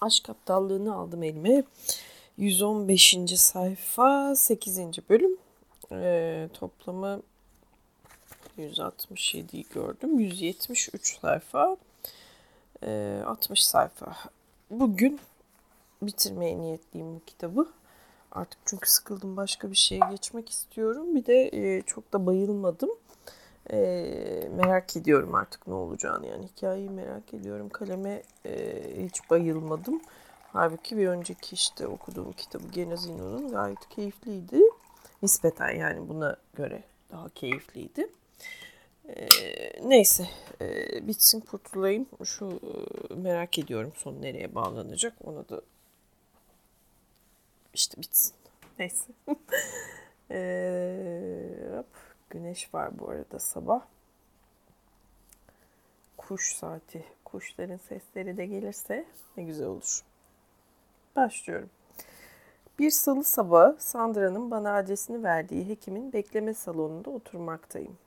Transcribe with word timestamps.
Aşk 0.00 0.30
aptallığını 0.30 0.94
aldım 0.94 1.22
elime. 1.22 1.64
115. 2.38 3.16
sayfa 3.36 4.36
8. 4.36 4.78
bölüm. 5.08 5.36
Ee, 5.92 6.48
toplamı 6.54 7.22
167'yi 8.58 9.66
gördüm. 9.74 10.20
173 10.20 11.20
sayfa. 11.20 11.76
Ee, 12.82 13.22
60 13.26 13.64
sayfa. 13.64 14.16
Bugün 14.70 15.20
bitirmeye 16.02 16.58
niyetliyim 16.58 17.14
bu 17.14 17.24
kitabı. 17.26 17.66
Artık 18.32 18.58
çünkü 18.64 18.90
sıkıldım 18.90 19.36
başka 19.36 19.70
bir 19.70 19.76
şeye 19.76 20.00
geçmek 20.10 20.50
istiyorum. 20.50 21.14
Bir 21.14 21.26
de 21.26 21.50
e, 21.52 21.82
çok 21.82 22.12
da 22.12 22.26
bayılmadım. 22.26 22.90
E, 23.72 24.48
merak 24.56 24.96
ediyorum 24.96 25.34
artık 25.34 25.66
ne 25.66 25.74
olacağını 25.74 26.26
yani 26.26 26.46
hikayeyi 26.46 26.90
merak 26.90 27.34
ediyorum. 27.34 27.68
Kaleme 27.68 28.22
e, 28.46 28.82
hiç 29.04 29.30
bayılmadım. 29.30 30.00
Halbuki 30.52 30.96
bir 30.96 31.08
önceki 31.08 31.54
işte 31.54 31.86
okuduğum 31.86 32.32
kitabı 32.32 32.68
Genazinu'nun 32.68 33.52
gayet 33.52 33.88
keyifliydi. 33.88 34.60
Nispeten 35.22 35.70
yani 35.70 36.08
buna 36.08 36.36
göre 36.54 36.82
daha 37.10 37.28
keyifliydi. 37.28 38.08
E, 39.08 39.28
neyse 39.88 40.26
e, 40.60 41.08
bitsin 41.08 41.40
kurtulayım. 41.40 42.06
Şu 42.24 42.60
e, 43.10 43.14
merak 43.14 43.58
ediyorum 43.58 43.92
son 43.96 44.22
nereye 44.22 44.54
bağlanacak. 44.54 45.14
Ona 45.24 45.48
da 45.48 45.60
işte 47.74 48.02
bitsin. 48.02 48.34
Neyse. 48.78 49.04
hop. 51.76 52.09
Güneş 52.30 52.74
var 52.74 52.98
bu 52.98 53.08
arada 53.08 53.38
sabah. 53.38 53.80
Kuş 56.16 56.52
saati. 56.52 57.04
Kuşların 57.24 57.76
sesleri 57.76 58.36
de 58.36 58.46
gelirse 58.46 59.04
ne 59.36 59.44
güzel 59.44 59.66
olur. 59.66 60.00
Başlıyorum. 61.16 61.70
Bir 62.78 62.90
salı 62.90 63.24
sabahı 63.24 63.76
Sandra'nın 63.78 64.50
bana 64.50 64.76
adresini 64.76 65.22
verdiği 65.22 65.68
hekimin 65.68 66.12
bekleme 66.12 66.54
salonunda 66.54 67.10
oturmaktayım. 67.10 67.98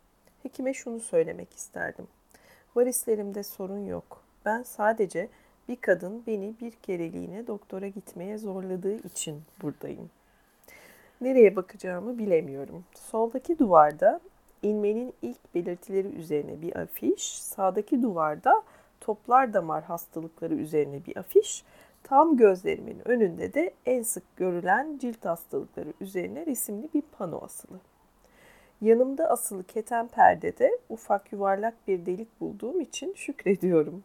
Hekime 0.43 0.73
şunu 0.73 0.99
söylemek 0.99 1.53
isterdim. 1.53 2.07
Varislerimde 2.75 3.43
sorun 3.43 3.85
yok. 3.85 4.23
Ben 4.45 4.63
sadece 4.63 5.29
bir 5.67 5.75
kadın 5.75 6.23
beni 6.27 6.53
bir 6.61 6.71
kereliğine 6.71 7.47
doktora 7.47 7.87
gitmeye 7.87 8.37
zorladığı 8.37 8.95
için 9.07 9.41
buradayım. 9.61 10.09
Nereye 11.23 11.55
bakacağımı 11.55 12.17
bilemiyorum. 12.17 12.83
Soldaki 12.93 13.59
duvarda 13.59 14.19
inmenin 14.61 15.13
ilk 15.21 15.55
belirtileri 15.55 16.07
üzerine 16.07 16.61
bir 16.61 16.75
afiş, 16.75 17.41
sağdaki 17.41 18.01
duvarda 18.01 18.63
toplar 19.01 19.53
damar 19.53 19.83
hastalıkları 19.83 20.53
üzerine 20.53 21.05
bir 21.05 21.17
afiş, 21.17 21.63
tam 22.03 22.37
gözlerimin 22.37 23.07
önünde 23.07 23.53
de 23.53 23.73
en 23.85 24.01
sık 24.01 24.23
görülen 24.35 24.97
cilt 24.97 25.25
hastalıkları 25.25 25.93
üzerine 26.01 26.45
resimli 26.45 26.89
bir 26.93 27.01
pano 27.01 27.41
asılı. 27.43 27.79
Yanımda 28.81 29.29
asılı 29.29 29.63
keten 29.63 30.07
perdede 30.07 30.79
ufak 30.89 31.33
yuvarlak 31.33 31.73
bir 31.87 32.05
delik 32.05 32.41
bulduğum 32.41 32.81
için 32.81 33.13
şükrediyorum. 33.13 34.03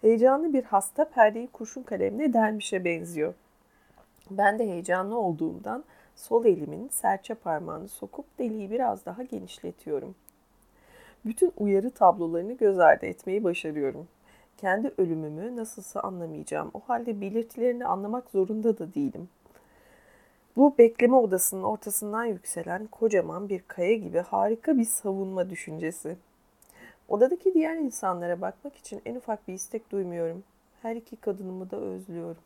Heyecanlı 0.00 0.52
bir 0.52 0.64
hasta 0.64 1.04
perdeyi 1.04 1.46
kurşun 1.46 1.82
kalemle 1.82 2.32
delmişe 2.32 2.84
benziyor. 2.84 3.34
Ben 4.30 4.58
de 4.58 4.66
heyecanlı 4.66 5.18
olduğumdan 5.18 5.84
sol 6.20 6.44
elimin 6.44 6.88
serçe 6.88 7.34
parmağını 7.34 7.88
sokup 7.88 8.38
deliği 8.38 8.70
biraz 8.70 9.06
daha 9.06 9.22
genişletiyorum. 9.22 10.14
Bütün 11.24 11.52
uyarı 11.56 11.90
tablolarını 11.90 12.52
göz 12.52 12.78
ardı 12.78 13.06
etmeyi 13.06 13.44
başarıyorum. 13.44 14.08
Kendi 14.56 14.92
ölümümü 14.98 15.56
nasılsa 15.56 16.00
anlamayacağım. 16.00 16.70
O 16.74 16.80
halde 16.80 17.20
belirtilerini 17.20 17.86
anlamak 17.86 18.30
zorunda 18.30 18.78
da 18.78 18.94
değilim. 18.94 19.28
Bu 20.56 20.78
bekleme 20.78 21.16
odasının 21.16 21.62
ortasından 21.62 22.24
yükselen 22.24 22.86
kocaman 22.86 23.48
bir 23.48 23.62
kaya 23.68 23.94
gibi 23.94 24.18
harika 24.18 24.78
bir 24.78 24.84
savunma 24.84 25.50
düşüncesi. 25.50 26.16
Odadaki 27.08 27.54
diğer 27.54 27.76
insanlara 27.76 28.40
bakmak 28.40 28.76
için 28.76 29.02
en 29.06 29.14
ufak 29.14 29.48
bir 29.48 29.54
istek 29.54 29.92
duymuyorum. 29.92 30.42
Her 30.82 30.96
iki 30.96 31.16
kadınımı 31.16 31.70
da 31.70 31.76
özlüyorum. 31.76 32.42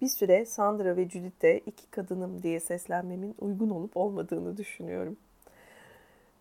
Bir 0.00 0.08
süre 0.08 0.46
Sandra 0.46 0.96
ve 0.96 1.08
Judith'e 1.08 1.58
iki 1.58 1.90
kadınım 1.90 2.42
diye 2.42 2.60
seslenmemin 2.60 3.34
uygun 3.40 3.70
olup 3.70 3.96
olmadığını 3.96 4.56
düşünüyorum. 4.56 5.16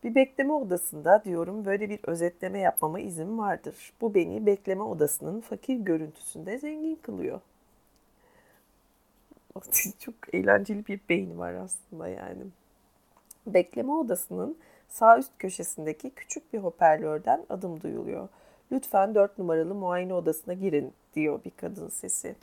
Bir 0.04 0.16
bekleme 0.16 0.54
odasında 0.54 1.24
diyorum 1.24 1.66
böyle 1.66 1.90
bir 1.90 2.00
özetleme 2.04 2.60
yapmama 2.60 3.00
izin 3.00 3.38
vardır. 3.38 3.94
Bu 4.02 4.14
beni 4.16 4.46
bekleme 4.46 4.84
odasının 4.84 5.42
fakir 5.42 5.76
görüntüsünde 5.76 6.58
zengin 6.58 6.96
kılıyor. 6.96 7.42
Çok 10.00 10.16
eğlenceli 10.34 10.88
bir 10.88 11.00
beyni 11.10 11.38
var 11.38 11.54
aslında 11.54 12.08
yani. 12.08 12.44
Bekleme 13.48 13.92
odasının 13.92 14.58
Sağ 14.90 15.20
üst 15.20 15.32
köşesindeki 15.40 16.10
küçük 16.10 16.54
bir 16.54 16.60
hoparlörden 16.60 17.46
adım 17.50 17.82
duyuluyor. 17.82 18.28
Lütfen 18.72 19.16
dört 19.16 19.38
numaralı 19.38 19.76
muayene 19.76 20.14
odasına 20.14 20.54
girin 20.54 20.94
diyor 21.16 21.44
bir 21.46 21.52
kadın 21.52 21.90
sesi. 21.90 22.36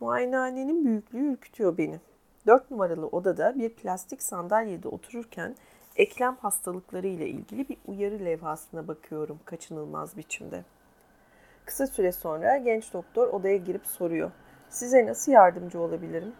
Muayenehanenin 0.00 0.84
büyüklüğü 0.84 1.32
ürkütüyor 1.32 1.78
beni. 1.78 2.00
Dört 2.46 2.70
numaralı 2.70 3.06
odada 3.06 3.54
bir 3.54 3.74
plastik 3.74 4.22
sandalyede 4.22 4.88
otururken 4.88 5.54
eklem 5.96 6.36
hastalıkları 6.36 7.06
ile 7.06 7.28
ilgili 7.28 7.68
bir 7.68 7.76
uyarı 7.86 8.24
levhasına 8.24 8.88
bakıyorum 8.88 9.38
kaçınılmaz 9.44 10.16
biçimde. 10.16 10.64
Kısa 11.64 11.86
süre 11.86 12.12
sonra 12.12 12.56
genç 12.56 12.92
doktor 12.92 13.28
odaya 13.28 13.56
girip 13.56 13.86
soruyor. 13.86 14.30
Size 14.68 15.06
nasıl 15.06 15.32
yardımcı 15.32 15.80
olabilirim? 15.80 16.32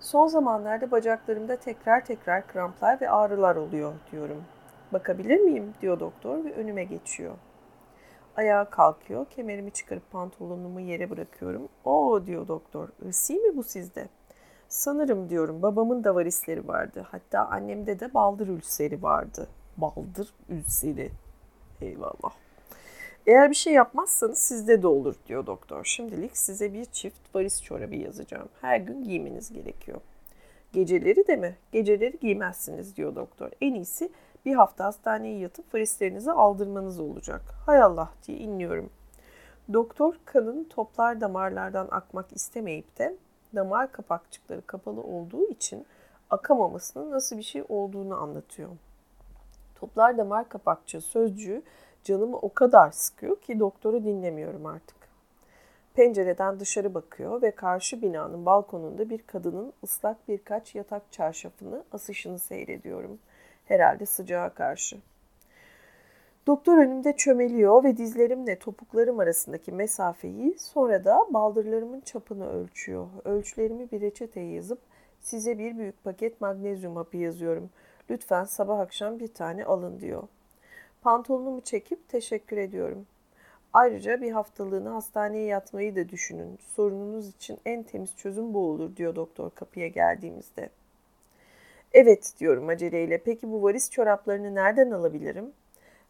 Son 0.00 0.26
zamanlarda 0.26 0.90
bacaklarımda 0.90 1.56
tekrar 1.56 2.04
tekrar 2.04 2.46
kramplar 2.46 3.00
ve 3.00 3.10
ağrılar 3.10 3.56
oluyor 3.56 3.92
diyorum. 4.12 4.44
Bakabilir 4.92 5.40
miyim 5.40 5.74
diyor 5.82 6.00
doktor 6.00 6.44
ve 6.44 6.52
önüme 6.52 6.84
geçiyor. 6.84 7.34
Ayağa 8.36 8.70
kalkıyor. 8.70 9.26
Kemerimi 9.30 9.70
çıkarıp 9.70 10.10
pantolonumu 10.10 10.80
yere 10.80 11.10
bırakıyorum. 11.10 11.68
O 11.84 12.22
diyor 12.26 12.48
doktor. 12.48 12.88
Irsi 13.06 13.34
mi 13.34 13.56
bu 13.56 13.62
sizde? 13.62 14.08
Sanırım 14.68 15.30
diyorum 15.30 15.62
babamın 15.62 16.04
da 16.04 16.14
varisleri 16.14 16.68
vardı. 16.68 17.06
Hatta 17.10 17.46
annemde 17.46 18.00
de 18.00 18.14
baldır 18.14 18.48
ülseri 18.48 19.02
vardı. 19.02 19.48
Baldır 19.76 20.34
ülseri. 20.48 21.10
Eyvallah. 21.80 22.34
Eğer 23.26 23.50
bir 23.50 23.54
şey 23.54 23.72
yapmazsanız 23.72 24.38
sizde 24.38 24.82
de 24.82 24.86
olur 24.86 25.14
diyor 25.26 25.46
doktor. 25.46 25.84
Şimdilik 25.84 26.36
size 26.36 26.72
bir 26.72 26.84
çift 26.84 27.34
varis 27.34 27.62
çorabı 27.62 27.94
yazacağım. 27.96 28.48
Her 28.60 28.76
gün 28.76 29.04
giymeniz 29.04 29.52
gerekiyor. 29.52 30.00
Geceleri 30.72 31.26
de 31.26 31.36
mi? 31.36 31.56
Geceleri 31.72 32.18
giymezsiniz 32.20 32.96
diyor 32.96 33.14
doktor. 33.14 33.50
En 33.60 33.74
iyisi 33.74 34.10
bir 34.44 34.54
hafta 34.54 34.84
hastaneye 34.84 35.38
yatıp 35.38 35.74
varislerinizi 35.74 36.32
aldırmanız 36.32 37.00
olacak. 37.00 37.42
Hay 37.66 37.82
Allah 37.82 38.10
diye 38.26 38.38
inliyorum. 38.38 38.90
Doktor 39.72 40.14
kanın 40.24 40.64
toplar 40.64 41.20
damarlardan 41.20 41.88
akmak 41.90 42.32
istemeyip 42.32 42.98
de 42.98 43.16
damar 43.54 43.92
kapakçıkları 43.92 44.62
kapalı 44.66 45.00
olduğu 45.00 45.48
için 45.48 45.86
akamamasının 46.30 47.10
nasıl 47.10 47.38
bir 47.38 47.42
şey 47.42 47.64
olduğunu 47.68 48.22
anlatıyor. 48.22 48.70
Toplar 49.74 50.18
damar 50.18 50.48
kapakçığı 50.48 51.00
sözcüğü 51.00 51.62
canımı 52.04 52.36
o 52.36 52.54
kadar 52.54 52.90
sıkıyor 52.90 53.40
ki 53.40 53.60
doktoru 53.60 54.04
dinlemiyorum 54.04 54.66
artık. 54.66 54.96
Pencereden 55.94 56.60
dışarı 56.60 56.94
bakıyor 56.94 57.42
ve 57.42 57.50
karşı 57.50 58.02
binanın 58.02 58.46
balkonunda 58.46 59.10
bir 59.10 59.22
kadının 59.22 59.72
ıslak 59.84 60.28
birkaç 60.28 60.74
yatak 60.74 61.12
çarşafını 61.12 61.84
asışını 61.92 62.38
seyrediyorum.'' 62.38 63.18
Herhalde 63.64 64.06
sıcağa 64.06 64.48
karşı. 64.48 64.96
Doktor 66.46 66.78
önümde 66.78 67.16
çömeliyor 67.16 67.84
ve 67.84 67.96
dizlerimle 67.96 68.58
topuklarım 68.58 69.18
arasındaki 69.18 69.72
mesafeyi 69.72 70.58
sonra 70.58 71.04
da 71.04 71.26
baldırlarımın 71.30 72.00
çapını 72.00 72.50
ölçüyor. 72.50 73.06
Ölçülerimi 73.24 73.90
bir 73.90 74.00
reçeteye 74.00 74.52
yazıp 74.52 74.78
size 75.20 75.58
bir 75.58 75.78
büyük 75.78 76.04
paket 76.04 76.40
magnezyum 76.40 76.96
hapı 76.96 77.16
yazıyorum. 77.16 77.70
Lütfen 78.10 78.44
sabah 78.44 78.78
akşam 78.78 79.18
bir 79.18 79.34
tane 79.34 79.64
alın 79.64 80.00
diyor. 80.00 80.22
Pantolonumu 81.02 81.60
çekip 81.60 82.08
teşekkür 82.08 82.56
ediyorum. 82.56 83.06
Ayrıca 83.72 84.20
bir 84.20 84.32
haftalığını 84.32 84.88
hastaneye 84.88 85.46
yatmayı 85.46 85.96
da 85.96 86.08
düşünün. 86.08 86.58
Sorununuz 86.76 87.28
için 87.28 87.58
en 87.64 87.82
temiz 87.82 88.16
çözüm 88.16 88.54
bu 88.54 88.58
olur 88.58 88.96
diyor 88.96 89.16
doktor 89.16 89.50
kapıya 89.50 89.88
geldiğimizde.'' 89.88 90.83
Evet 91.94 92.34
diyorum 92.40 92.68
aceleyle. 92.68 93.18
Peki 93.18 93.52
bu 93.52 93.62
varis 93.62 93.90
çoraplarını 93.90 94.54
nereden 94.54 94.90
alabilirim? 94.90 95.52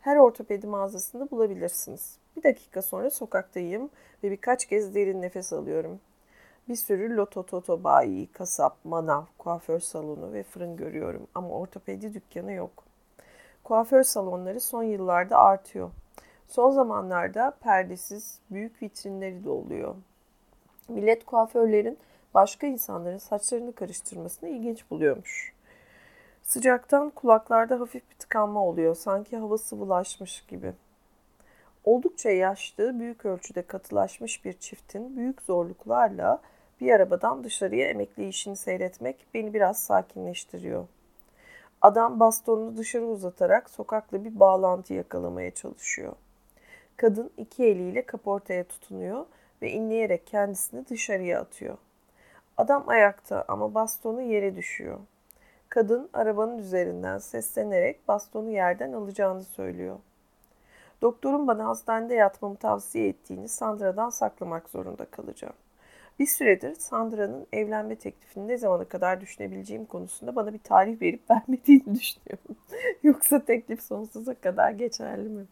Her 0.01 0.17
ortopedi 0.17 0.67
mağazasında 0.67 1.31
bulabilirsiniz. 1.31 2.19
Bir 2.37 2.43
dakika 2.43 2.83
sonra 2.83 3.11
sokaktayım 3.11 3.91
ve 4.23 4.31
birkaç 4.31 4.67
kez 4.67 4.95
derin 4.95 5.23
nefes 5.23 5.53
alıyorum. 5.53 6.01
Bir 6.69 6.77
sürü 6.77 7.17
loto 7.17 7.47
toto 7.47 7.85
bayi, 7.85 8.27
kasap, 8.33 8.85
manav, 8.85 9.23
kuaför 9.39 9.81
salonu 9.81 10.33
ve 10.33 10.43
fırın 10.43 10.77
görüyorum 10.77 11.27
ama 11.35 11.49
ortopedi 11.49 12.15
dükkanı 12.15 12.53
yok. 12.53 12.85
Kuaför 13.65 14.03
salonları 14.03 14.61
son 14.61 14.83
yıllarda 14.83 15.39
artıyor. 15.39 15.91
Son 16.49 16.71
zamanlarda 16.71 17.51
perdesiz 17.61 18.39
büyük 18.51 18.83
vitrinleri 18.83 19.45
de 19.45 19.51
oluyor. 19.51 19.95
Millet 20.89 21.25
kuaförlerin 21.25 21.99
başka 22.35 22.67
insanların 22.67 23.19
saçlarını 23.19 23.73
karıştırmasını 23.73 24.49
ilginç 24.49 24.91
buluyormuş. 24.91 25.55
Sıcaktan 26.45 27.11
kulaklarda 27.11 27.81
hafif 27.81 28.11
bir 28.11 28.17
tıkanma 28.17 28.65
oluyor. 28.65 28.95
Sanki 28.95 29.37
hava 29.37 29.59
sıvılaşmış 29.59 30.47
gibi. 30.47 30.73
Oldukça 31.85 32.31
yaşlı, 32.31 33.01
büyük 33.01 33.25
ölçüde 33.25 33.63
katılaşmış 33.63 34.45
bir 34.45 34.53
çiftin 34.53 35.17
büyük 35.17 35.43
zorluklarla 35.43 36.41
bir 36.81 36.93
arabadan 36.93 37.45
dışarıya 37.45 37.89
emekli 37.89 38.29
işini 38.29 38.57
seyretmek 38.57 39.27
beni 39.35 39.55
biraz 39.55 39.83
sakinleştiriyor. 39.83 40.87
Adam 41.81 42.21
bastonunu 42.21 42.77
dışarı 42.77 43.07
uzatarak 43.07 43.71
sokakla 43.71 44.25
bir 44.25 44.41
bağlantı 44.41 44.95
yakalamaya 44.95 45.51
çalışıyor. 45.51 46.13
Kadın 46.97 47.31
iki 47.37 47.65
eliyle 47.65 48.07
kaportaya 48.07 48.65
tutunuyor 48.65 49.27
ve 49.63 49.71
inleyerek 49.71 50.27
kendisini 50.27 50.89
dışarıya 50.89 51.41
atıyor. 51.41 51.79
Adam 52.57 52.89
ayakta 52.89 53.45
ama 53.49 53.75
bastonu 53.75 54.23
yere 54.23 54.57
düşüyor. 54.57 54.99
Kadın 55.75 56.11
arabanın 56.13 56.59
üzerinden 56.59 57.19
seslenerek 57.19 58.09
bastonu 58.09 58.51
yerden 58.51 58.93
alacağını 58.93 59.45
söylüyor. 59.45 59.99
Doktorun 61.03 61.47
bana 61.47 61.67
hastanede 61.67 62.15
yatmamı 62.15 62.57
tavsiye 62.57 63.09
ettiğini 63.09 63.49
Sandra'dan 63.49 64.11
saklamak 64.11 64.69
zorunda 64.69 65.05
kalacağım. 65.05 65.55
Bir 66.19 66.27
süredir 66.27 66.75
Sandra'nın 66.75 67.47
evlenme 67.53 67.97
teklifini 67.97 68.49
ne 68.49 68.59
zamana 68.59 68.85
kadar 68.85 69.21
düşünebileceğim 69.21 69.87
konusunda 69.87 70.37
bana 70.37 70.53
bir 70.53 70.59
tarih 70.59 71.03
verip 71.03 71.23
vermediğini 71.31 71.95
düşünüyorum. 71.95 72.57
Yoksa 73.03 73.45
teklif 73.45 73.83
sonsuza 73.83 74.35
kadar 74.35 74.71
geçerli 74.71 75.29
mi? 75.29 75.45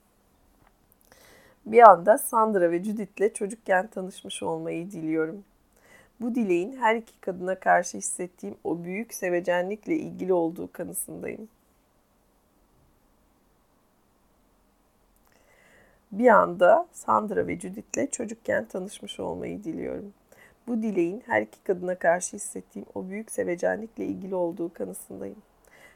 Bir 1.67 1.91
anda 1.91 2.19
Sandra 2.19 2.71
ve 2.71 2.85
Judith'le 2.85 3.35
çocukken 3.35 3.87
tanışmış 3.87 4.43
olmayı 4.43 4.91
diliyorum. 4.91 5.45
Bu 6.21 6.35
dileğin 6.35 6.77
her 6.77 6.97
iki 6.97 7.21
kadına 7.21 7.61
karşı 7.61 7.99
hissettiğim 7.99 8.57
o 8.65 8.85
büyük 8.85 9.15
sevecenlikle 9.15 9.97
ilgili 9.97 10.33
olduğu 10.33 10.73
kanısındayım. 10.73 11.49
Bir 16.13 16.29
anda 16.29 16.87
Sandra 16.93 17.47
ve 17.47 17.61
Judith'le 17.61 18.13
çocukken 18.13 18.65
tanışmış 18.65 19.21
olmayı 19.21 19.65
diliyorum. 19.65 20.13
Bu 20.67 20.83
dileğin 20.83 21.23
her 21.27 21.43
iki 21.43 21.63
kadına 21.63 21.95
karşı 21.99 22.37
hissettiğim 22.37 22.87
o 22.95 23.09
büyük 23.09 23.31
sevecenlikle 23.31 24.05
ilgili 24.05 24.35
olduğu 24.35 24.73
kanısındayım. 24.73 25.43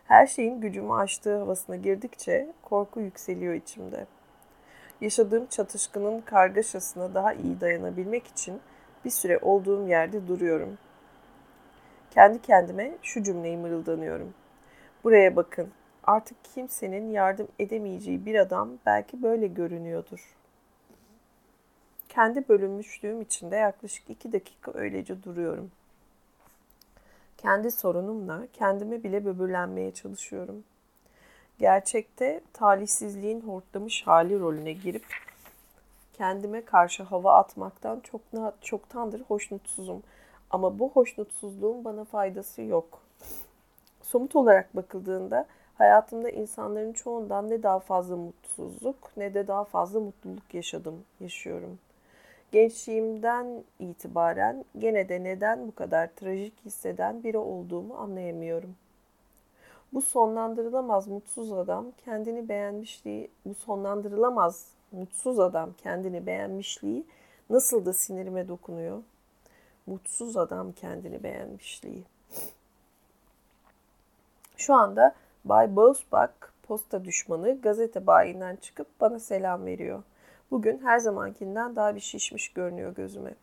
Her 0.04 0.26
şeyin 0.26 0.60
gücümü 0.60 0.92
aştığı 0.92 1.38
havasına 1.38 1.76
girdikçe 1.76 2.52
korku 2.62 3.00
yükseliyor 3.00 3.54
içimde. 3.54 4.06
Yaşadığım 5.00 5.46
çatışkının 5.46 6.20
kargaşasına 6.20 7.14
daha 7.14 7.32
iyi 7.32 7.60
dayanabilmek 7.60 8.26
için 8.26 8.60
bir 9.04 9.10
süre 9.10 9.38
olduğum 9.38 9.88
yerde 9.88 10.28
duruyorum. 10.28 10.78
Kendi 12.10 12.42
kendime 12.42 12.92
şu 13.02 13.22
cümleyi 13.22 13.56
mırıldanıyorum. 13.56 14.34
Buraya 15.04 15.36
bakın. 15.36 15.72
Artık 16.04 16.36
kimsenin 16.54 17.10
yardım 17.10 17.48
edemeyeceği 17.58 18.26
bir 18.26 18.34
adam 18.34 18.70
belki 18.86 19.22
böyle 19.22 19.46
görünüyordur. 19.46 20.36
Kendi 22.08 22.48
bölünmüşlüğüm 22.48 23.20
içinde 23.22 23.56
yaklaşık 23.56 24.10
iki 24.10 24.32
dakika 24.32 24.72
öylece 24.74 25.22
duruyorum. 25.22 25.70
Kendi 27.38 27.70
sorunumla 27.70 28.46
kendime 28.52 29.02
bile 29.02 29.24
böbürlenmeye 29.24 29.94
çalışıyorum. 29.94 30.64
Gerçekte 31.58 32.40
talihsizliğin 32.52 33.40
hortlamış 33.40 34.06
hali 34.06 34.40
rolüne 34.40 34.72
girip 34.72 35.04
kendime 36.16 36.64
karşı 36.64 37.02
hava 37.02 37.32
atmaktan 37.34 38.00
çok 38.00 38.20
çoktandır 38.60 39.20
hoşnutsuzum. 39.20 40.02
Ama 40.50 40.78
bu 40.78 40.90
hoşnutsuzluğun 40.90 41.84
bana 41.84 42.04
faydası 42.04 42.62
yok. 42.62 43.02
Somut 44.02 44.36
olarak 44.36 44.76
bakıldığında 44.76 45.46
hayatımda 45.78 46.30
insanların 46.30 46.92
çoğundan 46.92 47.50
ne 47.50 47.62
daha 47.62 47.78
fazla 47.78 48.16
mutsuzluk 48.16 49.16
ne 49.16 49.34
de 49.34 49.46
daha 49.46 49.64
fazla 49.64 50.00
mutluluk 50.00 50.54
yaşadım, 50.54 51.04
yaşıyorum. 51.20 51.78
Gençliğimden 52.52 53.64
itibaren 53.78 54.64
gene 54.78 55.08
de 55.08 55.24
neden 55.24 55.68
bu 55.68 55.74
kadar 55.74 56.06
trajik 56.16 56.64
hisseden 56.64 57.22
biri 57.24 57.38
olduğumu 57.38 57.94
anlayamıyorum. 57.94 58.76
Bu 59.92 60.02
sonlandırılamaz 60.02 61.08
mutsuz 61.08 61.52
adam 61.52 61.86
kendini 62.04 62.48
beğenmişliği, 62.48 63.30
bu 63.44 63.54
sonlandırılamaz 63.54 64.75
mutsuz 64.96 65.40
adam 65.40 65.72
kendini 65.72 66.26
beğenmişliği 66.26 67.06
nasıl 67.50 67.86
da 67.86 67.92
sinirime 67.92 68.48
dokunuyor. 68.48 69.02
Mutsuz 69.86 70.36
adam 70.36 70.72
kendini 70.72 71.22
beğenmişliği. 71.22 72.04
Şu 74.56 74.74
anda 74.74 75.14
Bay 75.44 75.76
Bousbach 75.76 76.32
posta 76.62 77.04
düşmanı 77.04 77.60
gazete 77.60 78.06
bayinden 78.06 78.56
çıkıp 78.56 79.00
bana 79.00 79.18
selam 79.20 79.66
veriyor. 79.66 80.02
Bugün 80.50 80.78
her 80.78 80.98
zamankinden 80.98 81.76
daha 81.76 81.94
bir 81.94 82.00
şişmiş 82.00 82.52
görünüyor 82.52 82.94
gözüme. 82.94 83.34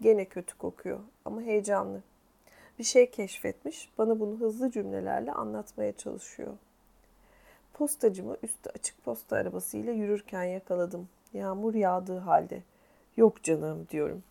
Gene 0.00 0.24
kötü 0.24 0.58
kokuyor 0.58 1.00
ama 1.24 1.42
heyecanlı. 1.42 2.02
Bir 2.78 2.84
şey 2.84 3.10
keşfetmiş, 3.10 3.90
bana 3.98 4.20
bunu 4.20 4.40
hızlı 4.40 4.70
cümlelerle 4.70 5.32
anlatmaya 5.32 5.92
çalışıyor. 5.92 6.52
Postacımı 7.80 8.36
üstü 8.42 8.70
açık 8.70 9.04
posta 9.04 9.36
arabasıyla 9.36 9.92
yürürken 9.92 10.44
yakaladım. 10.44 11.08
Yağmur 11.32 11.74
yağdığı 11.74 12.18
halde. 12.18 12.62
Yok 13.16 13.42
canım 13.42 13.86
diyorum. 13.90 14.22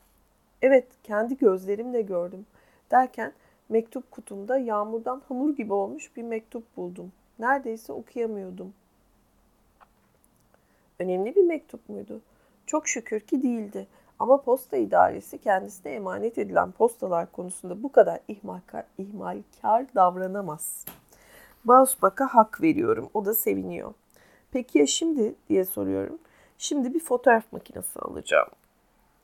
Evet 0.61 0.87
kendi 1.03 1.37
gözlerimle 1.37 2.01
gördüm. 2.01 2.45
Derken 2.91 3.33
mektup 3.69 4.11
kutumda 4.11 4.57
yağmurdan 4.57 5.21
hamur 5.27 5.55
gibi 5.55 5.73
olmuş 5.73 6.15
bir 6.15 6.23
mektup 6.23 6.77
buldum. 6.77 7.11
Neredeyse 7.39 7.93
okuyamıyordum. 7.93 8.73
Önemli 10.99 11.35
bir 11.35 11.43
mektup 11.43 11.89
muydu? 11.89 12.21
Çok 12.65 12.87
şükür 12.87 13.19
ki 13.19 13.43
değildi. 13.43 13.87
Ama 14.19 14.41
posta 14.41 14.77
idaresi 14.77 15.37
kendisine 15.37 15.91
emanet 15.91 16.37
edilen 16.37 16.71
postalar 16.71 17.31
konusunda 17.31 17.83
bu 17.83 17.91
kadar 17.91 18.19
ihmalkar, 18.27 18.85
ihmalkar 18.97 19.85
davranamaz. 19.95 20.85
Bausbach'a 21.65 22.27
hak 22.27 22.61
veriyorum. 22.61 23.09
O 23.13 23.25
da 23.25 23.33
seviniyor. 23.33 23.93
Peki 24.51 24.79
ya 24.79 24.87
şimdi 24.87 25.35
diye 25.49 25.65
soruyorum. 25.65 26.17
Şimdi 26.57 26.93
bir 26.93 26.99
fotoğraf 26.99 27.43
makinesi 27.51 27.99
alacağım. 27.99 28.49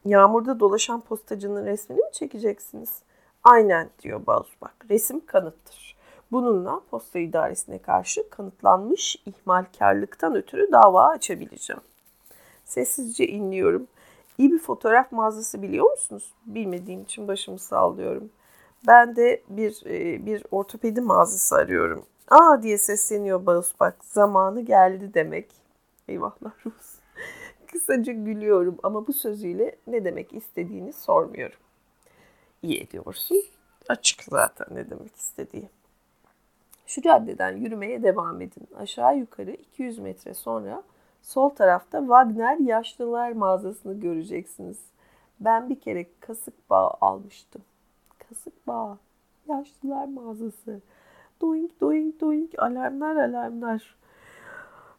Yağmurda 0.06 0.60
dolaşan 0.60 1.02
postacının 1.02 1.66
resmini 1.66 2.00
mi 2.00 2.12
çekeceksiniz? 2.12 3.02
Aynen 3.44 3.90
diyor 4.02 4.26
Bausbach. 4.28 4.90
Resim 4.90 5.26
kanıttır. 5.26 5.96
Bununla 6.32 6.82
posta 6.92 7.20
idaresine 7.20 7.80
karşı 7.80 8.30
kanıtlanmış 8.30 9.16
ihmalkarlıktan 9.26 10.36
ötürü 10.36 10.72
dava 10.72 11.08
açabileceğim. 11.08 11.82
Sessizce 12.66 13.28
inliyorum. 13.28 13.88
İyi 14.38 14.52
bir 14.52 14.60
fotoğraf 14.60 15.12
mağazası 15.12 15.62
biliyor 15.62 15.92
musunuz? 15.92 16.34
Bilmediğim 16.46 17.02
için 17.02 17.28
başımı 17.28 17.60
sallıyorum. 17.60 18.30
Ben 18.88 19.16
de 19.16 19.44
bir 19.50 19.86
e, 19.86 20.26
bir 20.26 20.44
ortopedi 20.52 21.02
mağazası 21.02 21.56
arıyorum. 21.56 22.06
Aa 22.30 22.64
diye 22.64 22.78
sesleniyor 22.78 23.46
Bağusbak. 23.46 24.04
Zamanı 24.04 24.62
geldi 24.62 25.14
demek. 25.14 25.52
Eyvahlar 26.08 26.54
olsun. 26.66 27.02
Kısaca 27.72 28.14
gülüyorum 28.14 28.78
ama 28.84 29.08
bu 29.08 29.14
sözüyle 29.14 29.76
ne 29.88 30.06
demek 30.06 30.34
istediğini 30.34 30.94
sormuyorum. 30.94 31.58
İyi 32.62 32.82
ediyorsun. 32.82 33.38
Açık 33.90 34.24
zaten 34.24 34.68
ne 34.72 34.90
demek 34.90 35.16
istediği. 35.16 35.70
Şu 36.88 37.02
caddeden 37.02 37.58
yürümeye 37.58 38.04
devam 38.04 38.42
edin. 38.42 38.68
Aşağı 38.78 39.18
yukarı 39.18 39.52
200 39.52 40.00
metre 40.00 40.34
sonra 40.34 40.84
sol 41.22 41.50
tarafta 41.50 42.00
Wagner 42.00 42.58
Yaşlılar 42.58 43.32
mağazasını 43.32 44.00
göreceksiniz. 44.00 44.78
Ben 45.40 45.70
bir 45.70 45.80
kere 45.80 46.06
kasık 46.20 46.70
bağ 46.70 46.98
almıştım. 47.02 47.62
Kasık 48.30 48.68
bağ. 48.68 48.98
Yaşlılar 49.48 50.06
mağazası. 50.06 50.82
Doink 51.42 51.82
doink 51.82 52.22
doink 52.22 52.60
alarmlar 52.60 53.16
alarmlar. 53.16 53.96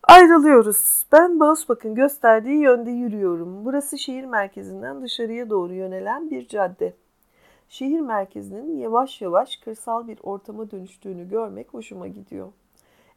Ayrılıyoruz. 0.03 1.07
Ben 1.13 1.41
Bağusbak'ın 1.41 1.95
gösterdiği 1.95 2.59
yönde 2.63 2.91
yürüyorum. 2.91 3.65
Burası 3.65 3.99
şehir 3.99 4.25
merkezinden 4.25 5.03
dışarıya 5.03 5.51
doğru 5.51 5.73
yönelen 5.73 6.31
bir 6.31 6.49
cadde. 6.49 6.95
Şehir 7.69 8.01
merkezinin 8.01 8.79
yavaş 8.79 9.21
yavaş 9.21 9.57
kırsal 9.57 10.09
bir 10.09 10.19
ortama 10.23 10.71
dönüştüğünü 10.71 11.29
görmek 11.29 11.75
hoşuma 11.75 12.07
gidiyor. 12.07 12.53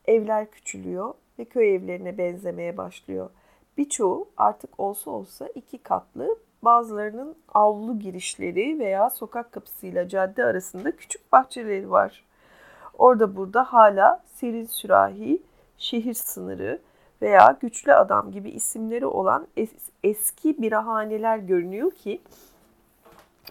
Evler 0.05 0.51
küçülüyor 0.51 1.13
ve 1.39 1.45
köy 1.45 1.75
evlerine 1.75 2.17
benzemeye 2.17 2.77
başlıyor. 2.77 3.29
Birçoğu 3.77 4.29
artık 4.37 4.79
olsa 4.79 5.11
olsa 5.11 5.47
iki 5.55 5.77
katlı, 5.77 6.35
bazılarının 6.61 7.35
avlu 7.53 7.99
girişleri 7.99 8.79
veya 8.79 9.09
sokak 9.09 9.51
kapısıyla 9.51 10.07
cadde 10.07 10.45
arasında 10.45 10.91
küçük 10.95 11.31
bahçeleri 11.31 11.91
var. 11.91 12.28
Orada 12.99 13.35
burada 13.35 13.63
hala 13.63 14.23
Serin 14.25 14.65
Sürahi, 14.65 15.41
Şehir 15.77 16.13
Sınırı 16.13 16.79
veya 17.21 17.57
Güçlü 17.61 17.93
Adam 17.93 18.31
gibi 18.31 18.49
isimleri 18.49 19.05
olan 19.05 19.47
es- 19.57 19.91
eski 20.03 20.61
birahaneler 20.61 21.37
görünüyor 21.37 21.91
ki 21.91 22.21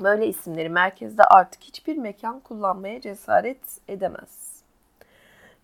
Böyle 0.03 0.27
isimleri 0.27 0.69
merkezde 0.69 1.23
artık 1.23 1.63
hiçbir 1.63 1.97
mekan 1.97 2.41
kullanmaya 2.41 3.01
cesaret 3.01 3.81
edemez. 3.89 4.63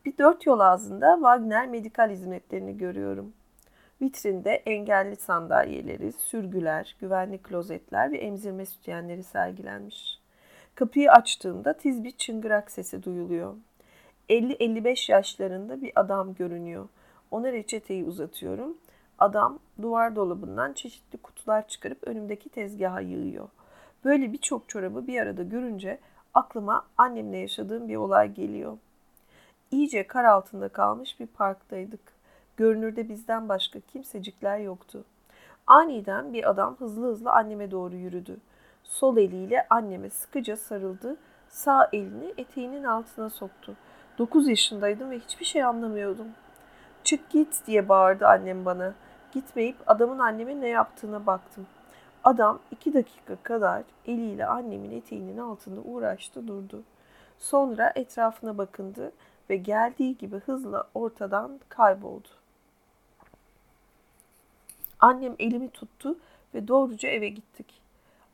Bir 0.05 0.19
dört 0.19 0.47
yol 0.47 0.61
ağzında 0.61 1.15
Wagner 1.15 1.67
medikal 1.67 2.11
hizmetlerini 2.11 2.77
görüyorum. 2.77 3.33
Vitrinde 4.03 4.51
engelli 4.51 5.17
sandalyeleri, 5.17 6.13
sürgüler, 6.13 6.97
güvenli 7.01 7.39
klozetler 7.39 8.13
ve 8.13 8.19
emzirme 8.19 8.67
sütyenleri 8.67 9.23
sergilenmiş. 9.23 10.19
Kapıyı 10.75 11.13
açtığımda 11.13 11.73
tiz 11.73 12.05
bir 12.05 12.11
çıngırak 12.11 12.71
sesi 12.71 13.03
duyuluyor. 13.03 13.55
50-55 14.29 15.13
yaşlarında 15.13 15.83
bir 15.83 15.93
adam 15.97 16.35
görünüyor. 16.35 16.89
Ona 17.31 17.53
reçeteyi 17.53 18.05
uzatıyorum. 18.05 18.77
Adam 19.19 19.59
duvar 19.83 20.17
dolabından 20.17 20.73
çeşitli 20.73 21.19
kutular 21.19 21.69
çıkarıp 21.69 22.09
önümdeki 22.09 22.49
tezgaha 22.49 23.01
yığıyor. 23.01 23.49
Böyle 24.05 24.33
birçok 24.33 24.69
çorabı 24.69 25.07
bir 25.07 25.21
arada 25.21 25.43
görünce 25.43 25.99
aklıma 26.35 26.87
annemle 26.99 27.37
yaşadığım 27.37 27.89
bir 27.89 27.97
olay 27.97 28.35
geliyor. 28.35 28.79
İyice 29.71 30.07
kar 30.07 30.25
altında 30.25 30.69
kalmış 30.69 31.21
bir 31.21 31.27
parktaydık. 31.27 32.01
Görünürde 32.57 33.09
bizden 33.09 33.49
başka 33.49 33.81
kimsecikler 33.81 34.59
yoktu. 34.59 35.05
Aniden 35.67 36.33
bir 36.33 36.51
adam 36.51 36.77
hızlı 36.77 37.07
hızlı 37.07 37.33
anneme 37.33 37.71
doğru 37.71 37.97
yürüdü. 37.97 38.37
Sol 38.83 39.17
eliyle 39.17 39.67
anneme 39.71 40.11
sıkıca 40.11 40.57
sarıldı, 40.57 41.17
sağ 41.49 41.89
elini 41.93 42.35
eteğinin 42.39 42.85
altına 42.85 43.31
soktu. 43.31 43.77
Dokuz 44.19 44.49
yaşındaydım 44.49 45.11
ve 45.11 45.19
hiçbir 45.19 45.45
şey 45.45 45.65
anlamıyordum. 45.65 46.27
Çık 47.05 47.31
git 47.31 47.67
diye 47.67 47.89
bağırdı 47.89 48.27
annem 48.27 48.65
bana. 48.65 48.95
Gitmeyip 49.33 49.77
adamın 49.87 50.19
anneme 50.19 50.61
ne 50.61 50.69
yaptığına 50.69 51.27
baktım. 51.27 51.67
Adam 52.25 52.61
iki 52.71 52.95
dakika 52.95 53.37
kadar 53.43 53.83
eliyle 54.07 54.47
annemin 54.47 54.91
eteğinin 54.91 55.39
altında 55.39 55.81
uğraştı 55.81 56.49
durdu. 56.49 56.83
Sonra 57.39 57.93
etrafına 57.95 58.59
bakındı 58.59 59.13
ve 59.51 59.57
geldiği 59.57 60.19
gibi 60.19 60.37
hızla 60.37 60.89
ortadan 60.95 61.61
kayboldu. 61.69 62.29
Annem 65.01 65.35
elimi 65.39 65.71
tuttu 65.71 66.19
ve 66.55 66.69
doğruca 66.69 67.09
eve 67.09 67.29
gittik. 67.29 67.83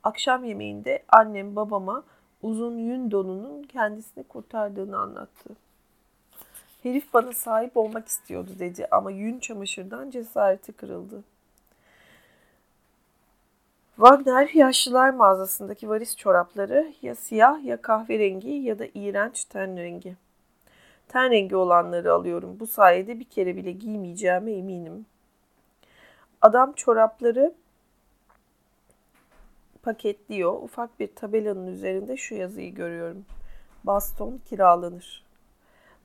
Akşam 0.03 0.45
yemeğinde 0.45 1.03
annem 1.09 1.57
babama 1.57 2.03
uzun 2.43 2.79
yün 2.79 3.11
donunun 3.11 3.63
kendisini 3.63 4.25
kurtardığını 4.25 4.99
anlattı. 4.99 5.57
Herif 6.83 7.15
bana 7.15 7.33
sahip 7.33 7.77
olmak 7.77 8.09
istiyordu 8.09 8.51
dedi 8.59 8.87
ama 8.91 9.11
yün 9.11 9.39
çamaşırdan 9.39 10.11
cesareti 10.11 10.73
kırıldı. 10.73 11.25
Wagner 13.97 14.49
yaşlılar 14.55 15.11
mağazasındaki 15.11 15.89
varis 15.89 16.17
çorapları 16.17 16.93
ya 17.03 17.15
siyah 17.15 17.65
ya 17.65 17.83
kahverengi 17.83 18.51
ya 18.51 18.79
da 18.79 18.87
iğrenç 18.95 19.45
ten 19.45 19.77
rengi. 19.77 20.17
Ten 21.09 21.31
rengi 21.31 21.57
olanları 21.57 22.13
alıyorum. 22.13 22.57
Bu 22.61 22.67
sayede 22.67 23.21
bir 23.21 23.25
kere 23.25 23.57
bile 23.57 23.73
giymeyeceğime 23.73 24.53
eminim. 24.53 25.07
Adam 26.43 26.73
çorapları 26.73 27.55
paketliyor. 29.83 30.53
Ufak 30.53 31.01
bir 31.01 31.15
tabelanın 31.15 31.67
üzerinde 31.67 32.17
şu 32.17 32.35
yazıyı 32.35 32.75
görüyorum. 32.75 33.25
Baston 33.85 34.41
kiralanır. 34.49 35.30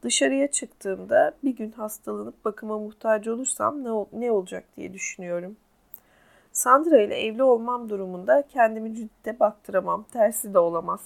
Dışarıya 0.06 0.52
çıktığımda 0.52 1.34
bir 1.44 1.56
gün 1.56 1.72
hastalanıp 1.72 2.46
bakıma 2.46 2.80
muhtaç 2.80 3.28
olursam 3.28 3.84
ne, 3.84 3.90
ne 4.14 4.32
olacak 4.32 4.64
diye 4.78 4.94
düşünüyorum. 4.94 5.58
Sandra 6.52 7.02
ile 7.02 7.16
evli 7.16 7.44
olmam 7.44 7.90
durumunda 7.90 8.44
kendimi 8.48 8.96
ciddi 8.96 9.40
baktıramam. 9.40 10.06
Tersi 10.14 10.54
de 10.54 10.60
olamaz. 10.60 11.02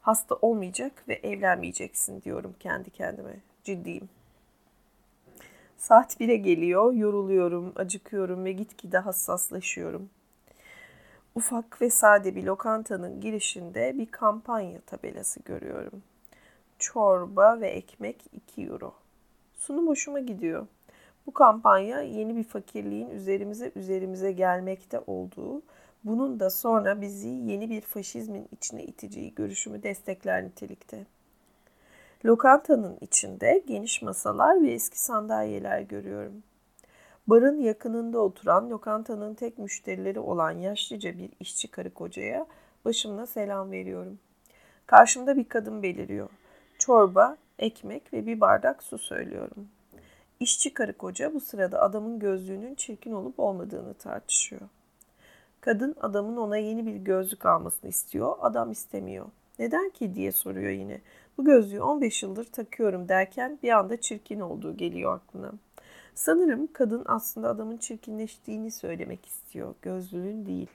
Hasta 0.00 0.34
olmayacak 0.34 0.92
ve 1.08 1.14
evlenmeyeceksin 1.14 2.22
diyorum 2.22 2.54
kendi 2.60 2.90
kendime. 2.90 3.36
Ciddiyim. 3.64 4.08
Saat 5.76 6.20
1'e 6.20 6.36
geliyor, 6.36 6.92
yoruluyorum, 6.92 7.72
acıkıyorum 7.76 8.44
ve 8.44 8.52
gitgide 8.52 8.98
hassaslaşıyorum. 8.98 10.10
Ufak 11.34 11.82
ve 11.82 11.90
sade 11.90 12.36
bir 12.36 12.44
lokantanın 12.44 13.20
girişinde 13.20 13.98
bir 13.98 14.06
kampanya 14.06 14.80
tabelası 14.80 15.40
görüyorum. 15.42 16.02
Çorba 16.78 17.60
ve 17.60 17.68
ekmek 17.68 18.16
2 18.32 18.62
euro. 18.66 18.94
Sunum 19.54 19.88
hoşuma 19.88 20.20
gidiyor. 20.20 20.66
Bu 21.26 21.32
kampanya 21.32 22.00
yeni 22.00 22.36
bir 22.36 22.44
fakirliğin 22.44 23.10
üzerimize 23.10 23.72
üzerimize 23.76 24.32
gelmekte 24.32 25.00
olduğu, 25.06 25.62
bunun 26.04 26.40
da 26.40 26.50
sonra 26.50 27.00
bizi 27.00 27.28
yeni 27.28 27.70
bir 27.70 27.80
faşizmin 27.80 28.48
içine 28.52 28.84
iteceği 28.84 29.34
görüşümü 29.34 29.82
destekler 29.82 30.44
nitelikte. 30.44 31.06
Lokantanın 32.24 32.98
içinde 33.00 33.62
geniş 33.66 34.02
masalar 34.02 34.62
ve 34.62 34.72
eski 34.72 35.00
sandalyeler 35.00 35.80
görüyorum. 35.80 36.42
Barın 37.26 37.58
yakınında 37.58 38.18
oturan 38.18 38.70
lokantanın 38.70 39.34
tek 39.34 39.58
müşterileri 39.58 40.20
olan 40.20 40.50
yaşlıca 40.50 41.18
bir 41.18 41.30
işçi 41.40 41.70
karı 41.70 41.94
kocaya 41.94 42.46
başımla 42.84 43.26
selam 43.26 43.70
veriyorum. 43.70 44.18
Karşımda 44.86 45.36
bir 45.36 45.44
kadın 45.44 45.82
beliriyor. 45.82 46.28
Çorba, 46.78 47.36
ekmek 47.58 48.12
ve 48.12 48.26
bir 48.26 48.40
bardak 48.40 48.82
su 48.82 48.98
söylüyorum. 48.98 49.68
İşçi 50.40 50.74
karı 50.74 50.92
koca 50.92 51.34
bu 51.34 51.40
sırada 51.40 51.82
adamın 51.82 52.18
gözlüğünün 52.18 52.74
çirkin 52.74 53.12
olup 53.12 53.40
olmadığını 53.40 53.94
tartışıyor. 53.94 54.62
Kadın 55.60 55.96
adamın 56.00 56.36
ona 56.36 56.56
yeni 56.56 56.86
bir 56.86 56.96
gözlük 56.96 57.46
almasını 57.46 57.90
istiyor. 57.90 58.36
Adam 58.40 58.70
istemiyor. 58.70 59.26
Neden 59.58 59.90
ki 59.90 60.14
diye 60.14 60.32
soruyor 60.32 60.70
yine. 60.70 61.00
Bu 61.38 61.44
gözlüğü 61.44 61.82
15 61.82 62.22
yıldır 62.22 62.44
takıyorum 62.44 63.08
derken 63.08 63.58
bir 63.62 63.70
anda 63.70 64.00
çirkin 64.00 64.40
olduğu 64.40 64.76
geliyor 64.76 65.14
aklına. 65.14 65.52
Sanırım 66.14 66.68
kadın 66.72 67.02
aslında 67.06 67.48
adamın 67.48 67.76
çirkinleştiğini 67.76 68.70
söylemek 68.70 69.26
istiyor. 69.26 69.74
Gözlüğün 69.82 70.46
değil. 70.46 70.70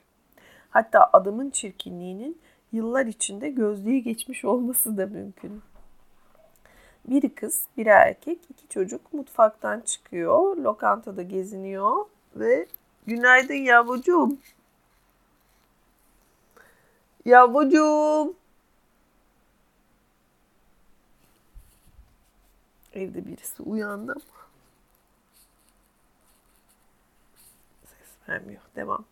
Hatta 0.69 1.09
adamın 1.13 1.49
çirkinliğinin 1.49 2.37
yıllar 2.71 3.05
içinde 3.05 3.49
gözlüğü 3.49 3.97
geçmiş 3.97 4.45
olması 4.45 4.97
da 4.97 5.05
mümkün. 5.05 5.61
Bir 7.05 7.35
kız, 7.35 7.65
bir 7.77 7.85
erkek, 7.85 8.39
iki 8.49 8.67
çocuk 8.69 9.13
mutfaktan 9.13 9.79
çıkıyor, 9.79 10.57
lokantada 10.57 11.21
geziniyor 11.21 12.05
ve 12.35 12.67
günaydın 13.07 13.53
yavrucuğum. 13.53 14.37
Yavrucuğum. 17.25 18.33
Evde 22.93 23.27
birisi 23.27 23.63
uyandı 23.63 24.11
ama 24.11 24.47
ses 27.85 28.29
vermiyor. 28.29 28.61
Devam. 28.75 29.05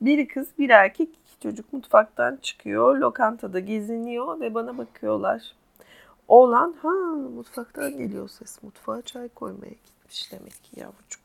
Bir 0.00 0.28
kız, 0.28 0.48
bir 0.58 0.70
erkek, 0.70 1.08
iki 1.08 1.40
çocuk 1.42 1.72
mutfaktan 1.72 2.36
çıkıyor, 2.36 2.96
lokantada 2.96 3.60
geziniyor 3.60 4.40
ve 4.40 4.54
bana 4.54 4.78
bakıyorlar. 4.78 5.59
Oğlan 6.30 6.74
ha 6.82 6.88
mutfaktan 7.34 7.96
geliyor 7.98 8.28
ses. 8.28 8.62
Mutfağa 8.62 9.02
çay 9.02 9.28
koymaya 9.28 9.72
gitmiş 9.72 10.32
demek 10.32 10.64
ki 10.64 10.80
yavrucuk. 10.80 11.20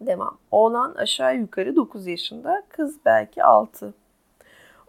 Devam. 0.00 0.38
Oğlan 0.50 0.94
aşağı 0.94 1.36
yukarı 1.36 1.76
9 1.76 2.06
yaşında. 2.06 2.62
Kız 2.68 2.96
belki 3.04 3.44
6. 3.44 3.94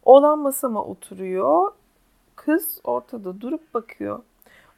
Oğlan 0.06 0.40
masama 0.40 0.84
oturuyor. 0.84 1.72
Kız 2.36 2.80
ortada 2.84 3.42
durup 3.42 3.74
bakıyor. 3.74 4.24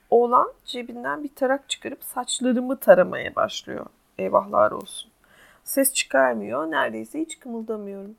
Oğlan 0.09 0.53
cebinden 0.65 1.23
bir 1.23 1.35
tarak 1.35 1.69
çıkarıp 1.69 2.03
saçlarımı 2.03 2.79
taramaya 2.79 3.35
başlıyor. 3.35 3.85
Eyvahlar 4.17 4.71
olsun. 4.71 5.11
Ses 5.63 5.93
çıkarmıyor. 5.93 6.71
Neredeyse 6.71 7.19
hiç 7.19 7.39
kımıldamıyorum. 7.39 8.15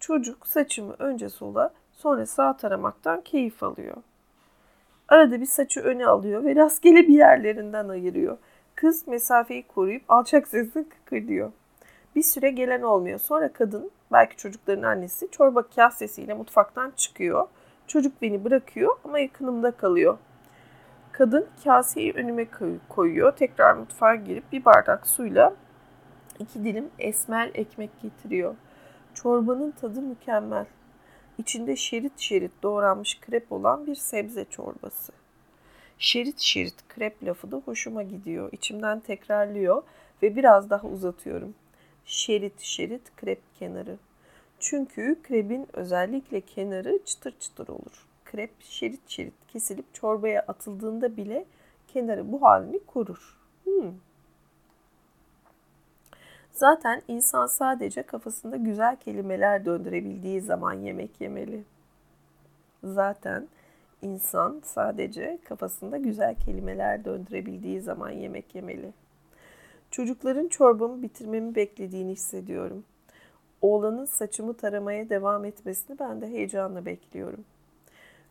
Çocuk 0.00 0.46
saçımı 0.46 0.94
önce 0.98 1.28
sola 1.28 1.72
sonra 1.92 2.26
sağ 2.26 2.56
taramaktan 2.56 3.20
keyif 3.20 3.62
alıyor. 3.62 3.96
Arada 5.08 5.40
bir 5.40 5.46
saçı 5.46 5.80
öne 5.80 6.06
alıyor 6.06 6.44
ve 6.44 6.56
rastgele 6.56 7.08
bir 7.08 7.14
yerlerinden 7.14 7.88
ayırıyor. 7.88 8.38
Kız 8.74 9.08
mesafeyi 9.08 9.66
koruyup 9.66 10.02
alçak 10.08 10.48
sesle 10.48 10.84
kıkırdıyor. 10.88 11.52
Bir 12.16 12.22
süre 12.22 12.50
gelen 12.50 12.82
olmuyor. 12.82 13.18
Sonra 13.18 13.52
kadın, 13.52 13.90
belki 14.12 14.36
çocukların 14.36 14.82
annesi, 14.82 15.30
çorba 15.30 15.62
kasesiyle 15.62 16.34
mutfaktan 16.34 16.92
çıkıyor. 16.96 17.48
Çocuk 17.86 18.22
beni 18.22 18.44
bırakıyor 18.44 18.96
ama 19.04 19.18
yakınımda 19.18 19.70
kalıyor. 19.70 20.18
Kadın 21.12 21.46
kaseyi 21.64 22.12
önüme 22.12 22.46
koyuyor. 22.88 23.32
Tekrar 23.32 23.74
mutfağa 23.74 24.14
girip 24.14 24.52
bir 24.52 24.64
bardak 24.64 25.06
suyla 25.06 25.54
iki 26.38 26.64
dilim 26.64 26.90
esmer 26.98 27.50
ekmek 27.54 27.90
getiriyor. 28.02 28.54
Çorbanın 29.14 29.70
tadı 29.70 30.00
mükemmel 30.00 30.66
içinde 31.38 31.76
şerit 31.76 32.18
şerit 32.18 32.50
doğranmış 32.62 33.20
krep 33.20 33.52
olan 33.52 33.86
bir 33.86 33.94
sebze 33.94 34.44
çorbası. 34.44 35.12
Şerit 35.98 36.38
şerit 36.38 36.88
krep 36.88 37.24
lafı 37.24 37.50
da 37.50 37.56
hoşuma 37.56 38.02
gidiyor. 38.02 38.48
İçimden 38.52 39.00
tekrarlıyor 39.00 39.82
ve 40.22 40.36
biraz 40.36 40.70
daha 40.70 40.86
uzatıyorum. 40.86 41.54
Şerit 42.04 42.60
şerit 42.60 43.16
krep 43.16 43.40
kenarı. 43.58 43.96
Çünkü 44.60 45.18
krebin 45.22 45.66
özellikle 45.72 46.40
kenarı 46.40 46.98
çıtır 47.04 47.34
çıtır 47.40 47.68
olur. 47.68 48.06
Krep 48.24 48.50
şerit 48.60 49.08
şerit 49.08 49.34
kesilip 49.52 49.94
çorbaya 49.94 50.44
atıldığında 50.48 51.16
bile 51.16 51.44
kenarı 51.88 52.32
bu 52.32 52.42
halini 52.42 52.78
korur. 52.86 53.38
Hmm. 53.64 53.92
Zaten 56.58 57.02
insan 57.08 57.46
sadece 57.46 58.02
kafasında 58.02 58.56
güzel 58.56 58.96
kelimeler 58.96 59.64
döndürebildiği 59.64 60.40
zaman 60.40 60.72
yemek 60.72 61.20
yemeli. 61.20 61.64
Zaten 62.84 63.48
insan 64.02 64.60
sadece 64.64 65.38
kafasında 65.44 65.96
güzel 65.96 66.34
kelimeler 66.34 67.04
döndürebildiği 67.04 67.80
zaman 67.80 68.10
yemek 68.10 68.54
yemeli. 68.54 68.92
Çocukların 69.90 70.48
çorbamı 70.48 71.02
bitirmemi 71.02 71.54
beklediğini 71.54 72.12
hissediyorum. 72.12 72.84
Oğlanın 73.62 74.04
saçımı 74.04 74.54
taramaya 74.54 75.08
devam 75.08 75.44
etmesini 75.44 75.98
ben 75.98 76.20
de 76.20 76.26
heyecanla 76.26 76.86
bekliyorum. 76.86 77.44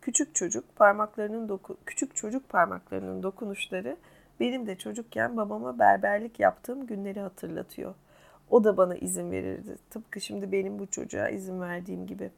Küçük 0.02 0.36
çocuk 0.36 0.76
parmaklarının 0.76 1.50
doku 1.50 1.78
küçük 1.86 2.16
çocuk 2.16 2.50
parmaklarının 2.50 3.24
dokunuşları 3.24 3.98
benim 4.40 4.68
de 4.68 4.76
çocukken 4.76 5.38
babama 5.38 5.80
berberlik 5.80 6.40
yaptığım 6.40 6.88
günleri 6.88 7.20
hatırlatıyor. 7.20 7.96
O 8.50 8.64
da 8.64 8.78
bana 8.78 8.96
izin 8.96 9.32
verirdi. 9.32 9.78
Tıpkı 9.90 10.22
şimdi 10.22 10.52
benim 10.52 10.80
bu 10.80 10.88
çocuğa 10.88 11.30
izin 11.30 11.62
verdiğim 11.62 12.08
gibi. 12.08 12.32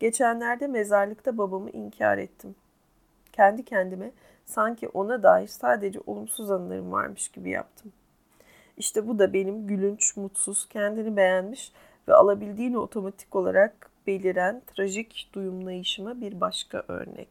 Geçenlerde 0.00 0.66
mezarlıkta 0.66 1.38
babamı 1.38 1.70
inkar 1.70 2.18
ettim. 2.18 2.54
Kendi 3.32 3.64
kendime 3.64 4.10
sanki 4.44 4.88
ona 4.88 5.22
dair 5.22 5.46
sadece 5.46 6.00
olumsuz 6.06 6.50
anılarım 6.50 6.92
varmış 6.92 7.28
gibi 7.28 7.50
yaptım. 7.50 7.92
İşte 8.76 9.08
bu 9.08 9.18
da 9.18 9.32
benim 9.32 9.66
gülünç, 9.66 10.16
mutsuz, 10.16 10.68
kendini 10.68 11.16
beğenmiş 11.16 11.72
ve 12.08 12.14
alabildiğini 12.14 12.78
otomatik 12.78 13.36
olarak 13.36 13.90
beliren 14.06 14.62
trajik 14.66 15.30
duyumlayışıma 15.32 16.20
bir 16.20 16.40
başka 16.40 16.84
örnek. 16.88 17.28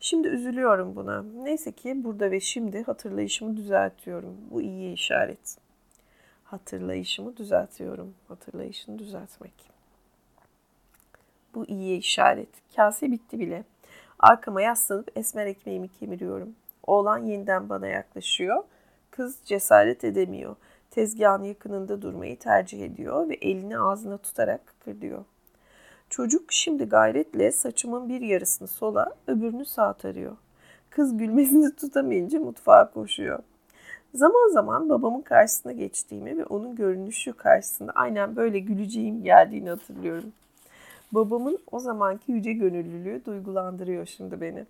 Şimdi 0.00 0.28
üzülüyorum 0.28 0.96
buna. 0.96 1.22
Neyse 1.22 1.72
ki 1.72 2.04
burada 2.04 2.30
ve 2.30 2.40
şimdi 2.40 2.82
hatırlayışımı 2.82 3.56
düzeltiyorum. 3.56 4.36
Bu 4.50 4.62
iyi 4.62 4.92
işaret. 4.92 5.63
Hatırlayışımı 6.54 7.36
düzeltiyorum. 7.36 8.14
Hatırlayışını 8.28 8.98
düzeltmek. 8.98 9.52
Bu 11.54 11.66
iyi 11.66 11.98
işaret. 11.98 12.48
Kase 12.76 13.12
bitti 13.12 13.38
bile. 13.38 13.64
Arkama 14.18 14.62
yaslanıp 14.62 15.10
esmer 15.16 15.46
ekmeğimi 15.46 15.88
kemiriyorum. 15.88 16.54
Oğlan 16.86 17.18
yeniden 17.18 17.68
bana 17.68 17.86
yaklaşıyor. 17.86 18.64
Kız 19.10 19.38
cesaret 19.44 20.04
edemiyor. 20.04 20.56
Tezgahın 20.90 21.44
yakınında 21.44 22.02
durmayı 22.02 22.38
tercih 22.38 22.84
ediyor 22.84 23.28
ve 23.28 23.34
elini 23.34 23.78
ağzına 23.78 24.18
tutarak 24.18 24.66
kıkırdıyor. 24.66 25.24
Çocuk 26.10 26.52
şimdi 26.52 26.84
gayretle 26.84 27.52
saçımın 27.52 28.08
bir 28.08 28.20
yarısını 28.20 28.68
sola, 28.68 29.14
öbürünü 29.26 29.64
sağa 29.64 29.92
tarıyor. 29.92 30.36
Kız 30.90 31.16
gülmesini 31.16 31.76
tutamayınca 31.76 32.40
mutfağa 32.40 32.90
koşuyor. 32.90 33.42
Zaman 34.14 34.52
zaman 34.52 34.88
babamın 34.88 35.22
karşısına 35.22 35.72
geçtiğimi 35.72 36.38
ve 36.38 36.44
onun 36.44 36.76
görünüşü 36.76 37.32
karşısında 37.32 37.92
aynen 37.92 38.36
böyle 38.36 38.58
güleceğim 38.58 39.24
geldiğini 39.24 39.68
hatırlıyorum. 39.70 40.32
Babamın 41.12 41.58
o 41.72 41.78
zamanki 41.78 42.32
yüce 42.32 42.52
gönüllülüğü 42.52 43.24
duygulandırıyor 43.24 44.06
şimdi 44.06 44.40
beni. 44.40 44.66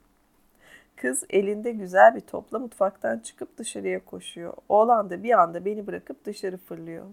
Kız 0.97 1.25
elinde 1.31 1.73
güzel 1.73 2.15
bir 2.15 2.21
topla 2.21 2.59
mutfaktan 2.59 3.19
çıkıp 3.19 3.59
dışarıya 3.59 4.05
koşuyor. 4.05 4.55
Oğlan 4.69 5.11
da 5.11 5.23
bir 5.23 5.43
anda 5.43 5.65
beni 5.65 5.87
bırakıp 5.87 6.25
dışarı 6.25 6.57
fırlıyor. 6.57 7.07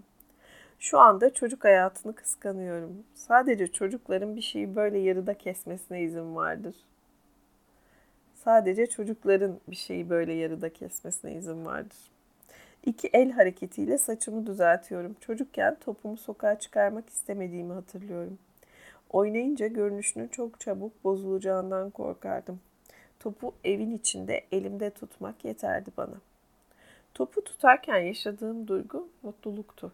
Şu 0.78 0.98
anda 0.98 1.34
çocuk 1.34 1.64
hayatını 1.64 2.14
kıskanıyorum. 2.14 3.04
Sadece 3.14 3.66
çocukların 3.66 4.36
bir 4.36 4.42
şeyi 4.42 4.76
böyle 4.76 4.98
yarıda 4.98 5.34
kesmesine 5.34 6.02
izin 6.02 6.36
vardır. 6.36 6.74
Sadece 8.34 8.86
çocukların 8.86 9.60
bir 9.68 9.76
şeyi 9.76 10.10
böyle 10.10 10.32
yarıda 10.32 10.72
kesmesine 10.72 11.34
izin 11.34 11.64
vardır. 11.64 12.11
İki 12.86 13.08
el 13.12 13.30
hareketiyle 13.30 13.98
saçımı 13.98 14.46
düzeltiyorum. 14.46 15.16
Çocukken 15.20 15.76
topumu 15.80 16.16
sokağa 16.16 16.58
çıkarmak 16.58 17.08
istemediğimi 17.08 17.72
hatırlıyorum. 17.72 18.38
Oynayınca 19.10 19.66
görünüşünün 19.66 20.28
çok 20.28 20.60
çabuk 20.60 21.04
bozulacağından 21.04 21.90
korkardım. 21.90 22.60
Topu 23.20 23.54
evin 23.64 23.90
içinde 23.90 24.44
elimde 24.52 24.90
tutmak 24.90 25.44
yeterdi 25.44 25.90
bana. 25.96 26.14
Topu 27.14 27.44
tutarken 27.44 27.98
yaşadığım 27.98 28.68
duygu 28.68 29.08
mutluluktu. 29.22 29.92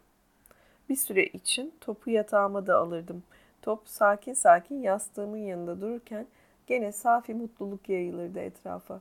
Bir 0.88 0.96
süre 0.96 1.26
için 1.26 1.74
topu 1.80 2.10
yatağıma 2.10 2.66
da 2.66 2.76
alırdım. 2.76 3.22
Top 3.62 3.88
sakin 3.88 4.32
sakin 4.32 4.82
yastığımın 4.82 5.36
yanında 5.36 5.80
dururken 5.80 6.26
gene 6.66 6.92
safi 6.92 7.34
mutluluk 7.34 7.88
yayılırdı 7.88 8.38
etrafa. 8.38 9.00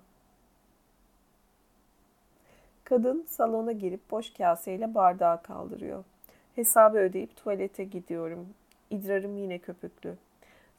Kadın 2.90 3.26
salona 3.30 3.72
girip 3.72 4.12
boş 4.12 4.34
kaseyle 4.34 4.96
bardağı 4.96 5.42
kaldırıyor. 5.42 6.04
Hesabı 6.56 6.98
ödeyip 6.98 7.36
tuvalete 7.36 7.84
gidiyorum. 7.84 8.48
İdrarım 8.90 9.38
yine 9.38 9.58
köpüklü. 9.58 10.16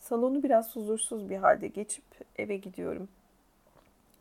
Salonu 0.00 0.42
biraz 0.42 0.76
huzursuz 0.76 1.30
bir 1.30 1.36
halde 1.36 1.68
geçip 1.68 2.04
eve 2.36 2.56
gidiyorum. 2.56 3.08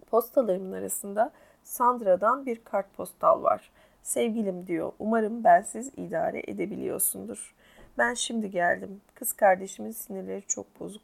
Postalarımın 0.09 0.71
arasında 0.71 1.31
Sandra'dan 1.63 2.45
bir 2.45 2.63
kartpostal 2.63 3.43
var. 3.43 3.71
Sevgilim 4.03 4.67
diyor, 4.67 4.91
umarım 4.99 5.43
bensiz 5.43 5.91
idare 5.97 6.43
edebiliyorsundur. 6.47 7.55
Ben 7.97 8.13
şimdi 8.13 8.51
geldim. 8.51 9.01
Kız 9.15 9.33
kardeşimin 9.33 9.91
sinirleri 9.91 10.43
çok 10.47 10.79
bozuk. 10.79 11.03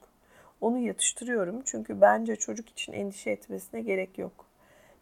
Onu 0.62 0.78
yatıştırıyorum 0.78 1.62
çünkü 1.66 2.02
bence 2.02 2.36
çocuk 2.36 2.70
için 2.70 2.94
endişe 2.94 3.32
etmesine 3.32 3.82
gerek 3.82 4.18
yok. 4.18 4.46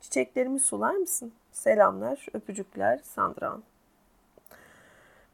Çiçeklerimi 0.02 0.60
sular 0.60 0.96
mısın? 0.96 1.34
Selamlar, 1.52 2.26
öpücükler, 2.34 3.00
Sandra. 3.04 3.58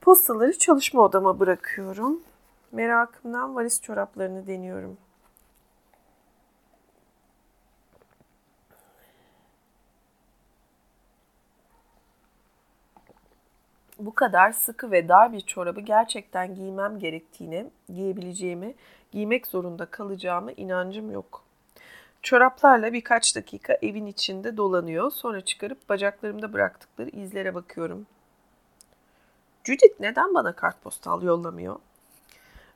Postaları 0.01 0.57
çalışma 0.57 1.01
odama 1.01 1.39
bırakıyorum. 1.39 2.23
Merakımdan 2.71 3.55
valiz 3.55 3.81
çoraplarını 3.81 4.47
deniyorum. 4.47 4.97
bu 13.99 14.15
kadar 14.15 14.51
sıkı 14.51 14.91
ve 14.91 15.09
dar 15.09 15.33
bir 15.33 15.41
çorabı 15.41 15.81
gerçekten 15.81 16.55
giymem 16.55 16.99
gerektiğini, 16.99 17.65
giyebileceğimi, 17.89 18.75
giymek 19.11 19.47
zorunda 19.47 19.85
kalacağımı 19.85 20.51
inancım 20.51 21.11
yok. 21.11 21.46
Çoraplarla 22.21 22.93
birkaç 22.93 23.35
dakika 23.35 23.77
evin 23.81 24.05
içinde 24.05 24.57
dolanıyor. 24.57 25.11
Sonra 25.11 25.41
çıkarıp 25.41 25.89
bacaklarımda 25.89 26.53
bıraktıkları 26.53 27.09
izlere 27.09 27.55
bakıyorum. 27.55 28.07
Judith 29.63 29.99
neden 29.99 30.33
bana 30.33 30.51
kartpostal 30.51 31.23
yollamıyor? 31.23 31.75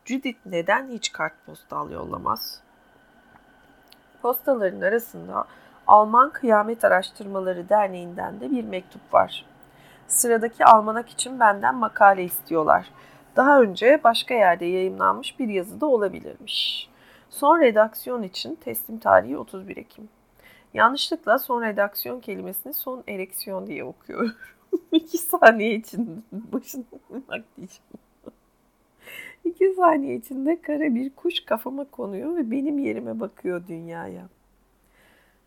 Judith 0.05 0.39
neden 0.45 0.89
hiç 0.89 1.11
kartpostal 1.11 1.91
yollamaz? 1.91 2.61
Postaların 4.21 4.81
arasında 4.81 5.45
Alman 5.87 6.29
Kıyamet 6.29 6.85
Araştırmaları 6.85 7.69
Derneği'nden 7.69 8.41
de 8.41 8.51
bir 8.51 8.63
mektup 8.63 9.13
var. 9.13 9.45
Sıradaki 10.07 10.65
almanak 10.65 11.09
için 11.09 11.39
benden 11.39 11.75
makale 11.75 12.23
istiyorlar. 12.23 12.91
Daha 13.35 13.61
önce 13.61 14.01
başka 14.03 14.33
yerde 14.33 14.65
yayınlanmış 14.65 15.39
bir 15.39 15.47
yazı 15.47 15.81
da 15.81 15.85
olabilirmiş. 15.85 16.89
Son 17.31 17.59
redaksiyon 17.59 18.23
için 18.23 18.55
teslim 18.55 18.97
tarihi 18.97 19.37
31 19.37 19.77
Ekim. 19.77 20.09
Yanlışlıkla 20.73 21.39
son 21.39 21.61
redaksiyon 21.61 22.19
kelimesini 22.19 22.73
son 22.73 23.03
ereksiyon 23.07 23.67
diye 23.67 23.83
okuyorum. 23.83 24.35
İki 24.91 25.17
saniye 25.17 25.75
içinde 25.75 26.11
başına 26.31 26.83
bak 27.09 27.43
diyeceğim. 27.57 27.83
İki 29.45 29.73
saniye 29.75 30.15
içinde 30.15 30.61
kara 30.61 30.95
bir 30.95 31.09
kuş 31.09 31.39
kafama 31.45 31.85
konuyor 31.85 32.35
ve 32.35 32.51
benim 32.51 32.79
yerime 32.79 33.19
bakıyor 33.19 33.67
dünyaya. 33.67 34.29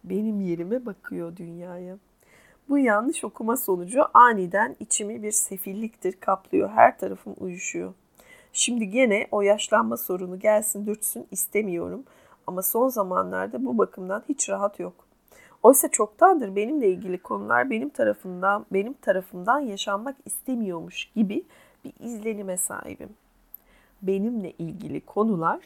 Benim 0.05 0.41
yerime 0.41 0.87
bakıyor 0.87 1.37
dünyaya. 1.37 1.97
Bu 2.69 2.79
yanlış 2.79 3.25
okuma 3.25 3.57
sonucu 3.57 4.03
aniden 4.15 4.77
içimi 4.81 5.23
bir 5.23 5.33
sefilliktir 5.33 6.13
kaplıyor. 6.13 6.71
Her 6.71 6.99
tarafım 6.99 7.35
uyuşuyor. 7.41 7.95
Şimdi 8.57 8.91
gene 8.91 9.27
o 9.31 9.43
yaşlanma 9.43 9.97
sorunu 9.97 10.39
gelsin 10.39 10.87
dürtsün 10.87 11.27
istemiyorum. 11.31 12.05
Ama 12.47 12.63
son 12.63 12.89
zamanlarda 12.89 13.65
bu 13.65 13.79
bakımdan 13.79 14.23
hiç 14.29 14.51
rahat 14.51 14.81
yok. 14.81 14.93
Oysa 15.63 15.89
çoktandır 15.89 16.57
benimle 16.57 16.89
ilgili 16.89 17.19
konular 17.19 17.71
benim 17.71 17.89
tarafından 17.89 18.67
benim 18.73 18.93
tarafımdan 18.93 19.59
yaşanmak 19.61 20.17
istemiyormuş 20.25 21.05
gibi 21.17 21.45
bir 21.85 21.93
izlenime 22.01 22.57
sahibim. 22.57 23.11
Benimle 24.03 24.51
ilgili 24.51 25.01
konular 25.01 25.61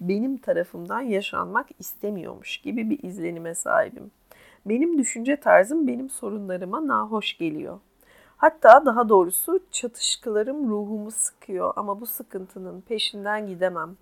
benim 0.00 0.36
tarafımdan 0.36 1.00
yaşanmak 1.00 1.66
istemiyormuş 1.78 2.58
gibi 2.58 2.90
bir 2.90 3.02
izlenime 3.02 3.54
sahibim. 3.54 4.10
Benim 4.66 4.98
düşünce 4.98 5.36
tarzım 5.36 5.86
benim 5.86 6.10
sorunlarıma 6.10 6.86
nahoş 6.86 7.38
geliyor. 7.38 7.78
Hatta 8.38 8.86
daha 8.86 9.08
doğrusu 9.08 9.60
çatışkılarım 9.70 10.70
ruhumu 10.70 11.10
sıkıyor 11.10 11.72
ama 11.76 12.00
bu 12.00 12.06
sıkıntının 12.06 12.80
peşinden 12.80 13.46
gidemem. 13.46 13.96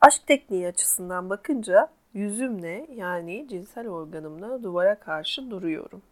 Aşk 0.00 0.26
tekniği 0.26 0.68
açısından 0.68 1.30
bakınca 1.30 1.88
yüzümle 2.14 2.86
yani 2.94 3.46
cinsel 3.48 3.88
organımla 3.88 4.62
duvara 4.62 4.98
karşı 5.00 5.50
duruyorum. 5.50 6.02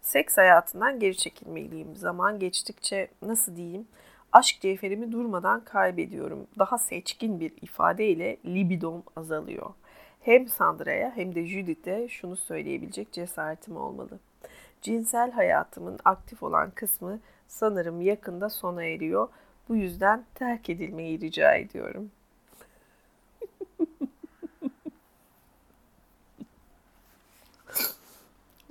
Seks 0.00 0.36
hayatından 0.38 1.00
geri 1.00 1.16
çekilmeliyim. 1.16 1.96
Zaman 1.96 2.38
geçtikçe 2.38 3.08
nasıl 3.22 3.56
diyeyim 3.56 3.88
aşk 4.32 4.60
cevherimi 4.60 5.12
durmadan 5.12 5.64
kaybediyorum. 5.64 6.46
Daha 6.58 6.78
seçkin 6.78 7.40
bir 7.40 7.52
ifadeyle 7.62 8.36
libidom 8.46 9.02
azalıyor. 9.16 9.70
Hem 10.22 10.48
Sandra'ya 10.48 11.16
hem 11.16 11.34
de 11.34 11.46
Judith'e 11.46 12.08
şunu 12.08 12.36
söyleyebilecek 12.36 13.12
cesaretim 13.12 13.76
olmalı. 13.76 14.18
Cinsel 14.82 15.30
hayatımın 15.30 15.98
aktif 16.04 16.42
olan 16.42 16.70
kısmı 16.70 17.20
sanırım 17.48 18.00
yakında 18.00 18.50
sona 18.50 18.84
eriyor. 18.84 19.28
Bu 19.68 19.76
yüzden 19.76 20.24
terk 20.34 20.70
edilmeyi 20.70 21.20
rica 21.20 21.54
ediyorum. 21.54 22.10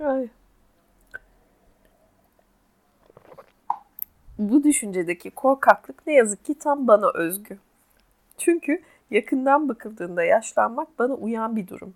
Ay. 0.00 0.28
Bu 4.38 4.64
düşüncedeki 4.64 5.30
korkaklık 5.30 6.06
ne 6.06 6.14
yazık 6.14 6.44
ki 6.44 6.58
tam 6.58 6.88
bana 6.88 7.10
özgü. 7.14 7.58
Çünkü 8.38 8.82
yakından 9.12 9.68
bakıldığında 9.68 10.24
yaşlanmak 10.24 10.98
bana 10.98 11.14
uyan 11.14 11.56
bir 11.56 11.68
durum. 11.68 11.94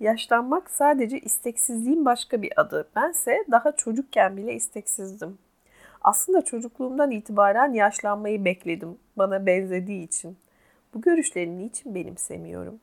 Yaşlanmak 0.00 0.70
sadece 0.70 1.20
isteksizliğin 1.20 2.04
başka 2.04 2.42
bir 2.42 2.60
adı. 2.60 2.88
Bense 2.96 3.44
daha 3.50 3.72
çocukken 3.72 4.36
bile 4.36 4.54
isteksizdim. 4.54 5.38
Aslında 6.02 6.42
çocukluğumdan 6.42 7.10
itibaren 7.10 7.72
yaşlanmayı 7.72 8.44
bekledim 8.44 8.98
bana 9.16 9.46
benzediği 9.46 10.04
için. 10.04 10.38
Bu 10.94 11.00
görüşlerini 11.00 11.66
niçin 11.66 11.94
benimsemiyorum? 11.94 12.80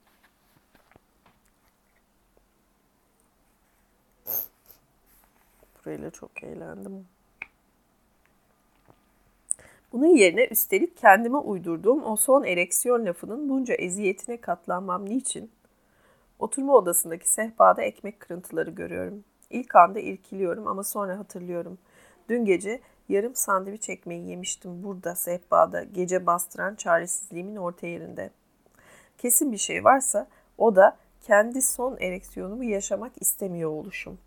Burayla 5.86 6.12
çok 6.12 6.44
eğlendim. 6.44 7.13
Bunun 9.94 10.16
yerine 10.16 10.46
üstelik 10.46 10.98
kendime 10.98 11.38
uydurduğum 11.38 12.04
o 12.04 12.16
son 12.16 12.44
ereksiyon 12.44 13.06
lafının 13.06 13.50
bunca 13.50 13.74
eziyetine 13.74 14.42
katlanmam 14.42 15.06
niçin? 15.06 15.52
Oturma 16.40 16.74
odasındaki 16.74 17.30
sehpada 17.30 17.82
ekmek 17.82 18.20
kırıntıları 18.20 18.70
görüyorum. 18.72 19.24
İlk 19.50 19.76
anda 19.76 20.00
irkiliyorum 20.00 20.68
ama 20.68 20.84
sonra 20.84 21.20
hatırlıyorum. 21.20 21.78
Dün 22.30 22.46
gece 22.46 22.82
yarım 23.10 23.36
sandviç 23.36 23.90
ekmeği 23.90 24.30
yemiştim 24.30 24.84
burada 24.84 25.16
sehpada 25.16 25.84
gece 25.84 26.26
bastıran 26.26 26.76
çaresizliğimin 26.76 27.56
orta 27.56 27.88
yerinde. 27.88 28.30
Kesin 29.18 29.52
bir 29.52 29.58
şey 29.58 29.84
varsa 29.84 30.28
o 30.58 30.76
da 30.76 30.98
kendi 31.22 31.62
son 31.62 31.98
ereksiyonumu 32.00 32.64
yaşamak 32.64 33.12
istemiyor 33.22 33.70
oluşum. 33.70 34.18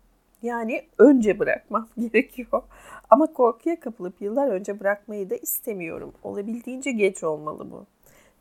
Yani 0.41 0.85
önce 0.97 1.39
bırakmam 1.39 1.87
gerekiyor. 1.97 2.63
Ama 3.09 3.33
korkuya 3.33 3.79
kapılıp 3.79 4.21
yıllar 4.21 4.47
önce 4.47 4.79
bırakmayı 4.79 5.29
da 5.29 5.35
istemiyorum. 5.35 6.13
Olabildiğince 6.23 6.91
geç 6.91 7.23
olmalı 7.23 7.71
bu. 7.71 7.85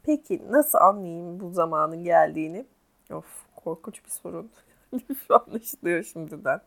Peki 0.03 0.43
nasıl 0.51 0.79
anlayayım 0.79 1.41
bu 1.41 1.51
zamanın 1.51 2.05
geldiğini? 2.05 2.65
Of 3.13 3.25
korkunç 3.57 4.05
bir 4.05 4.11
sorun. 4.11 4.51
Anlaşılıyor 5.31 6.03
şimdiden. 6.03 6.61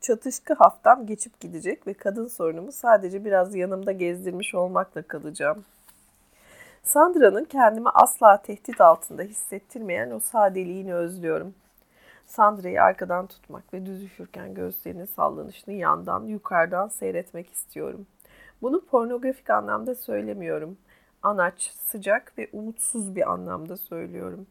Çatışkı 0.00 0.54
haftam 0.54 1.06
geçip 1.06 1.40
gidecek 1.40 1.86
ve 1.86 1.94
kadın 1.94 2.26
sorunumu 2.26 2.72
sadece 2.72 3.24
biraz 3.24 3.54
yanımda 3.54 3.92
gezdirmiş 3.92 4.54
olmakla 4.54 5.02
kalacağım. 5.02 5.64
Sandra'nın 6.82 7.44
kendimi 7.44 7.88
asla 7.88 8.42
tehdit 8.42 8.80
altında 8.80 9.22
hissettirmeyen 9.22 10.10
o 10.10 10.20
sadeliğini 10.20 10.94
özlüyorum. 10.94 11.54
Sandra'yı 12.30 12.82
arkadan 12.82 13.26
tutmak 13.26 13.74
ve 13.74 13.86
düz 13.86 14.02
üşürken 14.02 14.54
gözlerinin 14.54 15.04
sallanışını 15.04 15.74
yandan, 15.74 16.24
yukarıdan 16.26 16.88
seyretmek 16.88 17.52
istiyorum. 17.52 18.06
Bunu 18.62 18.84
pornografik 18.84 19.50
anlamda 19.50 19.94
söylemiyorum. 19.94 20.78
Anaç, 21.22 21.72
sıcak 21.86 22.38
ve 22.38 22.48
umutsuz 22.52 23.16
bir 23.16 23.32
anlamda 23.32 23.76
söylüyorum. 23.76 24.46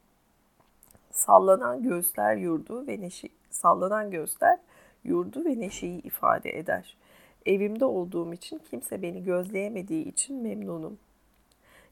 Sallanan 1.11 1.83
göğüsler 1.83 2.35
yurdu 2.35 2.87
ve 2.87 3.01
neşe, 3.01 3.29
sallanan 3.49 4.11
göğüsler 4.11 4.59
yurdu 5.03 5.45
ve 5.45 5.59
neşeyi 5.59 6.01
ifade 6.01 6.59
eder. 6.59 6.97
Evimde 7.45 7.85
olduğum 7.85 8.33
için 8.33 8.61
kimse 8.69 9.01
beni 9.01 9.23
gözleyemediği 9.23 10.05
için 10.05 10.43
memnunum. 10.43 10.99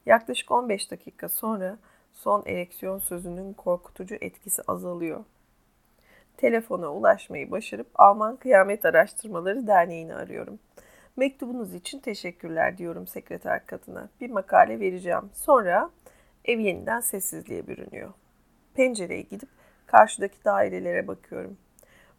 Yaklaşık 0.06 0.52
15 0.52 0.92
dakika 0.92 1.30
sonra 1.30 1.78
son 2.14 2.44
ereksiyon 2.46 3.00
sözünün 3.00 3.54
korkutucu 3.54 4.16
etkisi 4.22 4.62
azalıyor 4.68 5.24
telefona 6.38 6.94
ulaşmayı 6.94 7.52
başarıp 7.52 7.88
Alman 7.96 8.36
Kıyamet 8.36 8.86
Araştırmaları 8.86 9.68
Derneği'ni 9.68 10.16
arıyorum. 10.16 10.60
Mektubunuz 11.18 11.74
için 11.74 12.00
teşekkürler 12.00 12.78
diyorum 12.78 13.08
sekreter 13.08 13.66
kadına. 13.66 14.10
Bir 14.22 14.30
makale 14.30 14.80
vereceğim. 14.80 15.30
Sonra 15.34 15.90
ev 16.46 16.60
yeniden 16.60 17.00
sessizliğe 17.00 17.68
bürünüyor. 17.68 18.14
Pencereye 18.74 19.22
gidip 19.22 19.50
karşıdaki 19.86 20.46
dairelere 20.46 21.08
bakıyorum. 21.08 21.58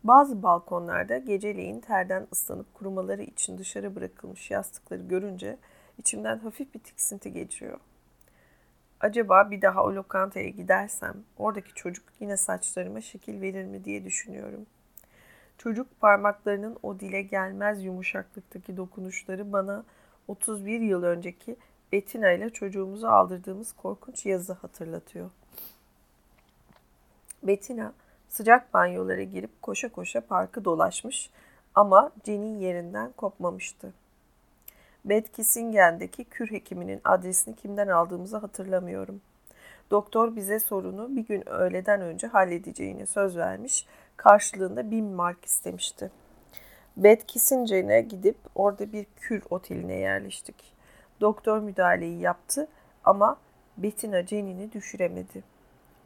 Bazı 0.05 0.43
balkonlarda 0.43 1.19
geceleyin 1.19 1.81
terden 1.81 2.27
ıslanıp 2.33 2.75
kurumaları 2.75 3.23
için 3.23 3.59
dışarı 3.59 3.97
bırakılmış 3.97 4.51
yastıkları 4.51 5.03
görünce 5.03 5.57
içimden 5.99 6.39
hafif 6.39 6.75
bir 6.75 6.79
tiksinti 6.79 7.33
geçiyor. 7.33 7.81
Acaba 9.01 9.51
bir 9.51 9.63
daha 9.63 9.85
o 9.85 9.95
lokantaya 9.95 10.49
gidersem 10.49 11.15
oradaki 11.37 11.75
çocuk 11.75 12.05
yine 12.21 12.37
saçlarıma 12.37 13.01
şekil 13.01 13.41
verir 13.41 13.65
mi 13.65 13.85
diye 13.85 14.05
düşünüyorum. 14.05 14.67
Çocuk 15.59 16.01
parmaklarının 16.01 16.79
o 16.83 17.01
dile 17.01 17.23
gelmez 17.23 17.85
yumuşaklıktaki 17.85 18.77
dokunuşları 18.77 19.53
bana 19.53 19.85
31 20.29 20.81
yıl 20.81 21.03
önceki 21.03 21.57
Bettina 21.93 22.31
ile 22.31 22.51
çocuğumuzu 22.51 23.07
aldırdığımız 23.07 23.73
korkunç 23.73 24.27
yazı 24.27 24.53
hatırlatıyor. 24.53 25.31
Bettina 27.43 27.93
sıcak 28.29 28.75
banyolara 28.75 29.23
girip 29.23 29.63
koşa 29.63 29.89
koşa 29.93 30.21
parkı 30.21 30.65
dolaşmış 30.65 31.31
ama 31.75 32.13
Jenny 32.27 32.65
yerinden 32.65 33.13
kopmamıştı. 33.13 33.93
Beth 35.09 35.33
Kissingen'deki 35.33 36.25
kür 36.25 36.51
hekiminin 36.51 37.01
adresini 37.05 37.57
kimden 37.57 37.89
aldığımızı 37.89 38.37
hatırlamıyorum. 38.37 39.21
Doktor 39.91 40.37
bize 40.37 40.61
sorunu 40.61 41.17
bir 41.17 41.27
gün 41.27 41.49
öğleden 41.49 42.01
önce 42.01 42.27
halledeceğini 42.27 43.07
söz 43.07 43.37
vermiş, 43.37 43.87
karşılığında 44.17 44.91
bin 44.91 45.05
mark 45.05 45.45
istemişti. 45.45 46.11
Kissingen'e 47.29 48.01
gidip 48.01 48.37
orada 48.55 48.93
bir 48.93 49.07
kür 49.17 49.43
oteline 49.51 49.95
yerleştik. 49.95 50.75
Doktor 51.21 51.59
müdahaleyi 51.59 52.21
yaptı 52.21 52.69
ama 53.05 53.37
Bettina 53.77 54.27
Jenny'ni 54.27 54.73
düşüremedi. 54.73 55.43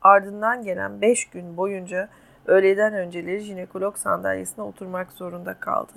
Ardından 0.03 0.62
gelen 0.62 1.01
beş 1.01 1.25
gün 1.25 1.57
boyunca 1.57 2.09
öğleden 2.47 2.95
önceleri 2.95 3.41
jinekolog 3.41 3.97
sandalyesine 3.97 4.65
oturmak 4.65 5.12
zorunda 5.12 5.55
kaldı. 5.55 5.93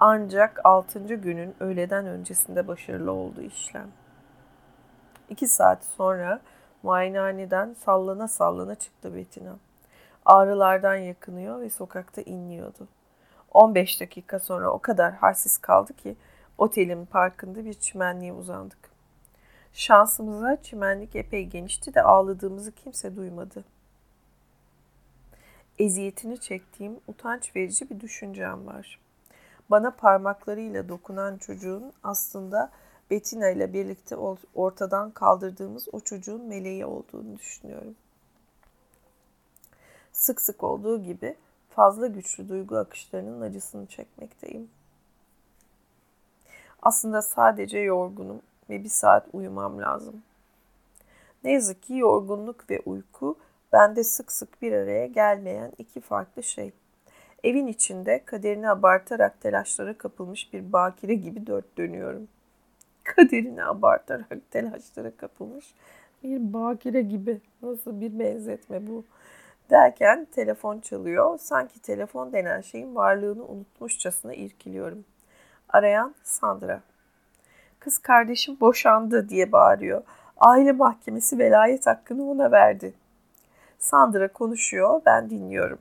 Ancak 0.00 0.60
altıncı 0.64 1.14
günün 1.14 1.54
öğleden 1.60 2.06
öncesinde 2.06 2.68
başarılı 2.68 3.12
oldu 3.12 3.42
işlem. 3.42 3.88
İki 5.28 5.48
saat 5.48 5.84
sonra 5.84 6.40
muayenehaneden 6.82 7.74
sallana 7.74 8.28
sallana 8.28 8.74
çıktı 8.74 9.14
Betina. 9.14 9.56
Ağrılardan 10.24 10.96
yakınıyor 10.96 11.60
ve 11.60 11.70
sokakta 11.70 12.22
inliyordu. 12.22 12.88
15 13.50 14.00
dakika 14.00 14.38
sonra 14.38 14.70
o 14.70 14.78
kadar 14.78 15.14
halsiz 15.14 15.58
kaldı 15.58 15.96
ki 15.96 16.16
otelin 16.58 17.06
parkında 17.06 17.64
bir 17.64 17.74
çimenliğe 17.74 18.32
uzandık. 18.32 18.90
Şansımıza 19.72 20.62
çimenlik 20.62 21.16
epey 21.16 21.46
genişti 21.46 21.94
de 21.94 22.02
ağladığımızı 22.02 22.72
kimse 22.72 23.16
duymadı. 23.16 23.64
Eziyetini 25.78 26.40
çektiğim 26.40 27.00
utanç 27.06 27.56
verici 27.56 27.90
bir 27.90 28.00
düşüncem 28.00 28.66
var 28.66 29.05
bana 29.70 29.90
parmaklarıyla 29.90 30.88
dokunan 30.88 31.36
çocuğun 31.38 31.92
aslında 32.02 32.70
Bettina 33.10 33.48
ile 33.48 33.72
birlikte 33.72 34.16
ortadan 34.54 35.10
kaldırdığımız 35.10 35.88
o 35.92 36.00
çocuğun 36.00 36.40
meleği 36.40 36.86
olduğunu 36.86 37.38
düşünüyorum. 37.38 37.94
Sık 40.12 40.40
sık 40.40 40.64
olduğu 40.64 41.02
gibi 41.02 41.36
fazla 41.70 42.06
güçlü 42.06 42.48
duygu 42.48 42.76
akışlarının 42.76 43.40
acısını 43.40 43.86
çekmekteyim. 43.86 44.70
Aslında 46.82 47.22
sadece 47.22 47.78
yorgunum 47.78 48.40
ve 48.70 48.84
bir 48.84 48.88
saat 48.88 49.26
uyumam 49.32 49.78
lazım. 49.78 50.22
Ne 51.44 51.52
yazık 51.52 51.82
ki 51.82 51.94
yorgunluk 51.94 52.70
ve 52.70 52.82
uyku 52.86 53.36
Bende 53.72 54.04
sık 54.04 54.32
sık 54.32 54.62
bir 54.62 54.72
araya 54.72 55.06
gelmeyen 55.06 55.72
iki 55.78 56.00
farklı 56.00 56.42
şey. 56.42 56.72
Evin 57.44 57.66
içinde 57.66 58.22
kaderini 58.24 58.70
abartarak 58.70 59.40
telaşlara 59.40 59.98
kapılmış 59.98 60.52
bir 60.52 60.72
bakire 60.72 61.14
gibi 61.14 61.46
dört 61.46 61.78
dönüyorum. 61.78 62.28
Kaderini 63.04 63.64
abartarak 63.64 64.50
telaşlara 64.50 65.16
kapılmış 65.16 65.74
bir 66.22 66.52
bakire 66.52 67.02
gibi. 67.02 67.40
Nasıl 67.62 68.00
bir 68.00 68.18
benzetme 68.18 68.86
bu? 68.86 69.04
Derken 69.70 70.26
telefon 70.34 70.80
çalıyor. 70.80 71.38
Sanki 71.38 71.82
telefon 71.82 72.32
denen 72.32 72.60
şeyin 72.60 72.94
varlığını 72.94 73.44
unutmuşçasına 73.44 74.34
irkiliyorum. 74.34 75.04
Arayan 75.68 76.14
Sandra. 76.22 76.80
Kız 77.78 77.98
kardeşim 77.98 78.60
boşandı 78.60 79.28
diye 79.28 79.52
bağırıyor. 79.52 80.02
Aile 80.36 80.72
mahkemesi 80.72 81.38
velayet 81.38 81.86
hakkını 81.86 82.30
ona 82.30 82.50
verdi. 82.50 82.94
Sandra 83.78 84.32
konuşuyor, 84.32 85.00
ben 85.06 85.30
dinliyorum. 85.30 85.78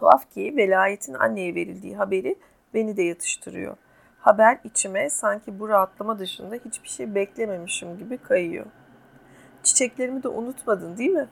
Tuhaf 0.00 0.30
ki 0.30 0.54
velayetin 0.56 1.14
anneye 1.14 1.54
verildiği 1.54 1.96
haberi 1.96 2.36
beni 2.74 2.96
de 2.96 3.02
yatıştırıyor. 3.02 3.76
Haber 4.20 4.58
içime 4.64 5.10
sanki 5.10 5.60
bu 5.60 5.68
rahatlama 5.68 6.18
dışında 6.18 6.54
hiçbir 6.54 6.88
şey 6.88 7.14
beklememişim 7.14 7.98
gibi 7.98 8.18
kayıyor. 8.18 8.66
Çiçeklerimi 9.62 10.22
de 10.22 10.28
unutmadın 10.28 10.96
değil 10.96 11.10
mi? 11.10 11.28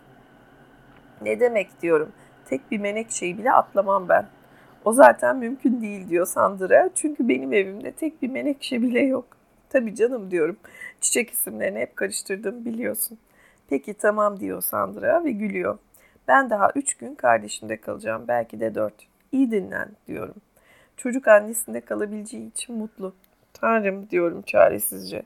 Ne 1.22 1.40
demek 1.40 1.82
diyorum. 1.82 2.12
Tek 2.44 2.70
bir 2.70 2.78
menekşeyi 2.78 3.38
bile 3.38 3.52
atlamam 3.52 4.08
ben. 4.08 4.26
O 4.84 4.92
zaten 4.92 5.36
mümkün 5.36 5.80
değil 5.80 6.08
diyor 6.08 6.26
Sandra. 6.26 6.90
Çünkü 6.94 7.28
benim 7.28 7.52
evimde 7.52 7.92
tek 7.92 8.22
bir 8.22 8.30
menekşe 8.30 8.82
bile 8.82 9.00
yok. 9.00 9.36
Tabii 9.70 9.94
canım 9.94 10.30
diyorum. 10.30 10.56
Çiçek 11.00 11.30
isimlerini 11.30 11.78
hep 11.78 11.96
karıştırdım 11.96 12.64
biliyorsun. 12.64 13.18
Peki 13.68 13.94
tamam 13.94 14.40
diyor 14.40 14.62
Sandra 14.62 15.24
ve 15.24 15.30
gülüyor. 15.30 15.78
Ben 16.28 16.50
daha 16.50 16.70
üç 16.74 16.94
gün 16.94 17.14
kardeşimde 17.14 17.80
kalacağım. 17.80 18.24
Belki 18.28 18.60
de 18.60 18.74
dört. 18.74 18.94
İyi 19.32 19.50
dinlen 19.50 19.88
diyorum. 20.06 20.34
Çocuk 20.96 21.28
annesinde 21.28 21.80
kalabileceği 21.80 22.50
için 22.50 22.78
mutlu. 22.78 23.14
Tanrım 23.52 24.10
diyorum 24.10 24.42
çaresizce. 24.42 25.22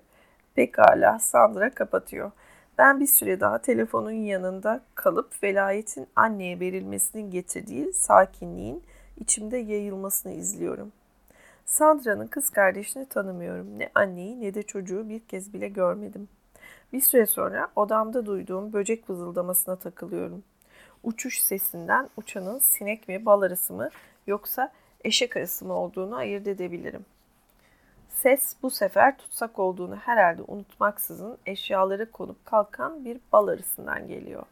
Pekala 0.55 1.19
Sandra 1.19 1.71
kapatıyor. 1.71 2.31
Ben 2.79 3.01
bir 3.01 3.07
süre 3.07 3.41
daha 3.41 3.59
telefonun 3.59 4.11
yanında 4.11 4.81
kalıp 4.95 5.43
velayetin 5.43 6.07
anneye 6.17 6.61
verilmesinin 6.61 7.31
getirdiği 7.31 7.93
sakinliğin 7.93 8.83
içimde 9.21 9.57
yayılmasını 9.57 10.33
izliyorum. 10.33 10.93
Sandra'nın 11.65 12.27
kız 12.27 12.51
kardeşini 12.51 13.07
tanımıyorum. 13.07 13.79
Ne 13.79 13.91
anneyi 13.95 14.41
ne 14.41 14.55
de 14.55 14.63
çocuğu 14.63 15.09
bir 15.09 15.21
kez 15.21 15.55
bile 15.55 15.69
görmedim. 15.69 16.29
Bir 16.93 17.01
süre 17.01 17.27
sonra 17.27 17.69
odamda 17.77 18.27
duyduğum 18.27 18.73
böcek 18.73 19.11
vızıldamasına 19.11 19.77
takılıyorum. 19.77 20.45
Uçuş 21.03 21.41
sesinden 21.41 22.09
uçanın 22.17 22.59
sinek 22.59 23.09
mi, 23.09 23.27
bal 23.27 23.43
arısı 23.43 23.73
mı 23.73 23.91
yoksa 24.27 24.73
eşek 25.05 25.37
arısı 25.37 25.65
mı 25.65 25.75
olduğunu 25.75 26.17
ayırt 26.17 26.47
edebilirim. 26.47 27.05
Ses 28.09 28.57
bu 28.63 28.71
sefer 28.71 29.19
tutsak 29.19 29.59
olduğunu 29.59 29.97
herhalde 29.97 30.43
unutmaksızın 30.43 31.39
eşyaları 31.47 32.11
konup 32.11 32.47
kalkan 32.47 33.05
bir 33.05 33.21
bal 33.33 33.49
arısından 33.49 34.09
geliyor. 34.09 34.43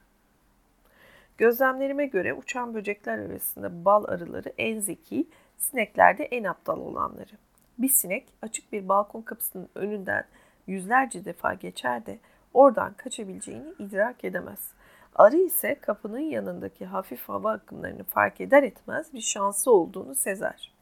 Gözlemlerime 1.38 2.06
göre 2.06 2.34
uçan 2.34 2.74
böcekler 2.74 3.18
arasında 3.18 3.84
bal 3.84 4.04
arıları 4.04 4.52
en 4.58 4.80
zeki, 4.80 5.26
sineklerde 5.58 6.24
en 6.24 6.44
aptal 6.44 6.80
olanları. 6.80 7.32
Bir 7.78 7.88
sinek 7.88 8.28
açık 8.42 8.72
bir 8.72 8.88
balkon 8.88 9.22
kapısının 9.22 9.68
önünden 9.74 10.24
yüzlerce 10.66 11.24
defa 11.24 11.54
geçer 11.54 12.06
de 12.06 12.18
oradan 12.54 12.92
kaçabileceğini 12.94 13.72
idrak 13.78 14.24
edemez. 14.24 14.72
Arı 15.14 15.36
ise 15.36 15.74
kapının 15.80 16.18
yanındaki 16.18 16.86
hafif 16.86 17.28
hava 17.28 17.52
akımlarını 17.52 18.04
fark 18.04 18.40
eder 18.40 18.62
etmez 18.62 19.14
bir 19.14 19.20
şansı 19.20 19.70
olduğunu 19.70 20.14
sezer. 20.14 20.72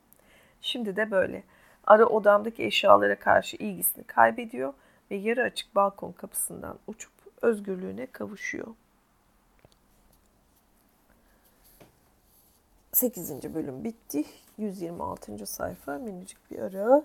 Şimdi 0.60 0.96
de 0.96 1.10
böyle. 1.10 1.42
Arı 1.86 2.06
odamdaki 2.06 2.64
eşyalara 2.64 3.18
karşı 3.18 3.56
ilgisini 3.56 4.04
kaybediyor 4.04 4.72
ve 5.10 5.16
yarı 5.16 5.42
açık 5.42 5.74
balkon 5.74 6.12
kapısından 6.12 6.78
uçup 6.86 7.12
özgürlüğüne 7.42 8.06
kavuşuyor. 8.06 8.66
8. 12.92 13.54
bölüm 13.54 13.84
bitti. 13.84 14.24
126. 14.58 15.46
sayfa 15.46 15.98
minicik 15.98 16.50
bir 16.50 16.58
ara. 16.58 17.02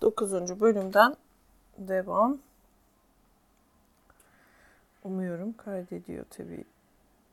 9. 0.00 0.60
bölümden 0.60 1.16
devam. 1.78 2.38
Umuyorum 5.04 5.52
kaydediyor 5.56 6.24
tabii. 6.30 6.64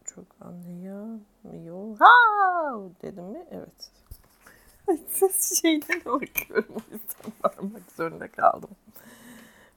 Çok 0.06 0.26
anlayamıyor. 0.42 1.98
Ha 2.00 2.80
dedim 3.02 3.24
mi? 3.24 3.46
Evet. 3.52 3.92
Ses 5.12 5.62
şeyine 5.62 6.06
bakıyorum. 6.06 6.76
O 6.76 6.94
yüzden 6.94 7.34
varmak 7.44 7.92
zorunda 7.92 8.28
kaldım. 8.28 8.70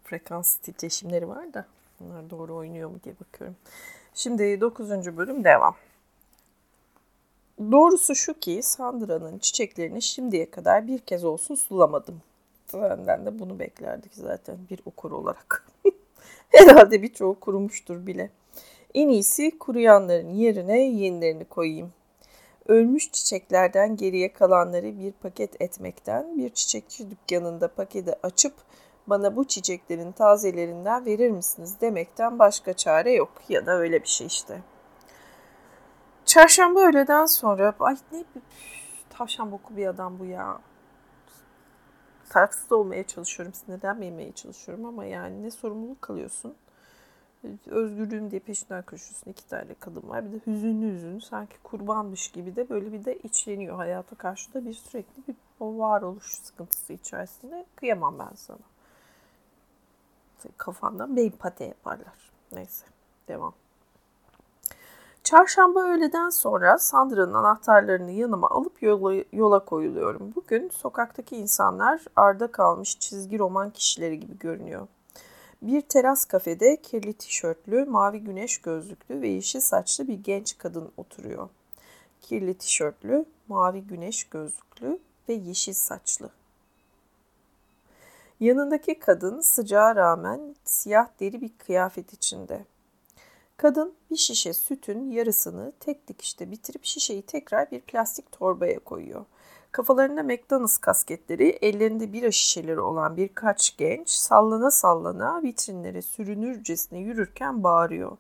Frekans 0.05 0.57
titreşimleri 0.57 1.29
var 1.29 1.55
da 1.55 1.67
bunlar 2.01 2.31
doğru 2.31 2.55
oynuyor 2.55 2.91
mu 2.91 2.97
diye 3.05 3.15
bakıyorum. 3.21 3.57
Şimdi 4.15 4.61
9. 4.61 5.17
bölüm 5.17 5.45
devam. 5.45 5.75
Doğrusu 7.59 8.15
şu 8.15 8.35
ki 8.35 8.61
Sandra'nın 8.63 9.39
çiçeklerini 9.39 10.03
şimdiye 10.03 10.51
kadar 10.51 10.87
bir 10.87 10.99
kez 10.99 11.25
olsun 11.25 11.55
sulamadım. 11.55 12.23
Benden 12.73 13.27
de 13.27 13.39
bunu 13.39 13.59
beklerdik 13.59 14.15
zaten 14.15 14.57
bir 14.71 14.81
okur 14.85 15.11
olarak. 15.11 15.67
Herhalde 16.55 17.03
birçoğu 17.03 17.41
kurumuştur 17.41 18.07
bile. 18.07 18.31
En 18.95 19.09
iyisi 19.09 19.59
kuruyanların 19.59 20.29
yerine 20.29 20.81
yenilerini 20.81 21.45
koyayım. 21.45 21.93
Ölmüş 22.69 23.13
çiçeklerden 23.13 23.97
geriye 23.97 24.33
kalanları 24.33 24.99
bir 24.99 25.13
paket 25.13 25.63
etmekten, 25.63 26.39
bir 26.39 26.51
çiçekçi 26.51 27.11
dükkanında 27.11 27.69
paketi 27.69 28.13
açıp 28.23 28.55
bana 29.07 29.37
bu 29.37 29.45
çiçeklerin 29.45 30.13
tazelerinden 30.13 31.07
verir 31.07 31.31
misiniz 31.31 31.81
demekten 31.81 32.39
başka 32.39 32.73
çare 32.73 33.13
yok. 33.13 33.33
Ya 33.49 33.67
da 33.67 33.79
öyle 33.79 34.03
bir 34.03 34.09
şey 34.09 34.27
işte. 34.27 34.61
Çarşamba 36.25 36.81
öğleden 36.81 37.27
sonra 37.27 37.75
ay 37.81 37.97
ne 38.13 38.19
bir 38.19 38.43
tavşan 39.11 39.53
boku 39.53 39.77
bir 39.77 39.87
adam 39.87 40.19
bu 40.19 40.25
ya. 40.25 40.59
Tarafsız 42.29 42.73
olmaya 42.73 43.07
çalışıyorum, 43.07 43.55
sinirlenmemeye 43.55 44.33
çalışıyorum 44.33 44.85
ama 44.85 45.05
yani 45.05 45.43
ne 45.43 45.51
sorumluluk 45.51 46.03
kalıyorsun. 46.03 46.55
Özgürlüğüm 47.67 48.31
diye 48.31 48.41
peşinden 48.41 48.83
koşuyorsun. 48.83 49.31
iki 49.31 49.49
tane 49.49 49.75
kadın 49.81 50.09
var. 50.09 50.25
Bir 50.27 50.33
de 50.33 50.47
hüzünlü 50.47 50.95
hüzünlü 50.95 51.21
sanki 51.21 51.59
kurbanmış 51.63 52.29
gibi 52.29 52.57
de 52.57 52.69
böyle 52.69 52.93
bir 52.93 53.05
de 53.05 53.19
içleniyor 53.19 53.77
hayata 53.77 54.17
karşı 54.17 54.55
da 54.55 54.67
bir 54.67 54.73
sürekli 54.73 55.23
bir 55.29 55.37
o 55.61 55.79
varoluş 55.79 56.35
sıkıntısı 56.35 56.93
içerisinde. 56.93 57.67
Kıyamam 57.77 58.19
ben 58.19 58.35
sana. 58.35 58.59
Kafandan 60.57 61.17
beyin 61.17 61.31
pate 61.31 61.65
yaparlar. 61.65 62.33
Neyse 62.53 62.87
devam. 63.29 63.55
Çarşamba 65.25 65.83
öğleden 65.83 66.31
sonra 66.31 66.79
Sandra'nın 66.79 67.35
anahtarlarını 67.35 68.11
yanıma 68.11 68.51
alıp 68.51 68.83
yola, 68.83 69.25
yola 69.33 69.65
koyuluyorum. 69.65 70.33
Bugün 70.37 70.69
sokaktaki 70.69 71.37
insanlar 71.37 72.05
arda 72.17 72.47
kalmış 72.53 72.99
çizgi 72.99 73.39
roman 73.39 73.71
kişileri 73.71 74.21
gibi 74.21 74.39
görünüyor. 74.39 74.87
Bir 75.63 75.81
teras 75.81 76.25
kafede 76.25 76.77
kirli 76.77 77.13
tişörtlü, 77.13 77.85
mavi 77.85 78.21
güneş 78.21 78.59
gözlüklü 78.59 79.21
ve 79.21 79.29
yeşil 79.29 79.61
saçlı 79.61 80.09
bir 80.09 80.25
genç 80.25 80.59
kadın 80.59 80.93
oturuyor. 80.97 81.49
Kirli 82.21 82.55
tişörtlü, 82.55 83.25
mavi 83.49 83.81
güneş 83.83 84.25
gözlüklü 84.25 84.99
ve 85.29 85.33
yeşil 85.33 85.73
saçlı. 85.73 86.31
Yanındaki 88.41 88.99
kadın 88.99 89.41
sıcağa 89.41 89.97
rağmen 89.97 90.55
siyah 90.65 91.09
deri 91.21 91.41
bir 91.41 91.51
kıyafet 91.59 92.13
içinde. 92.13 92.65
Kadın 93.57 93.95
bir 94.11 94.17
şişe 94.17 94.53
sütün 94.53 95.11
yarısını 95.11 95.73
tek 95.81 96.09
dikişte 96.09 96.51
bitirip 96.51 96.85
şişeyi 96.85 97.23
tekrar 97.23 97.71
bir 97.71 97.81
plastik 97.81 98.33
torbaya 98.33 98.79
koyuyor. 98.79 99.25
Kafalarında 99.73 100.23
McDonald's 100.23 100.79
kasketleri, 100.79 101.49
ellerinde 101.49 102.13
bira 102.13 102.31
şişeleri 102.31 102.81
olan 102.81 103.17
birkaç 103.17 103.77
genç 103.77 104.09
sallana 104.09 104.71
sallana 104.71 105.43
vitrinlere 105.43 106.03
sürünürcesine 106.03 106.99
yürürken 106.99 107.63
bağırıyor. 107.63 108.17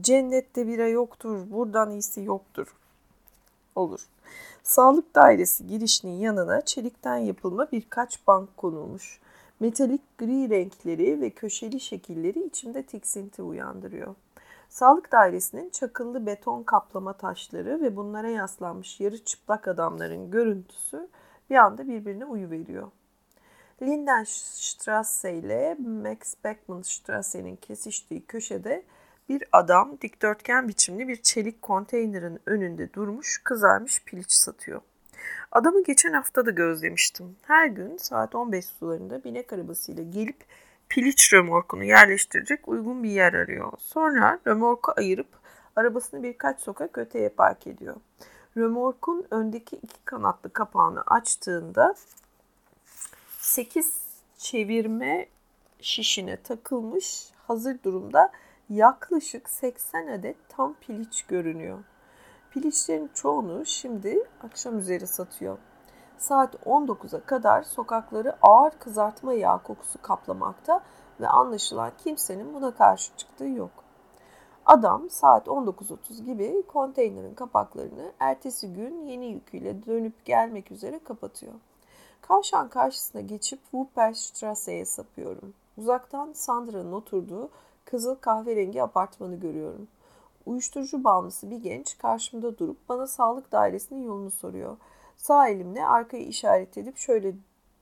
Cennette 0.00 0.66
bira 0.66 0.88
yoktur, 0.88 1.50
buradan 1.50 1.90
iyisi 1.90 2.22
yoktur. 2.22 2.76
Olur. 3.74 4.08
Sağlık 4.62 5.14
dairesi 5.14 5.66
girişinin 5.66 6.18
yanına 6.20 6.60
çelikten 6.60 7.16
yapılma 7.16 7.72
birkaç 7.72 8.26
bank 8.26 8.56
konulmuş. 8.56 9.20
Metalik 9.60 10.18
gri 10.18 10.50
renkleri 10.50 11.20
ve 11.20 11.30
köşeli 11.30 11.80
şekilleri 11.80 12.46
içimde 12.46 12.82
tiksinti 12.82 13.42
uyandırıyor. 13.42 14.14
Sağlık 14.74 15.12
dairesinin 15.12 15.70
çakıllı 15.70 16.26
beton 16.26 16.62
kaplama 16.62 17.12
taşları 17.12 17.82
ve 17.82 17.96
bunlara 17.96 18.28
yaslanmış 18.28 19.00
yarı 19.00 19.24
çıplak 19.24 19.68
adamların 19.68 20.30
görüntüsü 20.30 21.08
bir 21.50 21.54
anda 21.54 21.88
birbirine 21.88 22.24
uyuveriyor. 22.24 22.90
Lindenstrasse 23.82 25.34
ile 25.34 25.74
Max 25.74 26.34
Beckmann 26.44 26.82
Strasse'nin 26.82 27.56
kesiştiği 27.56 28.26
köşede 28.26 28.84
Bir 29.28 29.44
adam 29.52 29.98
dikdörtgen 30.00 30.68
biçimli 30.68 31.08
bir 31.08 31.22
çelik 31.22 31.62
konteynerin 31.62 32.40
önünde 32.46 32.92
durmuş 32.92 33.40
kızarmış 33.44 34.04
piliç 34.04 34.32
satıyor. 34.32 34.80
Adamı 35.52 35.84
geçen 35.84 36.12
hafta 36.12 36.46
da 36.46 36.50
gözlemiştim. 36.50 37.36
Her 37.42 37.66
gün 37.66 37.96
saat 37.96 38.34
15 38.34 38.66
sularında 38.66 39.24
binek 39.24 39.52
arabasıyla 39.52 40.02
gelip 40.02 40.44
piliç 40.88 41.32
römorkunu 41.32 41.84
yerleştirecek 41.84 42.68
uygun 42.68 43.02
bir 43.02 43.10
yer 43.10 43.32
arıyor. 43.32 43.72
Sonra 43.78 44.38
römorku 44.46 44.92
ayırıp 44.96 45.28
arabasını 45.76 46.22
birkaç 46.22 46.60
sokak 46.60 46.98
öteye 46.98 47.28
park 47.28 47.66
ediyor. 47.66 47.96
Römorkun 48.56 49.26
öndeki 49.30 49.76
iki 49.76 50.04
kanatlı 50.04 50.52
kapağını 50.52 51.02
açtığında 51.02 51.94
8 53.38 54.04
çevirme 54.38 55.26
şişine 55.80 56.36
takılmış 56.36 57.28
hazır 57.46 57.82
durumda 57.82 58.32
yaklaşık 58.70 59.48
80 59.48 60.06
adet 60.06 60.36
tam 60.48 60.74
piliç 60.74 61.22
görünüyor. 61.22 61.78
Piliçlerin 62.50 63.10
çoğunu 63.14 63.66
şimdi 63.66 64.18
akşam 64.42 64.78
üzeri 64.78 65.06
satıyor. 65.06 65.58
Saat 66.24 66.54
19'a 66.54 67.20
kadar 67.20 67.62
sokakları 67.62 68.36
ağır 68.42 68.70
kızartma 68.70 69.32
yağ 69.32 69.62
kokusu 69.62 70.02
kaplamakta 70.02 70.80
ve 71.20 71.28
anlaşılan 71.28 71.92
kimsenin 72.04 72.54
buna 72.54 72.74
karşı 72.74 73.16
çıktığı 73.16 73.48
yok. 73.48 73.70
Adam 74.66 75.10
saat 75.10 75.46
19.30 75.46 76.24
gibi 76.24 76.62
konteynerin 76.68 77.34
kapaklarını 77.34 78.12
ertesi 78.20 78.72
gün 78.72 79.04
yeni 79.04 79.26
yüküyle 79.26 79.86
dönüp 79.86 80.24
gelmek 80.24 80.70
üzere 80.70 80.98
kapatıyor. 80.98 81.52
Kavşan 82.20 82.68
karşısına 82.68 83.20
geçip 83.20 83.60
Wupperstrasse'ye 83.62 84.84
sapıyorum. 84.84 85.54
Uzaktan 85.78 86.32
Sandra'nın 86.32 86.92
oturduğu 86.92 87.48
kızıl 87.84 88.14
kahverengi 88.14 88.82
apartmanı 88.82 89.36
görüyorum. 89.36 89.88
Uyuşturucu 90.46 91.04
bağımlısı 91.04 91.50
bir 91.50 91.58
genç 91.58 91.98
karşımda 91.98 92.58
durup 92.58 92.88
bana 92.88 93.06
sağlık 93.06 93.52
dairesinin 93.52 94.02
yolunu 94.02 94.30
soruyor. 94.30 94.76
Sağ 95.26 95.48
elimle 95.48 95.86
arkayı 95.86 96.26
işaret 96.26 96.78
edip 96.78 96.96
şöyle 96.96 97.34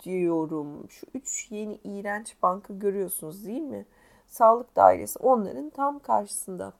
diyorum. 0.04 0.90
Şu 0.90 1.06
üç 1.14 1.50
yeni 1.50 1.78
iğrenç 1.84 2.36
banka 2.42 2.74
görüyorsunuz 2.74 3.46
değil 3.46 3.62
mi? 3.62 3.86
Sağlık 4.28 4.76
dairesi 4.76 5.18
onların 5.18 5.70
tam 5.70 5.98
karşısında. 5.98 6.72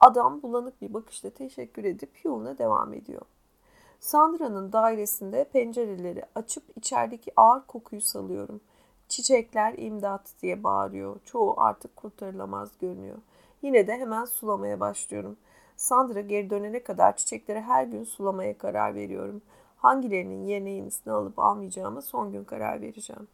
Adam 0.00 0.42
bulanık 0.42 0.82
bir 0.82 0.94
bakışla 0.94 1.30
teşekkür 1.30 1.84
edip 1.84 2.24
yoluna 2.24 2.58
devam 2.58 2.94
ediyor. 2.94 3.22
Sandra'nın 4.00 4.72
dairesinde 4.72 5.44
pencereleri 5.44 6.22
açıp 6.34 6.62
içerideki 6.76 7.32
ağır 7.36 7.66
kokuyu 7.66 8.02
salıyorum. 8.02 8.60
Çiçekler 9.08 9.74
imdat 9.78 10.32
diye 10.42 10.64
bağırıyor. 10.64 11.20
Çoğu 11.24 11.54
artık 11.56 11.96
kurtarılamaz 11.96 12.70
görünüyor. 12.80 13.18
Yine 13.62 13.86
de 13.86 13.98
hemen 13.98 14.24
sulamaya 14.24 14.80
başlıyorum. 14.80 15.36
Sandra 15.76 16.20
geri 16.20 16.50
dönene 16.50 16.82
kadar 16.82 17.16
çiçekleri 17.16 17.60
her 17.60 17.84
gün 17.84 18.04
sulamaya 18.04 18.58
karar 18.58 18.94
veriyorum. 18.94 19.42
Hangilerinin 19.82 20.46
yerine 20.46 20.70
yenisini 20.70 21.12
alıp 21.12 21.38
almayacağımı 21.38 22.02
son 22.02 22.32
gün 22.32 22.44
karar 22.44 22.80
vereceğim. 22.80 23.28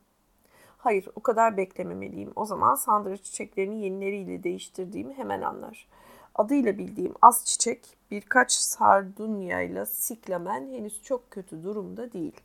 Hayır, 0.78 1.08
o 1.16 1.20
kadar 1.20 1.56
beklememeliyim. 1.56 2.32
O 2.37 2.44
zaman 2.44 2.74
Sandra 2.74 3.16
çiçeklerini 3.16 3.84
yenileriyle 3.84 4.42
değiştirdiğimi 4.42 5.14
hemen 5.14 5.42
anlar. 5.42 5.88
Adıyla 6.34 6.78
bildiğim 6.78 7.14
az 7.22 7.44
çiçek 7.44 7.96
birkaç 8.11 8.52
sardunya 8.52 9.62
ile 9.62 9.87
siklamen 9.87 10.72
henüz 10.72 11.02
çok 11.02 11.30
kötü 11.30 11.62
durumda 11.62 12.12
değil. 12.12 12.40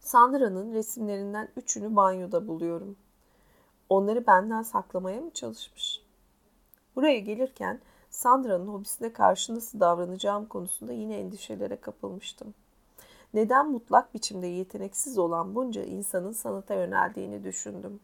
Sandra'nın 0.00 0.74
resimlerinden 0.74 1.48
üçünü 1.56 1.96
banyoda 1.96 2.48
buluyorum. 2.48 2.96
Onları 3.88 4.26
benden 4.26 4.62
saklamaya 4.62 5.20
mı 5.20 5.30
çalışmış? 5.30 6.02
Buraya 6.96 7.18
gelirken 7.18 7.80
Sandra'nın 8.20 8.68
hobisine 8.68 9.12
karşı 9.12 9.54
nasıl 9.54 9.80
davranacağım 9.80 10.46
konusunda 10.46 10.92
yine 10.92 11.16
endişelere 11.16 11.76
kapılmıştım. 11.76 12.54
Neden 13.34 13.70
mutlak 13.70 14.14
biçimde 14.14 14.46
yeteneksiz 14.46 15.18
olan 15.18 15.54
bunca 15.54 15.84
insanın 15.84 16.32
sanata 16.32 16.74
yöneldiğini 16.74 17.44
düşündüm. 17.44 18.00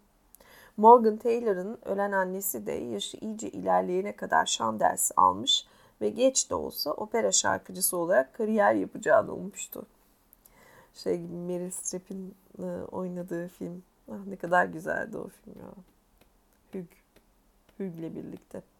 Morgan 0.76 1.16
Taylor'ın 1.16 1.78
ölen 1.84 2.12
annesi 2.12 2.66
de 2.66 2.72
yaşı 2.72 3.16
iyice 3.16 3.50
ilerleyene 3.50 4.16
kadar 4.16 4.46
şan 4.46 4.80
dersi 4.80 5.14
almış 5.16 5.66
ve 6.00 6.08
geç 6.08 6.50
de 6.50 6.54
olsa 6.54 6.92
opera 6.92 7.32
şarkıcısı 7.32 7.96
olarak 7.96 8.34
kariyer 8.34 8.74
yapacağını 8.74 9.32
ummuştu. 9.32 9.86
Şey 10.94 11.20
gibi 11.20 11.34
Meryl 11.34 11.70
Streep'in 11.70 12.34
e, 12.58 12.64
oynadığı 12.92 13.48
film. 13.48 13.82
Ah, 14.10 14.26
ne 14.26 14.36
kadar 14.36 14.66
güzeldi 14.66 15.16
o 15.18 15.28
film 15.28 15.54
ya. 15.60 15.70
Hugh. 16.72 16.86
Hugh'le 17.78 18.14
birlikte. 18.14 18.75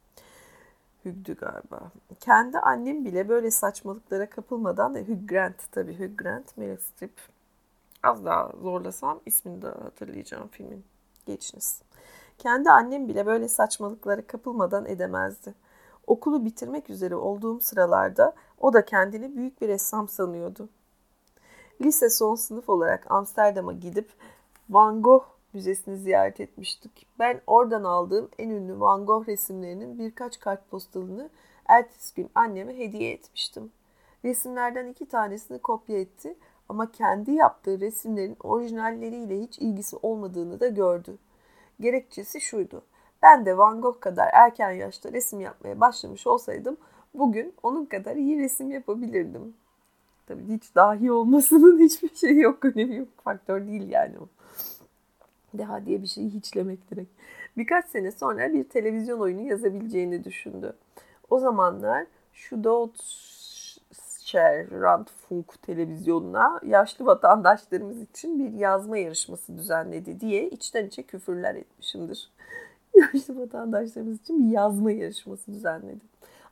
Hugh'dü 1.06 1.34
galiba. 1.34 1.80
Kendi 2.20 2.58
annem 2.58 3.04
bile 3.04 3.28
böyle 3.28 3.50
saçmalıklara 3.50 4.30
kapılmadan 4.30 4.94
da 4.94 4.98
Hugh 4.98 5.28
Grant 5.28 5.72
tabii 5.72 5.98
Hugh 5.98 6.16
Grant, 6.16 6.56
Meryl 6.56 6.76
Streep. 6.76 7.20
Az 8.02 8.24
daha 8.24 8.52
zorlasam 8.62 9.20
ismini 9.26 9.62
de 9.62 9.68
hatırlayacağım 9.68 10.48
filmin. 10.48 10.84
Geçiniz. 11.26 11.82
Kendi 12.38 12.70
annem 12.70 13.08
bile 13.08 13.26
böyle 13.26 13.48
saçmalıklara 13.48 14.26
kapılmadan 14.26 14.86
edemezdi. 14.86 15.54
Okulu 16.06 16.44
bitirmek 16.44 16.90
üzere 16.90 17.16
olduğum 17.16 17.60
sıralarda 17.60 18.34
o 18.58 18.72
da 18.72 18.84
kendini 18.84 19.36
büyük 19.36 19.60
bir 19.60 19.68
ressam 19.68 20.08
sanıyordu. 20.08 20.68
Lise 21.80 22.10
son 22.10 22.34
sınıf 22.34 22.68
olarak 22.68 23.10
Amsterdam'a 23.10 23.72
gidip 23.72 24.10
Van 24.70 25.02
Gogh 25.02 25.24
Müzesi'ni 25.52 25.96
ziyaret 25.96 26.40
etmiştik. 26.40 27.06
Ben 27.18 27.40
oradan 27.46 27.84
aldığım 27.84 28.28
en 28.38 28.50
ünlü 28.50 28.80
Van 28.80 29.06
Gogh 29.06 29.28
resimlerinin 29.28 29.98
birkaç 29.98 30.40
kartpostalını 30.40 31.30
ertesi 31.66 32.14
gün 32.14 32.30
anneme 32.34 32.78
hediye 32.78 33.12
etmiştim. 33.12 33.72
Resimlerden 34.24 34.86
iki 34.86 35.06
tanesini 35.06 35.58
kopya 35.58 35.98
etti 36.00 36.34
ama 36.68 36.92
kendi 36.92 37.32
yaptığı 37.32 37.80
resimlerin 37.80 38.36
orijinalleriyle 38.42 39.40
hiç 39.40 39.58
ilgisi 39.58 39.96
olmadığını 39.96 40.60
da 40.60 40.68
gördü. 40.68 41.18
Gerekçesi 41.80 42.40
şuydu. 42.40 42.82
Ben 43.22 43.46
de 43.46 43.58
Van 43.58 43.80
Gogh 43.80 44.00
kadar 44.00 44.28
erken 44.32 44.70
yaşta 44.70 45.12
resim 45.12 45.40
yapmaya 45.40 45.80
başlamış 45.80 46.26
olsaydım 46.26 46.76
bugün 47.14 47.54
onun 47.62 47.84
kadar 47.84 48.16
iyi 48.16 48.38
resim 48.38 48.70
yapabilirdim. 48.70 49.54
Tabii 50.26 50.44
hiç 50.48 50.74
dahi 50.74 51.12
olmasının 51.12 51.78
hiçbir 51.78 52.14
şey 52.14 52.38
yok, 52.38 52.64
önemi 52.64 52.96
yok. 52.96 53.08
Faktör 53.24 53.66
değil 53.66 53.90
yani 53.90 54.14
o. 54.18 54.28
Deha 55.58 55.86
diye 55.86 56.02
bir 56.02 56.06
şeyi 56.06 56.30
hiçlemek 56.30 56.90
direkt. 56.90 57.10
Birkaç 57.56 57.86
sene 57.86 58.12
sonra 58.12 58.52
bir 58.52 58.64
televizyon 58.64 59.20
oyunu 59.20 59.40
yazabileceğini 59.40 60.24
düşündü. 60.24 60.72
O 61.30 61.38
zamanlar 61.38 62.06
şu 62.32 62.64
Deutscher 62.64 64.70
Rundfunk 64.70 65.62
televizyonuna 65.62 66.60
yaşlı 66.66 67.06
vatandaşlarımız 67.06 68.02
için 68.02 68.38
bir 68.38 68.58
yazma 68.58 68.98
yarışması 68.98 69.56
düzenledi 69.56 70.20
diye 70.20 70.48
içten 70.48 70.86
içe 70.86 71.02
küfürler 71.02 71.54
etmişimdir. 71.54 72.30
Yaşlı 72.94 73.40
vatandaşlarımız 73.40 74.20
için 74.20 74.46
bir 74.46 74.54
yazma 74.54 74.92
yarışması 74.92 75.52
düzenledi. 75.52 76.00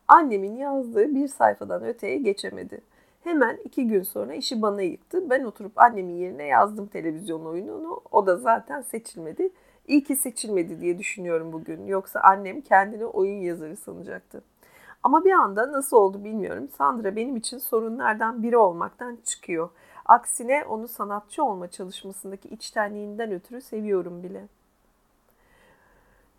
Annemin 0.09 0.57
yazdığı 0.57 1.15
bir 1.15 1.29
sayfadan 1.29 1.85
öteye 1.85 2.19
geçemedi. 2.19 2.81
Hemen 3.25 3.59
iki 3.65 3.87
gün 3.87 4.03
sonra 4.03 4.35
işi 4.35 4.63
bana 4.63 4.83
yıktı. 4.83 5.31
Ben 5.31 5.45
oturup 5.45 5.79
annemin 5.79 6.15
yerine 6.15 6.45
yazdım 6.45 6.87
televizyon 6.87 7.45
oyununu. 7.45 8.01
O 8.13 8.27
da 8.27 8.37
zaten 8.37 8.83
seçilmedi. 8.83 9.51
İyi 9.89 10.05
ki 10.05 10.17
seçilmedi 10.17 10.81
diye 10.81 10.99
düşünüyorum 10.99 11.53
bugün. 11.53 11.87
Yoksa 11.87 12.21
annem 12.21 12.61
kendini 12.61 13.05
oyun 13.05 13.41
yazarı 13.41 13.77
sanacaktı. 13.77 14.43
Ama 15.03 15.25
bir 15.25 15.33
anda 15.33 15.73
nasıl 15.73 15.97
oldu 15.97 16.25
bilmiyorum. 16.25 16.69
Sandra 16.79 17.17
benim 17.17 17.37
için 17.37 17.59
sorunlardan 17.59 18.43
biri 18.43 18.57
olmaktan 18.57 19.19
çıkıyor. 19.25 19.71
Aksine 20.07 20.65
onu 20.65 20.89
sanatçı 20.89 21.45
olma 21.45 21.69
çalışmasındaki 21.69 22.49
içtenliğinden 22.49 23.33
ötürü 23.33 23.61
seviyorum 23.61 24.23
bile. 24.23 24.45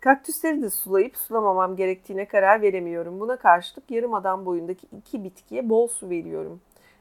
Kaktüsleri 0.00 0.62
de 0.62 0.70
sulayıp 0.70 1.16
sulamamam 1.16 1.76
gerektiğine 1.76 2.28
karar 2.28 2.62
veremiyorum. 2.62 3.20
Buna 3.20 3.36
karşılık 3.36 3.90
yarım 3.90 4.14
adam 4.14 4.46
boyundaki 4.46 4.86
iki 4.98 5.24
bitkiye 5.24 5.68
bol 5.68 5.88
su 5.88 6.10
veriyorum. 6.10 6.60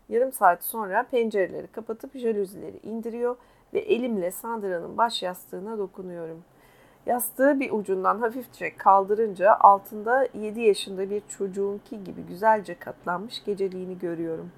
Yarım 0.09 0.31
saat 0.31 0.63
sonra 0.63 1.03
pencereleri 1.03 1.67
kapatıp 1.67 2.17
jalüzileri 2.17 2.79
indiriyor 2.83 3.35
ve 3.73 3.79
elimle 3.79 4.31
Sandra'nın 4.31 4.97
baş 4.97 5.23
yastığına 5.23 5.77
dokunuyorum. 5.77 6.43
Yastığı 7.05 7.59
bir 7.59 7.71
ucundan 7.71 8.19
hafifçe 8.19 8.77
kaldırınca 8.77 9.55
altında 9.55 10.27
7 10.33 10.61
yaşında 10.61 11.09
bir 11.09 11.21
çocuğunki 11.29 12.03
gibi 12.03 12.21
güzelce 12.21 12.79
katlanmış 12.79 13.43
geceliğini 13.43 13.99
görüyorum. 13.99 14.51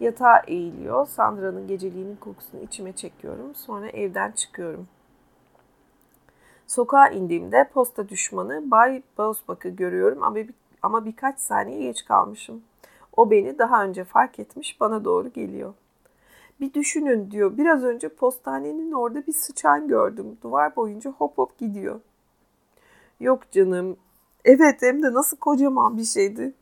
Yatağa 0.00 0.42
eğiliyor. 0.46 1.06
Sandra'nın 1.06 1.68
geceliğinin 1.68 2.16
kokusunu 2.16 2.60
içime 2.60 2.92
çekiyorum. 2.92 3.54
Sonra 3.54 3.88
evden 3.88 4.32
çıkıyorum. 4.32 4.88
Sokağa 6.66 7.08
indiğimde 7.08 7.68
posta 7.74 8.08
düşmanı 8.08 8.70
Bay 8.70 9.02
Bozbak'ı 9.18 9.68
görüyorum 9.68 10.22
ama, 10.22 10.36
bir, 10.36 10.50
ama 10.82 11.04
birkaç 11.04 11.38
saniye 11.38 11.80
geç 11.80 12.04
kalmışım. 12.04 12.62
O 13.16 13.30
beni 13.30 13.58
daha 13.58 13.84
önce 13.84 14.04
fark 14.04 14.38
etmiş 14.38 14.80
bana 14.80 15.04
doğru 15.04 15.32
geliyor. 15.32 15.74
Bir 16.60 16.74
düşünün 16.74 17.30
diyor. 17.30 17.58
Biraz 17.58 17.84
önce 17.84 18.08
postanenin 18.08 18.92
orada 18.92 19.26
bir 19.26 19.32
sıçan 19.32 19.88
gördüm. 19.88 20.38
Duvar 20.42 20.76
boyunca 20.76 21.10
hop 21.10 21.38
hop 21.38 21.58
gidiyor. 21.58 22.00
Yok 23.20 23.52
canım. 23.52 23.96
Evet 24.44 24.82
hem 24.82 25.02
de 25.02 25.12
nasıl 25.12 25.36
kocaman 25.36 25.98
bir 25.98 26.04
şeydi. 26.04 26.52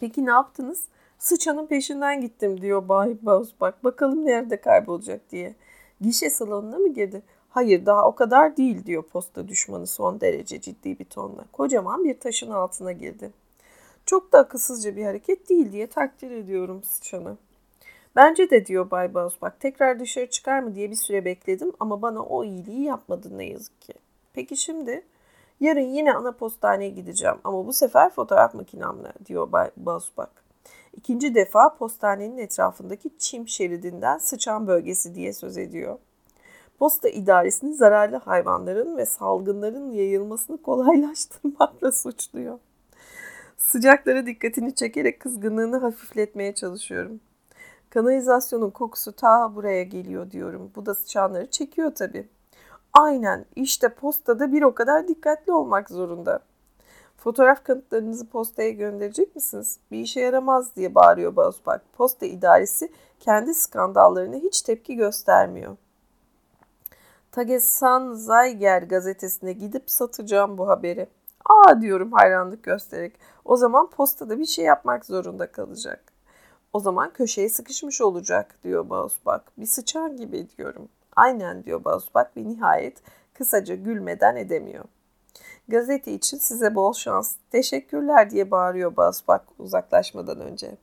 Peki 0.00 0.26
ne 0.26 0.30
yaptınız? 0.30 0.84
Sıçanın 1.18 1.66
peşinden 1.66 2.20
gittim 2.20 2.60
diyor 2.60 2.88
Bay 2.88 3.16
Bak 3.22 3.84
Bakalım 3.84 4.26
nerede 4.26 4.60
kaybolacak 4.60 5.30
diye. 5.30 5.54
Gişe 6.00 6.30
salonuna 6.30 6.78
mı 6.78 6.88
girdi? 6.88 7.22
Hayır 7.50 7.86
daha 7.86 8.08
o 8.08 8.14
kadar 8.14 8.56
değil 8.56 8.86
diyor 8.86 9.02
posta 9.02 9.48
düşmanı 9.48 9.86
son 9.86 10.20
derece 10.20 10.60
ciddi 10.60 10.98
bir 10.98 11.04
tonla. 11.04 11.44
Kocaman 11.52 12.04
bir 12.04 12.20
taşın 12.20 12.50
altına 12.50 12.92
girdi. 12.92 13.30
Çok 14.06 14.32
da 14.32 14.38
akılsızca 14.38 14.96
bir 14.96 15.04
hareket 15.04 15.48
değil 15.48 15.72
diye 15.72 15.86
takdir 15.86 16.30
ediyorum 16.30 16.82
sıçanı. 16.82 17.36
Bence 18.16 18.50
de 18.50 18.66
diyor 18.66 18.90
Bay 18.90 19.14
Bak 19.14 19.60
tekrar 19.60 20.00
dışarı 20.00 20.30
çıkar 20.30 20.60
mı 20.60 20.74
diye 20.74 20.90
bir 20.90 20.96
süre 20.96 21.24
bekledim 21.24 21.72
ama 21.80 22.02
bana 22.02 22.22
o 22.22 22.44
iyiliği 22.44 22.82
yapmadı 22.82 23.38
ne 23.38 23.44
yazık 23.44 23.80
ki. 23.80 23.94
Peki 24.32 24.56
şimdi? 24.56 25.02
Yarın 25.60 25.80
yine 25.80 26.14
ana 26.14 26.32
postaneye 26.32 26.90
gideceğim 26.90 27.36
ama 27.44 27.66
bu 27.66 27.72
sefer 27.72 28.10
fotoğraf 28.10 28.54
makinamla 28.54 29.12
diyor 29.26 29.52
Bay 29.52 29.70
Bak. 29.76 30.30
İkinci 30.96 31.34
defa 31.34 31.74
postanenin 31.76 32.38
etrafındaki 32.38 33.10
çim 33.18 33.48
şeridinden 33.48 34.18
sıçan 34.18 34.66
bölgesi 34.66 35.14
diye 35.14 35.32
söz 35.32 35.58
ediyor. 35.58 35.98
Posta 36.78 37.08
idaresini 37.08 37.74
zararlı 37.74 38.16
hayvanların 38.16 38.96
ve 38.96 39.06
salgınların 39.06 39.90
yayılmasını 39.90 40.62
kolaylaştırmakla 40.62 41.92
suçluyor. 41.92 42.58
Sıcaklara 43.56 44.26
dikkatini 44.26 44.74
çekerek 44.74 45.20
kızgınlığını 45.20 45.76
hafifletmeye 45.76 46.54
çalışıyorum. 46.54 47.20
Kanalizasyonun 47.90 48.70
kokusu 48.70 49.12
ta 49.12 49.54
buraya 49.54 49.82
geliyor 49.82 50.30
diyorum. 50.30 50.70
Bu 50.76 50.86
da 50.86 50.94
sıçanları 50.94 51.50
çekiyor 51.50 51.94
tabii. 51.94 52.28
Aynen 52.92 53.44
işte 53.56 53.88
postada 53.88 54.52
bir 54.52 54.62
o 54.62 54.74
kadar 54.74 55.08
dikkatli 55.08 55.52
olmak 55.52 55.90
zorunda. 55.90 56.40
Fotoğraf 57.16 57.64
kanıtlarınızı 57.64 58.26
postaya 58.26 58.70
gönderecek 58.70 59.34
misiniz? 59.34 59.78
Bir 59.90 59.98
işe 59.98 60.20
yaramaz 60.20 60.76
diye 60.76 60.94
bağırıyor 60.94 61.36
Bozbak. 61.36 61.92
Posta 61.92 62.26
idaresi 62.26 62.92
kendi 63.20 63.54
skandallarına 63.54 64.36
hiç 64.36 64.62
tepki 64.62 64.96
göstermiyor. 64.96 65.76
Tagesan 67.32 68.12
Zayger 68.14 68.82
gazetesine 68.82 69.52
gidip 69.52 69.90
satacağım 69.90 70.58
bu 70.58 70.68
haberi. 70.68 71.06
Aa 71.44 71.80
diyorum 71.80 72.12
hayranlık 72.12 72.62
göstererek. 72.62 73.18
O 73.44 73.56
zaman 73.56 73.90
postada 73.90 74.38
bir 74.38 74.46
şey 74.46 74.64
yapmak 74.64 75.04
zorunda 75.06 75.52
kalacak. 75.52 76.12
O 76.72 76.80
zaman 76.80 77.12
köşeye 77.12 77.48
sıkışmış 77.48 78.00
olacak 78.00 78.54
diyor 78.64 78.90
Bozbak. 78.90 79.52
Bir 79.58 79.66
sıçan 79.66 80.16
gibi 80.16 80.46
diyorum. 80.58 80.88
Aynen 81.16 81.64
diyor 81.64 81.84
Bozbak 81.84 82.36
ve 82.36 82.44
nihayet 82.44 83.02
kısaca 83.34 83.74
gülmeden 83.74 84.36
edemiyor. 84.36 84.84
Gazete 85.68 86.12
için 86.12 86.38
size 86.38 86.74
bol 86.74 86.92
şans. 86.92 87.36
Teşekkürler 87.50 88.30
diye 88.30 88.50
bağırıyor 88.50 88.96
Bozbak 88.96 89.44
uzaklaşmadan 89.58 90.40
önce. 90.40 90.76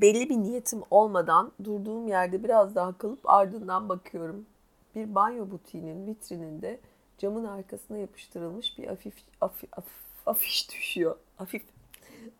Belli 0.00 0.28
bir 0.28 0.36
niyetim 0.36 0.82
olmadan 0.90 1.52
durduğum 1.64 2.08
yerde 2.08 2.44
biraz 2.44 2.74
daha 2.74 2.98
kalıp 2.98 3.30
ardından 3.30 3.88
bakıyorum. 3.88 4.46
Bir 4.94 5.14
banyo 5.14 5.50
butiğinin 5.50 6.06
vitrininde 6.06 6.80
camın 7.18 7.44
arkasına 7.44 7.98
yapıştırılmış 7.98 8.78
bir 8.78 8.86
hafif, 8.86 9.14
hafif, 9.40 9.72
hafif 9.72 9.94
afiş 10.26 10.70
düşüyor. 10.70 11.16
Hafif 11.36 11.62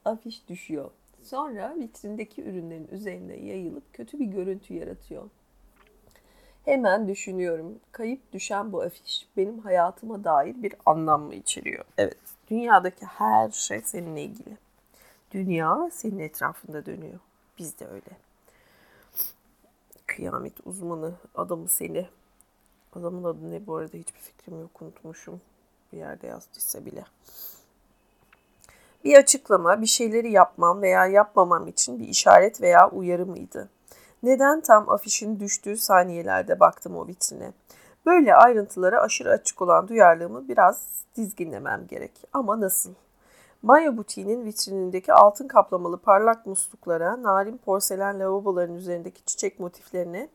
afiş 0.04 0.48
düşüyor. 0.48 0.90
Sonra 1.22 1.74
vitrindeki 1.78 2.42
ürünlerin 2.42 2.88
üzerine 2.92 3.36
yayılıp 3.36 3.92
kötü 3.92 4.18
bir 4.18 4.26
görüntü 4.26 4.74
yaratıyor. 4.74 5.22
Hemen 6.64 7.08
düşünüyorum. 7.08 7.78
Kayıp 7.92 8.32
düşen 8.32 8.72
bu 8.72 8.82
afiş 8.82 9.28
benim 9.36 9.58
hayatıma 9.58 10.24
dair 10.24 10.62
bir 10.62 10.74
anlam 10.86 11.22
mı 11.22 11.34
içeriyor? 11.34 11.84
Evet. 11.98 12.18
Dünyadaki 12.50 13.06
her 13.06 13.50
şey 13.50 13.80
seninle 13.80 14.22
ilgili. 14.22 14.56
Dünya 15.30 15.90
senin 15.92 16.18
etrafında 16.18 16.86
dönüyor. 16.86 17.20
Biz 17.58 17.78
de 17.80 17.86
öyle. 17.86 18.16
Kıyamet 20.06 20.66
uzmanı 20.66 21.12
adamı 21.34 21.68
seni. 21.68 22.08
Adamın 22.92 23.24
adı 23.24 23.50
ne 23.50 23.66
bu 23.66 23.76
arada 23.76 23.96
hiçbir 23.96 24.20
fikrim 24.20 24.60
yok 24.60 24.82
unutmuşum. 24.82 25.40
Bir 25.92 25.98
yerde 25.98 26.26
yazdıysa 26.26 26.84
bile. 26.84 27.04
Bir 29.04 29.16
açıklama, 29.16 29.80
bir 29.80 29.86
şeyleri 29.86 30.32
yapmam 30.32 30.82
veya 30.82 31.06
yapmamam 31.06 31.68
için 31.68 31.98
bir 31.98 32.08
işaret 32.08 32.60
veya 32.60 32.90
uyarı 32.90 33.26
mıydı? 33.26 33.68
Neden 34.22 34.60
tam 34.60 34.90
afişin 34.90 35.40
düştüğü 35.40 35.76
saniyelerde 35.76 36.60
baktım 36.60 36.96
o 36.96 37.06
vitrine? 37.06 37.52
Böyle 38.06 38.34
ayrıntılara 38.34 39.00
aşırı 39.00 39.30
açık 39.30 39.62
olan 39.62 39.88
duyarlılığımı 39.88 40.48
biraz 40.48 40.88
dizginlemem 41.16 41.86
gerek. 41.86 42.12
Ama 42.32 42.60
nasıl? 42.60 42.94
Maya 43.62 43.96
butiğinin 43.96 44.44
vitrinindeki 44.44 45.12
altın 45.12 45.48
kaplamalı 45.48 45.98
parlak 45.98 46.46
musluklara, 46.46 47.22
narin 47.22 47.58
porselen 47.58 48.20
lavaboların 48.20 48.74
üzerindeki 48.74 49.24
çiçek 49.24 49.60
motiflerine, 49.60 50.28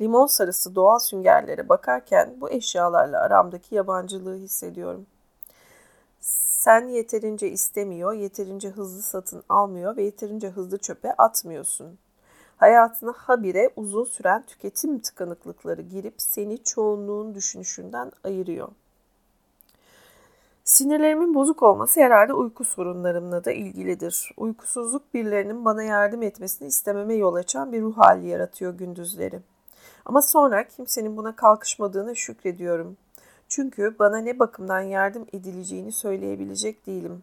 limon 0.00 0.26
sarısı 0.26 0.74
doğal 0.74 0.98
süngerlere 0.98 1.68
bakarken 1.68 2.36
bu 2.40 2.50
eşyalarla 2.50 3.20
aramdaki 3.20 3.74
yabancılığı 3.74 4.36
hissediyorum.'' 4.36 5.20
sen 6.60 6.88
yeterince 6.88 7.50
istemiyor, 7.50 8.12
yeterince 8.12 8.68
hızlı 8.68 9.02
satın 9.02 9.42
almıyor 9.48 9.96
ve 9.96 10.02
yeterince 10.02 10.48
hızlı 10.48 10.78
çöpe 10.78 11.12
atmıyorsun. 11.12 11.98
Hayatına 12.56 13.12
habire 13.16 13.70
uzun 13.76 14.04
süren 14.04 14.46
tüketim 14.46 14.98
tıkanıklıkları 14.98 15.82
girip 15.82 16.14
seni 16.18 16.64
çoğunluğun 16.64 17.34
düşünüşünden 17.34 18.12
ayırıyor. 18.24 18.68
Sinirlerimin 20.64 21.34
bozuk 21.34 21.62
olması 21.62 22.00
herhalde 22.00 22.32
uyku 22.32 22.64
sorunlarımla 22.64 23.44
da 23.44 23.52
ilgilidir. 23.52 24.32
Uykusuzluk 24.36 25.14
birilerinin 25.14 25.64
bana 25.64 25.82
yardım 25.82 26.22
etmesini 26.22 26.68
istememe 26.68 27.14
yol 27.14 27.34
açan 27.34 27.72
bir 27.72 27.82
ruh 27.82 27.98
hali 27.98 28.28
yaratıyor 28.28 28.74
gündüzleri. 28.74 29.40
Ama 30.04 30.22
sonra 30.22 30.68
kimsenin 30.68 31.16
buna 31.16 31.36
kalkışmadığına 31.36 32.14
şükrediyorum.'' 32.14 32.96
Çünkü 33.50 33.96
bana 33.98 34.18
ne 34.18 34.38
bakımdan 34.38 34.80
yardım 34.80 35.26
edileceğini 35.32 35.92
söyleyebilecek 35.92 36.86
değilim. 36.86 37.22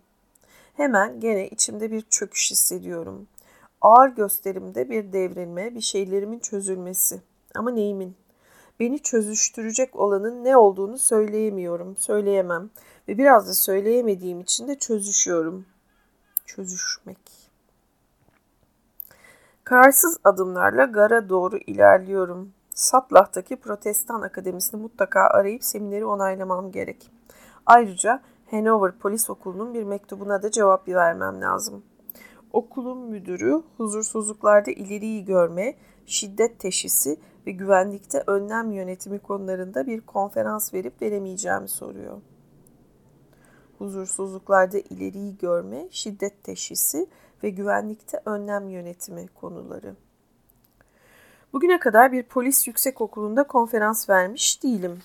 Hemen 0.74 1.20
gene 1.20 1.48
içimde 1.48 1.92
bir 1.92 2.02
çöküş 2.02 2.52
hissediyorum. 2.52 3.28
Ağır 3.82 4.10
gösterimde 4.10 4.90
bir 4.90 5.14
devrilme, 5.14 5.76
bir 5.76 5.82
şeylerimin 5.82 6.40
çözülmesi. 6.40 7.22
Ama 7.56 7.72
neyimin? 7.72 8.16
Beni 8.80 9.00
çözüştürecek 9.00 9.96
olanın 9.96 10.44
ne 10.44 10.58
olduğunu 10.58 10.98
söyleyemiyorum, 10.98 11.98
söyleyemem. 11.98 12.70
Ve 13.08 13.18
biraz 13.18 13.48
da 13.48 13.54
söyleyemediğim 13.54 14.40
için 14.40 14.68
de 14.68 14.80
çözüşüyorum. 14.80 15.66
Çözüşmek. 16.46 17.18
Kararsız 19.64 20.18
adımlarla 20.24 20.86
gara 20.86 21.30
doğru 21.30 21.58
ilerliyorum. 21.58 22.54
Satlah'taki 22.74 23.56
Protestan 23.56 24.22
Akademisi'ni 24.22 24.82
mutlaka 24.82 25.22
arayıp 25.22 25.64
semineri 25.64 26.06
onaylamam 26.06 26.72
gerek. 26.72 27.12
Ayrıca 27.66 28.22
Hanover 28.52 28.92
Polis 28.92 29.30
Okulu'nun 29.30 29.74
bir 29.74 29.84
mektubuna 29.84 30.44
da 30.44 30.52
cevap 30.52 30.88
vermem 30.88 31.42
lazım. 31.42 31.84
Okulun 32.54 32.98
müdürü 32.98 33.62
huzursuzluklarda 33.78 34.72
ileriyi 34.72 35.26
görme, 35.26 35.76
şiddet 36.06 36.60
teşhisi 36.60 37.20
ve 37.48 37.52
güvenlikte 37.52 38.24
önlem 38.28 38.72
yönetimi 38.72 39.20
konularında 39.20 39.88
bir 39.88 40.02
konferans 40.02 40.74
verip 40.74 41.02
veremeyeceğimi 41.02 41.68
soruyor. 41.68 42.22
Huzursuzluklarda 43.78 44.78
ileriyi 44.78 45.38
görme, 45.38 45.88
şiddet 45.92 46.44
teşhisi 46.44 47.08
ve 47.44 47.50
güvenlikte 47.50 48.22
önlem 48.26 48.70
yönetimi 48.70 49.28
konuları. 49.28 49.96
Bugüne 51.54 51.80
kadar 51.80 52.12
bir 52.12 52.24
polis 52.24 52.68
yüksek 52.68 53.02
okulunda 53.02 53.44
konferans 53.44 54.10
vermiş 54.10 54.64
değilim. 54.64 55.00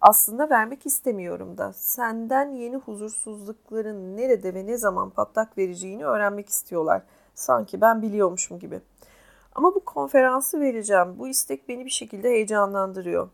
Aslında 0.00 0.50
vermek 0.50 0.86
istemiyorum 0.86 1.58
da. 1.58 1.72
Senden 1.72 2.52
yeni 2.52 2.76
huzursuzlukların 2.76 4.16
nerede 4.16 4.54
ve 4.54 4.66
ne 4.66 4.76
zaman 4.76 5.10
patlak 5.10 5.58
vereceğini 5.58 6.04
öğrenmek 6.04 6.48
istiyorlar. 6.48 7.02
Sanki 7.34 7.80
ben 7.80 8.02
biliyormuşum 8.02 8.58
gibi. 8.58 8.80
Ama 9.54 9.74
bu 9.74 9.80
konferansı 9.80 10.60
vereceğim. 10.60 11.18
Bu 11.18 11.28
istek 11.28 11.68
beni 11.68 11.84
bir 11.84 11.90
şekilde 11.90 12.28
heyecanlandırıyor. 12.28 13.28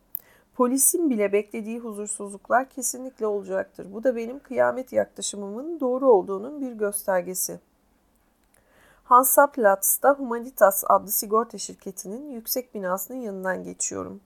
Polisin 0.54 1.10
bile 1.10 1.32
beklediği 1.32 1.78
huzursuzluklar 1.78 2.68
kesinlikle 2.68 3.26
olacaktır. 3.26 3.86
Bu 3.92 4.04
da 4.04 4.16
benim 4.16 4.38
kıyamet 4.38 4.92
yaklaşımımın 4.92 5.80
doğru 5.80 6.10
olduğunun 6.10 6.60
bir 6.60 6.72
göstergesi.'' 6.72 7.60
Hansaplatz'ta 9.04 10.14
Humanitas 10.14 10.84
adlı 10.86 11.10
sigorta 11.10 11.58
şirketinin 11.58 12.30
yüksek 12.30 12.74
binasının 12.74 13.18
yanından 13.18 13.64
geçiyorum. 13.64 14.20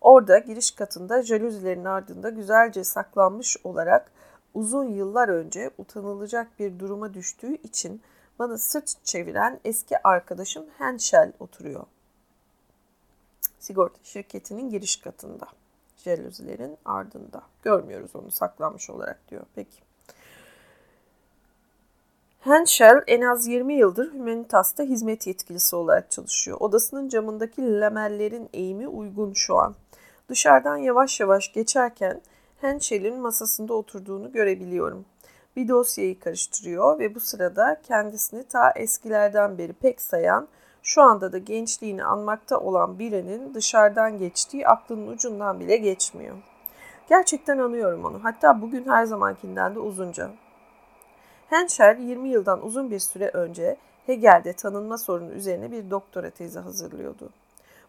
Orada 0.00 0.38
giriş 0.38 0.70
katında 0.70 1.22
jaluzilerin 1.22 1.84
ardında 1.84 2.30
güzelce 2.30 2.84
saklanmış 2.84 3.56
olarak 3.64 4.12
uzun 4.54 4.84
yıllar 4.84 5.28
önce 5.28 5.70
utanılacak 5.78 6.58
bir 6.58 6.78
duruma 6.78 7.14
düştüğü 7.14 7.54
için 7.54 8.02
Bana 8.38 8.58
sırt 8.58 9.04
çeviren 9.04 9.60
eski 9.64 10.08
arkadaşım 10.08 10.64
Henschel 10.78 11.32
oturuyor. 11.40 11.84
Sigorta 13.58 13.98
şirketinin 14.02 14.70
giriş 14.70 14.96
katında. 14.96 15.46
Jeluzilerin 16.04 16.76
ardında. 16.84 17.42
Görmüyoruz 17.62 18.16
onu 18.16 18.30
saklanmış 18.30 18.90
olarak 18.90 19.18
diyor. 19.28 19.42
Peki. 19.54 19.78
Henschel 22.40 23.02
en 23.06 23.20
az 23.20 23.46
20 23.46 23.74
yıldır 23.74 24.12
Humanitas'ta 24.12 24.82
hizmet 24.82 25.26
yetkilisi 25.26 25.76
olarak 25.76 26.10
çalışıyor. 26.10 26.56
Odasının 26.60 27.08
camındaki 27.08 27.80
lamellerin 27.80 28.48
eğimi 28.52 28.88
uygun 28.88 29.32
şu 29.32 29.56
an. 29.56 29.74
Dışarıdan 30.28 30.76
yavaş 30.76 31.20
yavaş 31.20 31.52
geçerken 31.52 32.20
Henschel'in 32.60 33.20
masasında 33.20 33.74
oturduğunu 33.74 34.32
görebiliyorum. 34.32 35.04
Bir 35.56 35.68
dosyayı 35.68 36.20
karıştırıyor 36.20 36.98
ve 36.98 37.14
bu 37.14 37.20
sırada 37.20 37.80
kendisini 37.82 38.44
ta 38.44 38.70
eskilerden 38.70 39.58
beri 39.58 39.72
pek 39.72 40.00
sayan, 40.00 40.48
şu 40.84 41.02
anda 41.02 41.32
da 41.32 41.38
gençliğini 41.38 42.04
anmakta 42.04 42.60
olan 42.60 42.98
birinin 42.98 43.54
dışarıdan 43.54 44.18
geçtiği 44.18 44.68
aklının 44.68 45.06
ucundan 45.06 45.60
bile 45.60 45.76
geçmiyor. 45.76 46.36
Gerçekten 47.08 47.58
anıyorum 47.58 48.04
onu. 48.04 48.24
Hatta 48.24 48.62
bugün 48.62 48.88
her 48.88 49.04
zamankinden 49.04 49.74
de 49.74 49.78
uzunca. 49.78 50.30
Henschel 51.48 51.98
20 51.98 52.28
yıldan 52.28 52.64
uzun 52.64 52.90
bir 52.90 52.98
süre 52.98 53.28
önce 53.28 53.76
Hegel'de 54.06 54.52
tanınma 54.52 54.98
sorunu 54.98 55.30
üzerine 55.30 55.72
bir 55.72 55.90
doktora 55.90 56.30
tezi 56.30 56.58
hazırlıyordu. 56.58 57.30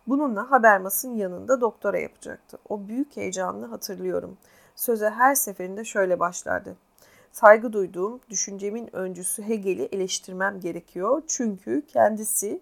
Bununla 0.07 0.51
Habermas'ın 0.51 1.15
yanında 1.15 1.61
doktora 1.61 1.99
yapacaktı. 1.99 2.57
O 2.69 2.87
büyük 2.87 3.17
heyecanını 3.17 3.65
hatırlıyorum. 3.65 4.37
Söze 4.75 5.09
her 5.09 5.35
seferinde 5.35 5.83
şöyle 5.83 6.19
başlardı. 6.19 6.75
Saygı 7.31 7.73
duyduğum 7.73 8.19
düşüncemin 8.29 8.95
öncüsü 8.95 9.43
Hegel'i 9.47 9.89
eleştirmem 9.91 10.59
gerekiyor. 10.59 11.23
Çünkü 11.27 11.83
kendisi 11.87 12.61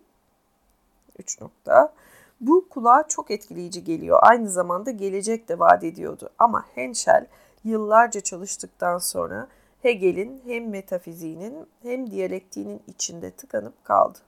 3 1.19 1.41
nokta 1.41 1.93
bu 2.41 2.69
kulağa 2.69 3.03
çok 3.07 3.31
etkileyici 3.31 3.83
geliyor. 3.83 4.19
Aynı 4.21 4.49
zamanda 4.49 4.91
gelecek 4.91 5.49
de 5.49 5.59
vaat 5.59 5.83
ediyordu. 5.83 6.29
Ama 6.39 6.65
Henschel 6.75 7.27
yıllarca 7.63 8.21
çalıştıktan 8.21 8.97
sonra 8.97 9.47
Hegel'in 9.81 10.41
hem 10.45 10.69
metafiziğinin 10.69 11.67
hem 11.81 12.11
diyalektiğinin 12.11 12.81
içinde 12.87 13.31
tıkanıp 13.31 13.85
kaldı. 13.85 14.19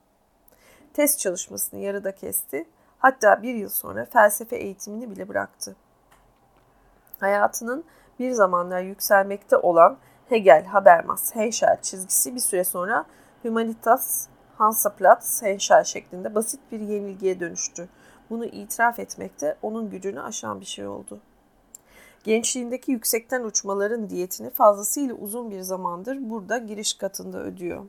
Test 0.94 1.20
çalışmasını 1.20 1.80
yarıda 1.80 2.16
kesti, 2.16 2.66
hatta 3.00 3.44
bir 3.44 3.56
yıl 3.56 3.70
sonra 3.70 4.06
felsefe 4.06 4.56
eğitimini 4.56 5.12
bile 5.12 5.28
bıraktı. 5.30 5.76
Hayatının 7.20 7.84
bir 8.20 8.32
zamanlar 8.32 8.82
yükselmekte 8.82 9.58
olan 9.58 9.98
Hegel, 10.30 10.66
Habermas, 10.66 11.36
Henschel 11.36 11.82
çizgisi 11.82 12.36
bir 12.36 12.40
süre 12.40 12.64
sonra 12.64 13.06
Humanitas, 13.44 14.28
Hansaplatz, 14.58 15.42
Henschel 15.42 15.84
şeklinde 15.84 16.36
basit 16.36 16.60
bir 16.72 16.80
yenilgiye 16.80 17.40
dönüştü. 17.40 17.90
Bunu 18.30 18.46
itiraf 18.46 19.00
etmekte 19.00 19.58
onun 19.62 19.90
gücünü 19.90 20.22
aşan 20.22 20.62
bir 20.62 20.66
şey 20.66 20.88
oldu. 20.88 21.20
Gençliğindeki 22.24 22.92
yüksekten 22.92 23.44
uçmaların 23.44 24.10
diyetini 24.10 24.50
fazlasıyla 24.50 25.16
uzun 25.16 25.52
bir 25.52 25.62
zamandır 25.62 26.30
burada 26.30 26.58
giriş 26.58 26.94
katında 26.94 27.44
ödüyor. 27.44 27.86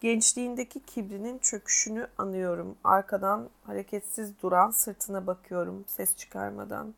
Gençliğindeki 0.00 0.80
kibrinin 0.80 1.38
çöküşünü 1.38 2.06
anıyorum. 2.18 2.76
Arkadan 2.84 3.48
hareketsiz 3.66 4.42
duran 4.42 4.70
sırtına 4.70 5.26
bakıyorum 5.26 5.84
ses 5.86 6.16
çıkarmadan. 6.16 6.94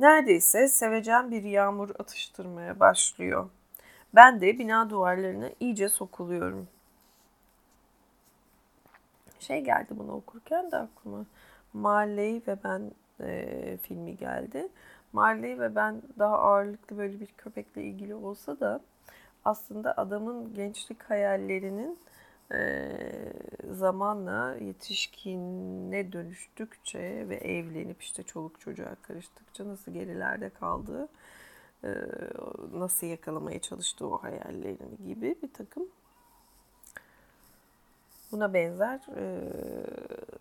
Neredeyse 0.00 0.68
sevecen 0.68 1.30
bir 1.30 1.42
yağmur 1.42 1.90
atıştırmaya 1.98 2.80
başlıyor. 2.80 3.48
Ben 4.14 4.40
de 4.40 4.58
bina 4.58 4.90
duvarlarına 4.90 5.50
iyice 5.60 5.88
sokuluyorum. 5.88 6.68
Şey 9.38 9.64
geldi 9.64 9.88
bunu 9.90 10.12
okurken 10.12 10.70
de 10.70 10.76
aklıma. 10.76 11.26
Marley 11.72 12.42
ve 12.46 12.56
ben 12.64 12.90
e, 13.20 13.78
filmi 13.82 14.16
geldi. 14.16 14.68
Marley 15.12 15.58
ve 15.58 15.74
ben 15.74 16.02
daha 16.18 16.38
ağırlıklı 16.38 16.98
böyle 16.98 17.20
bir 17.20 17.26
köpekle 17.26 17.82
ilgili 17.82 18.14
olsa 18.14 18.60
da 18.60 18.80
aslında 19.44 19.96
adamın 19.96 20.54
gençlik 20.54 21.02
hayallerinin 21.02 21.98
e, 22.52 22.92
zamanla 23.70 24.56
yetişkine 24.60 26.12
dönüştükçe 26.12 27.28
ve 27.28 27.36
evlenip 27.36 28.02
işte 28.02 28.22
çoluk 28.22 28.60
çocuğa 28.60 28.94
karıştıkça 29.02 29.68
nasıl 29.68 29.92
gerilerde 29.92 30.50
kaldığı, 30.50 31.08
nasıl 32.72 33.06
yakalamaya 33.06 33.58
çalıştığı 33.58 34.06
o 34.06 34.22
hayallerini 34.22 34.96
gibi 35.06 35.36
bir 35.42 35.52
takım 35.52 35.86
buna 38.32 38.54
benzer 38.54 39.00
e, 39.16 39.50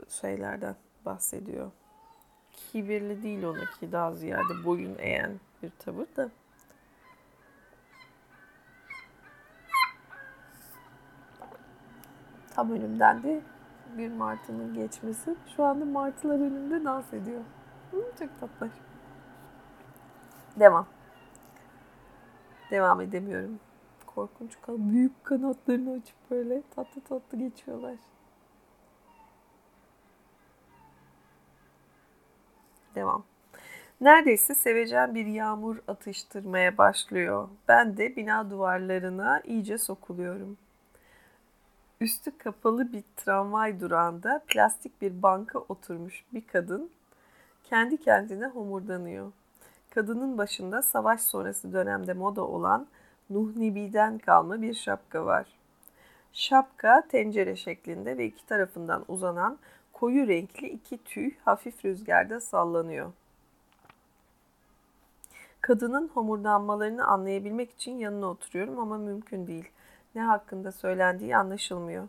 şeylerden 0.10 0.76
bahsediyor 1.06 1.72
kibirli 2.72 3.24
değil 3.24 3.44
onunki 3.44 3.92
daha 3.92 4.12
ziyade 4.12 4.66
boyun 4.66 4.96
eğen 5.00 5.40
bir 5.64 5.72
tavır 5.80 6.08
da. 6.18 6.30
Tam 12.56 12.72
önümden 12.72 13.24
de 13.24 13.42
bir 13.98 14.12
martının 14.12 14.74
geçmesi. 14.74 15.36
Şu 15.56 15.64
anda 15.64 15.86
martılar 15.86 16.36
önümde 16.36 16.86
dans 16.86 17.14
ediyor. 17.14 17.42
Hı, 17.92 17.98
çok 18.20 18.40
tatlı. 18.40 18.70
Devam. 20.60 20.88
Devam 22.72 23.02
edemiyorum. 23.02 23.60
Korkunç 24.06 24.62
kal 24.62 24.78
büyük 24.78 25.24
kanatlarını 25.24 25.92
açıp 25.92 26.16
böyle 26.32 26.62
tatlı 26.76 27.02
tatlı 27.02 27.38
geçiyorlar. 27.38 27.96
Devam. 32.96 33.24
Neredeyse 34.02 34.56
sevecen 34.56 35.16
bir 35.16 35.26
yağmur 35.26 35.78
atıştırmaya 35.88 36.78
başlıyor. 36.78 37.50
Ben 37.68 37.98
de 37.98 38.16
bina 38.16 38.50
duvarlarına 38.50 39.42
iyice 39.42 39.78
sokuluyorum. 39.78 40.58
Üstü 42.02 42.38
kapalı 42.38 42.94
bir 42.94 43.04
tramvay 43.18 43.80
durağında 43.80 44.42
plastik 44.48 45.02
bir 45.02 45.22
banka 45.22 45.60
oturmuş 45.60 46.26
bir 46.34 46.48
kadın 46.48 46.92
kendi 47.64 47.98
kendine 47.98 48.46
homurdanıyor. 48.48 49.32
Kadının 49.94 50.38
başında 50.38 50.82
savaş 50.82 51.22
sonrası 51.22 51.74
dönemde 51.74 52.14
moda 52.14 52.48
olan 52.48 52.88
Nuhnibi'den 53.30 54.18
kalma 54.18 54.62
bir 54.62 54.74
şapka 54.74 55.26
var. 55.26 55.48
Şapka 56.34 57.08
tencere 57.10 57.56
şeklinde 57.56 58.18
ve 58.18 58.26
iki 58.26 58.46
tarafından 58.46 59.06
uzanan 59.08 59.58
koyu 59.94 60.28
renkli 60.28 60.68
iki 60.68 61.04
tüy 61.04 61.32
hafif 61.46 61.86
rüzgarda 61.86 62.42
sallanıyor. 62.42 63.12
Kadının 65.62 66.08
homurdanmalarını 66.08 67.06
anlayabilmek 67.06 67.72
için 67.72 67.98
yanına 67.98 68.26
oturuyorum 68.26 68.80
ama 68.80 68.98
mümkün 68.98 69.48
değil. 69.48 69.70
Ne 70.16 70.22
hakkında 70.22 70.72
söylendiği 70.72 71.38
anlaşılmıyor. 71.38 72.08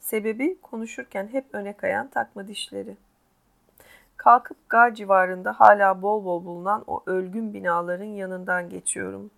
Sebebi 0.00 0.60
konuşurken 0.60 1.28
hep 1.28 1.44
öne 1.52 1.72
kayan 1.72 2.08
takma 2.08 2.48
dişleri. 2.48 2.96
Kalkıp 4.16 4.68
gar 4.68 4.94
civarında 4.94 5.52
hala 5.52 6.02
bol 6.02 6.24
bol 6.24 6.44
bulunan 6.44 6.84
o 6.86 7.02
ölgün 7.06 7.54
binaların 7.54 8.04
yanından 8.04 8.68
geçiyorum. 8.68 9.30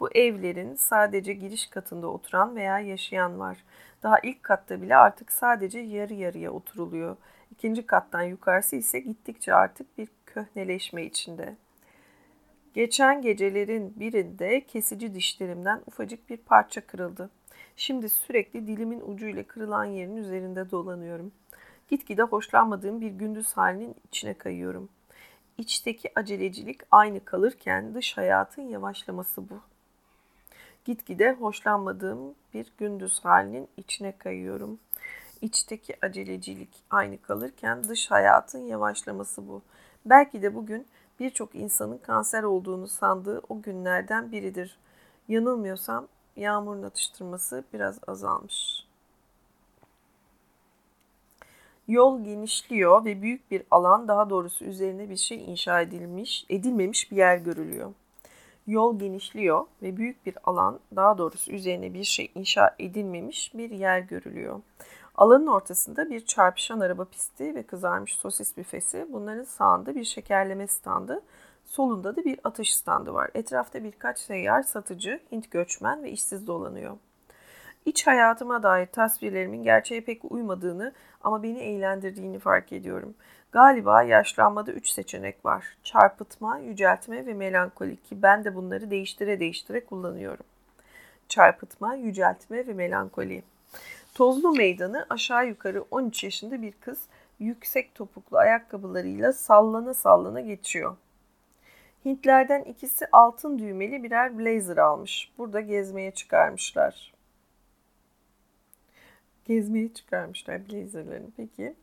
Bu 0.00 0.10
evlerin 0.14 0.74
sadece 0.74 1.32
giriş 1.32 1.66
katında 1.66 2.06
oturan 2.06 2.56
veya 2.56 2.78
yaşayan 2.78 3.38
var. 3.38 3.64
Daha 4.02 4.18
ilk 4.18 4.42
katta 4.42 4.82
bile 4.82 4.96
artık 4.96 5.32
sadece 5.32 5.78
yarı 5.78 6.14
yarıya 6.14 6.50
oturuluyor. 6.50 7.16
İkinci 7.50 7.86
kattan 7.86 8.22
yukarısı 8.22 8.76
ise 8.76 9.00
gittikçe 9.00 9.54
artık 9.54 9.98
bir 9.98 10.08
köhneleşme 10.26 11.04
içinde. 11.04 11.56
Geçen 12.74 13.22
gecelerin 13.22 14.00
birinde 14.00 14.66
kesici 14.66 15.14
dişlerimden 15.14 15.80
ufacık 15.86 16.30
bir 16.30 16.36
parça 16.36 16.86
kırıldı. 16.86 17.30
Şimdi 17.76 18.08
sürekli 18.08 18.66
dilimin 18.66 19.00
ucuyla 19.00 19.42
kırılan 19.42 19.84
yerin 19.84 20.16
üzerinde 20.16 20.70
dolanıyorum. 20.70 21.32
Gitgide 21.88 22.22
hoşlanmadığım 22.22 23.00
bir 23.00 23.10
gündüz 23.10 23.52
halinin 23.52 23.94
içine 24.08 24.34
kayıyorum. 24.34 24.88
İçteki 25.58 26.12
acelecilik 26.18 26.80
aynı 26.90 27.24
kalırken 27.24 27.94
dış 27.94 28.16
hayatın 28.16 28.62
yavaşlaması 28.62 29.50
bu. 29.50 29.60
Gitgide 30.84 31.32
hoşlanmadığım 31.32 32.34
bir 32.54 32.72
gündüz 32.78 33.24
halinin 33.24 33.68
içine 33.76 34.18
kayıyorum. 34.18 34.78
İçteki 35.42 35.96
acelecilik 36.06 36.70
aynı 36.90 37.22
kalırken 37.22 37.84
dış 37.84 38.10
hayatın 38.10 38.66
yavaşlaması 38.66 39.48
bu. 39.48 39.62
Belki 40.06 40.42
de 40.42 40.54
bugün 40.54 40.86
birçok 41.20 41.54
insanın 41.54 41.98
kanser 41.98 42.42
olduğunu 42.42 42.88
sandığı 42.88 43.42
o 43.48 43.62
günlerden 43.62 44.32
biridir. 44.32 44.78
Yanılmıyorsam 45.28 46.08
yağmurun 46.36 46.82
atıştırması 46.82 47.64
biraz 47.72 47.98
azalmış. 48.06 48.83
Yol 51.88 52.24
genişliyor 52.24 53.04
ve 53.04 53.22
büyük 53.22 53.50
bir 53.50 53.62
alan 53.70 54.08
daha 54.08 54.30
doğrusu 54.30 54.64
üzerine 54.64 55.10
bir 55.10 55.16
şey 55.16 55.44
inşa 55.44 55.80
edilmiş, 55.80 56.46
edilmemiş 56.48 57.10
bir 57.10 57.16
yer 57.16 57.36
görülüyor. 57.36 57.92
Yol 58.66 58.98
genişliyor 58.98 59.66
ve 59.82 59.96
büyük 59.96 60.26
bir 60.26 60.34
alan, 60.44 60.80
daha 60.96 61.18
doğrusu 61.18 61.52
üzerine 61.52 61.94
bir 61.94 62.04
şey 62.04 62.30
inşa 62.34 62.74
edilmemiş 62.78 63.54
bir 63.54 63.70
yer 63.70 63.98
görülüyor. 63.98 64.60
Alanın 65.14 65.46
ortasında 65.46 66.10
bir 66.10 66.26
çarpışan 66.26 66.80
araba 66.80 67.04
pisti 67.04 67.54
ve 67.54 67.62
kızarmış 67.62 68.14
sosis 68.14 68.56
büfesi. 68.56 69.06
Bunların 69.12 69.44
sağında 69.44 69.94
bir 69.94 70.04
şekerleme 70.04 70.66
standı, 70.66 71.22
solunda 71.64 72.16
da 72.16 72.24
bir 72.24 72.40
atış 72.44 72.74
standı 72.76 73.14
var. 73.14 73.30
Etrafta 73.34 73.84
birkaç 73.84 74.18
seyyar 74.18 74.62
satıcı, 74.62 75.20
Hint 75.32 75.50
göçmen 75.50 76.02
ve 76.02 76.10
işsiz 76.10 76.46
dolanıyor. 76.46 76.96
İç 77.84 78.06
hayatıma 78.06 78.62
dair 78.62 78.86
tasvirlerimin 78.86 79.62
gerçeğe 79.62 80.00
pek 80.00 80.32
uymadığını 80.32 80.92
ama 81.24 81.42
beni 81.42 81.58
eğlendirdiğini 81.58 82.38
fark 82.38 82.72
ediyorum. 82.72 83.14
Galiba 83.52 84.02
yaşlanmada 84.02 84.72
üç 84.72 84.88
seçenek 84.88 85.44
var. 85.44 85.64
Çarpıtma, 85.82 86.58
yüceltme 86.58 87.26
ve 87.26 87.34
melankoli 87.34 87.96
ki 87.96 88.22
ben 88.22 88.44
de 88.44 88.54
bunları 88.54 88.90
değiştire 88.90 89.40
değiştire 89.40 89.84
kullanıyorum. 89.84 90.44
Çarpıtma, 91.28 91.94
yüceltme 91.94 92.66
ve 92.66 92.72
melankoli. 92.72 93.42
Tozlu 94.14 94.52
meydanı 94.52 95.06
aşağı 95.10 95.46
yukarı 95.46 95.84
13 95.90 96.24
yaşında 96.24 96.62
bir 96.62 96.72
kız 96.72 96.98
yüksek 97.38 97.94
topuklu 97.94 98.38
ayakkabılarıyla 98.38 99.32
sallana 99.32 99.94
sallana 99.94 100.40
geçiyor. 100.40 100.96
Hintlerden 102.04 102.62
ikisi 102.62 103.06
altın 103.12 103.58
düğmeli 103.58 104.02
birer 104.02 104.38
blazer 104.38 104.76
almış. 104.76 105.32
Burada 105.38 105.60
gezmeye 105.60 106.10
çıkarmışlar. 106.10 107.13
Gezmeye 109.44 109.94
çıkarmışlar 109.94 110.68
blazerlerini. 110.68 111.30
Peki. 111.36 111.74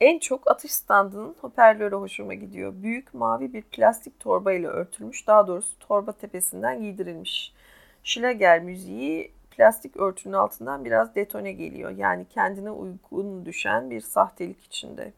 En 0.00 0.18
çok 0.18 0.50
atış 0.50 0.72
standının 0.72 1.36
hoparlörü 1.40 1.94
hoşuma 1.96 2.34
gidiyor. 2.34 2.72
Büyük 2.82 3.14
mavi 3.14 3.52
bir 3.52 3.62
plastik 3.62 4.20
torba 4.20 4.52
ile 4.52 4.66
örtülmüş. 4.66 5.26
Daha 5.26 5.46
doğrusu 5.46 5.78
torba 5.78 6.12
tepesinden 6.12 6.82
giydirilmiş. 6.82 7.52
Schlager 8.04 8.62
müziği 8.62 9.32
plastik 9.50 9.96
örtünün 9.96 10.34
altından 10.34 10.84
biraz 10.84 11.14
detone 11.14 11.52
geliyor. 11.52 11.90
Yani 11.90 12.26
kendine 12.30 12.70
uygun 12.70 13.46
düşen 13.46 13.90
bir 13.90 14.00
sahtelik 14.00 14.64
içinde. 14.64 15.12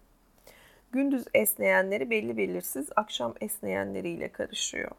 Gündüz 0.93 1.25
esneyenleri 1.35 2.11
belli 2.11 2.37
belirsiz, 2.37 2.89
akşam 2.97 3.35
esneyenleriyle 3.41 4.29
karışıyor. 4.29 4.91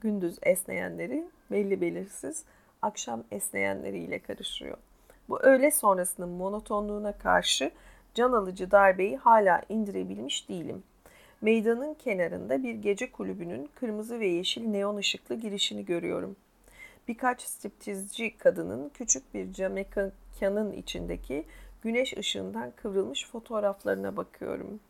Gündüz 0.00 0.38
esneyenleri 0.42 1.24
belli 1.50 1.80
belirsiz, 1.80 2.44
akşam 2.82 3.24
esneyenleriyle 3.30 4.18
karışıyor. 4.18 4.76
Bu 5.28 5.40
öğle 5.42 5.70
sonrasının 5.70 6.28
monotonluğuna 6.28 7.12
karşı 7.12 7.70
can 8.14 8.32
alıcı 8.32 8.70
darbeyi 8.70 9.16
hala 9.16 9.62
indirebilmiş 9.68 10.48
değilim. 10.48 10.82
Meydanın 11.40 11.94
kenarında 11.94 12.62
bir 12.62 12.74
gece 12.74 13.12
kulübünün 13.12 13.70
kırmızı 13.74 14.20
ve 14.20 14.26
yeşil 14.26 14.66
neon 14.66 14.96
ışıklı 14.96 15.34
girişini 15.34 15.84
görüyorum. 15.84 16.36
Birkaç 17.08 17.42
striptizci 17.42 18.38
kadının 18.38 18.88
küçük 18.88 19.34
bir 19.34 19.52
cam 19.52 19.72
mekanın 19.72 20.72
içindeki 20.72 21.44
güneş 21.82 22.16
ışığından 22.16 22.72
kıvrılmış 22.76 23.26
fotoğraflarına 23.30 24.16
bakıyorum. 24.16 24.80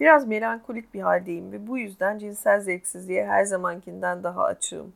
Biraz 0.00 0.26
melankolik 0.26 0.94
bir 0.94 1.00
haldeyim 1.00 1.52
ve 1.52 1.66
bu 1.66 1.78
yüzden 1.78 2.18
cinsel 2.18 2.60
zevksizliğe 2.60 3.26
her 3.26 3.44
zamankinden 3.44 4.22
daha 4.22 4.44
açığım. 4.44 4.92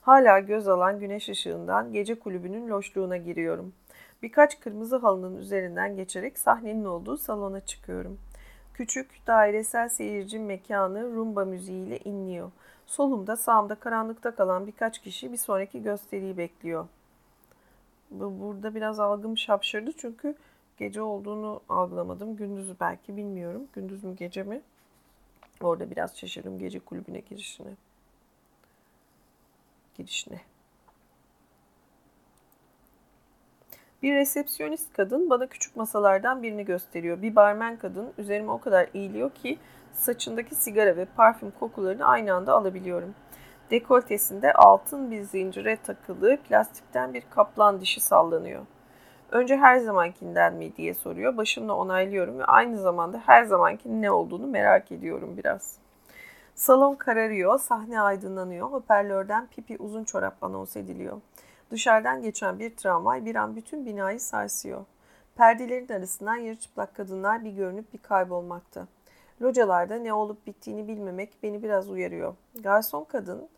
Hala 0.00 0.38
göz 0.38 0.68
alan 0.68 1.00
güneş 1.00 1.28
ışığından 1.28 1.92
gece 1.92 2.18
kulübünün 2.18 2.68
loşluğuna 2.68 3.16
giriyorum. 3.16 3.72
Birkaç 4.22 4.60
kırmızı 4.60 4.96
halının 4.96 5.36
üzerinden 5.36 5.96
geçerek 5.96 6.38
sahnenin 6.38 6.84
olduğu 6.84 7.16
salona 7.16 7.60
çıkıyorum. 7.60 8.18
Küçük, 8.74 9.26
dairesel 9.26 9.88
seyirci 9.88 10.38
mekanı 10.38 11.14
rumba 11.14 11.44
müziğiyle 11.44 11.98
inliyor. 11.98 12.50
Solumda, 12.86 13.36
sağımda 13.36 13.74
karanlıkta 13.74 14.30
kalan 14.30 14.66
birkaç 14.66 14.98
kişi 14.98 15.32
bir 15.32 15.36
sonraki 15.36 15.82
gösteriyi 15.82 16.36
bekliyor. 16.36 16.86
Burada 18.10 18.74
biraz 18.74 19.00
algım 19.00 19.38
şapşırdı 19.38 19.92
çünkü 19.92 20.34
gece 20.78 21.02
olduğunu 21.02 21.60
algılamadım. 21.68 22.36
Gündüzü 22.36 22.76
belki 22.80 23.16
bilmiyorum. 23.16 23.68
Gündüz 23.72 24.04
mü 24.04 24.16
gece 24.16 24.42
mi? 24.42 24.60
Orada 25.60 25.90
biraz 25.90 26.18
şaşırdım 26.18 26.58
gece 26.58 26.78
kulübüne 26.78 27.20
girişine. 27.20 27.70
Girişine. 29.98 30.40
Bir 34.02 34.14
resepsiyonist 34.14 34.92
kadın 34.92 35.30
bana 35.30 35.46
küçük 35.46 35.76
masalardan 35.76 36.42
birini 36.42 36.64
gösteriyor. 36.64 37.22
Bir 37.22 37.36
barmen 37.36 37.76
kadın 37.76 38.12
üzerime 38.18 38.52
o 38.52 38.60
kadar 38.60 38.88
eğiliyor 38.94 39.30
ki 39.30 39.58
saçındaki 39.92 40.54
sigara 40.54 40.96
ve 40.96 41.04
parfüm 41.04 41.50
kokularını 41.50 42.04
aynı 42.04 42.34
anda 42.34 42.52
alabiliyorum. 42.52 43.14
Dekoltesinde 43.70 44.52
altın 44.52 45.10
bir 45.10 45.22
zincire 45.22 45.76
takılı 45.76 46.36
plastikten 46.36 47.14
bir 47.14 47.22
kaplan 47.30 47.80
dişi 47.80 48.00
sallanıyor. 48.00 48.66
Önce 49.30 49.56
her 49.56 49.78
zamankinden 49.78 50.54
mi 50.54 50.76
diye 50.76 50.94
soruyor. 50.94 51.36
Başımla 51.36 51.74
onaylıyorum 51.74 52.38
ve 52.38 52.44
aynı 52.44 52.78
zamanda 52.78 53.22
her 53.26 53.44
zamankinin 53.44 54.02
ne 54.02 54.10
olduğunu 54.10 54.46
merak 54.46 54.92
ediyorum 54.92 55.36
biraz. 55.36 55.78
Salon 56.54 56.94
kararıyor, 56.94 57.58
sahne 57.58 58.00
aydınlanıyor, 58.00 58.70
hoparlörden 58.70 59.46
pipi 59.46 59.76
uzun 59.78 60.04
çorap 60.04 60.42
anons 60.42 60.76
ediliyor. 60.76 61.20
Dışarıdan 61.70 62.22
geçen 62.22 62.58
bir 62.58 62.76
tramvay 62.76 63.24
bir 63.24 63.34
an 63.34 63.56
bütün 63.56 63.86
binayı 63.86 64.20
sarsıyor. 64.20 64.84
Perdelerin 65.36 65.92
arasından 65.92 66.36
yarı 66.36 66.56
çıplak 66.56 66.96
kadınlar 66.96 67.44
bir 67.44 67.50
görünüp 67.50 67.92
bir 67.92 67.98
kaybolmakta. 67.98 68.86
Localarda 69.42 69.94
ne 69.94 70.12
olup 70.12 70.46
bittiğini 70.46 70.88
bilmemek 70.88 71.42
beni 71.42 71.62
biraz 71.62 71.90
uyarıyor. 71.90 72.34
Garson 72.60 73.04
kadın 73.04 73.48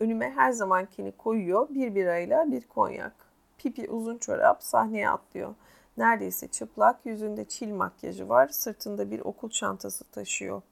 önüme 0.00 0.30
her 0.30 0.52
zamankini 0.52 1.12
koyuyor 1.12 1.68
bir 1.70 1.94
birayla 1.94 2.50
bir 2.50 2.68
konyak. 2.68 3.29
Pipi 3.62 3.90
uzun 3.90 4.18
çorap 4.18 4.62
sahneye 4.62 5.10
atlıyor. 5.10 5.54
Neredeyse 5.96 6.48
çıplak, 6.48 7.06
yüzünde 7.06 7.44
çil 7.44 7.72
makyajı 7.72 8.28
var, 8.28 8.48
sırtında 8.48 9.10
bir 9.10 9.20
okul 9.20 9.50
çantası 9.50 10.04
taşıyor. 10.04 10.62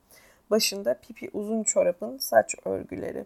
Başında 0.51 0.93
pipi 0.93 1.29
uzun 1.33 1.63
çorapın 1.63 2.17
saç 2.17 2.55
örgüleri. 2.65 3.25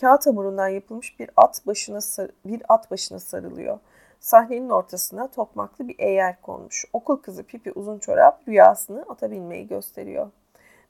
Kağıt 0.00 0.26
hamurundan 0.26 0.68
yapılmış 0.68 1.20
bir 1.20 1.30
at 1.36 1.66
başına 1.66 1.98
bir 2.44 2.62
at 2.68 2.90
başına 2.90 3.18
sarılıyor. 3.18 3.78
Sahnenin 4.20 4.70
ortasına 4.70 5.28
tokmaklı 5.30 5.88
bir 5.88 5.96
eğer 5.98 6.40
konmuş. 6.42 6.84
Okul 6.92 7.16
kızı 7.16 7.42
Pipi 7.42 7.72
uzun 7.72 7.98
çorap 7.98 8.48
rüyasını 8.48 9.04
ata 9.08 9.30
binmeyi 9.30 9.68
gösteriyor. 9.68 10.30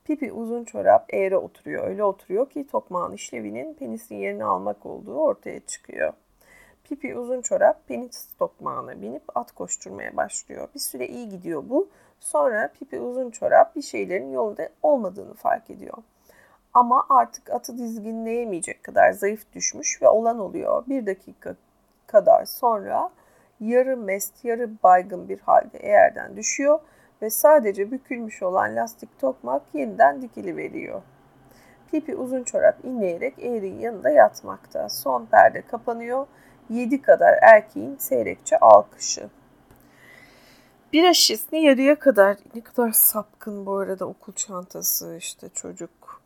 Pipi 0.05 0.33
uzun 0.33 0.65
çorap 0.65 1.15
eğre 1.15 1.37
oturuyor. 1.37 1.89
Öyle 1.89 2.05
oturuyor 2.05 2.51
ki 2.51 2.67
tokmağın 2.67 3.13
işlevinin 3.13 3.75
penisin 3.75 4.17
yerini 4.17 4.45
almak 4.45 4.87
olduğu 4.87 5.15
ortaya 5.15 5.61
çıkıyor. 5.61 6.13
Pipi 6.91 7.19
uzun 7.19 7.43
çorap 7.43 7.89
penis 7.89 8.27
tokmağına 8.39 9.03
binip 9.03 9.23
at 9.35 9.53
koşturmaya 9.53 10.17
başlıyor. 10.17 10.69
Bir 10.75 10.81
süre 10.81 11.07
iyi 11.07 11.29
gidiyor 11.29 11.63
bu. 11.69 11.89
Sonra 12.21 12.73
Pipi 12.79 13.01
uzun 13.01 13.31
çorap 13.31 13.77
bir 13.77 13.83
şeylerin 13.83 14.33
yolunda 14.33 14.69
olmadığını 14.83 15.35
fark 15.35 15.71
ediyor. 15.71 15.97
Ama 16.75 17.07
artık 17.09 17.51
atı 17.51 17.79
dizginleyemeyecek 17.79 18.85
kadar 18.85 19.13
zayıf 19.13 19.53
düşmüş 19.53 20.03
ve 20.03 20.09
olan 20.09 20.39
oluyor. 20.39 20.85
Bir 20.87 21.07
dakika 21.07 21.55
kadar 22.07 22.45
sonra 22.45 23.11
yarı 23.61 23.97
mest, 23.97 24.45
yarı 24.45 24.71
baygın 24.83 25.29
bir 25.29 25.39
halde 25.41 25.79
eğerden 25.79 26.37
düşüyor 26.37 26.81
ve 27.23 27.31
sadece 27.31 27.91
bükülmüş 27.91 28.43
olan 28.43 28.77
lastik 28.77 29.19
tokmak 29.19 29.63
yeniden 29.73 30.23
dikili 30.23 30.57
veriyor. 30.57 31.03
Pipi 31.91 32.17
uzun 32.17 32.43
çorap 32.43 32.85
inleyerek 32.85 33.39
eğrinin 33.39 33.79
yanında 33.79 34.11
yatmakta. 34.11 34.89
Son 34.89 35.27
perde 35.27 35.63
kapanıyor. 35.63 36.27
Yedi 36.71 37.03
kadar 37.03 37.39
erkeğin 37.43 37.97
seyrekçe 37.97 38.59
alkışı. 38.59 39.29
Bir 40.93 41.15
şişesini 41.15 41.63
yarıya 41.63 41.99
kadar 41.99 42.37
ne 42.55 42.61
kadar 42.61 42.93
sapkın 42.93 43.67
bu 43.67 43.77
arada 43.77 44.05
okul 44.05 44.33
çantası 44.33 45.17
işte 45.17 45.49
çocuk 45.49 46.23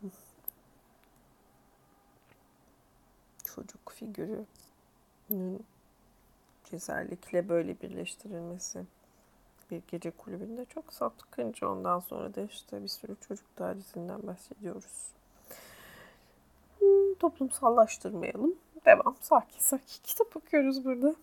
çocuk 3.44 3.92
figürü 3.92 4.44
özellikle 6.72 7.48
böyle 7.48 7.80
birleştirilmesi 7.80 8.84
bir 9.70 9.82
gece 9.88 10.10
kulübünde 10.10 10.64
çok 10.64 10.92
sapkınca 10.92 11.68
ondan 11.68 12.00
sonra 12.00 12.34
da 12.34 12.42
işte 12.42 12.82
bir 12.82 12.88
sürü 12.88 13.16
çocuk 13.28 13.58
daizinden 13.58 14.26
bahsediyoruz. 14.26 15.14
Toplumsallaştırmayalım. 17.14 18.54
Devam. 18.86 19.16
Sakin 19.20 19.58
sakin 19.58 19.86
kitap 20.02 20.36
okuyoruz 20.36 20.84
burada. 20.84 21.14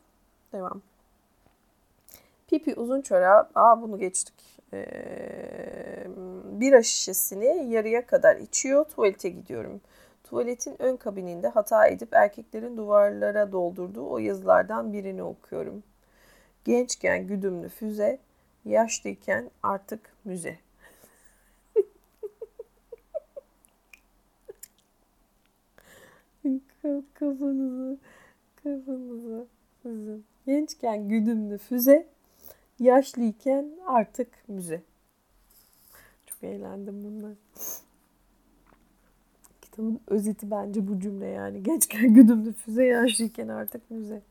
Devam. 0.53 0.81
Pipi 2.47 2.75
uzun 2.75 3.01
çorap. 3.01 3.51
Aa 3.55 3.81
bunu 3.81 3.99
geçtik. 3.99 4.61
Ee, 4.73 6.07
bira 6.43 6.83
şişesini 6.83 7.73
yarıya 7.73 8.05
kadar 8.05 8.35
içiyor. 8.35 8.85
Tuvalete 8.85 9.29
gidiyorum. 9.29 9.81
Tuvaletin 10.23 10.81
ön 10.81 10.97
kabininde 10.97 11.47
hata 11.47 11.87
edip 11.87 12.13
erkeklerin 12.13 12.77
duvarlara 12.77 13.51
doldurduğu 13.51 14.09
o 14.09 14.17
yazılardan 14.17 14.93
birini 14.93 15.23
okuyorum. 15.23 15.83
Gençken 16.65 17.27
güdümlü 17.27 17.69
füze, 17.69 18.19
Yaşlıyken 18.65 19.51
artık 19.63 19.99
müze. 20.25 20.57
Kafanızı, 27.13 27.97
kafanızı 28.63 29.45
sizin. 29.81 30.25
Gençken 30.45 31.09
güdümlü 31.09 31.57
füze, 31.57 32.07
yaşlıyken 32.79 33.71
artık 33.87 34.27
müze. 34.47 34.81
Çok 36.25 36.43
eğlendim 36.43 37.03
bunlar. 37.03 37.33
Kitabın 39.61 39.99
özeti 40.07 40.51
bence 40.51 40.87
bu 40.87 40.99
cümle 40.99 41.27
yani. 41.27 41.63
Gençken 41.63 42.13
güdümlü 42.13 42.53
füze, 42.53 42.85
yaşlıyken 42.85 43.47
artık 43.47 43.91
müze. 43.91 44.21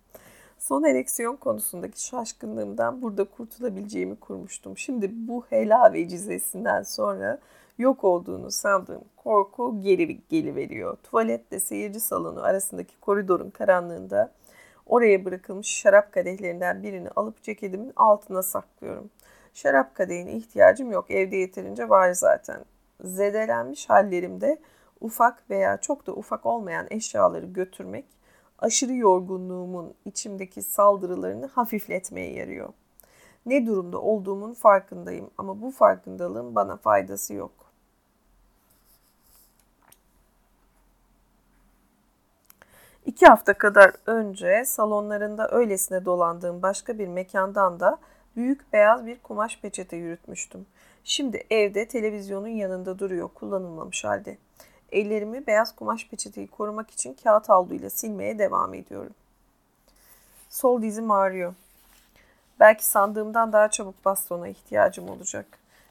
Son 0.58 0.84
ereksiyon 0.84 1.36
konusundaki 1.36 2.06
şaşkınlığımdan 2.06 3.02
burada 3.02 3.24
kurtulabileceğimi 3.24 4.16
kurmuştum. 4.16 4.78
Şimdi 4.78 5.10
bu 5.28 5.44
hela 5.50 5.92
vecizesinden 5.92 6.82
sonra 6.82 7.38
yok 7.80 8.04
olduğunu 8.04 8.50
sandığım 8.50 9.04
korku 9.16 9.80
geri 9.80 10.20
geliveriyor. 10.28 10.96
Tuvaletle 10.96 11.60
seyirci 11.60 12.00
salonu 12.00 12.42
arasındaki 12.42 13.00
koridorun 13.00 13.50
karanlığında 13.50 14.32
oraya 14.86 15.24
bırakılmış 15.24 15.68
şarap 15.68 16.12
kadehlerinden 16.12 16.82
birini 16.82 17.08
alıp 17.10 17.42
ceketimin 17.42 17.92
altına 17.96 18.42
saklıyorum. 18.42 19.10
Şarap 19.54 19.94
kadehine 19.94 20.32
ihtiyacım 20.32 20.92
yok. 20.92 21.10
Evde 21.10 21.36
yeterince 21.36 21.88
var 21.88 22.12
zaten. 22.12 22.64
Zedelenmiş 23.04 23.90
hallerimde 23.90 24.58
ufak 25.00 25.50
veya 25.50 25.76
çok 25.76 26.06
da 26.06 26.12
ufak 26.12 26.46
olmayan 26.46 26.86
eşyaları 26.90 27.46
götürmek 27.46 28.04
aşırı 28.58 28.94
yorgunluğumun 28.94 29.94
içimdeki 30.04 30.62
saldırılarını 30.62 31.46
hafifletmeye 31.46 32.32
yarıyor. 32.32 32.68
Ne 33.46 33.66
durumda 33.66 34.00
olduğumun 34.00 34.54
farkındayım 34.54 35.30
ama 35.38 35.60
bu 35.62 35.70
farkındalığın 35.70 36.54
bana 36.54 36.76
faydası 36.76 37.34
yok. 37.34 37.59
İki 43.06 43.26
hafta 43.26 43.54
kadar 43.54 43.92
önce 44.06 44.64
salonlarında 44.64 45.50
öylesine 45.50 46.04
dolandığım 46.04 46.62
başka 46.62 46.98
bir 46.98 47.08
mekandan 47.08 47.80
da 47.80 47.98
büyük 48.36 48.72
beyaz 48.72 49.06
bir 49.06 49.18
kumaş 49.18 49.58
peçete 49.60 49.96
yürütmüştüm. 49.96 50.66
Şimdi 51.04 51.44
evde 51.50 51.88
televizyonun 51.88 52.48
yanında 52.48 52.98
duruyor 52.98 53.28
kullanılmamış 53.28 54.04
halde. 54.04 54.38
Ellerimi 54.92 55.46
beyaz 55.46 55.76
kumaş 55.76 56.08
peçeteyi 56.08 56.46
korumak 56.46 56.90
için 56.90 57.16
kağıt 57.24 57.48
havluyla 57.48 57.90
silmeye 57.90 58.38
devam 58.38 58.74
ediyorum. 58.74 59.14
Sol 60.48 60.82
dizim 60.82 61.10
ağrıyor. 61.10 61.54
Belki 62.60 62.86
sandığımdan 62.86 63.52
daha 63.52 63.70
çabuk 63.70 64.04
bastona 64.04 64.48
ihtiyacım 64.48 65.08
olacak. 65.08 65.46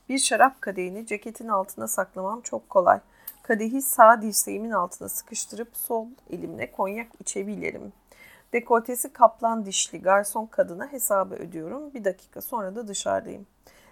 Bir 0.10 0.20
şarap 0.20 0.62
kadehini 0.62 1.06
ceketin 1.06 1.48
altına 1.48 1.88
saklamam 1.88 2.42
çok 2.42 2.70
kolay. 2.70 3.00
Kadehi 3.50 3.82
sağ 3.82 4.22
dirseğimin 4.22 4.72
altına 4.72 5.10
sıkıştırıp 5.10 5.78
sol 5.78 6.08
elimle 6.30 6.72
konyak 6.72 7.08
içebilirim. 7.20 7.94
Dekoltesi 8.54 9.14
kaplan 9.14 9.66
dişli 9.66 10.02
garson 10.02 10.46
kadına 10.46 10.92
hesabı 10.92 11.36
ödüyorum. 11.36 11.94
Bir 11.94 12.04
dakika 12.04 12.42
sonra 12.42 12.76
da 12.76 12.88
dışarıdayım. 12.88 13.48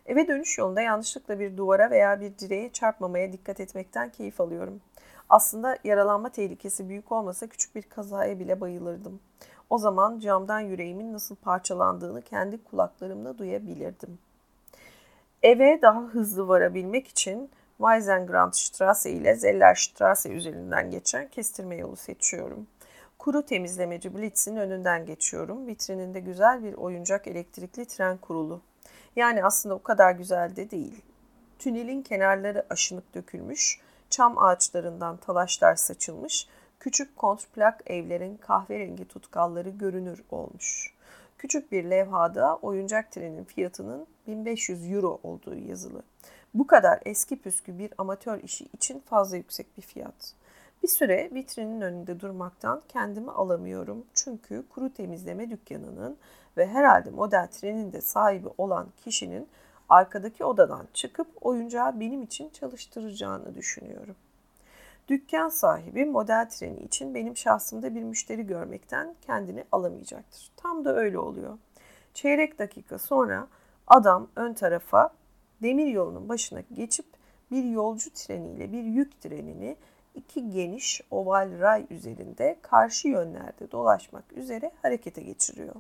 Eve 0.05 0.27
dönüş 0.27 0.57
yolunda 0.57 0.81
yanlışlıkla 0.81 1.39
bir 1.39 1.57
duvara 1.57 1.91
veya 1.91 2.21
bir 2.21 2.37
direğe 2.37 2.69
çarpmamaya 2.71 3.33
dikkat 3.33 3.59
etmekten 3.59 4.09
keyif 4.09 4.41
alıyorum. 4.41 4.81
Aslında 5.29 5.77
yaralanma 5.83 6.29
tehlikesi 6.29 6.89
büyük 6.89 7.11
olmasa 7.11 7.47
küçük 7.47 7.75
bir 7.75 7.81
kazaya 7.81 8.39
bile 8.39 8.61
bayılırdım. 8.61 9.19
O 9.69 9.77
zaman 9.77 10.19
camdan 10.19 10.59
yüreğimin 10.59 11.13
nasıl 11.13 11.35
parçalandığını 11.35 12.21
kendi 12.21 12.63
kulaklarımla 12.63 13.37
duyabilirdim. 13.37 14.19
Eve 15.43 15.79
daha 15.81 16.01
hızlı 16.01 16.47
varabilmek 16.47 17.07
için 17.07 17.49
Weizengrandstrasse 17.77 19.11
ile 19.11 19.35
Zellerstrasse 19.35 20.29
üzerinden 20.29 20.91
geçen 20.91 21.27
kestirme 21.27 21.75
yolu 21.75 21.95
seçiyorum. 21.95 22.67
Kuru 23.19 23.45
temizlemeci 23.45 24.15
Blitz'in 24.15 24.55
önünden 24.55 25.05
geçiyorum. 25.05 25.67
Vitrininde 25.67 26.19
güzel 26.19 26.63
bir 26.63 26.73
oyuncak 26.73 27.27
elektrikli 27.27 27.85
tren 27.85 28.17
kurulu. 28.17 28.61
Yani 29.15 29.45
aslında 29.45 29.75
o 29.75 29.83
kadar 29.83 30.11
güzel 30.11 30.55
de 30.55 30.71
değil. 30.71 31.01
Tünelin 31.59 32.01
kenarları 32.01 32.65
aşınıp 32.69 33.13
dökülmüş, 33.13 33.79
çam 34.09 34.37
ağaçlarından 34.37 35.17
talaşlar 35.17 35.75
saçılmış, 35.75 36.47
küçük 36.79 37.17
kontrplak 37.17 37.81
evlerin 37.85 38.37
kahverengi 38.37 39.07
tutkalları 39.07 39.69
görünür 39.69 40.23
olmuş. 40.31 40.93
Küçük 41.37 41.71
bir 41.71 41.83
levhada 41.83 42.55
oyuncak 42.55 43.11
trenin 43.11 43.43
fiyatının 43.43 44.07
1500 44.27 44.91
euro 44.91 45.19
olduğu 45.23 45.55
yazılı. 45.55 46.03
Bu 46.57 46.67
kadar 46.67 46.99
eski 47.05 47.41
püskü 47.41 47.79
bir 47.79 47.93
amatör 47.97 48.43
işi 48.43 48.65
için 48.73 48.99
fazla 48.99 49.37
yüksek 49.37 49.77
bir 49.77 49.81
fiyat. 49.81 50.33
Bir 50.83 50.87
süre 50.87 51.29
vitrinin 51.33 51.81
önünde 51.81 52.19
durmaktan 52.19 52.81
kendimi 52.87 53.31
alamıyorum. 53.31 54.05
Çünkü 54.13 54.63
kuru 54.69 54.93
temizleme 54.93 55.49
dükkanının 55.49 56.17
ve 56.57 56.67
herhalde 56.67 57.09
model 57.09 57.47
trenin 57.47 57.93
de 57.93 58.01
sahibi 58.01 58.47
olan 58.57 58.87
kişinin 59.03 59.47
arkadaki 59.89 60.45
odadan 60.45 60.87
çıkıp 60.93 61.27
oyuncağı 61.41 61.99
benim 61.99 62.23
için 62.23 62.49
çalıştıracağını 62.49 63.55
düşünüyorum. 63.55 64.15
Dükkan 65.07 65.49
sahibi 65.49 66.05
model 66.05 66.49
treni 66.49 66.79
için 66.79 67.15
benim 67.15 67.37
şahsımda 67.37 67.95
bir 67.95 68.03
müşteri 68.03 68.47
görmekten 68.47 69.15
kendini 69.21 69.63
alamayacaktır. 69.71 70.51
Tam 70.55 70.85
da 70.85 70.95
öyle 70.95 71.19
oluyor. 71.19 71.57
Çeyrek 72.13 72.59
dakika 72.59 72.97
sonra 72.97 73.47
adam 73.87 74.27
ön 74.35 74.53
tarafa 74.53 75.09
demir 75.61 75.87
yolunun 75.87 76.29
başına 76.29 76.63
geçip 76.75 77.05
bir 77.51 77.63
yolcu 77.63 78.13
treniyle 78.13 78.71
bir 78.71 78.83
yük 78.83 79.21
trenini 79.21 79.75
iki 80.15 80.49
geniş 80.49 81.01
oval 81.11 81.59
ray 81.59 81.85
üzerinde 81.89 82.57
karşı 82.61 83.07
yönlerde 83.07 83.71
dolaşmak 83.71 84.33
üzere 84.33 84.71
harekete 84.81 85.21
geçiriyor. 85.21 85.75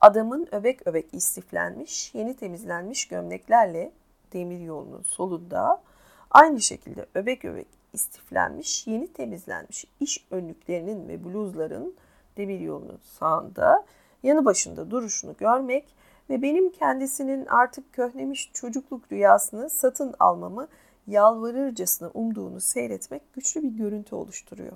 Adamın 0.00 0.48
öbek 0.52 0.86
öbek 0.86 1.06
istiflenmiş, 1.12 2.14
yeni 2.14 2.36
temizlenmiş 2.36 3.08
gömleklerle 3.08 3.92
demir 4.32 4.60
yolunun 4.60 5.02
solunda 5.02 5.82
aynı 6.30 6.60
şekilde 6.60 7.06
öbek 7.14 7.44
öbek 7.44 7.66
istiflenmiş, 7.92 8.86
yeni 8.86 9.12
temizlenmiş 9.12 9.84
iş 10.00 10.24
önlüklerinin 10.30 11.08
ve 11.08 11.24
bluzların 11.24 11.94
demir 12.36 12.60
yolunun 12.60 12.98
sağında 13.02 13.86
yanı 14.22 14.44
başında 14.44 14.90
duruşunu 14.90 15.36
görmek 15.38 15.84
ve 16.30 16.42
benim 16.42 16.70
kendisinin 16.70 17.46
artık 17.46 17.92
köhnemiş 17.92 18.50
çocukluk 18.54 19.12
rüyasını 19.12 19.70
satın 19.70 20.14
almamı 20.20 20.68
yalvarırcasına 21.06 22.10
umduğunu 22.14 22.60
seyretmek 22.60 23.34
güçlü 23.34 23.62
bir 23.62 23.68
görüntü 23.68 24.14
oluşturuyor. 24.14 24.72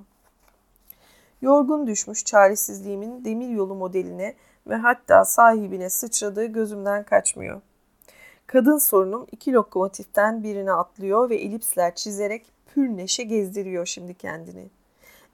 Yorgun 1.42 1.86
düşmüş 1.86 2.24
çaresizliğimin 2.24 3.24
demir 3.24 3.48
yolu 3.48 3.74
modeline 3.74 4.34
ve 4.66 4.74
hatta 4.74 5.24
sahibine 5.24 5.90
sıçradığı 5.90 6.46
gözümden 6.46 7.04
kaçmıyor. 7.04 7.60
Kadın 8.46 8.78
sorunum 8.78 9.26
iki 9.32 9.52
lokomotiften 9.52 10.42
birine 10.42 10.72
atlıyor 10.72 11.30
ve 11.30 11.36
elipsler 11.36 11.94
çizerek 11.94 12.52
pür 12.66 12.88
neşe 12.88 13.22
gezdiriyor 13.22 13.86
şimdi 13.86 14.14
kendini. 14.14 14.66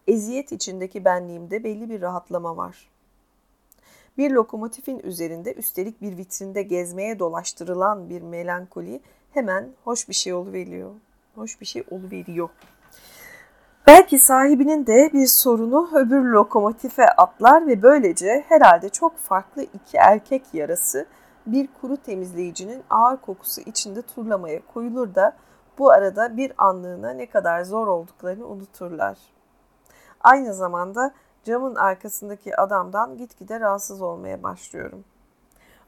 Eziyet 0.07 0.53
içindeki 0.53 1.05
benliğimde 1.05 1.65
belli 1.65 1.91
bir 1.91 2.01
rahatlama 2.01 2.57
var. 2.57 2.89
Bir 4.19 4.31
lokomotifin 4.31 4.99
üzerinde 4.99 5.55
üstelik 5.55 6.03
bir 6.03 6.17
vitrinde 6.17 6.63
gezmeye 6.63 7.19
dolaştırılan 7.19 8.11
bir 8.11 8.23
melankoli 8.23 9.01
hemen 9.31 9.69
hoş 9.85 10.09
bir 10.09 10.15
şey 10.15 10.35
oluveriyor. 10.35 10.91
Hoş 11.35 11.61
bir 11.61 11.67
şey 11.67 11.85
oluveriyor. 11.91 12.49
Belki 13.87 14.19
sahibinin 14.19 14.87
de 14.87 15.11
bir 15.13 15.27
sorunu 15.27 15.91
öbür 15.95 16.25
lokomotife 16.25 17.07
atlar 17.07 17.67
ve 17.67 17.83
böylece 17.83 18.45
herhalde 18.49 18.89
çok 18.89 19.19
farklı 19.19 19.63
iki 19.63 19.97
erkek 19.97 20.43
yarası 20.53 21.07
bir 21.47 21.69
kuru 21.81 21.97
temizleyicinin 21.97 22.83
ağır 22.91 23.17
kokusu 23.17 23.61
içinde 23.61 24.03
turlamaya 24.03 24.61
koyulur 24.75 25.15
da 25.15 25.37
bu 25.79 25.91
arada 25.91 26.37
bir 26.37 26.53
anlığına 26.59 27.11
ne 27.11 27.27
kadar 27.27 27.63
zor 27.63 27.87
olduklarını 27.87 28.47
unuturlar. 28.47 29.19
Aynı 30.21 30.55
zamanda 30.55 31.15
camın 31.45 31.75
arkasındaki 31.75 32.57
adamdan 32.57 33.17
gitgide 33.19 33.61
rahatsız 33.61 34.03
olmaya 34.03 34.43
başlıyorum. 34.43 35.05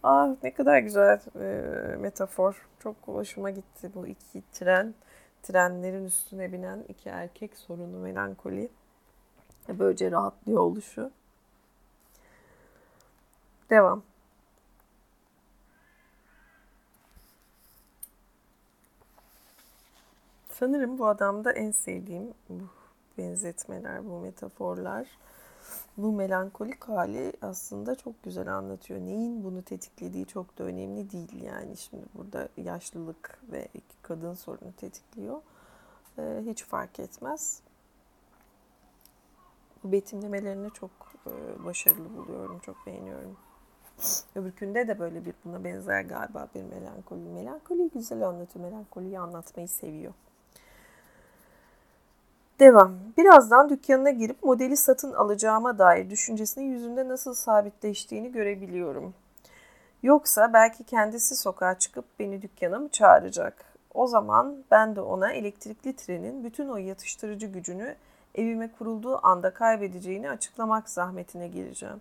Ah 0.03 0.29
ne 0.43 0.55
kadar 0.55 0.79
güzel 0.79 1.21
e, 1.41 1.97
metafor. 1.97 2.67
Çok 2.79 2.97
hoşuma 3.05 3.51
gitti 3.51 3.91
bu 3.95 4.07
iki 4.07 4.43
tren. 4.53 4.95
Trenlerin 5.43 6.05
üstüne 6.05 6.53
binen 6.53 6.85
iki 6.89 7.09
erkek 7.09 7.57
sorunu 7.57 7.99
melankoli. 7.99 8.69
Böylece 9.69 10.11
rahatlıyor 10.11 10.61
oluşu. 10.61 11.11
Devam. 13.71 14.03
Sanırım 20.51 20.99
bu 20.99 21.07
adamda 21.07 21.53
en 21.53 21.71
sevdiğim 21.71 22.35
bu 22.49 22.69
benzetmeler, 23.19 24.05
bu 24.05 24.21
metaforlar. 24.21 25.07
Bu 25.97 26.13
melankolik 26.13 26.85
hali 26.85 27.33
aslında 27.43 27.95
çok 27.95 28.23
güzel 28.23 28.55
anlatıyor. 28.55 29.01
Neyin 29.01 29.45
bunu 29.45 29.63
tetiklediği 29.63 30.27
çok 30.27 30.59
da 30.59 30.65
önemli 30.65 31.11
değil 31.11 31.43
yani. 31.43 31.77
Şimdi 31.77 32.05
burada 32.15 32.49
yaşlılık 32.57 33.39
ve 33.53 33.69
kadın 34.03 34.35
sorunu 34.35 34.73
tetikliyor. 34.77 35.43
Ee, 36.19 36.43
hiç 36.47 36.65
fark 36.65 37.01
etmez. 37.01 37.61
Bu 39.85 39.93
betimlemelerini 39.93 40.71
çok 40.71 40.91
e, 41.27 41.65
başarılı 41.65 42.17
buluyorum, 42.17 42.59
çok 42.59 42.87
beğeniyorum. 42.87 43.37
Öbürkünde 44.35 44.89
de 44.89 44.99
böyle 44.99 45.25
bir 45.25 45.35
buna 45.45 45.65
benzer 45.65 46.03
galiba 46.03 46.49
bir 46.55 46.63
melankoli. 46.63 47.21
Melankoli 47.21 47.91
güzel 47.91 48.29
anlatıyor. 48.29 48.65
Melankoliyi 48.65 49.19
anlatmayı 49.19 49.69
seviyor. 49.69 50.13
Devam. 52.61 52.93
Birazdan 53.17 53.69
dükkanına 53.69 54.11
girip 54.11 54.45
modeli 54.45 54.77
satın 54.77 55.13
alacağıma 55.13 55.79
dair 55.79 56.11
düşüncesini 56.11 56.65
yüzünde 56.65 57.09
nasıl 57.09 57.35
sabitleştiğini 57.35 58.33
görebiliyorum. 58.33 59.15
Yoksa 60.03 60.53
belki 60.53 60.85
kendisi 60.85 61.37
sokağa 61.37 61.79
çıkıp 61.79 62.05
beni 62.19 62.43
dükkana 62.43 62.79
mı 62.79 62.89
çağıracak? 62.89 63.65
O 63.95 64.07
zaman 64.07 64.57
ben 64.71 64.97
de 64.97 65.01
ona 65.01 65.33
elektrikli 65.33 65.97
trenin 65.97 66.45
bütün 66.45 66.69
o 66.69 66.77
yatıştırıcı 66.77 67.47
gücünü 67.47 67.95
evime 68.35 68.73
kurulduğu 68.73 69.27
anda 69.27 69.55
kaybedeceğini 69.55 70.31
açıklamak 70.31 70.91
zahmetine 70.91 71.49
gireceğim. 71.49 72.01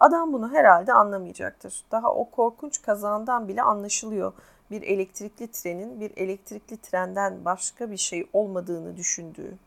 Adam 0.00 0.32
bunu 0.32 0.52
herhalde 0.52 0.92
anlamayacaktır. 0.92 1.84
Daha 1.90 2.14
o 2.14 2.30
korkunç 2.30 2.82
kazandan 2.82 3.48
bile 3.48 3.62
anlaşılıyor 3.62 4.32
bir 4.70 4.82
elektrikli 4.82 5.50
trenin 5.50 6.00
bir 6.00 6.12
elektrikli 6.16 6.76
trenden 6.76 7.44
başka 7.44 7.90
bir 7.90 7.96
şey 7.96 8.26
olmadığını 8.32 8.96
düşündüğü. 8.96 9.58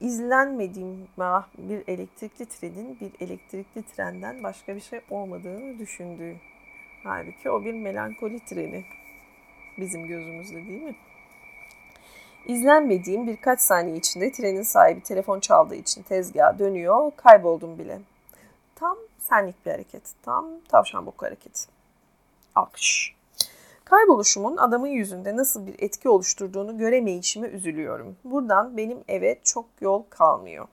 İzlenmediğim 0.00 1.08
bir 1.58 1.88
elektrikli 1.88 2.46
trenin 2.46 3.00
bir 3.00 3.26
elektrikli 3.26 3.82
trenden 3.82 4.42
başka 4.42 4.76
bir 4.76 4.80
şey 4.80 5.00
olmadığını 5.10 5.78
düşündüğü. 5.78 6.36
Halbuki 7.04 7.50
o 7.50 7.64
bir 7.64 7.74
melankoli 7.74 8.44
treni. 8.44 8.84
Bizim 9.78 10.06
gözümüzde 10.06 10.54
değil 10.54 10.82
mi? 10.82 10.96
İzlenmediğim 12.46 13.26
birkaç 13.26 13.60
saniye 13.60 13.96
içinde 13.96 14.32
trenin 14.32 14.62
sahibi 14.62 15.00
telefon 15.00 15.40
çaldığı 15.40 15.74
için 15.74 16.02
tezgaha 16.02 16.58
dönüyor. 16.58 17.12
Kayboldum 17.16 17.78
bile. 17.78 18.00
Tam 18.74 18.96
senlik 19.18 19.66
bir 19.66 19.70
hareket. 19.70 20.02
Tam 20.22 20.46
tavşan 20.68 21.06
boku 21.06 21.26
hareketi. 21.26 21.60
Alkış. 22.54 23.19
Kayboluşumun 23.90 24.56
adamın 24.56 24.86
yüzünde 24.86 25.36
nasıl 25.36 25.66
bir 25.66 25.74
etki 25.78 26.08
oluşturduğunu 26.08 26.78
göremeyişime 26.78 27.48
üzülüyorum. 27.48 28.16
Buradan 28.24 28.76
benim 28.76 28.98
eve 29.08 29.40
çok 29.44 29.66
yol 29.80 30.02
kalmıyor. 30.10 30.68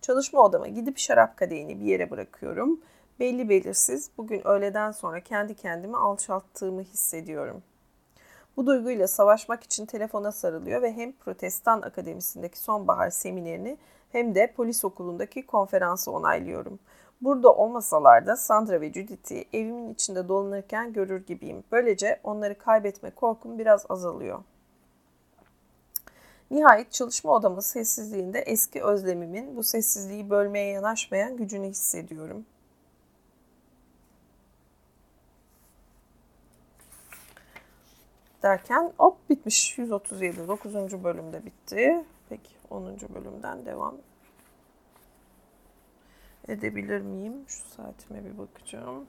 Çalışma 0.00 0.40
odama 0.40 0.68
gidip 0.68 0.98
şarap 0.98 1.36
kadehini 1.36 1.80
bir 1.80 1.84
yere 1.84 2.10
bırakıyorum. 2.10 2.80
Belli 3.20 3.48
belirsiz 3.48 4.10
bugün 4.18 4.46
öğleden 4.46 4.90
sonra 4.90 5.20
kendi 5.20 5.54
kendimi 5.54 5.96
alçalttığımı 5.96 6.82
hissediyorum. 6.82 7.62
Bu 8.56 8.66
duyguyla 8.66 9.08
savaşmak 9.08 9.64
için 9.64 9.86
telefona 9.86 10.32
sarılıyor 10.32 10.82
ve 10.82 10.92
hem 10.92 11.12
Protestan 11.12 11.82
Akademisi'ndeki 11.82 12.58
sonbahar 12.58 13.10
seminerini 13.10 13.78
hem 14.12 14.34
de 14.34 14.52
polis 14.56 14.84
okulundaki 14.84 15.46
konferansı 15.46 16.10
onaylıyorum. 16.10 16.78
Burada 17.24 17.52
olmasalar 17.52 18.26
da 18.26 18.36
Sandra 18.36 18.80
ve 18.80 18.92
Judith'i 18.92 19.44
evimin 19.52 19.94
içinde 19.94 20.28
dolanırken 20.28 20.92
görür 20.92 21.26
gibiyim. 21.26 21.64
Böylece 21.72 22.20
onları 22.24 22.58
kaybetme 22.58 23.10
korkum 23.10 23.58
biraz 23.58 23.86
azalıyor. 23.88 24.42
Nihayet 26.50 26.92
çalışma 26.92 27.32
odamın 27.32 27.60
sessizliğinde 27.60 28.38
eski 28.38 28.84
özlemimin 28.84 29.56
bu 29.56 29.62
sessizliği 29.62 30.30
bölmeye 30.30 30.72
yanaşmayan 30.72 31.36
gücünü 31.36 31.66
hissediyorum. 31.66 32.46
Derken 38.42 38.92
hop 38.98 39.30
bitmiş 39.30 39.78
137 39.78 40.48
9. 40.48 40.74
bölümde 41.04 41.44
bitti. 41.44 42.04
Peki 42.28 42.50
10. 42.70 42.96
bölümden 43.14 43.66
devam 43.66 43.94
edebilir 46.48 47.00
miyim? 47.00 47.44
Şu 47.48 47.68
saatime 47.68 48.24
bir 48.24 48.38
bakacağım. 48.38 49.06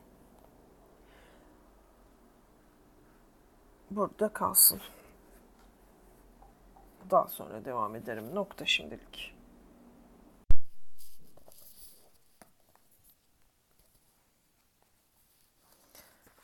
Burada 3.92 4.30
kalsın. 4.30 4.82
Daha 7.12 7.28
sonra 7.28 7.66
devam 7.66 7.96
ederim. 7.96 8.36
Nokta 8.36 8.66
şimdilik. 8.66 9.36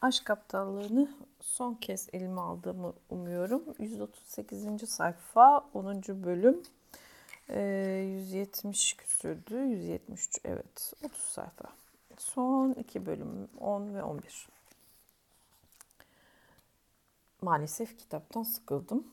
Aşk 0.01 0.29
aptallığını 0.29 1.09
son 1.39 1.73
kez 1.73 2.09
elime 2.13 2.41
aldığımı 2.41 2.93
umuyorum. 3.09 3.63
138. 3.79 4.89
sayfa 4.89 5.59
10. 5.73 6.01
bölüm 6.07 6.63
170 7.51 8.93
ee, 8.93 8.97
küsürdü. 8.97 9.55
173 9.55 10.39
evet. 10.45 10.93
30 11.03 11.21
sayfa. 11.21 11.65
Son 12.17 12.73
iki 12.73 13.05
bölüm 13.05 13.49
10 13.59 13.95
ve 13.95 14.03
11. 14.03 14.47
Maalesef 17.41 17.97
kitaptan 17.97 18.43
sıkıldım. 18.43 19.07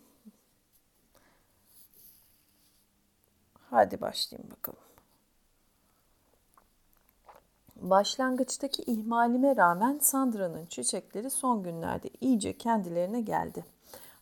Hadi 3.70 4.01
başlayayım 4.01 4.51
bakalım. 4.51 4.78
Başlangıçtaki 7.76 8.82
ihmalime 8.82 9.57
rağmen 9.57 9.99
Sandra'nın 9.99 10.66
çiçekleri 10.66 11.30
son 11.30 11.62
günlerde 11.62 12.11
iyice 12.20 12.59
kendilerine 12.59 13.20
geldi. 13.20 13.64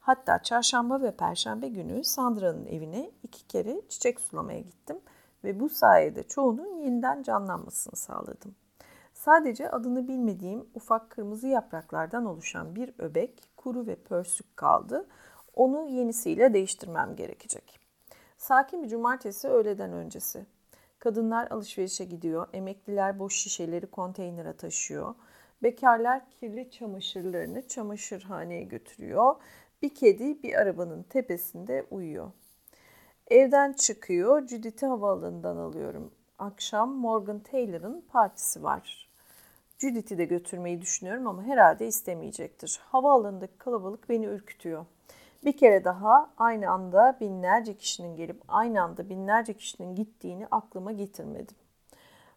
Hatta 0.07 0.42
çarşamba 0.42 1.02
ve 1.02 1.11
perşembe 1.11 1.68
günü 1.68 2.04
Sandra'nın 2.04 2.66
evine 2.66 3.11
iki 3.22 3.46
kere 3.46 3.80
çiçek 3.88 4.20
sulamaya 4.20 4.61
gittim 4.61 4.98
ve 5.44 5.61
bu 5.61 5.68
sayede 5.68 6.22
çoğunun 6.22 6.76
yeniden 6.78 7.22
canlanmasını 7.22 7.96
sağladım. 7.96 8.54
Sadece 9.14 9.70
adını 9.70 10.09
bilmediğim 10.09 10.68
ufak 10.74 11.11
kırmızı 11.11 11.48
yapraklardan 11.48 12.26
oluşan 12.26 12.76
bir 12.76 12.94
öbek, 12.98 13.42
kuru 13.57 13.86
ve 13.86 13.94
pörsük 13.94 14.57
kaldı. 14.57 15.09
Onu 15.54 15.86
yenisiyle 15.88 16.54
değiştirmem 16.54 17.16
gerekecek. 17.16 17.80
Sakin 18.38 18.82
bir 18.82 18.88
cumartesi 18.88 19.48
öğleden 19.48 19.92
öncesi. 19.92 20.46
Kadınlar 20.98 21.50
alışverişe 21.50 22.04
gidiyor, 22.04 22.48
emekliler 22.52 23.18
boş 23.18 23.36
şişeleri 23.36 23.86
konteynere 23.86 24.57
taşıyor. 24.57 25.14
Bekarlar 25.62 26.30
kirli 26.30 26.70
çamaşırlarını 26.70 27.68
çamaşırhaneye 27.68 28.62
götürüyor. 28.62 29.36
Bir 29.82 29.94
kedi 29.94 30.42
bir 30.42 30.54
arabanın 30.54 31.02
tepesinde 31.02 31.86
uyuyor. 31.90 32.32
Evden 33.28 33.72
çıkıyor, 33.72 34.48
Judith'i 34.48 34.86
havaalanından 34.86 35.56
alıyorum. 35.56 36.14
Akşam 36.38 36.90
Morgan 36.90 37.38
Taylor'ın 37.38 38.04
partisi 38.08 38.62
var. 38.62 39.10
Judith'i 39.78 40.18
de 40.18 40.24
götürmeyi 40.24 40.80
düşünüyorum 40.80 41.26
ama 41.26 41.42
herhalde 41.42 41.86
istemeyecektir. 41.86 42.80
Havaalanındaki 42.84 43.58
kalabalık 43.58 44.08
beni 44.08 44.26
ürkütüyor. 44.26 44.86
Bir 45.44 45.56
kere 45.56 45.84
daha 45.84 46.30
aynı 46.38 46.70
anda 46.70 47.16
binlerce 47.20 47.76
kişinin 47.76 48.16
gelip 48.16 48.42
aynı 48.48 48.82
anda 48.82 49.08
binlerce 49.08 49.54
kişinin 49.54 49.94
gittiğini 49.94 50.46
aklıma 50.50 50.92
getirmedim. 50.92 51.56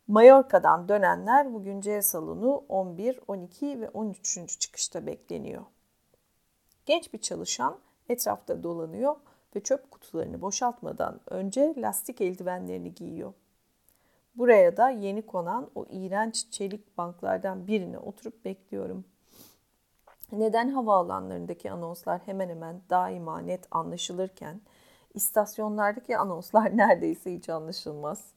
Mallorca'dan 0.07 0.89
dönenler 0.89 1.53
bugün 1.53 1.81
C 1.81 2.01
salonu 2.01 2.63
11, 2.69 3.19
12 3.27 3.81
ve 3.81 3.89
13. 3.89 4.59
çıkışta 4.59 5.05
bekleniyor. 5.05 5.65
Genç 6.89 7.13
bir 7.13 7.17
çalışan 7.17 7.77
etrafta 8.09 8.63
dolanıyor 8.63 9.15
ve 9.55 9.59
çöp 9.59 9.91
kutularını 9.91 10.41
boşaltmadan 10.41 11.19
önce 11.27 11.73
lastik 11.77 12.21
eldivenlerini 12.21 12.95
giyiyor. 12.95 13.33
Buraya 14.35 14.77
da 14.77 14.89
yeni 14.89 15.25
konan 15.25 15.69
o 15.75 15.85
iğrenç 15.89 16.51
çelik 16.51 16.97
banklardan 16.97 17.67
birine 17.67 17.97
oturup 17.97 18.45
bekliyorum. 18.45 19.05
Neden 20.31 20.69
havaalanlarındaki 20.69 21.71
anonslar 21.71 22.21
hemen 22.25 22.49
hemen 22.49 22.81
daima 22.89 23.39
net 23.39 23.67
anlaşılırken 23.71 24.61
istasyonlardaki 25.13 26.17
anonslar 26.17 26.77
neredeyse 26.77 27.33
hiç 27.33 27.49
anlaşılmaz. 27.49 28.33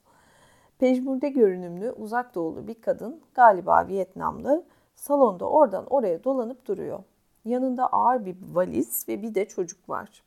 Pejmurde 0.78 1.28
görünümlü 1.28 1.90
uzak 1.90 2.34
doğulu 2.34 2.68
bir 2.68 2.80
kadın 2.80 3.22
galiba 3.34 3.88
Vietnamlı 3.88 4.64
salonda 4.96 5.50
oradan 5.50 5.86
oraya 5.86 6.24
dolanıp 6.24 6.66
duruyor. 6.66 7.05
Yanında 7.45 7.86
ağır 7.86 8.24
bir 8.24 8.36
valiz 8.53 9.09
ve 9.09 9.22
bir 9.22 9.34
de 9.34 9.49
çocuk 9.49 9.88
var. 9.88 10.22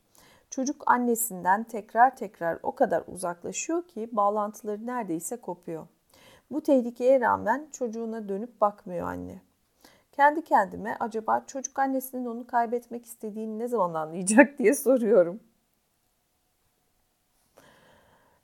Çocuk 0.49 0.83
annesinden 0.91 1.63
tekrar 1.63 2.15
tekrar 2.15 2.59
o 2.63 2.75
kadar 2.75 3.03
uzaklaşıyor 3.07 3.87
ki 3.87 4.09
bağlantıları 4.11 4.85
neredeyse 4.85 5.37
kopuyor. 5.37 5.87
Bu 6.51 6.61
tehlikeye 6.61 7.19
rağmen 7.19 7.67
çocuğuna 7.71 8.29
dönüp 8.29 8.61
bakmıyor 8.61 9.07
anne. 9.07 9.41
Kendi 10.11 10.43
kendime 10.43 10.97
acaba 10.99 11.43
çocuk 11.47 11.79
annesinin 11.79 12.25
onu 12.25 12.47
kaybetmek 12.47 13.05
istediğini 13.05 13.59
ne 13.59 13.67
zaman 13.67 13.93
anlayacak 13.93 14.59
diye 14.59 14.73
soruyorum. 14.73 15.39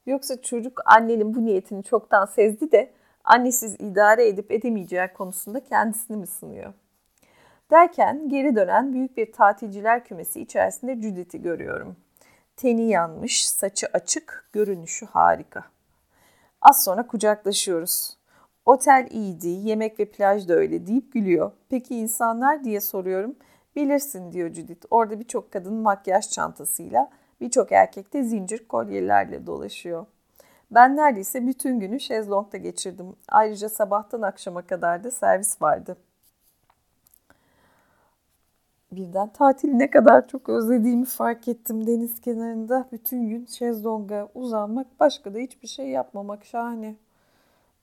Yoksa 0.05 0.41
çocuk 0.41 0.81
annenin 0.85 1.35
bu 1.35 1.45
niyetini 1.45 1.83
çoktan 1.83 2.25
sezdi 2.25 2.71
de 2.71 2.91
annesiz 3.23 3.75
idare 3.79 4.27
edip 4.27 4.51
edemeyeceği 4.51 5.07
konusunda 5.13 5.63
kendisini 5.63 6.17
mi 6.17 6.27
sınıyor? 6.27 6.73
Derken 7.71 8.29
geri 8.29 8.55
dönen 8.55 8.93
büyük 8.93 9.17
bir 9.17 9.31
tatilciler 9.31 10.03
kümesi 10.03 10.41
içerisinde 10.41 11.01
Judith'i 11.01 11.41
görüyorum. 11.41 11.95
Teni 12.55 12.89
yanmış, 12.89 13.49
saçı 13.49 13.87
açık, 13.93 14.49
görünüşü 14.53 15.05
harika. 15.05 15.63
Az 16.61 16.83
sonra 16.83 17.07
kucaklaşıyoruz. 17.07 18.17
Otel 18.65 19.07
iyiydi, 19.11 19.47
yemek 19.47 19.99
ve 19.99 20.05
plaj 20.05 20.47
da 20.47 20.53
öyle 20.53 20.87
deyip 20.87 21.13
gülüyor. 21.13 21.51
Peki 21.69 21.95
insanlar 21.95 22.63
diye 22.63 22.81
soruyorum. 22.81 23.35
Bilirsin 23.75 24.31
diyor 24.31 24.53
Judith. 24.53 24.85
Orada 24.89 25.19
birçok 25.19 25.51
kadın 25.51 25.73
makyaj 25.73 26.29
çantasıyla, 26.29 27.09
birçok 27.41 27.71
erkek 27.71 28.13
de 28.13 28.23
zincir 28.23 28.67
kolyelerle 28.67 29.47
dolaşıyor. 29.47 30.05
Ben 30.71 30.97
neredeyse 30.97 31.47
bütün 31.47 31.79
günü 31.79 31.99
şezlongda 31.99 32.57
geçirdim. 32.57 33.15
Ayrıca 33.27 33.69
sabahtan 33.69 34.21
akşama 34.21 34.61
kadar 34.61 35.03
da 35.03 35.11
servis 35.11 35.61
vardı. 35.61 35.97
Birden 38.91 39.33
tatili 39.33 39.79
ne 39.79 39.89
kadar 39.89 40.27
çok 40.27 40.49
özlediğimi 40.49 41.05
fark 41.05 41.47
ettim. 41.47 41.87
Deniz 41.87 42.21
kenarında 42.21 42.87
bütün 42.91 43.29
gün 43.29 43.45
şezlonga 43.45 44.29
uzanmak, 44.35 44.99
başka 44.99 45.33
da 45.33 45.37
hiçbir 45.37 45.67
şey 45.67 45.87
yapmamak 45.87 46.45
şahane. 46.45 46.95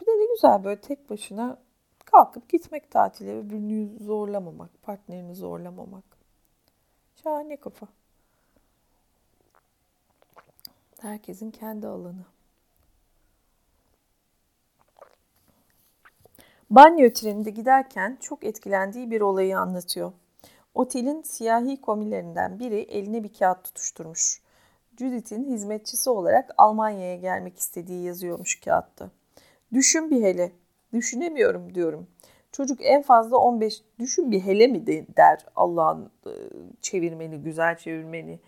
Bir 0.01 0.07
de 0.07 0.11
ne 0.11 0.27
güzel 0.35 0.65
böyle 0.65 0.81
tek 0.81 1.11
başına 1.11 1.59
kalkıp 2.05 2.49
gitmek 2.49 2.91
tatile, 2.91 3.39
öbürünü 3.39 3.99
zorlamamak, 4.05 4.83
partnerini 4.83 5.35
zorlamamak. 5.35 6.05
Şahane 7.23 7.57
kafa. 7.57 7.87
Herkesin 11.01 11.51
kendi 11.51 11.87
alanı. 11.87 12.25
Banyo 16.71 17.13
treninde 17.13 17.51
giderken 17.51 18.19
çok 18.21 18.45
etkilendiği 18.45 19.11
bir 19.11 19.21
olayı 19.21 19.59
anlatıyor. 19.59 20.13
Otelin 20.75 21.23
siyahi 21.23 21.81
komilerinden 21.81 22.59
biri 22.59 22.81
eline 22.81 23.25
bir 23.25 23.33
kağıt 23.33 23.65
tutuşturmuş. 23.65 24.43
Judith'in 24.99 25.45
hizmetçisi 25.45 26.11
olarak 26.11 26.55
Almanya'ya 26.59 27.17
gelmek 27.17 27.59
istediği 27.59 28.05
yazıyormuş 28.05 28.61
kağıtta. 28.61 29.11
Düşün 29.73 30.11
bir 30.11 30.23
hele. 30.23 30.53
Düşünemiyorum 30.93 31.75
diyorum. 31.75 32.07
Çocuk 32.53 32.79
en 32.83 33.03
fazla 33.03 33.37
15 33.37 33.83
düşün 33.99 34.31
bir 34.31 34.41
hele 34.41 34.67
mi 34.67 34.87
de, 34.87 35.07
der 35.17 35.47
Allah'ın 35.57 36.11
e, 36.27 36.33
çevirmeni, 36.81 37.39
güzel 37.39 37.77
çevirmeni. 37.77 38.41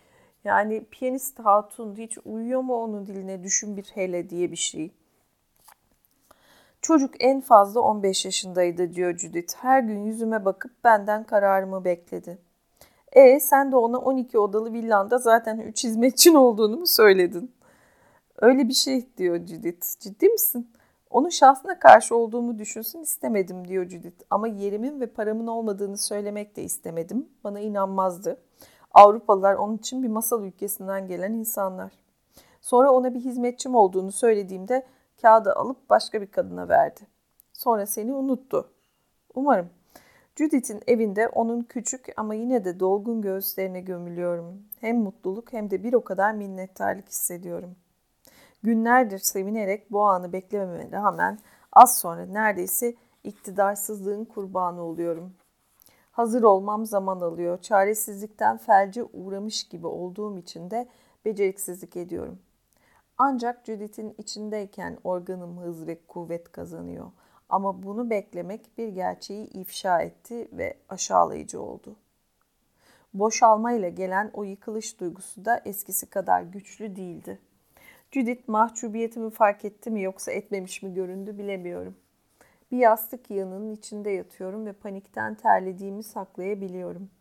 Yani 0.45 0.85
piyanist 0.91 1.39
hatun 1.39 1.97
hiç 1.97 2.19
uyuyor 2.25 2.61
mu 2.61 2.75
onun 2.75 3.07
diline 3.07 3.43
düşün 3.43 3.77
bir 3.77 3.91
hele 3.95 4.31
diye 4.31 4.51
bir 4.51 4.57
şey. 4.57 4.91
Çocuk 6.83 7.15
en 7.21 7.41
fazla 7.41 7.81
15 7.81 8.25
yaşındaydı 8.25 8.95
diyor 8.95 9.19
Judith. 9.19 9.55
Her 9.57 9.81
gün 9.81 9.99
yüzüme 10.05 10.45
bakıp 10.45 10.85
benden 10.85 11.25
kararımı 11.25 11.85
bekledi. 11.85 12.39
E 13.13 13.41
sen 13.41 13.73
de 13.73 13.77
ona 13.77 13.99
12 13.99 14.39
odalı 14.39 14.73
villanda 14.73 15.19
zaten 15.19 15.59
3 15.59 15.85
hizmetçin 15.85 16.35
olduğunu 16.35 16.77
mu 16.77 16.87
söyledin? 16.87 17.55
Öyle 18.39 18.69
bir 18.69 18.75
şey 18.75 19.17
diyor 19.17 19.47
Judith. 19.47 20.01
Ciddi 20.01 20.29
misin? 20.29 20.71
Onun 21.11 21.29
şahsına 21.29 21.79
karşı 21.79 22.17
olduğumu 22.17 22.59
düşünsün 22.59 23.01
istemedim 23.01 23.69
diyor 23.69 23.89
Judith. 23.89 24.25
Ama 24.31 24.49
yerimin 24.49 25.01
ve 25.01 25.07
paramın 25.07 25.47
olmadığını 25.47 25.99
söylemek 25.99 26.57
de 26.57 26.63
istemedim. 26.63 27.29
Bana 27.45 27.61
inanmazdı. 27.61 28.37
Avrupalılar 28.95 29.55
onun 29.55 29.77
için 29.77 30.03
bir 30.03 30.09
masal 30.09 30.45
ülkesinden 30.45 31.07
gelen 31.07 31.33
insanlar. 31.33 31.93
Sonra 32.61 32.93
ona 32.93 33.15
bir 33.15 33.21
hizmetçim 33.21 33.75
olduğunu 33.75 34.13
söylediğimde 34.13 34.87
kağıdı 35.23 35.53
alıp 35.53 35.91
başka 35.91 36.21
bir 36.21 36.27
kadına 36.27 36.69
verdi. 36.69 37.01
Sonra 37.53 37.87
seni 37.87 38.15
unuttu. 38.15 38.71
Umarım. 39.35 39.71
Judith'in 40.37 40.83
evinde 40.87 41.29
onun 41.29 41.63
küçük 41.63 42.07
ama 42.17 42.35
yine 42.35 42.65
de 42.65 42.81
dolgun 42.81 43.23
göğüslerine 43.23 43.81
gömülüyorum. 43.81 44.63
Hem 44.81 44.97
mutluluk 44.97 45.53
hem 45.53 45.71
de 45.71 45.85
bir 45.85 45.93
o 45.93 46.05
kadar 46.05 46.33
minnettarlık 46.33 47.09
hissediyorum. 47.09 47.77
Günlerdir 48.63 49.19
sevinerek 49.19 49.93
bu 49.93 50.03
anı 50.03 50.33
beklememe 50.33 50.93
rağmen 50.93 51.39
az 51.73 51.99
sonra 51.99 52.27
neredeyse 52.27 52.95
iktidarsızlığın 53.25 54.25
kurbanı 54.25 54.83
oluyorum. 54.83 55.33
Hazır 56.11 56.43
olmam 56.43 56.87
zaman 56.87 57.21
alıyor. 57.21 57.59
Çaresizlikten 57.59 58.57
felce 58.57 59.05
uğramış 59.05 59.65
gibi 59.69 59.87
olduğum 59.87 60.39
için 60.39 60.71
de 60.71 60.89
beceriksizlik 61.25 61.97
ediyorum. 61.97 62.39
Ancak 63.23 63.67
Judith'in 63.67 64.15
içindeyken 64.19 64.99
organım 65.05 65.59
hız 65.59 65.87
ve 65.87 65.99
kuvvet 66.09 66.53
kazanıyor. 66.53 67.11
Ama 67.49 67.83
bunu 67.83 68.11
beklemek 68.11 68.79
bir 68.79 68.89
gerçeği 68.89 69.47
ifşa 69.47 70.03
etti 70.03 70.49
ve 70.53 70.77
aşağılayıcı 70.89 71.63
oldu. 71.63 71.97
Boşalmayla 73.15 73.89
gelen 73.89 74.31
o 74.33 74.45
yıkılış 74.45 75.01
duygusu 75.01 75.45
da 75.45 75.63
eskisi 75.65 76.11
kadar 76.11 76.43
güçlü 76.43 76.97
değildi. 76.97 77.39
Judith 78.11 78.49
mahcubiyetimi 78.49 79.31
fark 79.31 79.65
etti 79.65 79.91
mi 79.91 80.03
yoksa 80.03 80.33
etmemiş 80.33 80.83
mi 80.83 80.95
göründü 80.95 81.39
bilemiyorum. 81.39 81.97
Bir 82.73 82.79
yastık 82.79 83.31
yığınının 83.31 83.75
içinde 83.75 84.11
yatıyorum 84.11 84.67
ve 84.67 84.73
panikten 84.73 85.35
terlediğimi 85.35 86.03
saklayabiliyorum.'' 86.03 87.20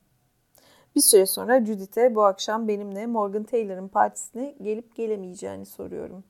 Bir 0.96 1.02
süre 1.02 1.26
sonra 1.26 1.66
Judith'e 1.66 2.16
bu 2.16 2.24
akşam 2.24 2.68
benimle 2.68 3.06
Morgan 3.06 3.44
Taylor'ın 3.44 3.88
partisine 3.88 4.56
gelip 4.62 4.96
gelemeyeceğini 4.96 5.66
soruyorum. 5.66 6.24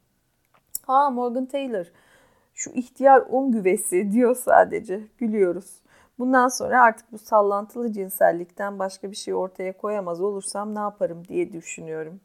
Ha 0.87 1.09
Morgan 1.09 1.45
Taylor 1.45 1.85
şu 2.53 2.71
ihtiyar 2.71 3.23
un 3.29 3.51
güvesi 3.51 4.11
diyor 4.11 4.35
sadece. 4.35 5.01
Gülüyoruz. 5.17 5.81
Bundan 6.19 6.47
sonra 6.47 6.81
artık 6.81 7.11
bu 7.11 7.17
sallantılı 7.17 7.91
cinsellikten 7.91 8.79
başka 8.79 9.11
bir 9.11 9.15
şey 9.15 9.33
ortaya 9.33 9.77
koyamaz 9.77 10.21
olursam 10.21 10.75
ne 10.75 10.79
yaparım 10.79 11.27
diye 11.27 11.53
düşünüyorum. 11.53 12.19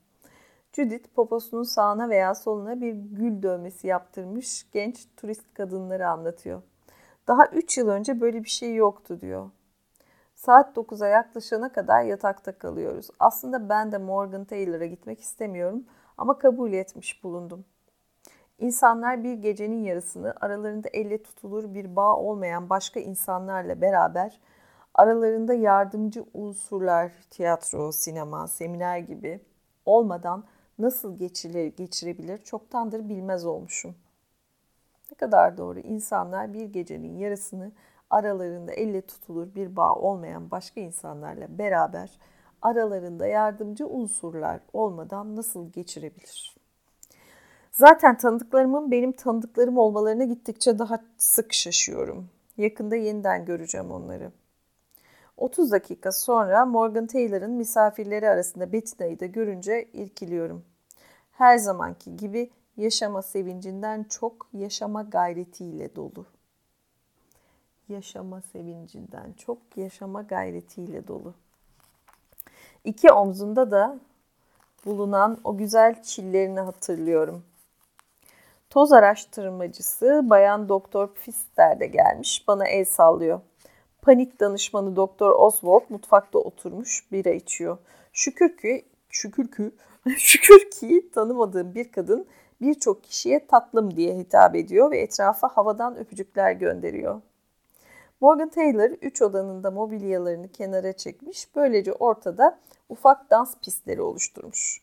Judith 0.72 1.08
poposunun 1.14 1.62
sağına 1.62 2.08
veya 2.08 2.34
soluna 2.34 2.80
bir 2.80 2.92
gül 2.92 3.42
dövmesi 3.42 3.86
yaptırmış 3.86 4.66
genç 4.72 5.06
turist 5.16 5.54
kadınları 5.54 6.08
anlatıyor. 6.08 6.62
Daha 7.28 7.46
3 7.46 7.78
yıl 7.78 7.88
önce 7.88 8.20
böyle 8.20 8.44
bir 8.44 8.48
şey 8.48 8.74
yoktu 8.74 9.20
diyor. 9.20 9.50
Saat 10.44 10.76
9'a 10.76 11.06
yaklaşana 11.06 11.72
kadar 11.72 12.02
yatakta 12.02 12.58
kalıyoruz. 12.58 13.08
Aslında 13.18 13.68
ben 13.68 13.92
de 13.92 13.98
Morgan 13.98 14.44
Taylor'a 14.44 14.86
gitmek 14.86 15.20
istemiyorum 15.20 15.84
ama 16.18 16.38
kabul 16.38 16.72
etmiş 16.72 17.24
bulundum. 17.24 17.64
İnsanlar 18.58 19.24
bir 19.24 19.34
gecenin 19.34 19.84
yarısını 19.84 20.34
aralarında 20.40 20.88
elle 20.92 21.22
tutulur 21.22 21.74
bir 21.74 21.96
bağ 21.96 22.16
olmayan 22.16 22.70
başka 22.70 23.00
insanlarla 23.00 23.80
beraber 23.80 24.40
aralarında 24.94 25.54
yardımcı 25.54 26.24
unsurlar, 26.34 27.12
tiyatro, 27.30 27.92
sinema, 27.92 28.48
seminer 28.48 28.98
gibi 28.98 29.40
olmadan 29.86 30.44
nasıl 30.78 31.18
geçirir, 31.18 31.76
geçirebilir 31.76 32.38
çoktandır 32.38 33.08
bilmez 33.08 33.46
olmuşum. 33.46 33.94
Ne 35.10 35.16
kadar 35.16 35.58
doğru 35.58 35.78
insanlar 35.78 36.52
bir 36.52 36.64
gecenin 36.64 37.18
yarısını 37.18 37.72
aralarında 38.10 38.72
elle 38.72 39.00
tutulur 39.02 39.54
bir 39.54 39.76
bağ 39.76 39.94
olmayan 39.94 40.50
başka 40.50 40.80
insanlarla 40.80 41.58
beraber 41.58 42.18
aralarında 42.62 43.26
yardımcı 43.26 43.86
unsurlar 43.86 44.60
olmadan 44.72 45.36
nasıl 45.36 45.72
geçirebilir? 45.72 46.56
Zaten 47.72 48.16
tanıdıklarımın 48.16 48.90
benim 48.90 49.12
tanıdıklarım 49.12 49.78
olmalarına 49.78 50.24
gittikçe 50.24 50.78
daha 50.78 51.04
sık 51.16 51.52
şaşıyorum. 51.52 52.30
Yakında 52.56 52.96
yeniden 52.96 53.44
göreceğim 53.44 53.90
onları. 53.90 54.32
30 55.36 55.72
dakika 55.72 56.12
sonra 56.12 56.66
Morgan 56.66 57.06
Taylor'ın 57.06 57.50
misafirleri 57.52 58.28
arasında 58.28 58.72
Bettina'yı 58.72 59.20
da 59.20 59.26
görünce 59.26 59.88
irkiliyorum. 59.92 60.64
Her 61.32 61.58
zamanki 61.58 62.16
gibi 62.16 62.50
yaşama 62.76 63.22
sevincinden 63.22 64.04
çok 64.04 64.48
yaşama 64.52 65.02
gayretiyle 65.02 65.96
dolu 65.96 66.26
yaşama 67.88 68.40
sevincinden 68.40 69.32
çok 69.32 69.58
yaşama 69.76 70.22
gayretiyle 70.22 71.06
dolu. 71.08 71.34
İki 72.84 73.12
omzunda 73.12 73.70
da 73.70 73.98
bulunan 74.84 75.38
o 75.44 75.56
güzel 75.56 76.02
çillerini 76.02 76.60
hatırlıyorum. 76.60 77.44
Toz 78.70 78.92
araştırmacısı 78.92 80.20
Bayan 80.24 80.68
Doktor 80.68 81.14
Pfister 81.14 81.80
de 81.80 81.86
gelmiş. 81.86 82.48
Bana 82.48 82.66
el 82.66 82.84
sallıyor. 82.84 83.40
Panik 84.02 84.40
danışmanı 84.40 84.96
Doktor 84.96 85.30
Oswald 85.30 85.82
mutfakta 85.88 86.38
oturmuş 86.38 87.12
bira 87.12 87.30
içiyor. 87.30 87.78
Şükür 88.12 88.56
ki, 88.56 88.84
şükür 89.08 89.50
ki, 89.50 89.70
şükür 90.18 90.70
ki 90.70 91.10
tanımadığım 91.14 91.74
bir 91.74 91.92
kadın 91.92 92.26
birçok 92.60 93.04
kişiye 93.04 93.46
tatlım 93.46 93.96
diye 93.96 94.16
hitap 94.16 94.54
ediyor 94.54 94.90
ve 94.90 94.98
etrafa 94.98 95.48
havadan 95.48 95.96
öpücükler 95.96 96.52
gönderiyor. 96.52 97.20
Morgan 98.24 98.48
Taylor 98.48 98.90
3 98.90 99.22
odanın 99.22 99.62
da 99.62 99.70
mobilyalarını 99.70 100.48
kenara 100.48 100.92
çekmiş. 100.92 101.56
Böylece 101.56 101.92
ortada 101.92 102.58
ufak 102.88 103.30
dans 103.30 103.58
pistleri 103.58 104.02
oluşturmuş. 104.02 104.82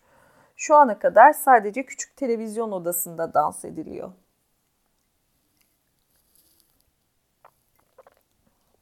Şu 0.56 0.76
ana 0.76 1.00
kadar 1.00 1.34
sadece 1.34 1.86
küçük 1.86 2.16
televizyon 2.16 2.72
odasında 2.72 3.34
dans 3.34 3.66
ediliyor. 3.66 4.12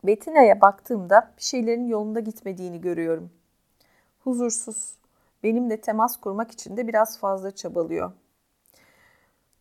Bettina'ya 0.03 0.61
baktığımda 0.61 1.31
bir 1.37 1.43
şeylerin 1.43 1.87
yolunda 1.87 2.19
gitmediğini 2.19 2.81
görüyorum. 2.81 3.31
Huzursuz. 4.23 4.93
Benimle 5.43 5.81
temas 5.81 6.17
kurmak 6.17 6.51
için 6.51 6.77
de 6.77 6.87
biraz 6.87 7.19
fazla 7.19 7.51
çabalıyor. 7.51 8.11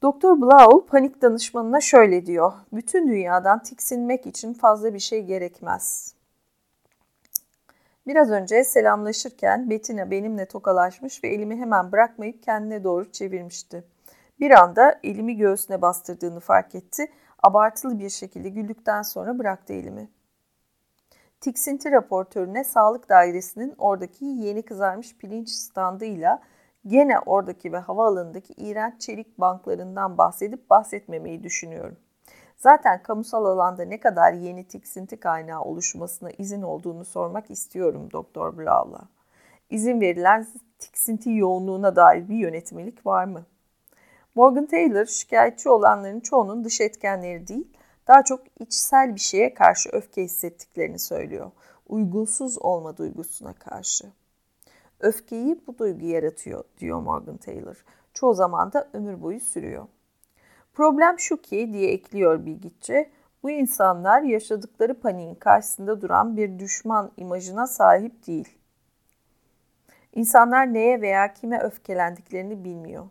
Doktor 0.03 0.40
Blau 0.40 0.86
panik 0.86 1.22
danışmanına 1.22 1.80
şöyle 1.80 2.26
diyor. 2.26 2.53
Bütün 2.72 3.09
dünyadan 3.09 3.62
tiksinmek 3.62 4.26
için 4.26 4.55
fazla 4.55 4.94
bir 4.94 4.99
şey 4.99 5.24
gerekmez. 5.24 6.14
Biraz 8.07 8.30
önce 8.30 8.64
selamlaşırken 8.64 9.70
Bettina 9.70 10.11
benimle 10.11 10.46
tokalaşmış 10.46 11.24
ve 11.24 11.28
elimi 11.28 11.57
hemen 11.57 11.92
bırakmayıp 11.92 12.42
kendine 12.42 12.84
doğru 12.84 13.12
çevirmişti. 13.12 13.84
Bir 14.40 14.51
anda 14.51 15.01
elimi 15.03 15.36
göğsüne 15.36 15.82
bastırdığını 15.82 16.40
fark 16.40 16.74
etti. 16.74 17.12
Abartılı 17.42 17.99
bir 17.99 18.11
şekilde 18.11 18.49
güldükten 18.49 19.03
sonra 19.03 19.38
bıraktı 19.38 19.72
elimi. 19.72 20.09
Tiksinti 21.40 21.90
raportörüne 21.90 22.64
sağlık 22.64 23.09
dairesinin 23.09 23.74
oradaki 23.78 24.24
yeni 24.24 24.62
kızarmış 24.62 25.16
pirinç 25.16 25.49
standıyla 25.49 26.42
gene 26.87 27.18
oradaki 27.18 27.72
ve 27.72 27.79
havaalanındaki 27.79 28.53
iğrenç 28.53 29.01
çelik 29.01 29.39
banklarından 29.39 30.18
bahsedip 30.18 30.70
bahsetmemeyi 30.70 31.43
düşünüyorum. 31.43 31.97
Zaten 32.57 33.03
kamusal 33.03 33.45
alanda 33.45 33.85
ne 33.85 34.01
kadar 34.01 34.33
yeni 34.33 34.68
tiksinti 34.68 35.20
kaynağı 35.20 35.62
oluşmasına 35.62 36.31
izin 36.31 36.62
olduğunu 36.62 37.05
sormak 37.05 37.51
istiyorum 37.51 38.09
Doktor 38.12 38.59
Blau'la. 38.59 39.09
İzin 39.70 40.01
verilen 40.01 40.47
tiksinti 40.79 41.31
yoğunluğuna 41.31 41.97
dair 41.97 42.29
bir 42.29 42.37
yönetmelik 42.37 43.07
var 43.07 43.24
mı? 43.24 43.47
Morgan 44.35 44.66
Taylor 44.66 45.07
şikayetçi 45.07 45.68
olanların 45.68 46.20
çoğunun 46.20 46.64
dış 46.64 46.81
etkenleri 46.81 47.49
değil, 47.49 47.76
daha 48.09 48.22
çok 48.22 48.41
içsel 48.61 49.14
bir 49.14 49.20
şeye 49.20 49.55
karşı 49.55 49.91
öfke 49.93 50.22
hissettiklerini 50.22 50.99
söylüyor. 50.99 51.51
Uygunsuz 51.89 52.59
olma 52.59 52.97
duygusuna 52.97 53.53
karşı. 53.53 54.07
Öfkeyi 55.01 55.61
bu 55.66 55.78
duygu 55.78 56.07
yaratıyor 56.07 56.64
diyor 56.78 57.01
Morgan 57.01 57.36
Taylor. 57.36 57.84
Çoğu 58.12 58.34
zaman 58.34 58.72
da 58.72 58.88
ömür 58.92 59.22
boyu 59.22 59.40
sürüyor. 59.40 59.86
Problem 60.74 61.18
şu 61.18 61.36
ki 61.36 61.70
diye 61.72 61.90
ekliyor 61.90 62.46
bilgiçi, 62.46 63.11
bu 63.42 63.51
insanlar 63.51 64.22
yaşadıkları 64.22 65.01
paniğin 65.01 65.34
karşısında 65.34 66.01
duran 66.01 66.36
bir 66.36 66.59
düşman 66.59 67.12
imajına 67.16 67.66
sahip 67.66 68.26
değil. 68.26 68.59
İnsanlar 70.14 70.74
neye 70.74 71.01
veya 71.01 71.32
kime 71.34 71.61
öfkelendiklerini 71.61 72.64
bilmiyor. 72.64 73.07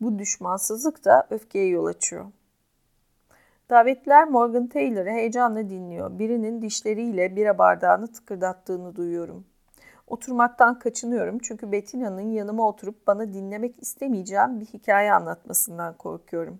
Bu 0.00 0.18
düşmansızlık 0.18 1.04
da 1.04 1.26
öfkeye 1.30 1.66
yol 1.66 1.86
açıyor. 1.86 2.26
Davetliler 3.70 4.28
Morgan 4.28 4.66
Taylor'ı 4.66 5.10
heyecanla 5.10 5.70
dinliyor. 5.70 6.18
Birinin 6.18 6.62
dişleriyle 6.62 7.36
bira 7.36 7.58
bardağını 7.58 8.12
tıkırdattığını 8.12 8.96
duyuyorum. 8.96 9.44
Oturmaktan 10.12 10.78
kaçınıyorum 10.78 11.38
çünkü 11.38 11.72
Bettina'nın 11.72 12.32
yanıma 12.32 12.68
oturup 12.68 13.06
bana 13.06 13.34
dinlemek 13.34 13.82
istemeyeceğim 13.82 14.60
bir 14.60 14.66
hikaye 14.66 15.12
anlatmasından 15.12 15.96
korkuyorum. 15.96 16.58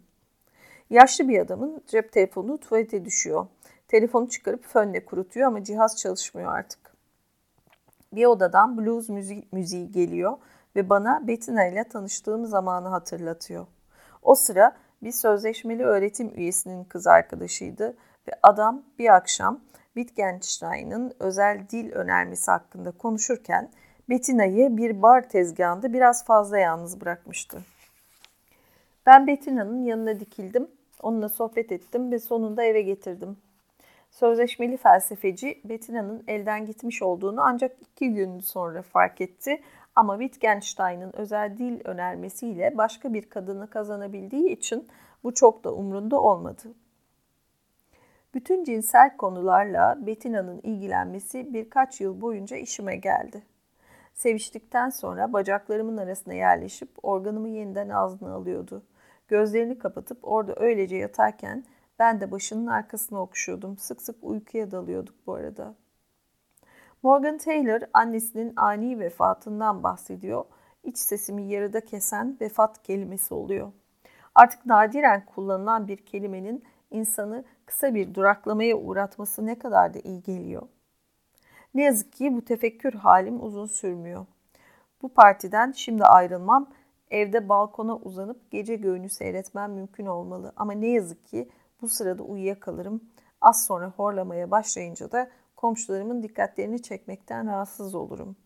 Yaşlı 0.90 1.28
bir 1.28 1.38
adamın 1.38 1.82
cep 1.86 2.12
telefonu 2.12 2.58
tuvalete 2.58 3.04
düşüyor. 3.04 3.46
Telefonu 3.88 4.28
çıkarıp 4.28 4.64
fönle 4.64 5.04
kurutuyor 5.04 5.46
ama 5.46 5.64
cihaz 5.64 5.96
çalışmıyor 5.96 6.52
artık. 6.52 6.96
Bir 8.12 8.26
odadan 8.26 8.78
blues 8.78 9.08
müziği, 9.08 9.48
müziği 9.52 9.92
geliyor 9.92 10.36
ve 10.76 10.90
bana 10.90 11.28
Bettina 11.28 11.66
ile 11.66 11.84
tanıştığım 11.84 12.46
zamanı 12.46 12.88
hatırlatıyor. 12.88 13.66
O 14.22 14.34
sıra 14.34 14.76
bir 15.02 15.12
sözleşmeli 15.12 15.84
öğretim 15.84 16.32
üyesinin 16.34 16.84
kız 16.84 17.06
arkadaşıydı 17.06 17.96
ve 18.28 18.32
adam 18.42 18.82
bir 18.98 19.14
akşam 19.14 19.60
Wittgenstein'ın 19.94 21.12
özel 21.18 21.68
dil 21.70 21.92
önermesi 21.92 22.50
hakkında 22.50 22.90
konuşurken 22.90 23.70
Bettina'yı 24.08 24.76
bir 24.76 25.02
bar 25.02 25.28
tezgahında 25.28 25.92
biraz 25.92 26.24
fazla 26.24 26.58
yalnız 26.58 27.00
bırakmıştı. 27.00 27.62
Ben 29.06 29.26
Bettina'nın 29.26 29.84
yanına 29.84 30.20
dikildim, 30.20 30.68
onunla 31.02 31.28
sohbet 31.28 31.72
ettim 31.72 32.12
ve 32.12 32.18
sonunda 32.18 32.64
eve 32.64 32.82
getirdim. 32.82 33.36
Sözleşmeli 34.10 34.76
felsefeci 34.76 35.60
Bettina'nın 35.64 36.24
elden 36.28 36.66
gitmiş 36.66 37.02
olduğunu 37.02 37.40
ancak 37.42 37.76
iki 37.80 38.14
gün 38.14 38.40
sonra 38.40 38.82
fark 38.82 39.20
etti 39.20 39.62
ama 39.96 40.18
Wittgenstein'ın 40.18 41.12
özel 41.12 41.58
dil 41.58 41.80
önermesiyle 41.84 42.76
başka 42.76 43.14
bir 43.14 43.30
kadını 43.30 43.70
kazanabildiği 43.70 44.50
için 44.50 44.88
bu 45.24 45.34
çok 45.34 45.64
da 45.64 45.74
umrunda 45.74 46.20
olmadı. 46.20 46.62
Bütün 48.34 48.64
cinsel 48.64 49.16
konularla 49.16 49.98
Bettina'nın 50.06 50.60
ilgilenmesi 50.62 51.54
birkaç 51.54 52.00
yıl 52.00 52.20
boyunca 52.20 52.56
işime 52.56 52.96
geldi. 52.96 53.42
Seviştikten 54.14 54.90
sonra 54.90 55.32
bacaklarımın 55.32 55.96
arasına 55.96 56.34
yerleşip 56.34 56.90
organımı 57.02 57.48
yeniden 57.48 57.88
ağzına 57.88 58.34
alıyordu. 58.34 58.82
Gözlerini 59.28 59.78
kapatıp 59.78 60.18
orada 60.22 60.54
öylece 60.56 60.96
yatarken 60.96 61.64
ben 61.98 62.20
de 62.20 62.30
başının 62.30 62.66
arkasına 62.66 63.22
okşuyordum. 63.22 63.78
Sık 63.78 64.02
sık 64.02 64.16
uykuya 64.22 64.70
dalıyorduk 64.70 65.14
bu 65.26 65.34
arada. 65.34 65.74
Morgan 67.02 67.38
Taylor 67.38 67.80
annesinin 67.92 68.52
ani 68.56 69.00
vefatından 69.00 69.82
bahsediyor. 69.82 70.44
İç 70.84 70.98
sesimi 70.98 71.42
yarıda 71.42 71.84
kesen 71.84 72.36
vefat 72.40 72.82
kelimesi 72.82 73.34
oluyor. 73.34 73.72
Artık 74.34 74.66
nadiren 74.66 75.26
kullanılan 75.26 75.88
bir 75.88 75.96
kelimenin 75.96 76.64
insanı 76.90 77.44
kısa 77.72 77.94
bir 77.94 78.14
duraklamaya 78.14 78.76
uğratması 78.76 79.46
ne 79.46 79.58
kadar 79.58 79.94
da 79.94 79.98
iyi 79.98 80.22
geliyor. 80.22 80.62
Ne 81.74 81.82
yazık 81.82 82.12
ki 82.12 82.34
bu 82.34 82.44
tefekkür 82.44 82.92
halim 82.92 83.44
uzun 83.44 83.66
sürmüyor. 83.66 84.26
Bu 85.02 85.08
partiden 85.08 85.72
şimdi 85.72 86.04
ayrılmam, 86.04 86.70
evde 87.10 87.48
balkona 87.48 87.96
uzanıp 87.96 88.50
gece 88.50 88.76
göğünü 88.76 89.08
seyretmem 89.08 89.72
mümkün 89.72 90.06
olmalı. 90.06 90.52
Ama 90.56 90.72
ne 90.72 90.86
yazık 90.86 91.26
ki 91.26 91.48
bu 91.82 91.88
sırada 91.88 92.22
uyuyakalırım. 92.22 93.00
Az 93.40 93.64
sonra 93.64 93.92
horlamaya 93.96 94.50
başlayınca 94.50 95.12
da 95.12 95.30
komşularımın 95.56 96.22
dikkatlerini 96.22 96.82
çekmekten 96.82 97.46
rahatsız 97.46 97.94
olurum. 97.94 98.36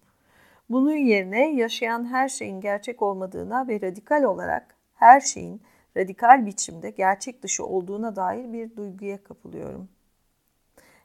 Bunun 0.70 0.96
yerine 0.96 1.54
yaşayan 1.54 2.04
her 2.04 2.28
şeyin 2.28 2.60
gerçek 2.60 3.02
olmadığına 3.02 3.68
ve 3.68 3.80
radikal 3.80 4.22
olarak 4.22 4.76
her 4.94 5.20
şeyin 5.20 5.62
radikal 5.96 6.46
biçimde 6.46 6.90
gerçek 6.90 7.42
dışı 7.42 7.66
olduğuna 7.66 8.16
dair 8.16 8.52
bir 8.52 8.76
duyguya 8.76 9.22
kapılıyorum. 9.22 9.88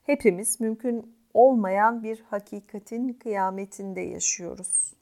Hepimiz 0.03 0.59
mümkün 0.59 1.15
olmayan 1.33 2.03
bir 2.03 2.23
hakikatin 2.29 3.13
kıyametinde 3.13 4.01
yaşıyoruz. 4.01 4.93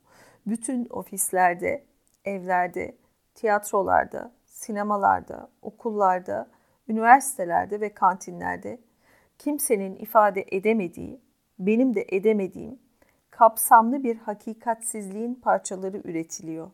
Bütün 0.47 0.87
ofislerde, 0.89 1.83
evlerde, 2.25 2.95
tiyatrolarda, 3.35 4.31
sinemalarda, 4.45 5.49
okullarda, 5.61 6.47
üniversitelerde 6.87 7.81
ve 7.81 7.93
kantinlerde 7.93 8.79
kimsenin 9.37 9.95
ifade 9.95 10.45
edemediği, 10.51 11.21
benim 11.59 11.95
de 11.95 12.05
edemediğim 12.09 12.79
kapsamlı 13.31 14.03
bir 14.03 14.17
hakikatsizliğin 14.17 15.35
parçaları 15.35 15.97
üretiliyor. 15.97 16.71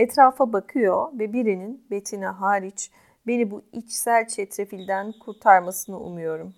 Etrafa 0.00 0.52
bakıyor 0.52 1.18
ve 1.18 1.32
birinin 1.32 1.86
Betina 1.90 2.40
hariç 2.40 2.90
beni 3.26 3.50
bu 3.50 3.62
içsel 3.72 4.28
çetrefilden 4.28 5.12
kurtarmasını 5.12 6.00
umuyorum. 6.00 6.54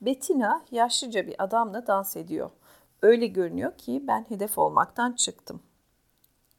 Bettina 0.00 0.64
yaşlıca 0.70 1.26
bir 1.26 1.44
adamla 1.44 1.86
dans 1.86 2.16
ediyor. 2.16 2.50
Öyle 3.02 3.26
görünüyor 3.26 3.78
ki 3.78 4.04
ben 4.06 4.26
hedef 4.28 4.58
olmaktan 4.58 5.12
çıktım. 5.12 5.62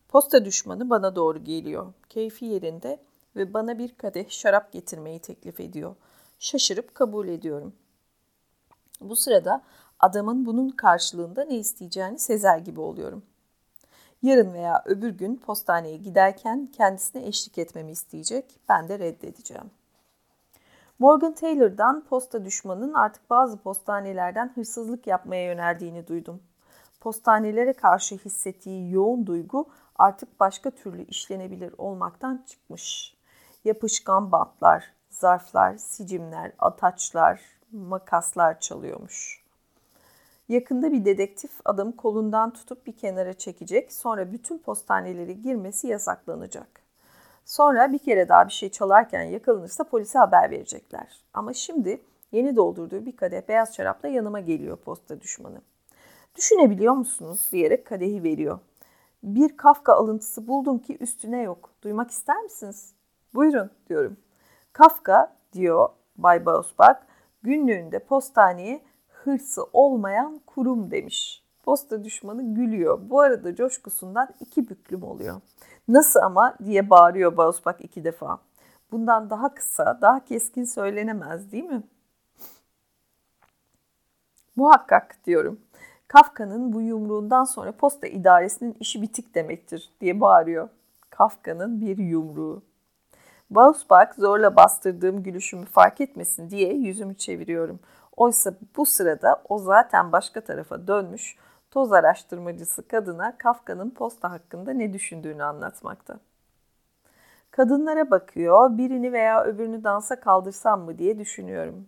Posta 0.08 0.46
düşmanı 0.46 0.90
bana 0.90 1.16
doğru 1.16 1.44
geliyor. 1.44 1.94
Keyfi 2.10 2.46
yerinde 2.46 3.00
ve 3.36 3.54
bana 3.54 3.78
bir 3.78 3.96
kadeh 3.96 4.30
şarap 4.30 4.72
getirmeyi 4.72 5.20
teklif 5.20 5.60
ediyor. 5.60 5.96
Şaşırıp 6.40 6.96
kabul 6.96 7.28
ediyorum. 7.28 7.76
Bu 9.02 9.16
sırada 9.16 9.64
adamın 10.00 10.46
bunun 10.46 10.70
karşılığında 10.70 11.46
ne 11.46 11.56
isteyeceğini 11.56 12.20
sezer 12.20 12.58
gibi 12.58 12.80
oluyorum. 12.80 13.24
Yarın 14.22 14.54
veya 14.54 14.84
öbür 14.86 15.10
gün 15.10 15.36
postaneye 15.36 15.98
giderken 15.98 16.70
kendisine 16.78 17.26
eşlik 17.26 17.58
etmemi 17.58 17.92
isteyecek. 17.92 18.60
Ben 18.70 18.90
de 18.90 19.00
reddedeceğim. 19.00 19.72
Morgan 21.00 21.34
Taylor'dan 21.34 22.04
posta 22.10 22.46
düşmanın 22.46 22.94
artık 22.94 23.30
bazı 23.30 23.58
postanelerden 23.58 24.52
hırsızlık 24.56 25.08
yapmaya 25.08 25.46
yöneldiğini 25.46 26.08
duydum. 26.08 26.44
Postanelere 27.00 27.74
karşı 27.74 28.16
hissettiği 28.16 28.92
yoğun 28.92 29.28
duygu 29.28 29.70
artık 29.96 30.40
başka 30.40 30.72
türlü 30.72 31.06
işlenebilir 31.06 31.74
olmaktan 31.78 32.44
çıkmış. 32.48 33.16
Yapışkan 33.66 34.32
bantlar, 34.32 34.94
zarflar, 35.10 35.78
sicimler, 35.78 36.52
ataçlar, 36.60 37.42
makaslar 37.72 38.60
çalıyormuş. 38.60 39.45
Yakında 40.50 40.92
bir 40.92 41.06
dedektif 41.06 41.52
adamı 41.66 41.96
kolundan 41.96 42.54
tutup 42.54 42.88
bir 42.88 42.98
kenara 42.98 43.34
çekecek. 43.34 43.94
Sonra 43.94 44.32
bütün 44.32 44.58
postaneleri 44.58 45.42
girmesi 45.42 45.88
yasaklanacak. 45.88 46.68
Sonra 47.46 47.92
bir 47.94 48.00
kere 48.00 48.30
daha 48.30 48.48
bir 48.48 48.54
şey 48.54 48.70
çalarken 48.70 49.24
yakalanırsa 49.24 49.84
polise 49.84 50.20
haber 50.20 50.52
verecekler. 50.52 51.24
Ama 51.34 51.54
şimdi 51.54 52.02
yeni 52.32 52.56
doldurduğu 52.56 53.06
bir 53.06 53.16
kadeh 53.16 53.42
beyaz 53.48 53.76
şarapla 53.76 54.10
yanıma 54.10 54.40
geliyor 54.40 54.78
posta 54.78 55.22
düşmanı. 55.22 55.62
Düşünebiliyor 56.36 56.94
musunuz 56.94 57.50
diyerek 57.52 57.86
kadehi 57.86 58.24
veriyor. 58.24 58.60
Bir 59.24 59.58
Kafka 59.58 59.94
alıntısı 59.94 60.48
buldum 60.48 60.80
ki 60.80 60.98
üstüne 61.00 61.42
yok. 61.42 61.70
Duymak 61.82 62.12
ister 62.12 62.42
misiniz? 62.42 62.94
Buyurun 63.34 63.70
diyorum. 63.90 64.18
Kafka 64.74 65.36
diyor 65.54 65.90
Bay 66.18 66.46
Bausbach 66.46 67.00
günlüğünde 67.44 68.00
postaneye 68.00 68.82
hırsı 69.26 69.64
olmayan 69.74 70.42
kurum 70.46 70.92
demiş. 70.92 71.44
Posta 71.64 72.04
düşmanı 72.04 72.56
gülüyor. 72.56 73.00
Bu 73.10 73.20
arada 73.22 73.56
coşkusundan 73.56 74.30
iki 74.40 74.70
büklüm 74.70 75.04
oluyor. 75.04 75.42
Nasıl 75.88 76.20
ama 76.20 76.56
diye 76.66 76.90
bağırıyor 76.90 77.38
Bausbach 77.38 77.82
iki 77.82 78.04
defa. 78.04 78.40
Bundan 78.92 79.30
daha 79.30 79.54
kısa, 79.54 80.00
daha 80.02 80.26
keskin 80.26 80.64
söylenemez 80.64 81.52
değil 81.52 81.64
mi? 81.64 81.84
Muhakkak 84.56 85.16
diyorum. 85.26 85.60
Kafka'nın 86.08 86.74
bu 86.74 86.82
yumruğundan 86.82 87.44
sonra 87.44 87.72
posta 87.72 88.08
idaresinin 88.08 88.76
işi 88.80 89.02
bitik 89.02 89.36
demektir 89.36 89.90
diye 90.02 90.22
bağırıyor. 90.22 90.70
Kafka'nın 91.10 91.82
bir 91.82 91.98
yumruğu. 91.98 92.62
Bausbach 93.50 94.14
zorla 94.18 94.56
bastırdığım 94.56 95.24
gülüşümü 95.24 95.66
fark 95.66 96.02
etmesin 96.02 96.50
diye 96.50 96.74
yüzümü 96.74 97.16
çeviriyorum. 97.16 97.80
Oysa 98.18 98.54
bu 98.78 98.86
sırada 98.86 99.42
o 99.50 99.60
zaten 99.60 100.12
başka 100.12 100.42
tarafa 100.42 100.88
dönmüş, 100.88 101.38
toz 101.72 101.94
araştırmacısı 101.94 102.88
kadına 102.88 103.38
Kafka'nın 103.38 103.90
posta 103.90 104.32
hakkında 104.32 104.74
ne 104.74 104.94
düşündüğünü 104.94 105.44
anlatmakta. 105.44 106.20
Kadınlara 107.52 108.12
bakıyor, 108.12 108.78
birini 108.78 109.14
veya 109.14 109.44
öbürünü 109.44 109.84
dansa 109.84 110.20
kaldırsam 110.20 110.82
mı 110.82 110.98
diye 110.98 111.20
düşünüyorum. 111.20 111.88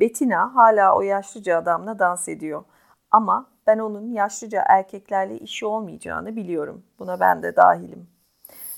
Bettina 0.00 0.54
hala 0.54 0.96
o 0.96 1.02
yaşlıca 1.02 1.58
adamla 1.58 1.98
dans 1.98 2.28
ediyor. 2.28 2.64
Ama 3.10 3.46
ben 3.66 3.78
onun 3.78 4.12
yaşlıca 4.12 4.62
erkeklerle 4.68 5.38
işi 5.38 5.66
olmayacağını 5.66 6.36
biliyorum. 6.36 6.82
Buna 6.98 7.20
ben 7.20 7.42
de 7.42 7.56
dahilim. 7.56 8.06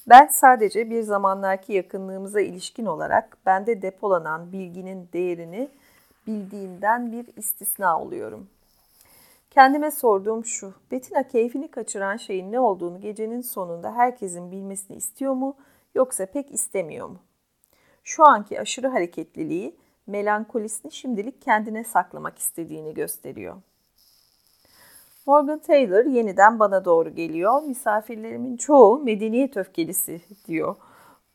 Ben 0.09 0.27
sadece 0.27 0.91
bir 0.91 1.03
zamanlarki 1.03 1.73
yakınlığımıza 1.73 2.41
ilişkin 2.41 2.87
olarak 2.87 3.37
bende 3.47 3.83
depolanan 3.83 4.53
bilginin 4.53 5.09
değerini 5.13 5.71
bildiğimden 6.27 7.13
bir 7.13 7.27
istisna 7.37 8.01
oluyorum. 8.01 8.49
Kendime 9.51 9.91
sorduğum 9.91 10.45
şu, 10.45 10.75
Betina 10.91 11.29
keyfini 11.29 11.71
kaçıran 11.71 12.17
şeyin 12.17 12.53
ne 12.53 12.61
olduğunu 12.61 13.01
gecenin 13.01 13.41
sonunda 13.41 13.95
herkesin 13.95 14.51
bilmesini 14.51 14.97
istiyor 14.97 15.33
mu 15.33 15.57
yoksa 15.95 16.27
pek 16.27 16.51
istemiyor 16.53 17.09
mu? 17.09 17.19
Şu 18.05 18.25
anki 18.25 18.61
aşırı 18.61 18.89
hareketliliği 18.89 19.77
melankolisini 20.07 20.93
şimdilik 20.93 21.43
kendine 21.43 21.85
saklamak 21.85 22.39
istediğini 22.39 22.95
gösteriyor. 22.95 23.57
Morgan 25.27 25.59
Taylor 25.59 26.05
yeniden 26.05 26.59
bana 26.59 26.85
doğru 26.85 27.15
geliyor. 27.15 27.63
Misafirlerimin 27.63 28.57
çoğu 28.57 28.99
medeniyet 28.99 29.57
öfkelisi 29.57 30.21
diyor. 30.49 30.77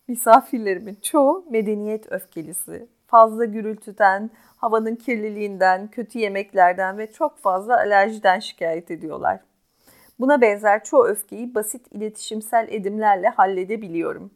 Misafirlerimin 0.07 0.97
çoğu 1.01 1.45
medeniyet 1.49 2.11
öfkelisi. 2.11 2.87
Fazla 3.11 3.45
gürültüden, 3.45 4.29
havanın 4.57 4.95
kirliliğinden, 4.95 5.87
kötü 5.87 6.19
yemeklerden 6.19 6.97
ve 6.97 7.11
çok 7.11 7.37
fazla 7.37 7.77
alerjiden 7.77 8.39
şikayet 8.39 8.91
ediyorlar. 8.91 9.39
Buna 10.19 10.41
benzer 10.41 10.83
çoğu 10.83 11.05
öfkeyi 11.05 11.55
basit 11.55 11.87
iletişimsel 11.91 12.67
edimlerle 12.69 13.29
halledebiliyorum. 13.29 14.31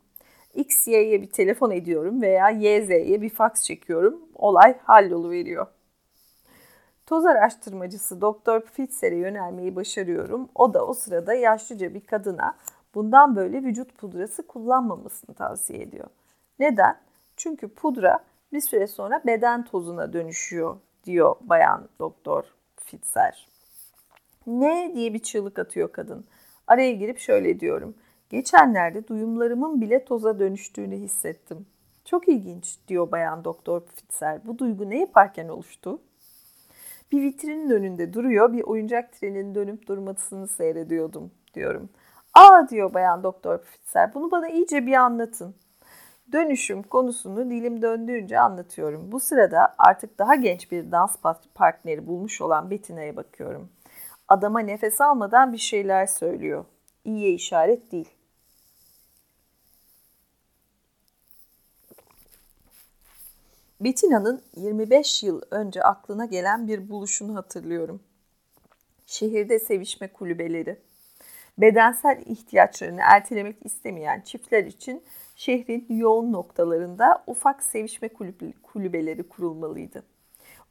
X, 0.53 0.87
Y'ye 0.87 1.21
bir 1.21 1.29
telefon 1.29 1.71
ediyorum 1.71 2.21
veya 2.21 2.49
Y, 2.49 2.85
Z'ye 2.85 3.21
bir 3.21 3.29
faks 3.29 3.63
çekiyorum. 3.63 4.21
Olay 4.35 4.77
halloluveriyor. 4.83 5.67
Toz 7.05 7.25
araştırmacısı 7.25 8.21
Doktor 8.21 8.61
Fitzer'e 8.61 9.15
yönelmeyi 9.15 9.75
başarıyorum. 9.75 10.49
O 10.55 10.73
da 10.73 10.85
o 10.85 10.93
sırada 10.93 11.33
yaşlıca 11.33 11.93
bir 11.93 12.01
kadına 12.01 12.55
bundan 12.95 13.35
böyle 13.35 13.63
vücut 13.63 13.97
pudrası 13.97 14.47
kullanmamasını 14.47 15.35
tavsiye 15.35 15.81
ediyor. 15.81 16.07
Neden? 16.59 16.97
Çünkü 17.37 17.67
pudra 17.67 18.19
bir 18.55 18.61
süre 18.61 18.87
sonra 18.87 19.21
beden 19.25 19.65
tozuna 19.65 20.13
dönüşüyor 20.13 20.77
diyor 21.03 21.35
bayan 21.41 21.89
doktor 21.99 22.43
Fitzer. 22.75 23.47
Ne 24.47 24.91
diye 24.95 25.13
bir 25.13 25.19
çığlık 25.19 25.59
atıyor 25.59 25.91
kadın. 25.91 26.25
Araya 26.67 26.93
girip 26.93 27.19
şöyle 27.19 27.59
diyorum. 27.59 27.95
Geçenlerde 28.29 29.07
duyumlarımın 29.07 29.81
bile 29.81 30.05
toza 30.05 30.39
dönüştüğünü 30.39 30.95
hissettim. 30.95 31.65
Çok 32.05 32.27
ilginç 32.27 32.77
diyor 32.87 33.11
bayan 33.11 33.43
doktor 33.43 33.81
Fitzer. 33.95 34.47
Bu 34.47 34.59
duygu 34.59 34.89
ne 34.89 34.99
yaparken 34.99 35.47
oluştu? 35.47 36.01
Bir 37.11 37.21
vitrinin 37.21 37.69
önünde 37.69 38.13
duruyor, 38.13 38.53
bir 38.53 38.63
oyuncak 38.63 39.13
trenin 39.13 39.55
dönüp 39.55 39.87
durmasını 39.87 40.47
seyrediyordum 40.47 41.31
diyorum. 41.53 41.89
Aa 42.33 42.69
diyor 42.69 42.93
bayan 42.93 43.23
doktor 43.23 43.57
Fitzer, 43.57 44.13
bunu 44.13 44.31
bana 44.31 44.49
iyice 44.49 44.85
bir 44.85 44.93
anlatın. 44.93 45.55
Dönüşüm 46.31 46.83
konusunu 46.83 47.49
dilim 47.49 47.81
döndüğünce 47.81 48.39
anlatıyorum. 48.39 49.11
Bu 49.11 49.19
sırada 49.19 49.75
artık 49.77 50.19
daha 50.19 50.35
genç 50.35 50.71
bir 50.71 50.91
dans 50.91 51.17
partneri 51.55 52.07
bulmuş 52.07 52.41
olan 52.41 52.71
Bettina'ya 52.71 53.15
bakıyorum. 53.15 53.69
Adama 54.27 54.59
nefes 54.59 55.01
almadan 55.01 55.53
bir 55.53 55.57
şeyler 55.57 56.05
söylüyor. 56.05 56.65
İyiye 57.05 57.33
işaret 57.33 57.91
değil. 57.91 58.09
Bettina'nın 63.81 64.41
25 64.55 65.23
yıl 65.23 65.41
önce 65.51 65.83
aklına 65.83 66.25
gelen 66.25 66.67
bir 66.67 66.89
buluşunu 66.89 67.35
hatırlıyorum. 67.35 68.03
Şehirde 69.05 69.59
sevişme 69.59 70.07
kulübeleri. 70.13 70.79
Bedensel 71.57 72.23
ihtiyaçlarını 72.25 73.01
ertelemek 73.03 73.65
istemeyen 73.65 74.21
çiftler 74.21 74.63
için 74.63 75.03
şehrin 75.35 75.85
yoğun 75.89 76.33
noktalarında 76.33 77.23
ufak 77.27 77.63
sevişme 77.63 78.09
kulübeleri 78.63 79.23
kurulmalıydı. 79.23 80.03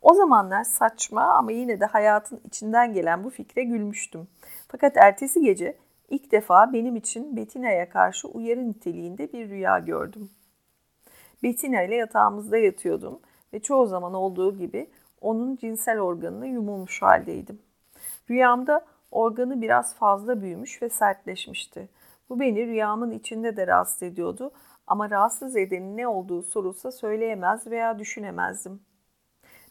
O 0.03 0.15
zamanlar 0.15 0.65
saçma 0.65 1.23
ama 1.23 1.53
yine 1.53 1.81
de 1.81 1.85
hayatın 1.85 2.41
içinden 2.45 2.93
gelen 2.93 3.25
bu 3.25 3.31
fikre 3.31 3.65
gülmüştüm. 3.65 4.29
Fakat 4.69 4.97
ertesi 4.97 5.41
gece 5.41 5.77
ilk 6.11 6.33
defa 6.33 6.73
benim 6.73 6.97
için 6.97 7.37
Bettina'ya 7.37 7.89
karşı 7.89 8.29
uyarı 8.29 8.69
niteliğinde 8.69 9.33
bir 9.33 9.49
rüya 9.49 9.79
gördüm. 9.79 10.31
Bettina 11.43 11.83
ile 11.83 11.95
yatağımızda 11.95 12.57
yatıyordum 12.57 13.21
ve 13.53 13.61
çoğu 13.61 13.87
zaman 13.87 14.15
olduğu 14.15 14.59
gibi 14.59 14.91
onun 15.21 15.57
cinsel 15.57 16.01
organına 16.01 16.47
yumulmuş 16.47 17.03
haldeydim. 17.03 17.59
Rüyamda 18.31 18.85
organı 19.11 19.63
biraz 19.63 19.95
fazla 19.95 20.41
büyümüş 20.41 20.83
ve 20.83 20.89
sertleşmişti. 20.89 21.89
Bu 22.29 22.41
beni 22.41 22.67
rüyamın 22.67 23.11
içinde 23.11 23.57
de 23.57 23.67
rahatsız 23.67 24.03
ediyordu 24.03 24.53
ama 24.87 25.11
rahatsız 25.11 25.57
edenin 25.57 25.97
ne 25.97 26.09
olduğu 26.09 26.43
sorulsa 26.43 26.93
söyleyemez 26.93 27.67
veya 27.67 27.99
düşünemezdim. 27.99 28.83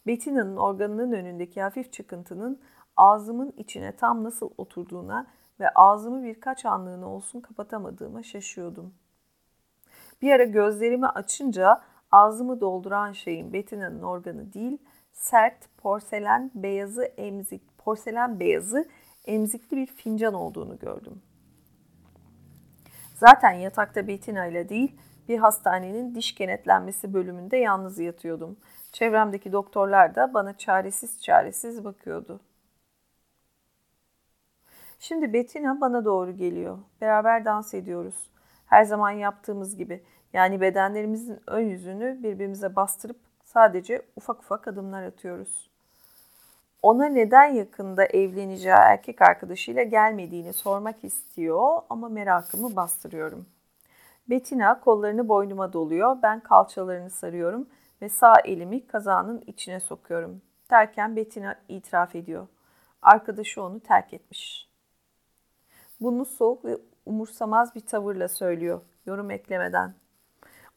Bettina'nın 0.07 0.57
organının 0.57 1.11
önündeki 1.11 1.61
hafif 1.61 1.93
çıkıntının 1.93 2.61
ağzımın 2.97 3.53
içine 3.57 3.95
tam 3.95 4.23
nasıl 4.23 4.49
oturduğuna 4.57 5.27
ve 5.59 5.69
ağzımı 5.69 6.23
birkaç 6.23 6.65
anlığına 6.65 7.09
olsun 7.09 7.41
kapatamadığıma 7.41 8.23
şaşıyordum. 8.23 8.93
Bir 10.21 10.31
ara 10.31 10.43
gözlerimi 10.43 11.07
açınca 11.07 11.81
ağzımı 12.11 12.61
dolduran 12.61 13.11
şeyin 13.11 13.53
Bettina'nın 13.53 14.01
organı 14.01 14.53
değil, 14.53 14.77
sert 15.11 15.77
porselen 15.77 16.51
beyazı 16.55 17.03
emzik, 17.03 17.77
porselen 17.77 18.39
beyazı 18.39 18.85
emzikli 19.25 19.77
bir 19.77 19.87
fincan 19.87 20.33
olduğunu 20.33 20.79
gördüm. 20.79 21.21
Zaten 23.23 23.51
yatakta 23.51 24.07
Bettina 24.07 24.45
ile 24.45 24.69
değil, 24.69 24.95
bir 25.29 25.37
hastanenin 25.37 26.15
diş 26.15 26.35
kenetlenmesi 26.35 27.13
bölümünde 27.13 27.57
yalnız 27.57 27.99
yatıyordum. 27.99 28.57
Çevremdeki 28.91 29.51
doktorlar 29.51 30.15
da 30.15 30.33
bana 30.33 30.57
çaresiz 30.57 31.21
çaresiz 31.21 31.83
bakıyordu. 31.83 32.39
Şimdi 34.99 35.33
Bettina 35.33 35.81
bana 35.81 36.05
doğru 36.05 36.37
geliyor. 36.37 36.77
Beraber 37.01 37.45
dans 37.45 37.73
ediyoruz. 37.73 38.29
Her 38.65 38.83
zaman 38.83 39.11
yaptığımız 39.11 39.77
gibi. 39.77 40.03
Yani 40.33 40.61
bedenlerimizin 40.61 41.39
ön 41.47 41.65
yüzünü 41.65 42.23
birbirimize 42.23 42.75
bastırıp 42.75 43.17
sadece 43.43 44.01
ufak 44.15 44.39
ufak 44.39 44.67
adımlar 44.67 45.03
atıyoruz. 45.03 45.72
Ona 46.83 47.05
neden 47.05 47.45
yakında 47.45 48.05
evleneceği 48.05 48.75
erkek 48.75 49.21
arkadaşıyla 49.21 49.83
gelmediğini 49.83 50.53
sormak 50.53 51.03
istiyor 51.03 51.81
ama 51.89 52.09
merakımı 52.09 52.75
bastırıyorum. 52.75 53.45
Bettina 54.29 54.79
kollarını 54.79 55.27
boynuma 55.27 55.73
doluyor, 55.73 56.17
ben 56.23 56.39
kalçalarını 56.39 57.09
sarıyorum 57.09 57.69
ve 58.01 58.09
sağ 58.09 58.33
elimi 58.45 58.87
kazanın 58.87 59.43
içine 59.47 59.79
sokuyorum. 59.79 60.41
Derken 60.71 61.15
Bettina 61.15 61.55
itiraf 61.69 62.15
ediyor. 62.15 62.47
Arkadaşı 63.01 63.63
onu 63.63 63.79
terk 63.79 64.13
etmiş. 64.13 64.69
Bunu 66.01 66.25
soğuk 66.25 66.65
ve 66.65 66.77
umursamaz 67.05 67.75
bir 67.75 67.81
tavırla 67.81 68.27
söylüyor, 68.27 68.81
yorum 69.05 69.31
eklemeden. 69.31 69.93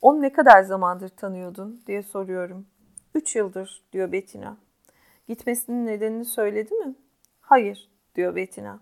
Onu 0.03 0.23
ne 0.23 0.33
kadar 0.33 0.62
zamandır 0.62 1.09
tanıyordun 1.09 1.83
diye 1.87 2.03
soruyorum. 2.03 2.66
Üç 3.15 3.37
yıldır 3.37 3.83
diyor 3.93 4.12
Betina. 4.12 4.65
Gitmesinin 5.28 5.86
nedenini 5.86 6.24
söyledi 6.24 6.74
mi? 6.74 6.94
Hayır 7.40 7.89
diyor 8.15 8.36
Betina. 8.36 8.81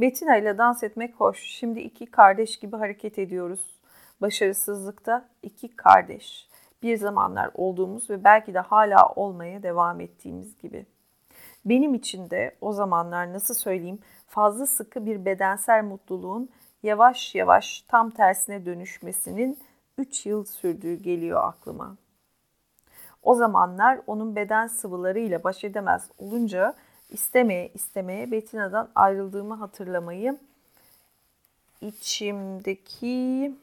Betina 0.00 0.36
ile 0.36 0.58
dans 0.58 0.82
etmek 0.82 1.14
hoş. 1.14 1.42
Şimdi 1.42 1.80
iki 1.80 2.06
kardeş 2.06 2.58
gibi 2.58 2.76
hareket 2.76 3.18
ediyoruz. 3.18 3.80
Başarısızlıkta 4.20 5.28
iki 5.42 5.76
kardeş. 5.76 6.48
Bir 6.82 6.96
zamanlar 6.96 7.50
olduğumuz 7.54 8.10
ve 8.10 8.24
belki 8.24 8.54
de 8.54 8.58
hala 8.58 9.08
olmaya 9.08 9.62
devam 9.62 10.00
ettiğimiz 10.00 10.58
gibi. 10.58 10.86
Benim 11.64 11.94
için 11.94 12.30
de 12.30 12.56
o 12.60 12.72
zamanlar 12.72 13.32
nasıl 13.32 13.54
söyleyeyim 13.54 13.98
fazla 14.26 14.66
sıkı 14.66 15.06
bir 15.06 15.24
bedensel 15.24 15.84
mutluluğun 15.84 16.50
yavaş 16.82 17.34
yavaş 17.34 17.80
tam 17.88 18.10
tersine 18.10 18.66
dönüşmesinin 18.66 19.58
3 19.98 20.26
yıl 20.26 20.44
sürdüğü 20.44 20.94
geliyor 20.94 21.44
aklıma. 21.44 21.96
O 23.24 23.34
zamanlar 23.34 24.00
onun 24.06 24.36
beden 24.36 24.66
sıvılarıyla 24.66 25.44
baş 25.44 25.64
edemez 25.64 26.08
olunca 26.18 26.74
istemeye 27.10 27.70
istemeye 27.74 28.30
Betina'dan 28.30 28.88
ayrıldığımı 28.94 29.54
hatırlamayı 29.54 30.38
içimdeki 31.80 33.54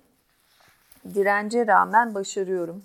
dirence 1.14 1.68
rağmen 1.68 2.16
başarıyorum. 2.16 2.84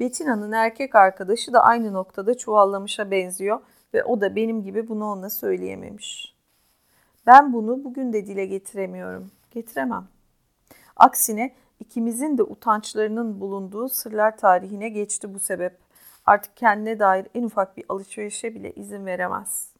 Betina'nın 0.00 0.52
erkek 0.52 0.94
arkadaşı 0.94 1.52
da 1.52 1.64
aynı 1.64 1.92
noktada 1.92 2.36
çuvallamışa 2.36 3.10
benziyor 3.10 3.60
ve 3.94 4.04
o 4.04 4.20
da 4.20 4.36
benim 4.36 4.62
gibi 4.62 4.88
bunu 4.88 5.12
ona 5.12 5.30
söyleyememiş. 5.30 6.34
Ben 7.26 7.52
bunu 7.52 7.84
bugün 7.84 8.12
de 8.12 8.26
dile 8.26 8.46
getiremiyorum. 8.46 9.30
Getiremem. 9.50 10.08
Aksine 10.96 11.54
ikimizin 11.80 12.38
de 12.38 12.42
utançlarının 12.42 13.40
bulunduğu 13.40 13.88
sırlar 13.88 14.36
tarihine 14.36 14.88
geçti 14.88 15.34
bu 15.34 15.38
sebep. 15.38 15.78
Artık 16.26 16.56
kendine 16.56 16.98
dair 16.98 17.26
en 17.34 17.42
ufak 17.42 17.76
bir 17.76 17.84
alışverişe 17.88 18.54
bile 18.54 18.72
izin 18.72 19.06
veremez. 19.06 19.72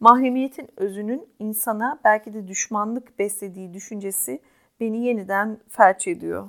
Mahremiyetin 0.00 0.68
özünün 0.76 1.28
insana 1.38 2.00
belki 2.04 2.34
de 2.34 2.48
düşmanlık 2.48 3.18
beslediği 3.18 3.74
düşüncesi 3.74 4.40
beni 4.80 5.04
yeniden 5.04 5.60
felç 5.68 6.08
ediyor. 6.08 6.48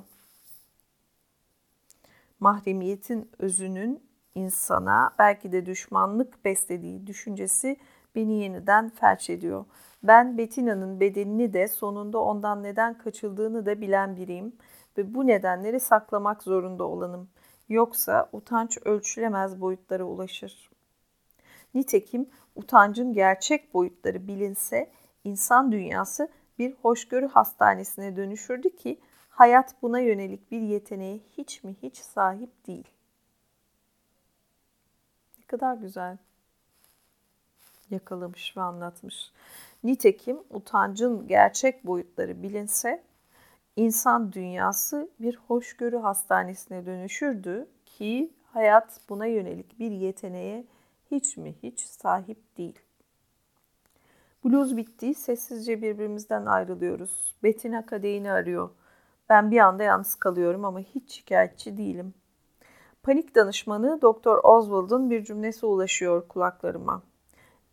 Mahremiyetin 2.40 3.30
özünün 3.38 4.02
insana 4.34 5.14
belki 5.18 5.52
de 5.52 5.66
düşmanlık 5.66 6.44
beslediği 6.44 7.06
düşüncesi 7.06 7.76
beni 8.14 8.42
yeniden 8.42 8.88
felç 8.88 9.30
ediyor. 9.30 9.64
Ben 10.02 10.38
Betina'nın 10.38 11.00
bedenini 11.00 11.52
de 11.52 11.68
sonunda 11.68 12.18
ondan 12.18 12.62
neden 12.62 12.98
kaçıldığını 12.98 13.66
da 13.66 13.80
bilen 13.80 14.16
biriyim 14.16 14.56
ve 14.98 15.14
bu 15.14 15.26
nedenleri 15.26 15.80
saklamak 15.80 16.42
zorunda 16.42 16.84
olanım. 16.84 17.28
Yoksa 17.68 18.28
utanç 18.32 18.78
ölçülemez 18.84 19.60
boyutlara 19.60 20.04
ulaşır. 20.04 20.70
Nitekim 21.74 22.30
utancın 22.56 23.12
gerçek 23.12 23.74
boyutları 23.74 24.28
bilinse 24.28 24.90
insan 25.24 25.72
dünyası 25.72 26.28
bir 26.58 26.74
hoşgörü 26.82 27.26
hastanesine 27.26 28.16
dönüşürdü 28.16 28.76
ki 28.76 29.00
hayat 29.28 29.82
buna 29.82 30.00
yönelik 30.00 30.50
bir 30.50 30.60
yeteneğe 30.60 31.18
hiç 31.18 31.64
mi 31.64 31.76
hiç 31.82 31.96
sahip 31.96 32.66
değil. 32.66 32.88
Ne 35.38 35.44
kadar 35.46 35.74
güzel 35.74 36.18
yakalamış 37.90 38.56
ve 38.56 38.60
anlatmış. 38.60 39.32
Nitekim 39.84 40.38
utancın 40.50 41.28
gerçek 41.28 41.86
boyutları 41.86 42.42
bilinse 42.42 43.02
insan 43.76 44.32
dünyası 44.32 45.10
bir 45.20 45.36
hoşgörü 45.36 45.96
hastanesine 45.96 46.86
dönüşürdü 46.86 47.68
ki 47.86 48.32
hayat 48.52 49.00
buna 49.08 49.26
yönelik 49.26 49.78
bir 49.78 49.90
yeteneğe 49.90 50.64
hiç 51.10 51.36
mi 51.36 51.54
hiç 51.62 51.80
sahip 51.80 52.56
değil. 52.58 52.78
Blues 54.44 54.76
bitti, 54.76 55.14
sessizce 55.14 55.82
birbirimizden 55.82 56.46
ayrılıyoruz. 56.46 57.34
Betina 57.42 57.86
kadeğini 57.86 58.32
arıyor. 58.32 58.70
Ben 59.28 59.50
bir 59.50 59.58
anda 59.58 59.82
yalnız 59.82 60.14
kalıyorum 60.14 60.64
ama 60.64 60.80
hiç 60.80 61.12
şikayetçi 61.12 61.76
değilim. 61.76 62.14
Panik 63.02 63.34
danışmanı 63.34 64.02
Dr. 64.02 64.44
Oswald'ın 64.44 65.10
bir 65.10 65.24
cümlesi 65.24 65.66
ulaşıyor 65.66 66.28
kulaklarıma. 66.28 67.02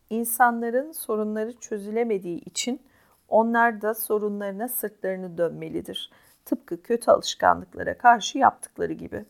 İnsanların 0.10 0.91
sorunları 0.91 1.60
çözülemediği 1.60 2.40
için 2.40 2.82
onlar 3.27 3.82
da 3.82 3.94
sorunlarına 3.94 4.68
sırtlarını 4.68 5.38
dönmelidir. 5.38 6.11
Tıpkı 6.45 6.82
kötü 6.82 7.11
alışkanlıklara 7.11 7.98
karşı 7.98 8.38
yaptıkları 8.38 8.94
gibi. 8.94 9.26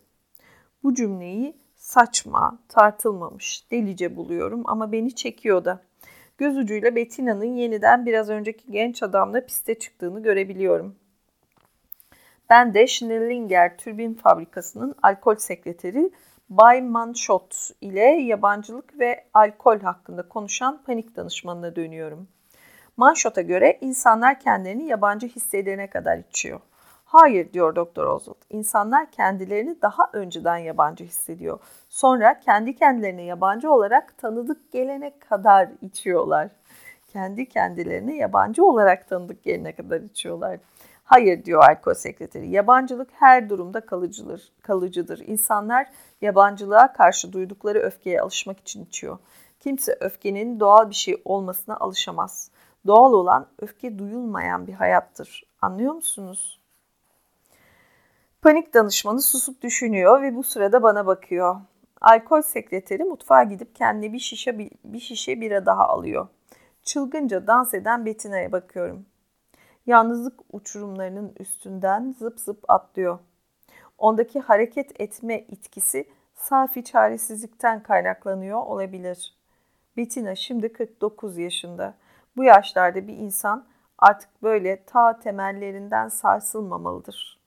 Bu 0.83 0.93
cümleyi 0.93 1.57
saçma, 1.75 2.59
tartılmamış, 2.69 3.71
delice 3.71 4.15
buluyorum 4.15 4.63
ama 4.65 4.91
beni 4.91 5.15
çekiyor 5.15 5.65
da. 5.65 5.81
Göz 6.37 6.57
ucuyla 6.57 6.95
Bettina'nın 6.95 7.55
yeniden 7.55 8.05
biraz 8.05 8.29
önceki 8.29 8.71
genç 8.71 9.03
adamla 9.03 9.45
piste 9.45 9.79
çıktığını 9.79 10.23
görebiliyorum. 10.23 10.95
Ben 12.49 12.73
de 12.73 12.87
Schnellinger 12.87 13.77
Türbin 13.77 14.13
Fabrikası'nın 14.13 14.95
alkol 15.03 15.35
sekreteri 15.35 16.11
Bay 16.49 16.81
Manshot 16.81 17.71
ile 17.81 18.01
yabancılık 18.01 18.99
ve 18.99 19.25
alkol 19.33 19.79
hakkında 19.79 20.29
konuşan 20.29 20.83
panik 20.83 21.15
danışmanına 21.15 21.75
dönüyorum. 21.75 22.27
Manshot'a 22.97 23.41
göre 23.41 23.77
insanlar 23.81 24.39
kendilerini 24.39 24.85
yabancı 24.85 25.27
hissedene 25.27 25.89
kadar 25.89 26.17
içiyor. 26.17 26.59
Hayır 27.05 27.53
diyor 27.53 27.75
Doktor 27.75 28.07
Oswald. 28.07 28.41
İnsanlar 28.49 29.11
kendilerini 29.11 29.81
daha 29.81 30.09
önceden 30.13 30.57
yabancı 30.57 31.03
hissediyor. 31.03 31.59
Sonra 31.89 32.39
kendi 32.39 32.75
kendilerine 32.75 33.23
yabancı 33.23 33.71
olarak 33.71 34.17
tanıdık 34.17 34.71
gelene 34.71 35.19
kadar 35.19 35.69
içiyorlar. 35.81 36.49
Kendi 37.13 37.49
kendilerine 37.49 38.15
yabancı 38.15 38.65
olarak 38.65 39.07
tanıdık 39.09 39.43
gelene 39.43 39.71
kadar 39.75 40.01
içiyorlar. 40.01 40.59
Hayır 41.05 41.45
diyor 41.45 41.63
alkol 41.63 41.93
sekreteri. 41.93 42.49
Yabancılık 42.49 43.09
her 43.13 43.49
durumda 43.49 43.85
kalıcıdır. 43.85 44.51
kalıcıdır. 44.61 45.19
İnsanlar 45.19 45.87
yabancılığa 46.21 46.93
karşı 46.93 47.33
duydukları 47.33 47.79
öfkeye 47.79 48.21
alışmak 48.21 48.59
için 48.59 48.85
içiyor. 48.85 49.17
Kimse 49.59 49.97
öfkenin 49.99 50.59
doğal 50.59 50.89
bir 50.89 50.95
şey 50.95 51.21
olmasına 51.25 51.77
alışamaz. 51.77 52.51
Doğal 52.87 53.13
olan 53.13 53.47
öfke 53.59 53.99
duyulmayan 53.99 54.67
bir 54.67 54.73
hayattır. 54.73 55.43
Anlıyor 55.61 55.93
musunuz? 55.93 56.59
Panik 58.41 58.73
danışmanı 58.73 59.21
susup 59.21 59.61
düşünüyor 59.61 60.21
ve 60.21 60.35
bu 60.35 60.43
sırada 60.43 60.83
bana 60.83 61.05
bakıyor. 61.05 61.55
Alkol 62.01 62.41
sekreteri 62.41 63.03
mutfağa 63.03 63.43
gidip 63.43 63.75
kendine 63.75 64.13
bir 64.13 64.19
şişe 64.19 64.59
bir 64.83 64.99
şişe 64.99 65.41
bira 65.41 65.65
daha 65.65 65.87
alıyor. 65.87 66.27
Çılgınca 66.83 67.47
dans 67.47 67.73
eden 67.73 68.05
Betina'ya 68.05 68.51
bakıyorum. 68.51 69.05
Yalnızlık 69.85 70.39
uçurumlarının 70.51 71.35
üstünden 71.39 72.15
zıp 72.19 72.39
zıp 72.39 72.59
atlıyor. 72.67 73.19
Ondaki 73.97 74.39
hareket 74.39 75.01
etme 75.01 75.39
itkisi 75.39 76.09
safi 76.35 76.83
çaresizlikten 76.83 77.83
kaynaklanıyor 77.83 78.57
olabilir. 78.57 79.35
Betina 79.97 80.35
şimdi 80.35 80.73
49 80.73 81.37
yaşında. 81.37 81.93
Bu 82.37 82.43
yaşlarda 82.43 83.07
bir 83.07 83.17
insan 83.17 83.67
artık 83.97 84.43
böyle 84.43 84.83
ta 84.85 85.19
temellerinden 85.19 86.09
sarsılmamalıdır. 86.09 87.39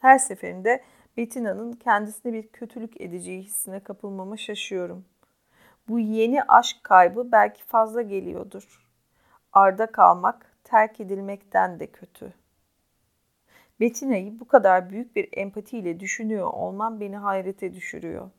Her 0.00 0.18
seferinde 0.18 0.84
Betina'nın 1.16 1.72
kendisine 1.72 2.32
bir 2.32 2.48
kötülük 2.48 3.00
edeceği 3.00 3.42
hissine 3.42 3.80
kapılmama 3.80 4.36
şaşıyorum. 4.36 5.04
Bu 5.88 5.98
yeni 5.98 6.42
aşk 6.42 6.76
kaybı 6.82 7.32
belki 7.32 7.64
fazla 7.64 8.02
geliyordur. 8.02 8.86
Arda 9.52 9.86
kalmak 9.86 10.45
terk 10.66 11.00
edilmekten 11.00 11.80
de 11.80 11.86
kötü. 11.86 12.32
Betina'yı 13.80 14.40
bu 14.40 14.48
kadar 14.48 14.90
büyük 14.90 15.16
bir 15.16 15.28
empatiyle 15.32 16.00
düşünüyor 16.00 16.46
olmam 16.46 17.00
beni 17.00 17.16
hayrete 17.16 17.74
düşürüyor. 17.74 18.30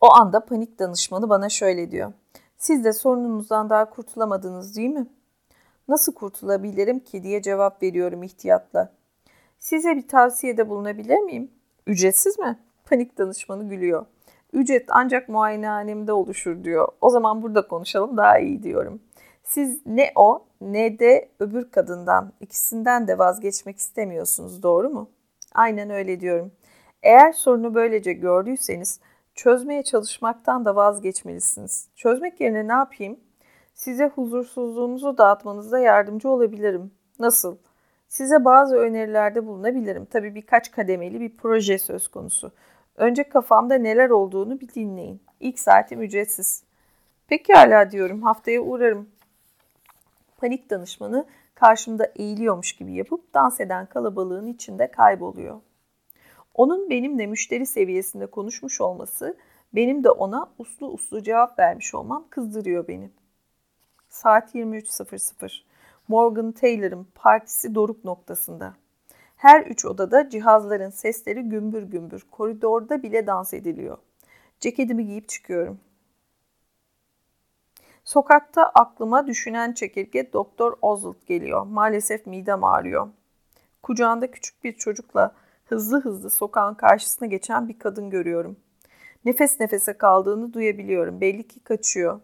O 0.00 0.14
anda 0.14 0.44
panik 0.44 0.78
danışmanı 0.78 1.28
bana 1.28 1.48
şöyle 1.48 1.90
diyor. 1.90 2.12
Siz 2.58 2.84
de 2.84 2.92
sorununuzdan 2.92 3.70
daha 3.70 3.90
kurtulamadınız 3.90 4.76
değil 4.76 4.90
mi? 4.90 5.06
Nasıl 5.88 6.14
kurtulabilirim 6.14 7.00
ki 7.00 7.22
diye 7.22 7.42
cevap 7.42 7.82
veriyorum 7.82 8.22
ihtiyatla. 8.22 8.92
Size 9.58 9.96
bir 9.96 10.08
tavsiyede 10.08 10.68
bulunabilir 10.68 11.18
miyim? 11.18 11.50
Ücretsiz 11.86 12.38
mi? 12.38 12.58
Panik 12.84 13.18
danışmanı 13.18 13.68
gülüyor. 13.68 14.06
Ücret 14.54 14.86
ancak 14.88 15.28
muayenehanemde 15.28 16.12
oluşur 16.12 16.64
diyor. 16.64 16.88
O 17.00 17.10
zaman 17.10 17.42
burada 17.42 17.68
konuşalım 17.68 18.16
daha 18.16 18.38
iyi 18.38 18.62
diyorum. 18.62 19.00
Siz 19.42 19.86
ne 19.86 20.12
o 20.16 20.46
ne 20.60 20.98
de 20.98 21.28
öbür 21.40 21.70
kadından 21.70 22.32
ikisinden 22.40 23.08
de 23.08 23.18
vazgeçmek 23.18 23.78
istemiyorsunuz 23.78 24.62
doğru 24.62 24.90
mu? 24.90 25.10
Aynen 25.54 25.90
öyle 25.90 26.20
diyorum. 26.20 26.52
Eğer 27.02 27.32
sorunu 27.32 27.74
böylece 27.74 28.12
gördüyseniz 28.12 29.00
çözmeye 29.34 29.82
çalışmaktan 29.82 30.64
da 30.64 30.76
vazgeçmelisiniz. 30.76 31.88
Çözmek 31.96 32.40
yerine 32.40 32.68
ne 32.68 32.72
yapayım? 32.72 33.20
Size 33.74 34.06
huzursuzluğunuzu 34.08 35.18
dağıtmanızda 35.18 35.78
yardımcı 35.78 36.28
olabilirim. 36.28 36.90
Nasıl? 37.18 37.56
Size 38.08 38.44
bazı 38.44 38.76
önerilerde 38.76 39.46
bulunabilirim. 39.46 40.04
Tabii 40.04 40.34
birkaç 40.34 40.70
kademeli 40.70 41.20
bir 41.20 41.36
proje 41.36 41.78
söz 41.78 42.08
konusu. 42.08 42.52
Önce 42.96 43.28
kafamda 43.28 43.74
neler 43.74 44.10
olduğunu 44.10 44.60
bir 44.60 44.68
dinleyin. 44.68 45.20
İlk 45.40 45.58
saatim 45.58 46.02
ücretsiz. 46.02 46.62
Peki 47.28 47.52
hala 47.52 47.90
diyorum 47.90 48.22
haftaya 48.22 48.60
uğrarım. 48.60 49.08
Panik 50.36 50.70
danışmanı 50.70 51.26
karşımda 51.54 52.12
eğiliyormuş 52.16 52.72
gibi 52.72 52.94
yapıp 52.94 53.34
dans 53.34 53.60
eden 53.60 53.86
kalabalığın 53.86 54.46
içinde 54.46 54.90
kayboluyor. 54.90 55.60
Onun 56.54 56.90
benimle 56.90 57.26
müşteri 57.26 57.66
seviyesinde 57.66 58.26
konuşmuş 58.26 58.80
olması, 58.80 59.36
benim 59.74 60.04
de 60.04 60.10
ona 60.10 60.50
uslu 60.58 60.86
uslu 60.86 61.22
cevap 61.22 61.58
vermiş 61.58 61.94
olmam 61.94 62.26
kızdırıyor 62.30 62.88
beni. 62.88 63.10
Saat 64.08 64.54
23.00. 64.54 65.62
Morgan 66.08 66.52
Taylor'ın 66.52 67.06
partisi 67.14 67.74
doruk 67.74 68.04
noktasında. 68.04 68.74
Her 69.44 69.66
üç 69.66 69.84
odada 69.84 70.28
cihazların 70.28 70.90
sesleri 70.90 71.42
gümbür 71.42 71.82
gümbür. 71.82 72.26
Koridorda 72.30 73.02
bile 73.02 73.26
dans 73.26 73.54
ediliyor. 73.54 73.98
Ceketimi 74.60 75.06
giyip 75.06 75.28
çıkıyorum. 75.28 75.80
Sokakta 78.04 78.64
aklıma 78.64 79.26
düşünen 79.26 79.72
çekirge 79.72 80.32
Doktor 80.32 80.76
Oswald 80.82 81.26
geliyor. 81.26 81.66
Maalesef 81.66 82.26
midem 82.26 82.64
ağrıyor. 82.64 83.08
Kucağında 83.82 84.30
küçük 84.30 84.64
bir 84.64 84.72
çocukla 84.72 85.34
hızlı 85.64 86.00
hızlı 86.00 86.30
sokağın 86.30 86.74
karşısına 86.74 87.28
geçen 87.28 87.68
bir 87.68 87.78
kadın 87.78 88.10
görüyorum. 88.10 88.56
Nefes 89.24 89.60
nefese 89.60 89.92
kaldığını 89.92 90.52
duyabiliyorum. 90.52 91.20
Belli 91.20 91.48
ki 91.48 91.60
kaçıyor. 91.60 92.20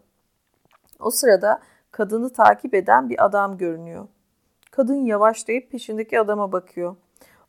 O 0.99 1.11
sırada 1.11 1.61
kadını 1.91 2.33
takip 2.33 2.73
eden 2.73 3.09
bir 3.09 3.25
adam 3.25 3.57
görünüyor. 3.57 4.07
Kadın 4.71 5.05
yavaşlayıp 5.05 5.71
peşindeki 5.71 6.19
adama 6.19 6.51
bakıyor. 6.51 6.95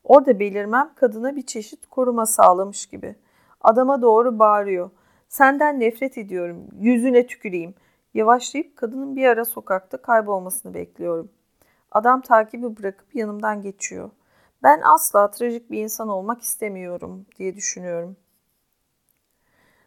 Orada 0.04 0.40
belirmem 0.40 0.90
kadına 0.94 1.36
bir 1.36 1.46
çeşit 1.46 1.86
koruma 1.86 2.26
sağlamış 2.26 2.86
gibi. 2.86 3.16
Adama 3.60 4.02
doğru 4.02 4.38
bağırıyor. 4.38 4.90
Senden 5.28 5.80
nefret 5.80 6.18
ediyorum. 6.18 6.68
Yüzüne 6.80 7.26
tüküreyim. 7.26 7.74
Yavaşlayıp 8.14 8.76
kadının 8.76 9.16
bir 9.16 9.26
ara 9.26 9.44
sokakta 9.44 10.02
kaybolmasını 10.02 10.74
bekliyorum. 10.74 11.30
Adam 11.90 12.20
takibi 12.20 12.76
bırakıp 12.76 13.14
yanımdan 13.14 13.62
geçiyor. 13.62 14.10
Ben 14.62 14.80
asla 14.94 15.30
trajik 15.30 15.70
bir 15.70 15.82
insan 15.82 16.08
olmak 16.08 16.42
istemiyorum 16.42 17.26
diye 17.38 17.56
düşünüyorum. 17.56 18.16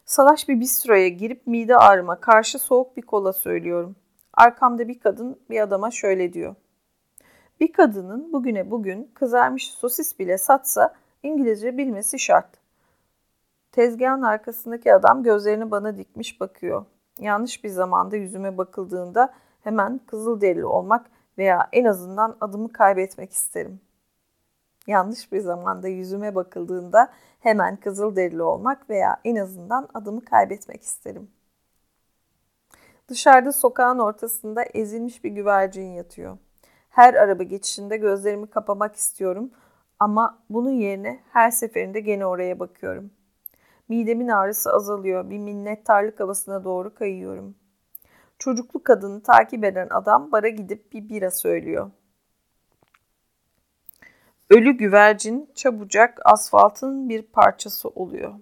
Salaş 0.06 0.50
bir 0.50 0.60
bistroya 0.60 1.08
girip 1.08 1.48
mide 1.48 1.78
ağrıma 1.78 2.20
karşı 2.20 2.60
soğuk 2.60 2.98
bir 2.98 3.02
kola 3.02 3.34
söylüyorum. 3.34 3.96
Arkamda 4.34 4.88
bir 4.88 5.00
kadın 5.00 5.40
bir 5.50 5.60
adama 5.60 5.92
şöyle 5.92 6.34
diyor. 6.34 6.56
Bir 7.60 7.74
kadının 7.74 8.34
bugüne 8.34 8.72
bugün 8.72 9.12
kızarmış 9.14 9.72
sosis 9.72 10.20
bile 10.20 10.38
satsa 10.38 10.94
İngilizce 11.24 11.78
bilmesi 11.78 12.20
şart. 12.20 12.50
Tezgahın 13.72 14.22
arkasındaki 14.22 14.94
adam 14.94 15.24
gözlerini 15.24 15.72
bana 15.72 15.98
dikmiş 15.98 16.42
bakıyor. 16.42 16.86
Yanlış 17.20 17.64
bir 17.64 17.70
zamanda 17.70 18.16
yüzüme 18.16 18.58
bakıldığında 18.58 19.34
hemen 19.64 20.00
kızıl 20.08 20.42
derili 20.42 20.66
olmak 20.66 21.06
veya 21.38 21.70
en 21.72 21.86
azından 21.86 22.38
adımı 22.42 22.74
kaybetmek 22.74 23.34
isterim. 23.34 23.82
Yanlış 24.88 25.32
bir 25.32 25.40
zamanda 25.40 25.88
yüzüme 25.88 26.36
bakıldığında 26.36 27.12
hemen 27.40 27.76
kızıl 27.76 28.16
derili 28.16 28.44
olmak 28.44 28.90
veya 28.90 29.20
en 29.26 29.36
azından 29.36 29.88
adımı 29.94 30.26
kaybetmek 30.26 30.84
isterim. 30.84 31.32
Dışarıda 33.08 33.52
sokağın 33.52 34.00
ortasında 34.00 34.64
ezilmiş 34.64 35.24
bir 35.24 35.30
güvercin 35.30 35.92
yatıyor. 35.94 36.38
Her 36.96 37.14
araba 37.14 37.44
geçişinde 37.44 37.98
gözlerimi 37.98 38.48
kapamak 38.48 38.96
istiyorum 38.96 39.52
ama 40.00 40.44
bunun 40.50 40.72
yerine 40.72 41.20
her 41.32 41.52
seferinde 41.52 42.00
gene 42.00 42.26
oraya 42.26 42.60
bakıyorum. 42.60 43.12
Midemin 43.90 44.28
ağrısı 44.28 44.72
azalıyor. 44.74 45.30
Bir 45.30 45.38
minnettarlık 45.38 46.20
havasına 46.20 46.64
doğru 46.64 46.96
kayıyorum. 46.96 47.56
Çocuklu 48.40 48.84
kadını 48.84 49.24
takip 49.24 49.64
eden 49.64 49.88
adam 49.92 50.32
bara 50.32 50.50
gidip 50.50 50.94
bir 50.94 51.10
bira 51.10 51.32
söylüyor. 51.32 51.92
Ölü 54.50 54.72
güvercin 54.78 55.50
çabucak 55.56 56.20
asfaltın 56.26 57.10
bir 57.10 57.22
parçası 57.22 57.90
oluyor. 57.90 58.34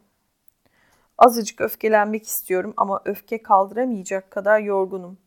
Azıcık 1.17 1.61
öfkelenmek 1.61 2.27
istiyorum 2.27 2.73
ama 2.77 3.01
öfke 3.05 3.43
kaldıramayacak 3.43 4.31
kadar 4.31 4.59
yorgunum. 4.59 5.17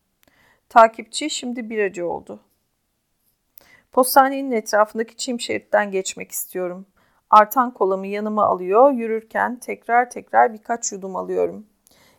Takipçi 0.68 1.30
şimdi 1.30 1.70
biracı 1.70 2.08
oldu. 2.08 2.45
Postanenin 3.96 4.50
etrafındaki 4.50 5.16
çim 5.16 5.40
şeritten 5.40 5.90
geçmek 5.90 6.32
istiyorum. 6.32 6.86
Artan 7.30 7.74
kolamı 7.74 8.06
yanıma 8.06 8.44
alıyor, 8.44 8.92
yürürken 8.92 9.56
tekrar 9.56 10.10
tekrar 10.10 10.52
birkaç 10.52 10.92
yudum 10.92 11.16
alıyorum. 11.16 11.66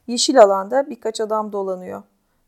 Yeşil 0.07 0.41
alanda 0.41 0.89
birkaç 0.89 1.21
adam 1.21 1.51
dolanıyor. 1.51 2.03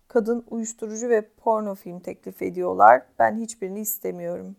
Kadın 0.07 0.45
uyuşturucu 0.49 1.09
ve 1.09 1.29
porno 1.37 1.75
film 1.75 1.99
teklif 1.99 2.41
ediyorlar. 2.41 3.01
Ben 3.19 3.37
hiçbirini 3.37 3.79
istemiyorum. 3.79 4.55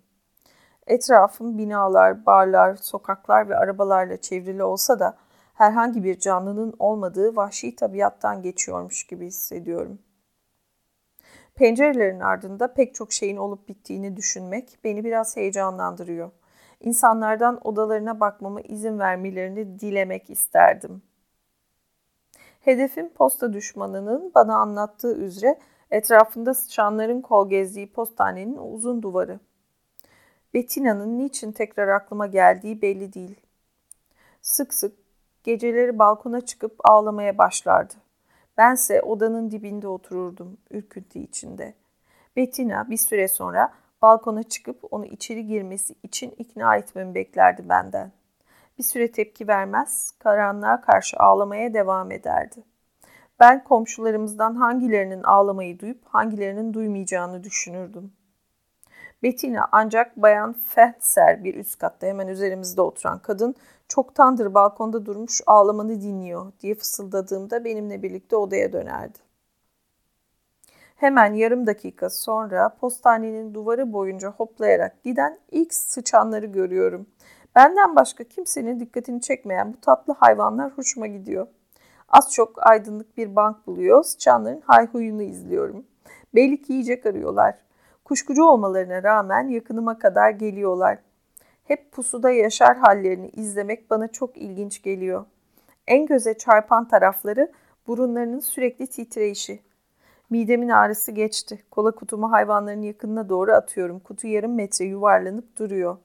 Etrafım 0.87 1.59
binalar, 1.59 2.27
barlar, 2.27 2.77
sokaklar 2.77 3.49
ve 3.49 3.57
arabalarla 3.57 4.17
çevrili 4.17 4.63
olsa 4.63 5.01
da 5.01 5.17
herhangi 5.55 6.05
bir 6.05 6.19
canlının 6.19 6.75
olmadığı 6.79 7.37
vahşi 7.37 7.77
tabiattan 7.77 8.43
geçiyormuş 8.43 9.07
gibi 9.07 9.27
hissediyorum. 9.27 9.99
Pencerelerin 11.61 12.21
ardında 12.21 12.75
pek 12.75 12.95
çok 12.95 13.13
şeyin 13.13 13.37
olup 13.37 13.69
bittiğini 13.69 14.17
düşünmek 14.17 14.79
beni 14.85 15.05
biraz 15.05 15.37
heyecanlandırıyor. 15.37 16.31
İnsanlardan 16.81 17.61
odalarına 17.65 18.21
bakmama 18.21 18.61
izin 18.61 18.99
vermelerini 18.99 19.81
dilemek 19.81 20.31
isterdim. 20.31 21.03
Hedefim 22.61 23.09
posta 23.09 23.53
düşmanının 23.53 24.33
bana 24.35 24.57
anlattığı 24.57 25.17
üzere 25.17 25.59
etrafında 25.91 26.55
sıçanların 26.55 27.21
kol 27.21 27.51
gezdiği 27.51 27.93
postanenin 27.93 28.57
uzun 28.57 29.03
duvarı. 29.03 29.41
Bettina'nın 30.55 31.19
niçin 31.19 31.53
tekrar 31.53 31.89
aklıma 31.89 32.27
geldiği 32.27 32.83
belli 32.83 33.13
değil. 33.13 33.41
Sık 34.43 34.75
sık 34.75 34.97
geceleri 35.45 35.99
balkona 35.99 36.41
çıkıp 36.41 36.77
ağlamaya 36.85 37.39
başlardı. 37.39 37.95
Bense 38.61 39.03
odanın 39.03 39.51
dibinde 39.51 39.89
otururdum 39.89 40.59
ürküntü 40.71 41.19
içinde. 41.19 41.75
Bettina 42.37 42.91
bir 42.91 42.97
süre 42.97 43.29
sonra 43.29 43.73
balkona 44.03 44.43
çıkıp 44.43 44.79
onu 44.91 45.07
içeri 45.07 45.47
girmesi 45.47 45.95
için 46.03 46.35
ikna 46.39 46.77
etmemi 46.77 47.15
beklerdi 47.15 47.69
benden. 47.69 48.13
Bir 48.79 48.83
süre 48.83 49.13
tepki 49.13 49.49
vermez, 49.49 50.13
karanlığa 50.19 50.81
karşı 50.81 51.17
ağlamaya 51.17 51.75
devam 51.75 52.11
ederdi. 52.11 52.65
Ben 53.41 53.65
komşularımızdan 53.65 54.55
hangilerinin 54.55 55.23
ağlamayı 55.23 55.79
duyup 55.79 56.05
hangilerinin 56.05 56.75
duymayacağını 56.75 57.45
düşünürdüm. 57.45 58.13
Bettina 59.23 59.69
ancak 59.73 60.17
Bayan 60.17 60.53
Fetzer 60.53 61.45
bir 61.45 61.55
üst 61.55 61.79
katta 61.79 62.07
hemen 62.07 62.29
üzerimizde 62.29 62.81
oturan 62.81 63.19
kadın 63.19 63.55
çoktandır 63.91 64.55
balkonda 64.55 65.07
durmuş 65.07 65.41
ağlamanı 65.47 66.01
dinliyor 66.01 66.53
diye 66.61 66.75
fısıldadığımda 66.75 67.65
benimle 67.65 68.03
birlikte 68.03 68.37
odaya 68.37 68.73
dönerdi. 68.73 69.19
Hemen 70.97 71.35
yarım 71.35 71.67
dakika 71.67 72.11
sonra 72.11 72.77
postanenin 72.81 73.55
duvarı 73.55 73.93
boyunca 73.93 74.31
hoplayarak 74.31 75.05
giden 75.05 75.39
ilk 75.51 75.75
sıçanları 75.75 76.47
görüyorum. 76.47 77.07
Benden 77.55 77.97
başka 77.97 78.25
kimsenin 78.25 78.81
dikkatini 78.81 79.21
çekmeyen 79.21 79.73
bu 79.73 79.81
tatlı 79.81 80.13
hayvanlar 80.13 80.73
hoşuma 80.73 81.07
gidiyor. 81.07 81.47
Az 82.09 82.33
çok 82.33 82.67
aydınlık 82.67 83.17
bir 83.17 83.37
bank 83.37 83.67
buluyor, 83.67 84.03
sıçanların 84.03 84.63
hayhuyunu 84.67 85.23
izliyorum. 85.23 85.87
Belli 86.35 86.63
ki 86.63 86.73
yiyecek 86.73 87.07
arıyorlar. 87.07 87.55
Kuşkucu 88.05 88.45
olmalarına 88.45 89.03
rağmen 89.03 89.49
yakınıma 89.49 89.99
kadar 89.99 90.31
geliyorlar. 90.31 90.99
Hep 91.71 91.93
pusuda 91.93 92.31
yaşar 92.31 92.77
hallerini 92.77 93.29
izlemek 93.29 93.91
bana 93.91 94.09
çok 94.09 94.37
ilginç 94.37 94.83
geliyor. 94.83 95.25
En 95.87 96.07
göze 96.07 96.39
çarpan 96.39 96.89
tarafları 96.89 97.53
burunlarının 97.87 98.41
sürekli 98.41 98.87
titreyişi. 98.87 99.63
Midemin 100.31 100.69
ağrısı 100.69 101.13
geçti. 101.13 101.65
Kola 101.71 101.91
kutumu 101.91 102.33
hayvanların 102.33 102.83
yakınına 102.83 103.29
doğru 103.29 103.53
atıyorum. 103.53 104.01
Kutu 104.01 104.27
yarım 104.27 104.55
metre 104.55 104.85
yuvarlanıp 104.85 105.59
duruyor. 105.59 105.97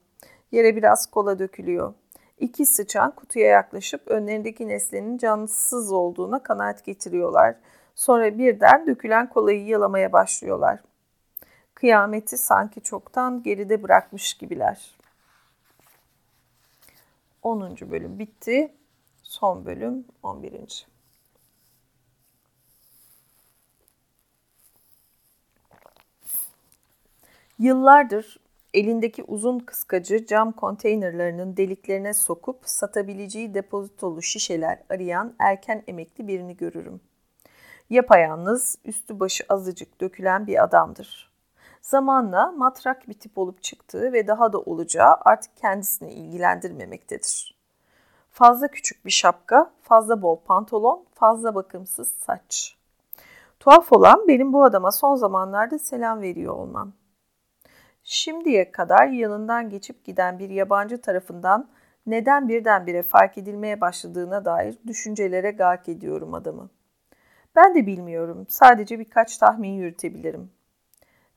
Yere 0.52 0.76
biraz 0.76 1.06
kola 1.06 1.38
dökülüyor. 1.38 1.94
İki 2.38 2.66
sıçan 2.66 3.10
kutuya 3.10 3.46
yaklaşıp 3.46 4.08
önlerindeki 4.08 4.68
nesnenin 4.68 5.18
cansız 5.18 5.92
olduğuna 5.92 6.42
kanaat 6.42 6.84
getiriyorlar. 6.84 7.56
Sonra 7.94 8.38
birden 8.38 8.86
dökülen 8.86 9.28
kolayı 9.28 9.66
yalamaya 9.66 10.12
başlıyorlar. 10.12 10.80
Kıyameti 11.74 12.38
sanki 12.38 12.80
çoktan 12.80 13.42
geride 13.42 13.82
bırakmış 13.82 14.34
gibiler. 14.34 14.95
10. 17.46 17.76
bölüm 17.90 18.18
bitti. 18.18 18.74
Son 19.22 19.66
bölüm 19.66 20.04
11. 20.22 20.86
Yıllardır 27.58 28.40
elindeki 28.74 29.22
uzun 29.22 29.58
kıskacı 29.58 30.26
cam 30.26 30.52
konteynerlarının 30.52 31.56
deliklerine 31.56 32.14
sokup 32.14 32.60
satabileceği 32.64 33.54
depozitolu 33.54 34.22
şişeler 34.22 34.82
arayan 34.90 35.34
erken 35.38 35.82
emekli 35.86 36.28
birini 36.28 36.56
görürüm. 36.56 37.00
Yapayalnız, 37.90 38.78
üstü 38.84 39.20
başı 39.20 39.44
azıcık 39.48 40.00
dökülen 40.00 40.46
bir 40.46 40.64
adamdır. 40.64 41.35
Zamanla 41.86 42.52
matrak 42.52 43.08
bir 43.08 43.14
tip 43.14 43.38
olup 43.38 43.62
çıktığı 43.62 44.12
ve 44.12 44.26
daha 44.26 44.52
da 44.52 44.58
olacağı 44.58 45.16
artık 45.20 45.56
kendisini 45.56 46.12
ilgilendirmemektedir. 46.12 47.56
Fazla 48.30 48.68
küçük 48.68 49.04
bir 49.04 49.10
şapka, 49.10 49.70
fazla 49.82 50.22
bol 50.22 50.36
pantolon, 50.36 51.04
fazla 51.14 51.54
bakımsız 51.54 52.08
saç. 52.08 52.76
Tuhaf 53.60 53.92
olan 53.92 54.28
benim 54.28 54.52
bu 54.52 54.64
adama 54.64 54.92
son 54.92 55.14
zamanlarda 55.14 55.78
selam 55.78 56.20
veriyor 56.20 56.54
olmam. 56.54 56.92
Şimdiye 58.02 58.70
kadar 58.70 59.06
yanından 59.06 59.70
geçip 59.70 60.04
giden 60.04 60.38
bir 60.38 60.50
yabancı 60.50 61.00
tarafından 61.00 61.68
neden 62.06 62.48
birdenbire 62.48 63.02
fark 63.02 63.38
edilmeye 63.38 63.80
başladığına 63.80 64.44
dair 64.44 64.78
düşüncelere 64.86 65.50
gark 65.50 65.88
ediyorum 65.88 66.34
adamı. 66.34 66.70
Ben 67.56 67.74
de 67.74 67.86
bilmiyorum, 67.86 68.46
sadece 68.48 68.98
birkaç 68.98 69.38
tahmin 69.38 69.72
yürütebilirim. 69.72 70.55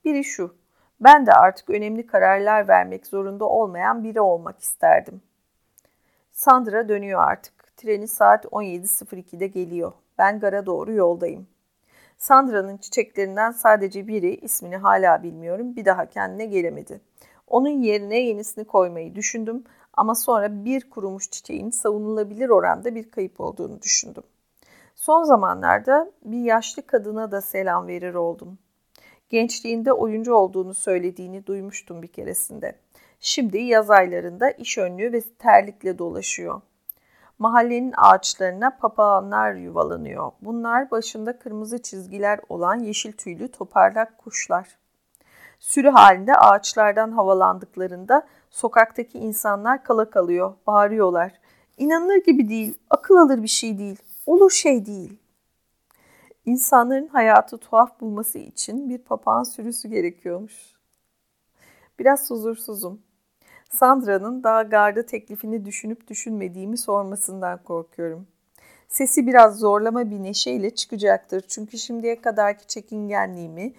Biri 0.06 0.24
şu, 0.24 0.56
ben 1.00 1.26
de 1.26 1.34
artık 1.34 1.70
önemli 1.70 2.08
kararlar 2.08 2.68
vermek 2.68 3.08
zorunda 3.08 3.46
olmayan 3.46 4.04
biri 4.04 4.22
olmak 4.22 4.60
isterdim. 4.60 5.22
Sandra 6.32 6.90
dönüyor 6.90 7.22
artık. 7.22 7.78
Treni 7.78 8.08
saat 8.08 8.46
17.02'de 8.46 9.48
geliyor. 9.48 9.92
Ben 10.18 10.40
gara 10.40 10.66
doğru 10.66 10.94
yoldayım. 10.94 11.48
Sandra'nın 12.18 12.78
çiçeklerinden 12.78 13.52
sadece 13.52 14.08
biri, 14.08 14.36
ismini 14.36 14.78
hala 14.78 15.24
bilmiyorum, 15.24 15.76
bir 15.76 15.86
daha 15.86 16.06
kendine 16.06 16.46
gelemedi. 16.46 17.02
Onun 17.48 17.82
yerine 17.82 18.20
yenisini 18.20 18.66
koymayı 18.66 19.16
düşündüm 19.16 19.64
ama 19.94 20.16
sonra 20.16 20.66
bir 20.66 20.90
kurumuş 20.90 21.32
çiçeğin 21.32 21.70
savunulabilir 21.70 22.50
oranda 22.50 22.96
bir 22.96 23.12
kayıp 23.12 23.42
olduğunu 23.42 23.82
düşündüm. 23.82 24.24
Son 24.96 25.24
zamanlarda 25.24 26.12
bir 26.26 26.44
yaşlı 26.44 26.88
kadına 26.88 27.32
da 27.32 27.42
selam 27.42 27.88
verir 27.88 28.14
oldum. 28.14 28.58
Gençliğinde 29.30 29.94
oyuncu 29.94 30.34
olduğunu 30.34 30.74
söylediğini 30.74 31.46
duymuştum 31.46 32.02
bir 32.02 32.08
keresinde. 32.08 32.76
Şimdi 33.20 33.58
yaz 33.58 33.90
aylarında 33.90 34.52
iş 34.52 34.78
önlüğü 34.78 35.14
ve 35.14 35.22
terlikle 35.40 35.98
dolaşıyor. 35.98 36.62
Mahallenin 37.40 37.94
ağaçlarına 37.98 38.78
papağanlar 38.82 39.54
yuvalanıyor. 39.54 40.32
Bunlar 40.42 40.92
başında 40.92 41.40
kırmızı 41.40 41.82
çizgiler 41.82 42.40
olan 42.50 42.80
yeşil 42.80 43.12
tüylü 43.12 43.52
toparlak 43.52 44.18
kuşlar. 44.18 44.78
Sürü 45.60 45.90
halinde 45.90 46.36
ağaçlardan 46.36 47.12
havalandıklarında 47.12 48.28
sokaktaki 48.50 49.20
insanlar 49.20 49.84
kala 49.84 50.10
kalıyor, 50.10 50.54
bağırıyorlar. 50.68 51.32
İnanılır 51.78 52.24
gibi 52.24 52.50
değil, 52.50 52.78
akıl 52.90 53.16
alır 53.16 53.44
bir 53.44 53.48
şey 53.48 53.78
değil, 53.78 53.98
olur 54.26 54.52
şey 54.52 54.86
değil. 54.86 55.19
İnsanların 56.50 57.08
hayatı 57.08 57.58
tuhaf 57.58 58.02
bulması 58.02 58.40
için 58.40 58.90
bir 58.90 58.98
papağan 58.98 59.44
sürüsü 59.44 59.88
gerekiyormuş. 59.88 60.54
Biraz 62.00 62.30
huzursuzum. 62.30 63.02
Sandra'nın 63.70 64.44
daha 64.44 64.64
garda 64.64 65.06
teklifini 65.06 65.66
düşünüp 65.66 66.08
düşünmediğimi 66.08 66.78
sormasından 66.78 67.64
korkuyorum. 67.64 68.28
Sesi 68.88 69.28
biraz 69.28 69.60
zorlama 69.60 70.12
bir 70.12 70.24
neşeyle 70.24 70.76
çıkacaktır. 70.76 71.46
Çünkü 71.48 71.78
şimdiye 71.78 72.22
kadarki 72.22 72.68
çekingenliğimi 72.68 73.74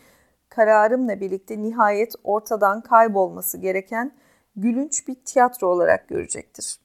kararımla 0.49 1.21
birlikte 1.21 1.63
nihayet 1.63 2.15
ortadan 2.25 2.81
kaybolması 2.81 3.59
gereken 3.59 4.13
gülünç 4.57 5.09
bir 5.09 5.15
tiyatro 5.15 5.67
olarak 5.67 6.09
görecektir. 6.09 6.81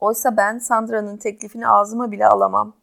Oysa 0.00 0.36
ben 0.36 0.58
Sandra'nın 0.58 1.16
teklifini 1.16 1.68
ağzıma 1.68 2.12
bile 2.12 2.26
alamam. 2.26 2.74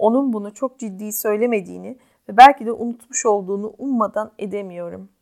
Onun 0.00 0.32
bunu 0.32 0.54
çok 0.54 0.78
ciddi 0.78 1.12
söylemediğini 1.12 1.98
ve 2.28 2.36
belki 2.36 2.66
de 2.66 2.72
unutmuş 2.72 3.26
olduğunu 3.26 3.74
ummadan 3.78 4.32
edemiyorum.'' 4.38 5.20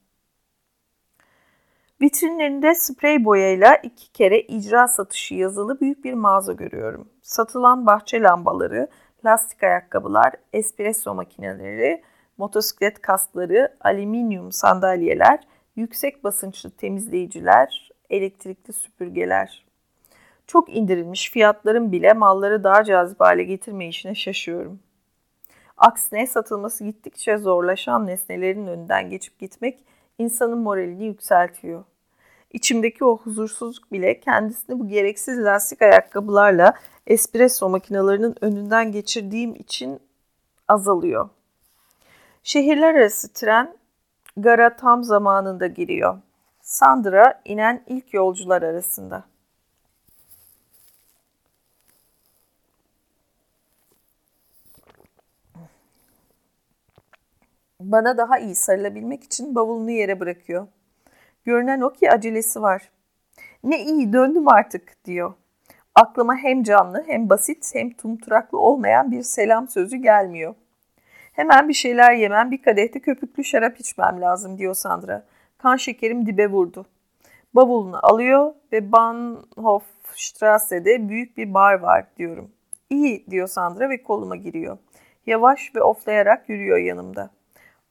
Vitrinlerinde 2.00 2.74
sprey 2.74 3.24
boyayla 3.24 3.76
iki 3.76 4.12
kere 4.12 4.40
icra 4.40 4.88
satışı 4.88 5.34
yazılı 5.34 5.80
büyük 5.80 6.04
bir 6.04 6.12
mağaza 6.12 6.52
görüyorum. 6.52 7.08
Satılan 7.22 7.86
bahçe 7.86 8.20
lambaları, 8.20 8.88
lastik 9.24 9.62
ayakkabılar, 9.62 10.32
espresso 10.52 11.14
makineleri, 11.14 12.02
motosiklet 12.38 13.02
kaskları, 13.02 13.76
alüminyum 13.80 14.52
sandalyeler, 14.52 15.40
yüksek 15.76 16.24
basınçlı 16.24 16.70
temizleyiciler, 16.70 17.90
elektrikli 18.10 18.72
süpürgeler. 18.72 19.67
Çok 20.48 20.76
indirilmiş 20.76 21.30
fiyatların 21.30 21.92
bile 21.92 22.12
malları 22.12 22.64
daha 22.64 22.84
cazip 22.84 23.20
hale 23.20 23.44
getirme 23.44 23.88
işine 23.88 24.14
şaşıyorum. 24.14 24.80
Aksine 25.76 26.26
satılması 26.26 26.84
gittikçe 26.84 27.38
zorlaşan 27.38 28.06
nesnelerin 28.06 28.66
önünden 28.66 29.10
geçip 29.10 29.38
gitmek 29.38 29.84
insanın 30.18 30.58
moralini 30.58 31.04
yükseltiyor. 31.04 31.84
İçimdeki 32.52 33.04
o 33.04 33.18
huzursuzluk 33.18 33.92
bile 33.92 34.20
kendisini 34.20 34.78
bu 34.78 34.88
gereksiz 34.88 35.38
lastik 35.38 35.82
ayakkabılarla 35.82 36.74
espresso 37.06 37.68
makinelerinin 37.68 38.34
önünden 38.40 38.92
geçirdiğim 38.92 39.54
için 39.54 40.00
azalıyor. 40.68 41.28
Şehirler 42.42 42.94
arası 42.94 43.32
tren 43.32 43.76
gara 44.36 44.76
tam 44.76 45.04
zamanında 45.04 45.66
giriyor. 45.66 46.18
Sandra 46.60 47.40
inen 47.44 47.84
ilk 47.86 48.14
yolcular 48.14 48.62
arasında. 48.62 49.24
Bana 57.80 58.18
daha 58.18 58.38
iyi 58.38 58.54
sarılabilmek 58.54 59.24
için 59.24 59.54
bavulunu 59.54 59.90
yere 59.90 60.20
bırakıyor. 60.20 60.66
Görünen 61.44 61.80
o 61.80 61.92
ki 61.92 62.10
acelesi 62.10 62.62
var. 62.62 62.90
Ne 63.64 63.84
iyi 63.84 64.12
döndüm 64.12 64.48
artık 64.48 65.04
diyor. 65.04 65.34
Aklıma 65.94 66.36
hem 66.36 66.62
canlı 66.62 67.04
hem 67.06 67.30
basit 67.30 67.74
hem 67.74 67.90
tumturaklı 67.90 68.58
olmayan 68.58 69.10
bir 69.10 69.22
selam 69.22 69.68
sözü 69.68 69.96
gelmiyor. 69.96 70.54
Hemen 71.32 71.68
bir 71.68 71.74
şeyler 71.74 72.12
yemem, 72.12 72.50
bir 72.50 72.62
kadehte 72.62 73.00
köpüklü 73.00 73.44
şarap 73.44 73.80
içmem 73.80 74.20
lazım 74.20 74.58
diyor 74.58 74.74
Sandra. 74.74 75.26
Kan 75.58 75.76
şekerim 75.76 76.26
dibe 76.26 76.50
vurdu. 76.50 76.86
Bavulunu 77.54 77.98
alıyor 78.02 78.54
ve 78.72 78.92
Bahnhofstrasse'de 78.92 81.08
büyük 81.08 81.36
bir 81.36 81.54
bar 81.54 81.74
var 81.74 82.06
diyorum. 82.16 82.50
İyi 82.90 83.26
diyor 83.30 83.48
Sandra 83.48 83.90
ve 83.90 84.02
koluma 84.02 84.36
giriyor. 84.36 84.78
Yavaş 85.26 85.74
ve 85.74 85.82
oflayarak 85.82 86.48
yürüyor 86.48 86.78
yanımda. 86.78 87.37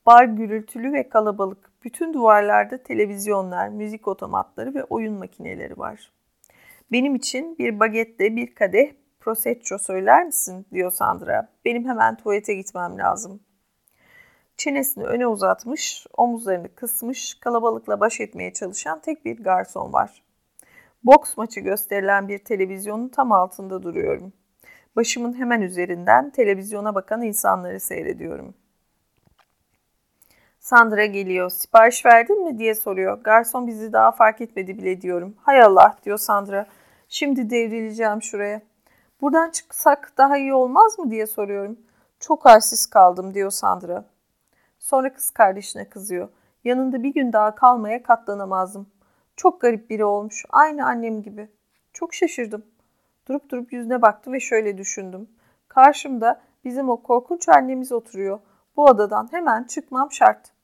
Bar 0.07 0.25
gürültülü 0.25 0.93
ve 0.93 1.09
kalabalık. 1.09 1.71
Bütün 1.84 2.13
duvarlarda 2.13 2.84
televizyonlar, 2.84 3.69
müzik 3.69 4.07
otomatları 4.07 4.73
ve 4.73 4.84
oyun 4.84 5.13
makineleri 5.13 5.77
var. 5.77 6.11
Benim 6.91 7.15
için 7.15 7.57
bir 7.57 7.79
bagetle 7.79 8.35
bir 8.35 8.55
kadeh 8.55 8.91
prosecco 9.19 9.77
söyler 9.77 10.25
misin 10.25 10.65
diyor 10.71 10.91
Sandra. 10.91 11.49
Benim 11.65 11.89
hemen 11.89 12.17
tuvalete 12.17 12.53
gitmem 12.53 12.97
lazım. 12.97 13.39
Çenesini 14.57 15.03
öne 15.03 15.27
uzatmış, 15.27 16.07
omuzlarını 16.17 16.75
kısmış, 16.75 17.34
kalabalıkla 17.34 17.99
baş 17.99 18.19
etmeye 18.19 18.53
çalışan 18.53 18.99
tek 19.01 19.25
bir 19.25 19.43
garson 19.43 19.93
var. 19.93 20.23
Boks 21.03 21.38
maçı 21.38 21.59
gösterilen 21.59 22.27
bir 22.27 22.39
televizyonun 22.39 23.09
tam 23.09 23.31
altında 23.31 23.84
duruyorum. 23.84 24.34
Başımın 24.95 25.34
hemen 25.34 25.61
üzerinden 25.61 26.29
televizyona 26.29 26.95
bakan 26.95 27.21
insanları 27.21 27.79
seyrediyorum.'' 27.79 28.66
Sandra 30.68 31.06
geliyor. 31.06 31.49
Sipariş 31.49 32.06
verdin 32.06 32.44
mi 32.45 32.60
diye 32.60 32.76
soruyor. 32.76 33.23
Garson 33.23 33.68
bizi 33.68 33.94
daha 33.94 34.11
fark 34.11 34.41
etmedi 34.41 34.77
bile 34.77 35.02
diyorum. 35.02 35.35
Hay 35.38 35.61
Allah 35.61 35.95
diyor 36.06 36.18
Sandra. 36.18 36.65
Şimdi 37.10 37.49
devrileceğim 37.49 38.22
şuraya. 38.22 38.61
Buradan 39.22 39.49
çıksak 39.49 40.14
daha 40.18 40.38
iyi 40.38 40.53
olmaz 40.53 40.99
mı 40.99 41.11
diye 41.11 41.27
soruyorum. 41.27 41.80
Çok 42.19 42.45
halsiz 42.45 42.85
kaldım 42.85 43.34
diyor 43.34 43.52
Sandra. 43.52 44.06
Sonra 44.80 45.14
kız 45.14 45.30
kardeşine 45.30 45.89
kızıyor. 45.89 46.30
Yanında 46.64 47.03
bir 47.03 47.14
gün 47.14 47.34
daha 47.34 47.56
kalmaya 47.56 48.03
katlanamazdım. 48.03 48.88
Çok 49.35 49.61
garip 49.61 49.89
biri 49.89 50.06
olmuş. 50.06 50.45
Aynı 50.49 50.85
annem 50.85 51.22
gibi. 51.22 51.49
Çok 51.94 52.14
şaşırdım. 52.14 52.65
Durup 53.27 53.49
durup 53.49 53.73
yüzüne 53.73 54.02
baktım 54.02 54.34
ve 54.34 54.39
şöyle 54.39 54.77
düşündüm. 54.77 55.30
Karşımda 55.68 56.41
bizim 56.65 56.89
o 56.89 57.03
korkunç 57.03 57.49
annemiz 57.49 57.91
oturuyor. 57.91 58.39
Bu 58.77 58.85
odadan 58.85 59.27
hemen 59.31 59.64
çıkmam 59.64 60.11
şart. 60.11 60.56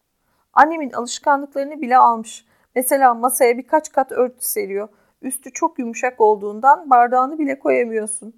Annemin 0.54 0.92
alışkanlıklarını 0.92 1.82
bile 1.82 1.98
almış. 1.98 2.46
Mesela 2.76 3.14
masaya 3.14 3.58
birkaç 3.58 3.92
kat 3.92 4.12
örtü 4.12 4.46
seriyor. 4.46 4.88
Üstü 5.22 5.52
çok 5.54 5.80
yumuşak 5.80 6.22
olduğundan 6.22 6.90
bardağını 6.90 7.40
bile 7.40 7.60
koyamıyorsun. 7.60 8.34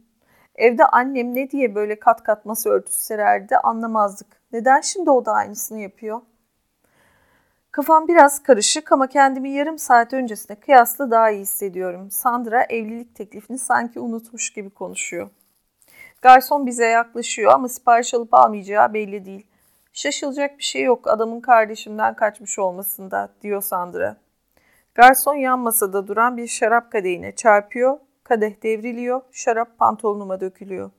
Evde 0.55 0.85
annem 0.85 1.35
ne 1.35 1.51
diye 1.51 1.75
böyle 1.75 1.99
kat 1.99 2.23
kat 2.23 2.45
masa 2.45 2.69
örtüsü 2.69 2.99
sererdi 2.99 3.57
anlamazdık. 3.57 4.27
Neden 4.51 4.81
şimdi 4.81 5.09
o 5.09 5.25
da 5.25 5.33
aynısını 5.33 5.79
yapıyor? 5.79 6.21
Kafam 7.71 8.07
biraz 8.07 8.43
karışık 8.43 8.91
ama 8.91 9.07
kendimi 9.07 9.49
yarım 9.49 9.77
saat 9.77 10.13
öncesine 10.13 10.59
kıyasla 10.59 11.11
daha 11.11 11.31
iyi 11.31 11.41
hissediyorum. 11.41 12.11
Sandra 12.11 12.63
evlilik 12.63 13.15
teklifini 13.15 13.57
sanki 13.57 13.99
unutmuş 13.99 14.49
gibi 14.49 14.69
konuşuyor. 14.69 15.29
Garson 16.21 16.65
bize 16.65 16.85
yaklaşıyor 16.85 17.51
ama 17.51 17.69
sipariş 17.69 18.13
alıp 18.13 18.33
almayacağı 18.33 18.93
belli 18.93 19.25
değil. 19.25 19.47
Şaşılacak 19.95 20.57
bir 20.57 20.63
şey 20.63 20.83
yok 20.83 21.07
adamın 21.07 21.41
kardeşimden 21.41 22.15
kaçmış 22.15 22.59
olmasında 22.59 23.29
diyor 23.41 23.61
Sandra. 23.61 24.17
Garson 24.95 25.35
yan 25.35 25.59
masada 25.59 26.07
duran 26.07 26.37
bir 26.37 26.47
şarap 26.47 26.91
kadehine 26.91 27.35
çarpıyor, 27.35 27.99
kadeh 28.23 28.63
devriliyor, 28.63 29.21
şarap 29.31 29.77
pantolonuma 29.77 30.39
dökülüyor. 30.39 30.91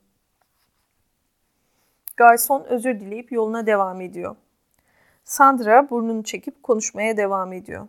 Garson 2.16 2.64
özür 2.64 3.00
dileyip 3.00 3.32
yoluna 3.32 3.66
devam 3.66 4.00
ediyor. 4.00 4.36
Sandra 5.24 5.90
burnunu 5.90 6.24
çekip 6.24 6.62
konuşmaya 6.62 7.16
devam 7.16 7.52
ediyor. 7.52 7.88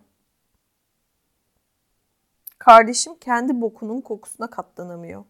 Kardeşim 2.60 3.16
kendi 3.22 3.62
bokunun 3.62 4.02
kokusuna 4.02 4.50
katlanamıyor. 4.50 5.24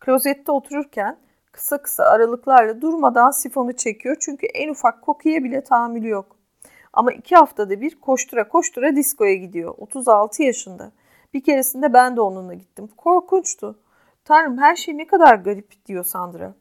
Klozette 0.00 0.52
otururken 0.52 1.18
kısa 1.54 1.82
kısa 1.82 2.04
aralıklarla 2.04 2.80
durmadan 2.80 3.30
sifonu 3.30 3.72
çekiyor 3.72 4.16
çünkü 4.20 4.46
en 4.46 4.68
ufak 4.68 5.02
kokuya 5.02 5.44
bile 5.44 5.64
tahammülü 5.64 6.08
yok. 6.08 6.36
Ama 6.92 7.12
iki 7.12 7.36
haftada 7.36 7.80
bir 7.80 8.00
koştura 8.00 8.48
koştura 8.48 8.96
diskoya 8.96 9.34
gidiyor. 9.34 9.74
36 9.78 10.42
yaşında. 10.42 10.92
Bir 11.34 11.44
keresinde 11.44 11.92
ben 11.92 12.16
de 12.16 12.20
onunla 12.20 12.54
gittim. 12.54 12.88
Korkunçtu. 12.96 13.78
Tanrım 14.24 14.58
her 14.58 14.76
şey 14.76 14.98
ne 14.98 15.06
kadar 15.06 15.34
garip 15.34 15.86
diyor 15.86 16.04
Sandra. 16.04 16.54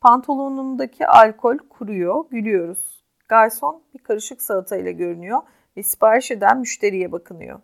Pantolonundaki 0.00 1.06
alkol 1.06 1.58
kuruyor. 1.58 2.24
Gülüyoruz. 2.30 3.04
Garson 3.28 3.82
bir 3.94 3.98
karışık 3.98 4.42
salatayla 4.42 4.90
görünüyor 4.90 5.42
ve 5.76 5.82
sipariş 5.82 6.30
eden 6.30 6.58
müşteriye 6.58 7.12
bakınıyor. 7.12 7.60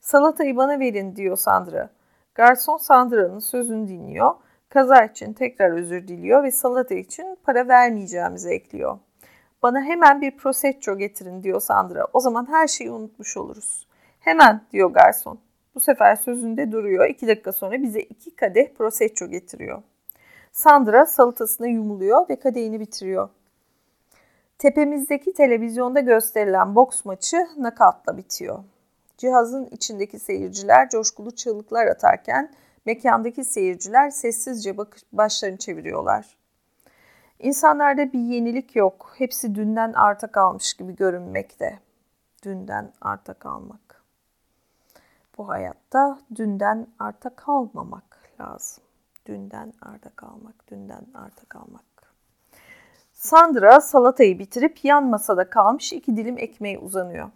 Salatayı 0.00 0.56
bana 0.56 0.80
verin 0.80 1.16
diyor 1.16 1.36
Sandra. 1.36 1.90
Garson 2.34 2.76
Sandra'nın 2.76 3.38
sözünü 3.38 3.88
dinliyor. 3.88 4.34
Kaza 4.70 5.04
için 5.04 5.32
tekrar 5.32 5.70
özür 5.70 6.08
diliyor 6.08 6.42
ve 6.42 6.50
salata 6.50 6.94
için 6.94 7.38
para 7.42 7.68
vermeyeceğimizi 7.68 8.50
ekliyor. 8.50 8.98
Bana 9.62 9.82
hemen 9.82 10.20
bir 10.20 10.36
prosecco 10.36 10.98
getirin 10.98 11.42
diyor 11.42 11.60
Sandra. 11.60 12.06
O 12.12 12.20
zaman 12.20 12.48
her 12.50 12.66
şeyi 12.66 12.90
unutmuş 12.90 13.36
oluruz. 13.36 13.86
Hemen 14.20 14.60
diyor 14.72 14.90
garson. 14.90 15.38
Bu 15.74 15.80
sefer 15.80 16.16
sözünde 16.16 16.72
duruyor. 16.72 17.08
İki 17.08 17.26
dakika 17.28 17.52
sonra 17.52 17.82
bize 17.82 18.00
iki 18.00 18.36
kadeh 18.36 18.74
prosecco 18.74 19.26
getiriyor. 19.26 19.82
Sandra 20.52 21.06
salatasına 21.06 21.66
yumuluyor 21.66 22.28
ve 22.28 22.36
kadehini 22.36 22.80
bitiriyor. 22.80 23.28
Tepemizdeki 24.58 25.32
televizyonda 25.32 26.00
gösterilen 26.00 26.74
boks 26.74 27.04
maçı 27.04 27.46
nakatla 27.58 28.16
bitiyor. 28.16 28.58
Cihazın 29.18 29.64
içindeki 29.64 30.18
seyirciler 30.18 30.88
coşkulu 30.88 31.30
çığlıklar 31.30 31.86
atarken 31.86 32.50
mekandaki 32.90 33.44
seyirciler 33.44 34.10
sessizce 34.10 34.76
başlarını 35.12 35.56
çeviriyorlar. 35.56 36.36
İnsanlarda 37.38 38.12
bir 38.12 38.18
yenilik 38.18 38.76
yok. 38.76 39.12
Hepsi 39.18 39.54
dünden 39.54 39.92
arta 39.92 40.26
kalmış 40.26 40.74
gibi 40.74 40.96
görünmekte. 40.96 41.78
Dünden 42.44 42.92
arta 43.00 43.34
kalmak. 43.34 44.02
Bu 45.38 45.48
hayatta 45.48 46.18
dünden 46.36 46.86
arta 46.98 47.36
kalmamak 47.36 48.18
lazım. 48.40 48.84
Dünden 49.26 49.72
arta 49.82 50.10
kalmak, 50.10 50.70
dünden 50.70 51.06
arta 51.14 51.44
kalmak. 51.48 52.14
Sandra 53.12 53.80
salatayı 53.80 54.38
bitirip 54.38 54.84
yan 54.84 55.04
masada 55.04 55.50
kalmış 55.50 55.92
iki 55.92 56.16
dilim 56.16 56.38
ekmeği 56.38 56.78
uzanıyor. 56.78 57.30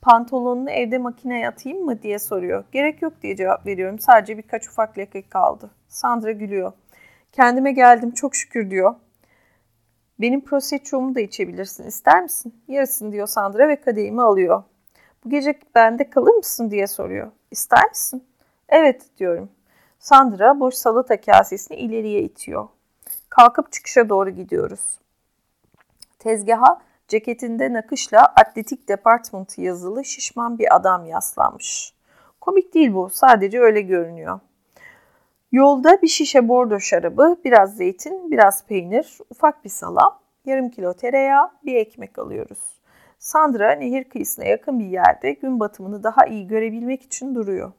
Pantolonunu 0.00 0.70
evde 0.70 0.98
makineye 0.98 1.48
atayım 1.48 1.84
mı 1.84 2.02
diye 2.02 2.18
soruyor. 2.18 2.64
Gerek 2.72 3.02
yok 3.02 3.12
diye 3.22 3.36
cevap 3.36 3.66
veriyorum. 3.66 3.98
Sadece 3.98 4.38
birkaç 4.38 4.68
ufak 4.68 4.98
leke 4.98 5.28
kaldı. 5.28 5.70
Sandra 5.88 6.32
gülüyor. 6.32 6.72
Kendime 7.32 7.72
geldim 7.72 8.10
çok 8.10 8.36
şükür 8.36 8.70
diyor. 8.70 8.94
Benim 10.20 10.40
prosecco'mu 10.40 11.14
da 11.14 11.20
içebilirsin. 11.20 11.84
İster 11.84 12.22
misin? 12.22 12.54
Yarısını 12.68 13.12
diyor 13.12 13.26
Sandra 13.26 13.68
ve 13.68 13.80
kadehimi 13.80 14.22
alıyor. 14.22 14.62
Bu 15.24 15.30
gece 15.30 15.58
bende 15.74 16.10
kalır 16.10 16.34
mısın 16.34 16.70
diye 16.70 16.86
soruyor. 16.86 17.30
İster 17.50 17.88
misin? 17.88 18.24
Evet 18.68 19.02
diyorum. 19.18 19.50
Sandra 19.98 20.60
boş 20.60 20.74
salata 20.74 21.20
kasesini 21.20 21.76
ileriye 21.76 22.22
itiyor. 22.22 22.68
Kalkıp 23.28 23.72
çıkışa 23.72 24.08
doğru 24.08 24.30
gidiyoruz. 24.30 24.98
Tezgaha 26.18 26.80
ceketinde 27.08 27.72
nakışla 27.72 28.24
atletik 28.24 28.88
department 28.88 29.58
yazılı 29.58 30.04
şişman 30.04 30.58
bir 30.58 30.76
adam 30.76 31.06
yaslanmış. 31.06 31.94
Komik 32.40 32.74
değil 32.74 32.94
bu, 32.94 33.10
sadece 33.10 33.60
öyle 33.60 33.80
görünüyor. 33.80 34.40
Yolda 35.52 36.02
bir 36.02 36.08
şişe 36.08 36.48
bordo 36.48 36.80
şarabı, 36.80 37.36
biraz 37.44 37.76
zeytin, 37.76 38.30
biraz 38.30 38.66
peynir, 38.66 39.18
ufak 39.30 39.64
bir 39.64 39.70
salam, 39.70 40.20
yarım 40.44 40.70
kilo 40.70 40.94
tereyağı, 40.94 41.50
bir 41.64 41.74
ekmek 41.74 42.18
alıyoruz. 42.18 42.78
Sandra 43.18 43.72
nehir 43.72 44.04
kıyısına 44.04 44.44
yakın 44.44 44.78
bir 44.78 44.86
yerde 44.86 45.32
gün 45.32 45.60
batımını 45.60 46.02
daha 46.02 46.26
iyi 46.26 46.46
görebilmek 46.46 47.02
için 47.02 47.34
duruyor. 47.34 47.72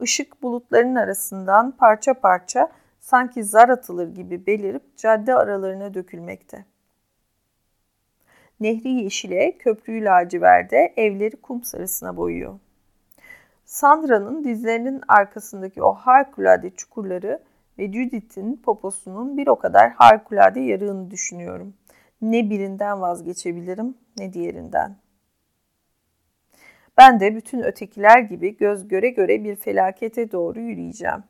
Işık 0.00 0.42
bulutların 0.42 0.94
arasından 0.94 1.70
parça 1.70 2.14
parça 2.14 2.68
sanki 3.00 3.44
zar 3.44 3.68
atılır 3.68 4.08
gibi 4.08 4.46
belirip 4.46 4.96
cadde 4.96 5.34
aralarına 5.34 5.94
dökülmekte. 5.94 6.64
Nehri 8.60 8.88
yeşile, 8.88 9.58
köprüyü 9.58 10.04
laciverde, 10.04 10.92
evleri 10.96 11.36
kum 11.36 11.62
sarısına 11.62 12.16
boyuyor. 12.16 12.58
Sandra'nın 13.64 14.44
dizlerinin 14.44 15.00
arkasındaki 15.08 15.82
o 15.82 15.92
harikulade 15.94 16.70
çukurları 16.70 17.42
ve 17.78 17.86
Judith'in 17.86 18.56
poposunun 18.56 19.36
bir 19.36 19.46
o 19.46 19.56
kadar 19.56 19.90
harikulade 19.90 20.60
yarığını 20.60 21.10
düşünüyorum. 21.10 21.74
Ne 22.22 22.50
birinden 22.50 23.00
vazgeçebilirim 23.00 23.94
ne 24.18 24.32
diğerinden. 24.32 24.96
Ben 26.98 27.20
de 27.20 27.36
bütün 27.36 27.62
ötekiler 27.62 28.18
gibi 28.18 28.56
göz 28.56 28.88
göre 28.88 29.10
göre 29.10 29.44
bir 29.44 29.56
felakete 29.56 30.32
doğru 30.32 30.60
yürüyeceğim. 30.60 31.24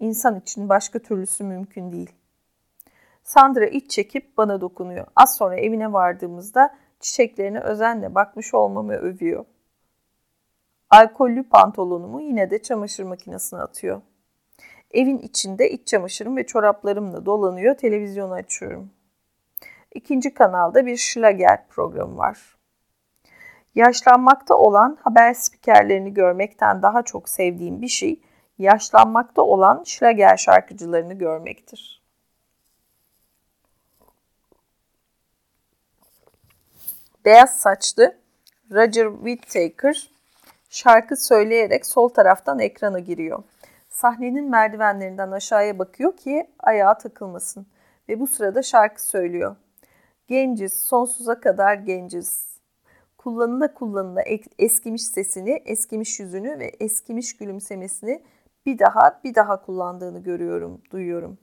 İnsan 0.00 0.40
için 0.40 0.68
başka 0.68 0.98
türlüsü 0.98 1.44
mümkün 1.44 1.92
değil. 1.92 2.10
Sandra 3.22 3.66
iç 3.66 3.90
çekip 3.90 4.36
bana 4.36 4.60
dokunuyor. 4.60 5.06
Az 5.16 5.36
sonra 5.36 5.56
evine 5.56 5.92
vardığımızda 5.92 6.74
çiçeklerine 7.00 7.60
özenle 7.60 8.14
bakmış 8.14 8.54
olmamı 8.54 8.92
övüyor. 8.92 9.44
Alkollü 10.90 11.48
pantolonumu 11.48 12.20
yine 12.20 12.50
de 12.50 12.62
çamaşır 12.62 13.04
makinesine 13.04 13.60
atıyor. 13.60 14.02
Evin 14.90 15.18
içinde 15.18 15.70
iç 15.70 15.86
çamaşırım 15.86 16.36
ve 16.36 16.46
çoraplarımla 16.46 17.26
dolanıyor, 17.26 17.74
televizyonu 17.74 18.32
açıyorum. 18.32 18.90
İkinci 19.94 20.34
kanalda 20.34 20.86
bir 20.86 20.96
Schlager 20.96 21.68
programı 21.68 22.16
var. 22.16 22.56
Yaşlanmakta 23.74 24.56
olan 24.56 24.98
haber 25.02 25.34
spikerlerini 25.34 26.14
görmekten 26.14 26.82
daha 26.82 27.02
çok 27.02 27.28
sevdiğim 27.28 27.82
bir 27.82 27.88
şey, 27.88 28.22
yaşlanmakta 28.58 29.42
olan 29.42 29.82
Schlager 29.84 30.36
şarkıcılarını 30.36 31.14
görmektir. 31.14 31.99
Beyaz 37.30 37.60
saçlı 37.60 38.16
Roger 38.70 39.10
Whittaker 39.12 40.10
şarkı 40.70 41.16
söyleyerek 41.16 41.86
sol 41.86 42.08
taraftan 42.08 42.58
ekrana 42.58 42.98
giriyor. 42.98 43.42
Sahnenin 43.88 44.50
merdivenlerinden 44.50 45.30
aşağıya 45.30 45.78
bakıyor 45.78 46.16
ki 46.16 46.50
ayağa 46.58 46.98
takılmasın 46.98 47.66
ve 48.08 48.20
bu 48.20 48.26
sırada 48.26 48.62
şarkı 48.62 49.04
söylüyor. 49.04 49.56
Genciz, 50.28 50.72
sonsuza 50.72 51.40
kadar 51.40 51.74
genciz. 51.74 52.58
Kullanıla 53.18 53.74
kullanıla 53.74 54.22
eskimiş 54.58 55.02
sesini, 55.02 55.62
eskimiş 55.64 56.20
yüzünü 56.20 56.58
ve 56.58 56.72
eskimiş 56.80 57.36
gülümsemesini 57.36 58.22
bir 58.66 58.78
daha 58.78 59.20
bir 59.24 59.34
daha 59.34 59.62
kullandığını 59.62 60.22
görüyorum, 60.22 60.82
duyuyorum. 60.92 61.38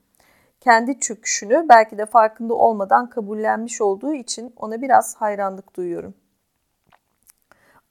Kendi 0.68 1.00
çöküşünü 1.00 1.66
belki 1.70 1.98
de 1.98 2.06
farkında 2.06 2.54
olmadan 2.54 3.10
kabullenmiş 3.10 3.82
olduğu 3.82 4.14
için 4.14 4.54
ona 4.56 4.82
biraz 4.82 5.16
hayranlık 5.16 5.76
duyuyorum.'' 5.76 6.14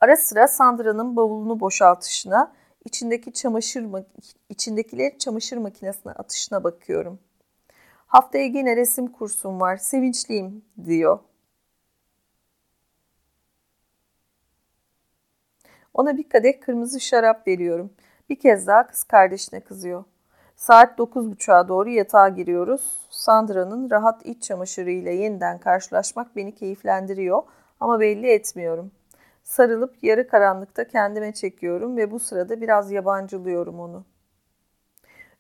Ara 0.01 0.17
sıra 0.17 0.49
Sandra'nın 0.49 1.17
bavulunu 1.17 1.61
boşaltışına, 1.61 2.53
içindeki 2.85 3.33
çamaşır 3.33 3.87
içindekileri 4.49 5.19
çamaşır 5.19 5.57
makinesine 5.57 6.13
atışına 6.13 6.65
bakıyorum. 6.65 7.19
Haftaya 8.07 8.45
yine 8.45 8.77
resim 8.77 9.13
kursum 9.13 9.61
var, 9.61 9.77
sevinçliyim 9.77 10.65
diyor. 10.85 11.19
Ona 15.95 16.17
bir 16.17 16.29
kadeh 16.29 16.61
kırmızı 16.61 17.01
şarap 17.01 17.49
veriyorum. 17.49 17.91
Bir 18.29 18.39
kez 18.39 18.67
daha 18.67 18.87
kız 18.87 19.05
kardeşine 19.05 19.61
kızıyor. 19.61 20.05
Saat 20.67 20.99
9.30'a 20.99 21.69
doğru 21.69 21.91
yatağa 21.91 22.29
giriyoruz. 22.29 23.07
Sandra'nın 23.11 23.91
rahat 23.91 24.27
iç 24.27 24.43
çamaşırıyla 24.43 25.11
yeniden 25.11 25.59
karşılaşmak 25.59 26.37
beni 26.37 26.55
keyiflendiriyor 26.55 27.43
ama 27.81 28.01
belli 28.01 28.27
etmiyorum. 28.27 28.91
Sarılıp 29.43 29.95
yarı 30.03 30.29
karanlıkta 30.29 30.87
kendime 30.87 31.33
çekiyorum 31.33 31.97
ve 31.97 32.11
bu 32.11 32.19
sırada 32.19 32.61
biraz 32.61 32.93
yabancılıyorum 32.93 33.81
onu. 33.81 34.05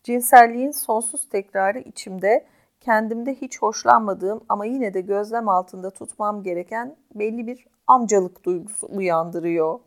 Cinselliğin 0.02 0.70
sonsuz 0.70 1.28
tekrarı 1.28 1.78
içimde, 1.78 2.46
kendimde 2.80 3.34
hiç 3.34 3.62
hoşlanmadığım 3.62 4.40
ama 4.48 4.64
yine 4.64 4.94
de 4.94 5.00
gözlem 5.00 5.48
altında 5.48 5.90
tutmam 5.90 6.42
gereken 6.42 6.96
belli 7.14 7.46
bir 7.46 7.66
amcalık 7.86 8.44
duygusu 8.44 8.88
uyandırıyor. 8.90 9.80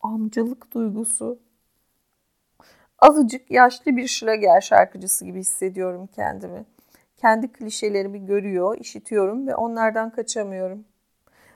Amcalık 0.00 0.74
duygusu. 0.74 1.47
Azıcık 2.98 3.50
yaşlı 3.50 3.96
bir 3.96 4.06
Schlager 4.06 4.60
şarkıcısı 4.60 5.24
gibi 5.24 5.40
hissediyorum 5.40 6.08
kendimi. 6.14 6.64
Kendi 7.16 7.52
klişelerimi 7.52 8.26
görüyor, 8.26 8.78
işitiyorum 8.78 9.46
ve 9.46 9.54
onlardan 9.54 10.10
kaçamıyorum. 10.10 10.84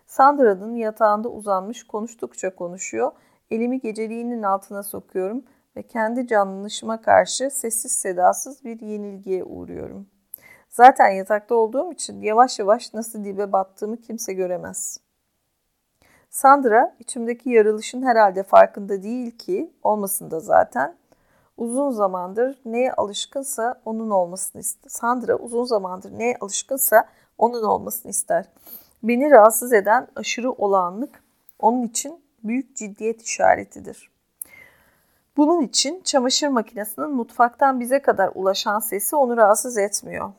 Sandra'nın 0.06 0.74
yatağında 0.74 1.28
uzanmış 1.28 1.84
konuştukça 1.84 2.54
konuşuyor. 2.54 3.12
Elimi 3.50 3.80
geceliğinin 3.80 4.42
altına 4.42 4.82
sokuyorum 4.82 5.44
ve 5.76 5.82
kendi 5.82 6.26
canlanışıma 6.26 7.02
karşı 7.02 7.50
sessiz 7.50 7.92
sedasız 7.92 8.64
bir 8.64 8.80
yenilgiye 8.80 9.44
uğruyorum. 9.44 10.06
Zaten 10.68 11.10
yatakta 11.10 11.54
olduğum 11.54 11.92
için 11.92 12.22
yavaş 12.22 12.58
yavaş 12.58 12.94
nasıl 12.94 13.24
dibe 13.24 13.52
battığımı 13.52 14.00
kimse 14.00 14.32
göremez. 14.32 15.00
Sandra 16.30 16.96
içimdeki 16.98 17.50
yarılışın 17.50 18.02
herhalde 18.02 18.42
farkında 18.42 19.02
değil 19.02 19.38
ki, 19.38 19.72
olmasın 19.82 20.30
da 20.30 20.40
zaten. 20.40 21.01
Uzun 21.56 21.90
zamandır 21.90 22.60
neye 22.64 22.92
alışkınsa 22.92 23.80
onun 23.84 24.10
olmasını 24.10 24.60
ister. 24.60 24.88
Sandra 24.88 25.36
uzun 25.36 25.64
zamandır 25.64 26.18
neye 26.18 26.36
alışkınsa 26.40 27.08
onun 27.38 27.62
olmasını 27.62 28.10
ister. 28.10 28.48
Beni 29.02 29.30
rahatsız 29.30 29.72
eden 29.72 30.08
aşırı 30.16 30.52
olağanlık 30.52 31.24
onun 31.58 31.82
için 31.82 32.24
büyük 32.44 32.76
ciddiyet 32.76 33.22
işaretidir. 33.22 34.12
Bunun 35.36 35.62
için 35.62 36.00
çamaşır 36.04 36.48
makinesinin 36.48 37.10
mutfaktan 37.10 37.80
bize 37.80 38.02
kadar 38.02 38.30
ulaşan 38.34 38.78
sesi 38.78 39.16
onu 39.16 39.36
rahatsız 39.36 39.78
etmiyor. 39.78 40.32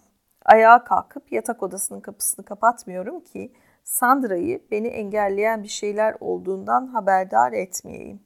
Ayağa 0.45 0.83
kalkıp 0.83 1.31
yatak 1.31 1.63
odasının 1.63 2.01
kapısını 2.01 2.45
kapatmıyorum 2.45 3.19
ki 3.19 3.53
Sandra'yı 3.83 4.61
beni 4.71 4.87
engelleyen 4.87 5.63
bir 5.63 5.67
şeyler 5.67 6.15
olduğundan 6.19 6.87
haberdar 6.87 7.53
etmeyeyim. 7.53 8.19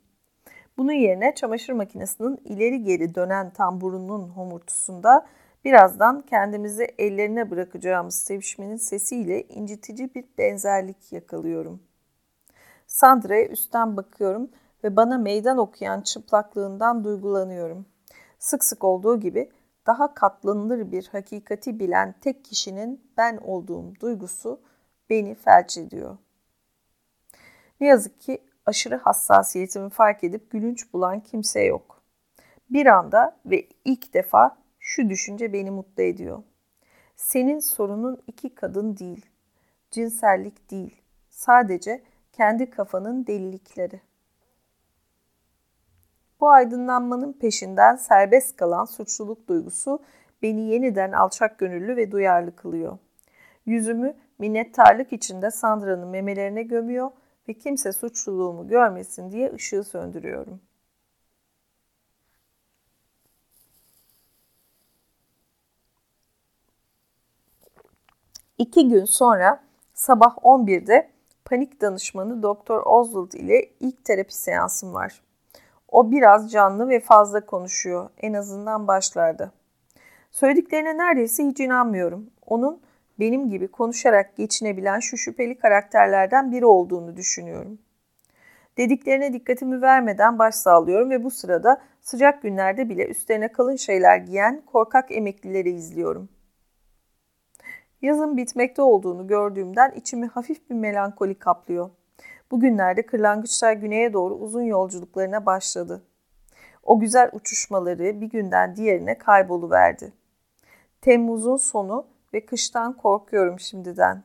Bunun 0.78 0.92
yerine 0.92 1.36
çamaşır 1.36 1.74
makinesinin 1.74 2.38
ileri 2.46 2.84
geri 2.84 3.16
dönen 3.16 3.50
tamburunun 3.50 4.30
homurtusunda 4.30 5.28
birazdan 5.66 6.22
kendimizi 6.22 6.84
ellerine 6.98 7.52
bırakacağımız 7.52 8.16
sevişmenin 8.16 8.78
sesiyle 8.78 9.44
incitici 9.44 10.16
bir 10.16 10.26
benzerlik 10.38 11.12
yakalıyorum. 11.12 11.84
Sandra'ya 12.88 13.48
üstten 13.48 13.98
bakıyorum 13.98 14.50
ve 14.84 14.96
bana 14.96 15.18
meydan 15.18 15.58
okuyan 15.58 16.02
çıplaklığından 16.02 17.04
duygulanıyorum. 17.04 17.86
Sık 18.40 18.64
sık 18.64 18.84
olduğu 18.84 19.20
gibi 19.20 19.52
daha 19.88 20.14
katlanılır 20.14 20.92
bir 20.92 21.08
hakikati 21.08 21.80
bilen 21.80 22.16
tek 22.22 22.46
kişinin 22.46 23.12
ben 23.18 23.38
olduğum 23.38 23.96
duygusu 24.00 24.62
beni 25.10 25.36
felç 25.36 25.78
ediyor. 25.78 26.18
Ne 27.80 27.88
yazık 27.88 28.22
ki 28.22 28.47
aşırı 28.68 28.96
hassasiyetimi 28.96 29.90
fark 29.90 30.24
edip 30.24 30.52
gülünç 30.52 30.94
bulan 30.94 31.20
kimse 31.20 31.62
yok. 31.62 32.02
Bir 32.70 32.86
anda 32.86 33.38
ve 33.46 33.68
ilk 33.86 34.14
defa 34.14 34.58
şu 34.80 35.10
düşünce 35.10 35.54
beni 35.54 35.72
mutlu 35.72 36.04
ediyor. 36.04 36.44
Senin 37.16 37.60
sorunun 37.60 38.24
iki 38.28 38.56
kadın 38.56 38.98
değil, 38.98 39.26
cinsellik 39.92 40.72
değil, 40.72 41.02
sadece 41.30 42.04
kendi 42.32 42.70
kafanın 42.70 43.28
delilikleri. 43.28 44.02
Bu 46.40 46.50
aydınlanmanın 46.50 47.34
peşinden 47.34 47.96
serbest 47.96 48.56
kalan 48.56 48.86
suçluluk 48.86 49.48
duygusu 49.48 50.04
beni 50.42 50.62
yeniden 50.62 51.12
alçak 51.12 51.60
gönüllü 51.60 51.96
ve 51.96 52.12
duyarlı 52.12 52.56
kılıyor. 52.56 52.98
Yüzümü 53.66 54.16
minnettarlık 54.40 55.14
içinde 55.14 55.52
Sandra'nın 55.52 56.08
memelerine 56.08 56.64
gömüyor 56.64 57.12
ve 57.50 57.54
kimse 57.54 57.94
suçluluğumu 57.94 58.68
görmesin 58.68 59.32
diye 59.32 59.54
ışığı 59.54 59.84
söndürüyorum. 59.84 60.62
İki 68.58 68.90
gün 68.90 69.06
sonra 69.06 69.64
sabah 69.94 70.38
11'de 70.44 71.10
panik 71.46 71.82
danışmanı 71.82 72.44
Dr. 72.44 72.82
Oswald 72.86 73.32
ile 73.32 73.70
ilk 73.80 74.06
terapi 74.06 74.36
seansım 74.36 74.94
var. 74.94 75.22
O 75.88 76.12
biraz 76.12 76.52
canlı 76.52 76.90
ve 76.90 77.00
fazla 77.00 77.46
konuşuyor. 77.46 78.10
En 78.18 78.34
azından 78.34 78.88
başlarda. 78.88 79.52
Söylediklerine 80.32 80.98
neredeyse 80.98 81.44
hiç 81.44 81.60
inanmıyorum. 81.60 82.30
Onun 82.46 82.82
benim 83.20 83.50
gibi 83.50 83.68
konuşarak 83.68 84.36
geçinebilen 84.36 85.00
şu 85.00 85.18
şüpheli 85.18 85.58
karakterlerden 85.58 86.52
biri 86.52 86.66
olduğunu 86.66 87.18
düşünüyorum. 87.18 87.80
Dediklerine 88.78 89.34
dikkatimi 89.34 89.82
vermeden 89.82 90.40
baş 90.40 90.56
sağlıyorum 90.56 91.10
ve 91.10 91.24
bu 91.24 91.32
sırada 91.32 91.82
sıcak 92.02 92.42
günlerde 92.42 92.90
bile 92.90 93.08
üstlerine 93.08 93.52
kalın 93.52 93.76
şeyler 93.76 94.18
giyen 94.18 94.62
korkak 94.66 95.12
emeklileri 95.12 95.70
izliyorum. 95.70 96.30
Yazın 98.02 98.38
bitmekte 98.38 98.82
olduğunu 98.82 99.28
gördüğümden 99.28 99.92
içimi 99.92 100.28
hafif 100.28 100.70
bir 100.70 100.76
melankoli 100.76 101.36
kaplıyor. 101.36 101.90
Bugünlerde 102.52 103.06
kırlangıçlar 103.06 103.74
güneye 103.74 104.14
doğru 104.14 104.36
uzun 104.36 104.62
yolculuklarına 104.62 105.46
başladı. 105.46 106.04
O 106.84 107.00
güzel 107.00 107.30
uçuşmaları 107.34 108.22
bir 108.22 108.30
günden 108.30 108.76
diğerine 108.76 109.18
kayboluverdi. 109.18 110.14
Temmuz'un 111.02 111.58
sonu 111.58 112.06
ve 112.34 112.46
kıştan 112.46 112.94
korkuyorum 112.94 113.60
şimdiden. 113.60 114.24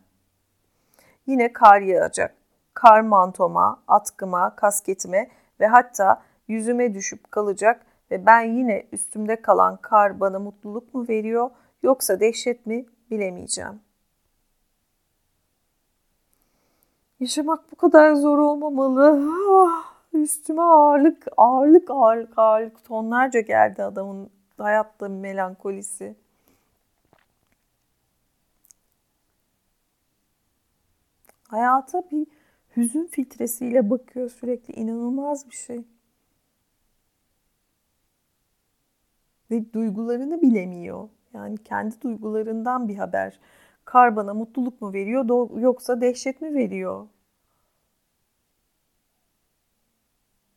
Yine 1.26 1.52
kar 1.52 1.80
yağacak. 1.80 2.34
Kar 2.74 3.00
mantoma, 3.00 3.82
atkıma, 3.88 4.56
kasketime 4.56 5.30
ve 5.60 5.66
hatta 5.66 6.22
yüzüme 6.48 6.94
düşüp 6.94 7.32
kalacak 7.32 7.86
ve 8.10 8.26
ben 8.26 8.42
yine 8.42 8.86
üstümde 8.92 9.42
kalan 9.42 9.76
kar 9.76 10.20
bana 10.20 10.38
mutluluk 10.38 10.94
mu 10.94 11.08
veriyor 11.08 11.50
yoksa 11.82 12.20
dehşet 12.20 12.66
mi 12.66 12.86
bilemeyeceğim.'' 13.10 13.92
Yaşamak 17.22 17.72
bu 17.72 17.76
kadar 17.76 18.14
zor 18.14 18.38
olmamalı. 18.38 19.30
Ah, 19.52 19.94
üstüme 20.12 20.62
ağırlık, 20.62 21.26
ağırlık, 21.36 21.90
ağırlık, 21.90 22.38
ağırlık 22.38 22.84
tonlarca 22.84 23.40
geldi 23.40 23.82
adamın 23.82 24.30
hayatta 24.58 25.08
melankolisi. 25.08 26.16
Hayata 31.52 32.10
bir 32.10 32.26
hüzün 32.76 33.06
filtresiyle 33.06 33.90
bakıyor 33.90 34.30
sürekli. 34.30 34.74
inanılmaz 34.74 35.50
bir 35.50 35.56
şey. 35.56 35.84
Ve 39.50 39.72
duygularını 39.72 40.42
bilemiyor. 40.42 41.08
Yani 41.34 41.58
kendi 41.58 42.00
duygularından 42.00 42.88
bir 42.88 42.96
haber. 42.96 43.40
Kar 43.84 44.16
bana 44.16 44.34
mutluluk 44.34 44.82
mu 44.82 44.92
veriyor 44.92 45.60
yoksa 45.60 46.00
dehşet 46.00 46.40
mi 46.40 46.54
veriyor? 46.54 47.08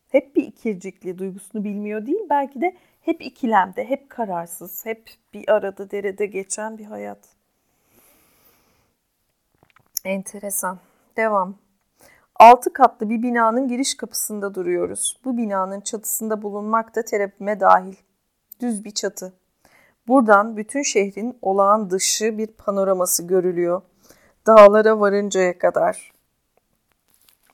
Hep 0.10 0.36
bir 0.36 0.44
ikircikli 0.44 1.18
duygusunu 1.18 1.64
bilmiyor 1.64 2.06
değil, 2.06 2.26
belki 2.30 2.62
de 2.62 2.76
hep 3.02 3.22
ikilemde, 3.22 3.90
hep 3.90 4.10
kararsız, 4.10 4.86
hep 4.86 5.10
bir 5.34 5.50
arada 5.50 5.92
derede 5.92 6.26
geçen 6.26 6.78
bir 6.78 6.86
hayat. 6.86 7.35
Enteresan. 10.06 10.80
Devam. 11.18 11.56
Altı 12.36 12.74
katlı 12.74 13.10
bir 13.10 13.22
binanın 13.22 13.68
giriş 13.68 13.98
kapısında 13.98 14.56
duruyoruz. 14.56 15.20
Bu 15.26 15.38
binanın 15.38 15.82
çatısında 15.82 16.42
bulunmak 16.42 16.96
da 16.96 17.06
terapime 17.06 17.60
dahil. 17.60 17.96
Düz 18.62 18.86
bir 18.86 18.92
çatı. 18.92 19.34
Buradan 20.08 20.58
bütün 20.58 20.82
şehrin 20.82 21.38
olağan 21.42 21.90
dışı 21.90 22.38
bir 22.38 22.48
panoraması 22.48 23.28
görülüyor. 23.28 23.82
Dağlara 24.48 25.00
varıncaya 25.00 25.58
kadar. 25.58 26.12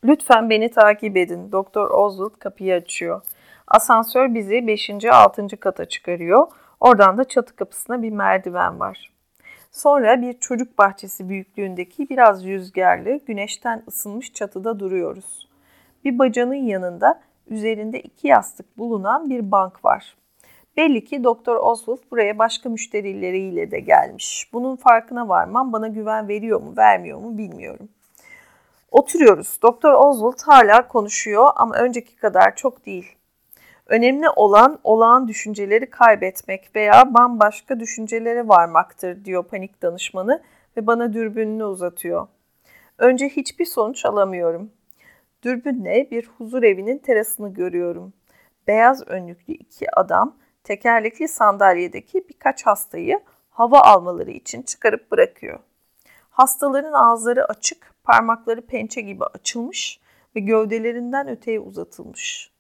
Lütfen 0.04 0.50
beni 0.50 0.72
takip 0.72 1.18
edin. 1.18 1.52
Doktor 1.52 1.92
Oswald 1.92 2.40
kapıyı 2.40 2.76
açıyor. 2.76 3.22
Asansör 3.68 4.34
bizi 4.34 4.68
5. 4.68 4.90
6. 5.12 5.48
kata 5.60 5.86
çıkarıyor. 5.86 6.48
Oradan 6.80 7.18
da 7.18 7.24
çatı 7.24 7.56
kapısına 7.56 8.02
bir 8.02 8.12
merdiven 8.12 8.80
var. 8.80 9.12
Sonra 9.72 10.22
bir 10.22 10.34
çocuk 10.34 10.78
bahçesi 10.78 11.30
büyüklüğündeki 11.30 12.10
biraz 12.10 12.46
rüzgarlı, 12.46 13.20
güneşten 13.26 13.84
ısınmış 13.88 14.34
çatıda 14.34 14.80
duruyoruz. 14.80 15.48
Bir 16.06 16.20
bacanın 16.20 16.54
yanında 16.54 17.22
üzerinde 17.48 18.00
iki 18.00 18.28
yastık 18.28 18.78
bulunan 18.78 19.30
bir 19.30 19.52
bank 19.52 19.86
var. 19.86 20.18
Belli 20.78 21.06
ki 21.06 21.24
Doktor 21.24 21.56
Oswald 21.56 22.00
buraya 22.12 22.40
başka 22.40 22.70
müşterileriyle 22.70 23.72
de 23.72 23.80
gelmiş. 23.80 24.50
Bunun 24.54 24.76
farkına 24.76 25.30
varmam 25.30 25.74
bana 25.74 25.88
güven 25.88 26.28
veriyor 26.28 26.62
mu 26.62 26.74
vermiyor 26.78 27.20
mu 27.20 27.38
bilmiyorum. 27.38 27.90
Oturuyoruz. 28.92 29.60
Doktor 29.62 29.94
Oswald 29.94 30.42
hala 30.46 30.88
konuşuyor 30.88 31.50
ama 31.56 31.76
önceki 31.76 32.16
kadar 32.16 32.56
çok 32.56 32.86
değil. 32.86 33.16
Önemli 33.92 34.30
olan 34.30 34.80
olağan 34.84 35.28
düşünceleri 35.28 35.90
kaybetmek 35.90 36.76
veya 36.76 37.14
bambaşka 37.14 37.80
düşüncelere 37.80 38.48
varmaktır 38.48 39.26
diyor 39.26 39.44
panik 39.44 39.82
danışmanı 39.82 40.44
ve 40.78 40.88
bana 40.88 41.14
dürbününü 41.14 41.64
uzatıyor. 41.64 42.28
Önce 42.98 43.30
hiçbir 43.30 43.66
sonuç 43.66 44.06
alamıyorum. 44.06 44.72
Dürbünle 45.44 46.08
bir 46.12 46.30
huzur 46.38 46.64
evinin 46.64 46.98
terasını 46.98 47.54
görüyorum. 47.54 48.14
Beyaz 48.68 49.08
önlüklü 49.08 49.54
iki 49.54 49.96
adam 49.96 50.38
tekerlekli 50.64 51.28
sandalyedeki 51.28 52.26
birkaç 52.30 52.66
hastayı 52.66 53.20
hava 53.50 53.82
almaları 53.82 54.32
için 54.32 54.62
çıkarıp 54.62 55.12
bırakıyor. 55.12 55.60
Hastaların 56.30 56.94
ağızları 56.94 57.46
açık, 57.46 57.94
parmakları 58.04 58.62
pençe 58.62 59.02
gibi 59.02 59.24
açılmış 59.26 60.00
ve 60.36 60.40
gövdelerinden 60.40 61.28
öteye 61.28 61.60
uzatılmış. 61.60 62.52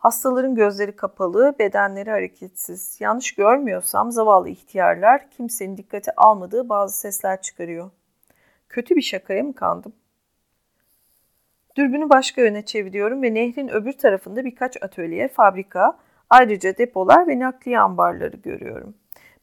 Hastaların 0.00 0.54
gözleri 0.54 0.96
kapalı, 0.96 1.54
bedenleri 1.58 2.10
hareketsiz. 2.10 2.96
Yanlış 3.00 3.34
görmüyorsam 3.34 4.12
zavallı 4.12 4.48
ihtiyarlar 4.48 5.30
kimsenin 5.30 5.76
dikkate 5.76 6.12
almadığı 6.16 6.68
bazı 6.68 6.98
sesler 6.98 7.42
çıkarıyor. 7.42 7.90
Kötü 8.68 8.96
bir 8.96 9.02
şakaya 9.02 9.42
mı 9.42 9.54
kandım? 9.54 9.92
Dürbünü 11.76 12.10
başka 12.10 12.40
yöne 12.40 12.64
çeviriyorum 12.64 13.22
ve 13.22 13.34
nehrin 13.34 13.68
öbür 13.68 13.92
tarafında 13.92 14.44
birkaç 14.44 14.82
atölye, 14.82 15.28
fabrika, 15.28 15.98
ayrıca 16.30 16.78
depolar 16.78 17.28
ve 17.28 17.38
nakliye 17.38 17.80
ambarları 17.80 18.36
görüyorum. 18.36 18.94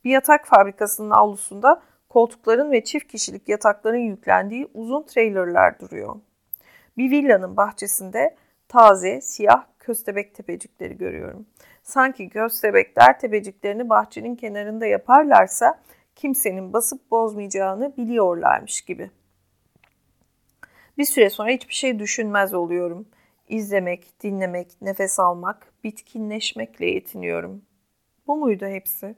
Bir 0.06 0.12
yatak 0.12 0.48
fabrikasının 0.48 1.10
avlusunda 1.10 1.82
koltukların 2.10 2.72
ve 2.72 2.84
çift 2.84 3.08
kişilik 3.08 3.50
yatakların 3.50 3.98
yüklendiği 3.98 4.68
uzun 4.74 5.04
trailerler 5.04 5.80
duruyor. 5.80 6.16
Bir 6.98 7.12
villanın 7.12 7.58
bahçesinde 7.58 8.36
taze, 8.68 9.22
siyah 9.22 9.64
köstebek 9.88 10.35
tepecikleri 10.35 10.97
görüyorum. 10.97 11.45
Sanki 11.84 12.30
köstebekler 12.30 13.19
tepeciklerini 13.19 13.89
bahçenin 13.89 14.35
kenarında 14.35 14.85
yaparlarsa 14.85 15.80
kimsenin 16.15 16.73
basıp 16.73 17.11
bozmayacağını 17.11 17.97
biliyorlarmış 17.97 18.81
gibi. 18.81 19.11
Bir 20.97 21.05
süre 21.05 21.30
sonra 21.30 21.49
hiçbir 21.49 21.73
şey 21.73 21.99
düşünmez 21.99 22.53
oluyorum. 22.53 23.07
İzlemek, 23.47 24.23
dinlemek, 24.23 24.81
nefes 24.81 25.19
almak, 25.19 25.73
bitkinleşmekle 25.84 26.85
yetiniyorum. 26.85 27.61
Bu 28.27 28.38
muydu 28.38 28.65
hepsi? 28.65 29.15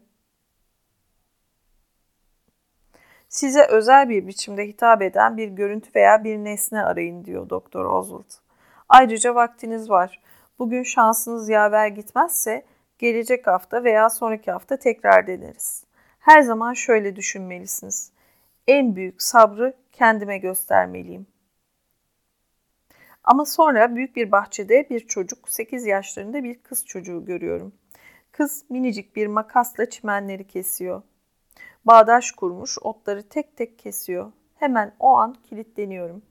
Size 3.29 3.65
özel 3.65 4.09
bir 4.09 4.27
biçimde 4.27 4.67
hitap 4.67 5.01
eden 5.01 5.37
bir 5.37 5.47
görüntü 5.47 5.89
veya 5.95 6.23
bir 6.23 6.37
nesne 6.37 6.83
arayın 6.83 7.25
diyor 7.25 7.49
Doktor 7.49 7.85
Oswald. 7.85 8.31
Ayrıca 8.89 9.35
vaktiniz 9.35 9.89
var. 9.89 10.28
Bugün 10.60 10.84
şansınız 10.84 11.49
yaver 11.49 11.88
gitmezse 11.88 12.65
gelecek 12.98 13.48
hafta 13.48 13.84
veya 13.84 14.10
sonraki 14.10 14.52
hafta 14.52 14.77
tekrar 14.77 15.27
deneriz. 15.27 15.84
Her 16.19 16.41
zaman 16.41 16.73
şöyle 16.73 17.15
düşünmelisiniz. 17.15 18.11
En 18.68 18.95
büyük 18.95 19.22
sabrı 19.22 19.73
kendime 19.91 20.38
göstermeliyim. 20.38 21.27
Ama 23.23 23.45
sonra 23.45 23.95
büyük 23.95 24.15
bir 24.15 24.31
bahçede 24.31 24.90
bir 24.90 24.99
çocuk, 25.07 25.49
8 25.49 25.86
yaşlarında 25.86 26.44
bir 26.44 26.64
kız 26.64 26.86
çocuğu 26.86 27.26
görüyorum. 27.26 27.73
Kız 28.31 28.65
minicik 28.69 29.15
bir 29.15 29.27
makasla 29.27 29.90
çimenleri 29.90 30.48
kesiyor. 30.48 31.02
Bağdaş 31.86 32.31
kurmuş, 32.31 32.77
otları 32.81 33.30
tek 33.30 33.57
tek 33.57 33.80
kesiyor. 33.80 34.31
Hemen 34.56 34.95
o 34.99 35.18
an 35.18 35.36
kilitleniyorum. 35.49 36.22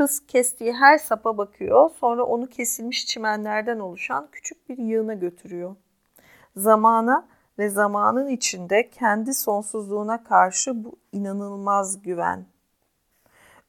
Kız 0.00 0.26
kestiği 0.26 0.72
her 0.72 0.98
sapa 0.98 1.38
bakıyor, 1.38 1.90
sonra 1.90 2.24
onu 2.24 2.46
kesilmiş 2.46 3.06
çimenlerden 3.06 3.78
oluşan 3.78 4.28
küçük 4.32 4.68
bir 4.68 4.78
yığına 4.78 5.14
götürüyor. 5.14 5.76
Zamana 6.56 7.28
ve 7.58 7.68
zamanın 7.68 8.28
içinde 8.28 8.90
kendi 8.90 9.34
sonsuzluğuna 9.34 10.24
karşı 10.24 10.84
bu 10.84 10.96
inanılmaz 11.12 12.02
güven. 12.02 12.46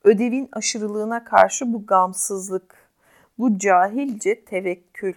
Ödevin 0.03 0.49
aşırılığına 0.51 1.23
karşı 1.23 1.73
bu 1.73 1.85
gamsızlık, 1.85 2.89
bu 3.37 3.57
cahilce 3.57 4.45
tevekkül. 4.45 5.13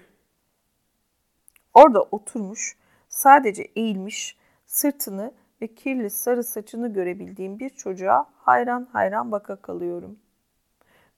Orada 1.75 2.03
oturmuş, 2.03 2.77
sadece 3.09 3.63
eğilmiş, 3.63 4.39
sırtını 4.67 5.33
ve 5.61 5.75
kirli 5.75 6.11
sarı 6.11 6.45
saçını 6.45 6.93
görebildiğim 6.93 7.59
bir 7.59 7.71
çocuğa 7.71 8.27
hayran 8.37 8.89
hayran 8.93 9.33
baka 9.33 9.57
kalıyorum. 9.57 10.24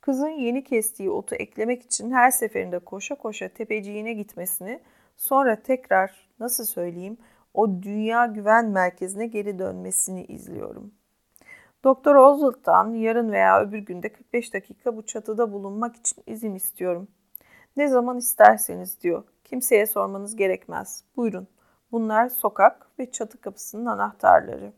Kızın 0.07 0.29
yeni 0.29 0.65
kestiği 0.65 1.11
otu 1.11 1.35
eklemek 1.35 1.83
için 1.83 2.11
her 2.11 2.31
seferinde 2.31 2.79
koşa 2.79 3.15
koşa 3.15 3.49
tepeciğine 3.49 4.13
gitmesini, 4.13 4.81
sonra 5.17 5.63
tekrar 5.63 6.29
nasıl 6.41 6.65
söyleyeyim 6.65 7.19
o 7.55 7.83
dünya 7.83 8.27
güven 8.27 8.67
merkezine 8.67 9.27
geri 9.27 9.59
dönmesini 9.59 10.25
izliyorum. 10.25 10.95
Doktor 11.85 12.15
Oswald'dan 12.15 12.95
yarın 12.95 13.33
veya 13.33 13.61
öbür 13.61 13.79
günde 13.79 14.13
45 14.13 14.55
dakika 14.55 14.97
bu 14.97 15.07
çatıda 15.07 15.53
bulunmak 15.53 15.97
için 15.97 16.23
izin 16.27 16.55
istiyorum. 16.55 17.09
Ne 17.77 17.89
zaman 17.89 18.19
isterseniz 18.19 19.01
diyor. 19.01 19.25
Kimseye 19.45 19.87
sormanız 19.87 20.37
gerekmez. 20.37 21.05
Buyurun. 21.17 21.49
Bunlar 21.93 22.29
sokak 22.29 22.91
ve 22.99 23.11
çatı 23.11 23.41
kapısının 23.41 23.87
anahtarları. 23.87 24.73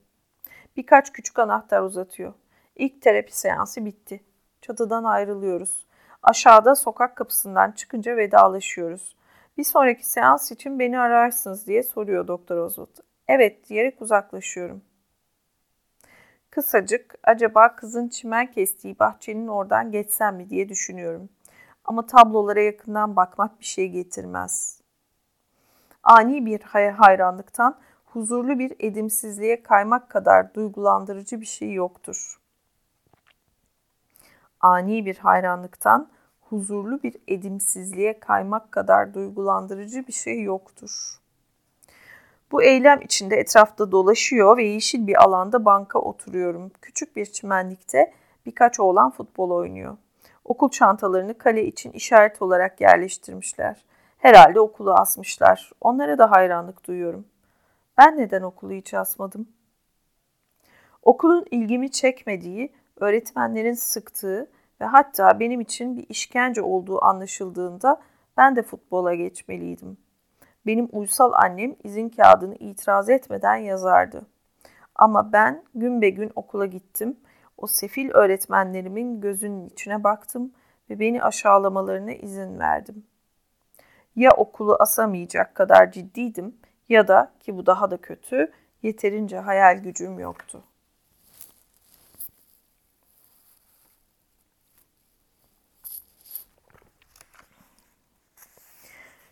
Birkaç 0.77 1.13
küçük 1.13 1.39
anahtar 1.39 1.83
uzatıyor. 1.83 2.33
İlk 2.77 3.03
terapi 3.03 3.39
seansı 3.39 3.85
bitti. 3.85 4.28
Çatıdan 4.69 5.05
ayrılıyoruz. 5.05 5.87
Aşağıda 6.23 6.77
sokak 6.77 7.17
kapısından 7.17 7.73
çıkınca 7.73 8.17
vedalaşıyoruz. 8.17 9.17
Bir 9.59 9.65
sonraki 9.65 10.09
seans 10.09 10.53
için 10.53 10.79
beni 10.79 10.99
ararsınız 10.99 11.67
diye 11.67 11.83
soruyor 11.83 12.27
Doktor 12.29 12.57
Oswald. 12.57 12.97
Evet 13.29 13.69
diyerek 13.69 14.03
uzaklaşıyorum. 14.03 14.83
Kısacık 16.51 17.15
acaba 17.25 17.77
kızın 17.77 18.09
çimen 18.09 18.51
kestiği 18.51 18.99
bahçenin 18.99 19.49
oradan 19.49 19.93
geçsem 19.93 20.37
mi 20.37 20.51
diye 20.51 20.69
düşünüyorum. 20.69 21.29
Ama 21.85 22.07
tablolara 22.07 22.61
yakından 22.61 23.17
bakmak 23.17 23.61
bir 23.61 23.67
şey 23.67 23.89
getirmez. 23.89 24.81
Ani 26.03 26.47
bir 26.47 26.61
hayranlıktan 26.97 27.79
huzurlu 28.05 28.59
bir 28.59 28.77
edimsizliğe 28.79 29.63
kaymak 29.63 30.11
kadar 30.11 30.55
duygulandırıcı 30.55 31.41
bir 31.41 31.47
şey 31.47 31.73
yoktur. 31.73 32.38
Ani 34.61 35.07
bir 35.07 35.17
hayranlıktan 35.17 36.09
huzurlu 36.41 37.03
bir 37.03 37.17
edimsizliğe 37.29 38.21
kaymak 38.21 38.73
kadar 38.73 39.15
duygulandırıcı 39.15 40.07
bir 40.07 40.13
şey 40.13 40.43
yoktur. 40.43 41.21
Bu 42.53 42.63
eylem 42.63 43.01
içinde 43.01 43.37
etrafta 43.37 43.93
dolaşıyor 43.93 44.57
ve 44.57 44.65
yeşil 44.65 45.07
bir 45.07 45.25
alanda 45.25 45.65
banka 45.65 45.99
oturuyorum. 45.99 46.71
Küçük 46.83 47.17
bir 47.17 47.27
çimenlikte 47.27 48.13
birkaç 48.47 48.81
oğlan 48.81 49.11
futbol 49.11 49.51
oynuyor. 49.51 49.97
Okul 50.45 50.71
çantalarını 50.71 51.39
kale 51.39 51.65
için 51.65 51.93
işaret 51.93 52.43
olarak 52.43 52.81
yerleştirmişler. 52.81 53.85
Herhalde 54.19 54.61
okulu 54.61 54.93
asmışlar. 54.93 55.71
Onlara 55.81 56.19
da 56.19 56.31
hayranlık 56.31 56.87
duyuyorum. 56.87 57.27
Ben 57.99 58.19
neden 58.19 58.43
okulu 58.43 58.73
hiç 58.73 58.95
asmadım? 58.95 59.49
Okulun 61.03 61.45
ilgimi 61.51 61.91
çekmediği, 61.91 62.73
öğretmenlerin 63.01 63.75
sıktığı 63.75 64.51
ve 64.81 64.85
hatta 64.85 65.41
benim 65.41 65.61
için 65.61 65.97
bir 65.97 66.07
işkence 66.09 66.63
olduğu 66.63 67.05
anlaşıldığında 67.05 68.01
ben 68.37 68.57
de 68.57 68.63
futbola 68.63 69.15
geçmeliydim. 69.15 69.99
Benim 70.67 70.89
uysal 70.93 71.33
annem 71.33 71.77
izin 71.85 72.09
kağıdını 72.09 72.55
itiraz 72.55 73.09
etmeden 73.09 73.57
yazardı. 73.57 74.27
Ama 74.95 75.33
ben 75.33 75.65
gün 75.75 76.03
be 76.03 76.11
gün 76.11 76.33
okula 76.35 76.67
gittim. 76.67 77.17
O 77.57 77.67
sefil 77.67 78.11
öğretmenlerimin 78.11 79.21
gözünün 79.21 79.69
içine 79.69 80.05
baktım 80.05 80.53
ve 80.91 80.99
beni 80.99 81.23
aşağılamalarına 81.23 82.13
izin 82.13 82.59
verdim. 82.59 83.05
Ya 84.17 84.31
okulu 84.31 84.77
asamayacak 84.81 85.55
kadar 85.55 85.93
ciddiydim 85.93 86.57
ya 86.89 87.09
da 87.09 87.33
ki 87.41 87.57
bu 87.57 87.67
daha 87.67 87.91
da 87.91 87.97
kötü 87.97 88.53
yeterince 88.83 89.39
hayal 89.39 89.79
gücüm 89.79 90.19
yoktu. 90.19 90.63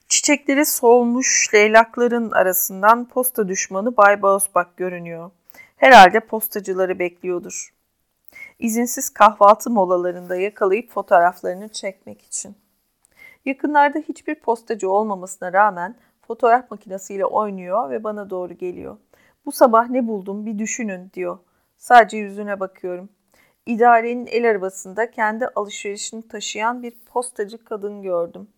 Çiçekleri 0.09 0.67
solmuş 0.67 1.55
leylakların 1.55 2.31
arasından 2.31 3.09
posta 3.09 3.49
düşmanı 3.49 3.97
Bay 3.97 4.23
Bağusbak 4.23 4.77
görünüyor. 4.77 5.31
Herhalde 5.77 6.21
postacıları 6.21 6.99
bekliyordur. 6.99 7.75
İzinsiz 8.59 9.11
kahvaltı 9.11 9.71
molalarında 9.71 10.37
yakalayıp 10.37 10.91
fotoğraflarını 10.91 11.69
çekmek 11.69 12.23
için. 12.23 12.57
Yakınlarda 13.45 13.99
hiçbir 13.99 14.35
postacı 14.35 14.91
olmamasına 14.91 15.53
rağmen 15.53 15.97
fotoğraf 16.27 16.71
makinesiyle 16.71 17.25
oynuyor 17.25 17.91
ve 17.91 18.05
bana 18.05 18.31
doğru 18.31 18.55
geliyor. 18.55 18.97
Bu 19.47 19.53
sabah 19.53 19.89
ne 19.89 20.07
buldum 20.07 20.47
bir 20.47 20.59
düşünün 20.59 21.11
diyor. 21.15 21.39
Sadece 21.77 22.17
yüzüne 22.17 22.61
bakıyorum. 22.61 23.09
İdarenin 23.67 24.27
el 24.27 24.51
arabasında 24.51 25.11
kendi 25.11 25.47
alışverişini 25.47 26.29
taşıyan 26.29 26.83
bir 26.83 26.91
postacı 26.91 27.65
kadın 27.65 28.03
gördüm. 28.03 28.49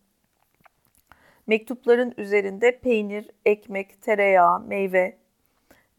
Mektupların 1.49 2.13
üzerinde 2.17 2.79
peynir, 2.79 3.29
ekmek, 3.45 4.01
tereyağı, 4.01 4.59
meyve. 4.59 5.17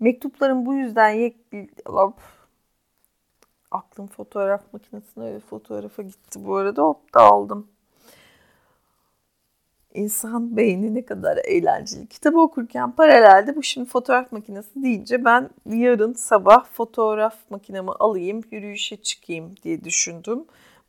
Mektupların 0.01 0.67
bu 0.67 0.75
yüzden 0.75 1.11
yek... 1.11 1.37
Aklım 3.71 4.07
fotoğraf 4.07 4.73
makinesine 4.73 5.35
ve 5.35 5.41
fotoğrafa 5.41 6.03
gitti 6.03 6.45
bu 6.45 6.57
arada. 6.57 6.83
Hop 6.83 7.15
da 7.15 7.21
aldım. 7.21 7.69
İnsan 9.95 10.57
beyni 10.57 10.95
ne 10.95 11.05
kadar 11.05 11.37
eğlenceli. 11.37 12.07
Kitabı 12.07 12.41
okurken 12.41 12.93
paralelde 12.93 13.57
bu 13.57 13.63
şimdi 13.63 13.89
fotoğraf 13.89 14.33
makinesi 14.33 14.83
deyince 14.83 15.25
ben 15.25 15.51
yarın 15.67 16.13
sabah 16.13 16.65
fotoğraf 16.65 17.37
makinemi 17.51 17.91
alayım, 17.91 18.41
yürüyüşe 18.51 18.97
çıkayım 18.97 19.55
diye 19.63 19.85
düşündüm. 19.85 20.45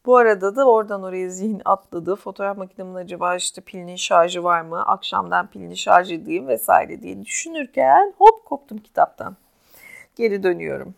Bu 0.06 0.18
arada 0.18 0.56
da 0.56 0.70
oradan 0.70 1.04
oraya 1.04 1.30
zihin 1.30 1.62
atladı. 1.66 2.16
Fotoğraf 2.16 2.58
makinemin 2.58 2.96
acaba 2.96 3.36
işte 3.36 3.62
pilinin 3.62 3.96
şarjı 3.96 4.44
var 4.44 4.62
mı? 4.62 4.86
Akşamdan 4.86 5.48
pilini 5.48 5.78
şarj 5.78 6.12
edeyim 6.12 6.48
vesaire 6.48 7.02
diye 7.02 7.26
düşünürken 7.26 8.14
hop 8.18 8.46
koptum 8.46 8.78
kitaptan. 8.78 9.38
Geri 10.16 10.44
dönüyorum. 10.44 10.96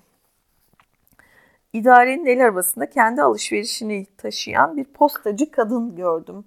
İdarenin 1.73 2.25
el 2.25 2.43
arabasında 2.43 2.89
kendi 2.89 3.21
alışverişini 3.21 4.05
taşıyan 4.17 4.77
bir 4.77 4.83
postacı 4.83 5.51
kadın 5.51 5.95
gördüm. 5.95 6.45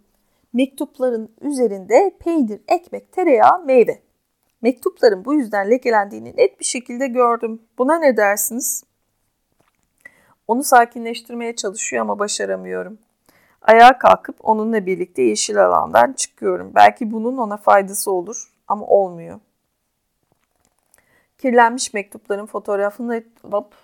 Mektupların 0.53 1.35
üzerinde 1.41 2.17
peynir, 2.21 2.61
ekmek, 2.69 3.13
tereyağı, 3.13 3.65
meyve. 3.65 4.03
Mektupların 4.63 5.25
bu 5.25 5.35
yüzden 5.35 5.71
lekelendiğini 5.71 6.35
net 6.37 6.61
bir 6.61 6.65
şekilde 6.65 7.07
gördüm. 7.07 7.63
Buna 7.79 7.99
ne 7.99 8.17
dersiniz? 8.17 8.85
Onu 10.49 10.65
sakinleştirmeye 10.65 11.57
çalışıyor 11.57 12.03
ama 12.03 12.19
başaramıyorum. 12.19 12.99
Ayağa 13.63 13.99
kalkıp 13.99 14.37
onunla 14.41 14.87
birlikte 14.87 15.23
yeşil 15.23 15.65
alandan 15.67 16.13
çıkıyorum. 16.13 16.73
Belki 16.75 17.13
bunun 17.13 17.37
ona 17.37 17.57
faydası 17.57 18.11
olur 18.11 18.53
ama 18.69 18.87
olmuyor. 18.87 19.41
Kirlenmiş 21.39 21.95
mektupların 21.95 22.47
fotoğrafını 22.47 23.25
hop, 23.43 23.75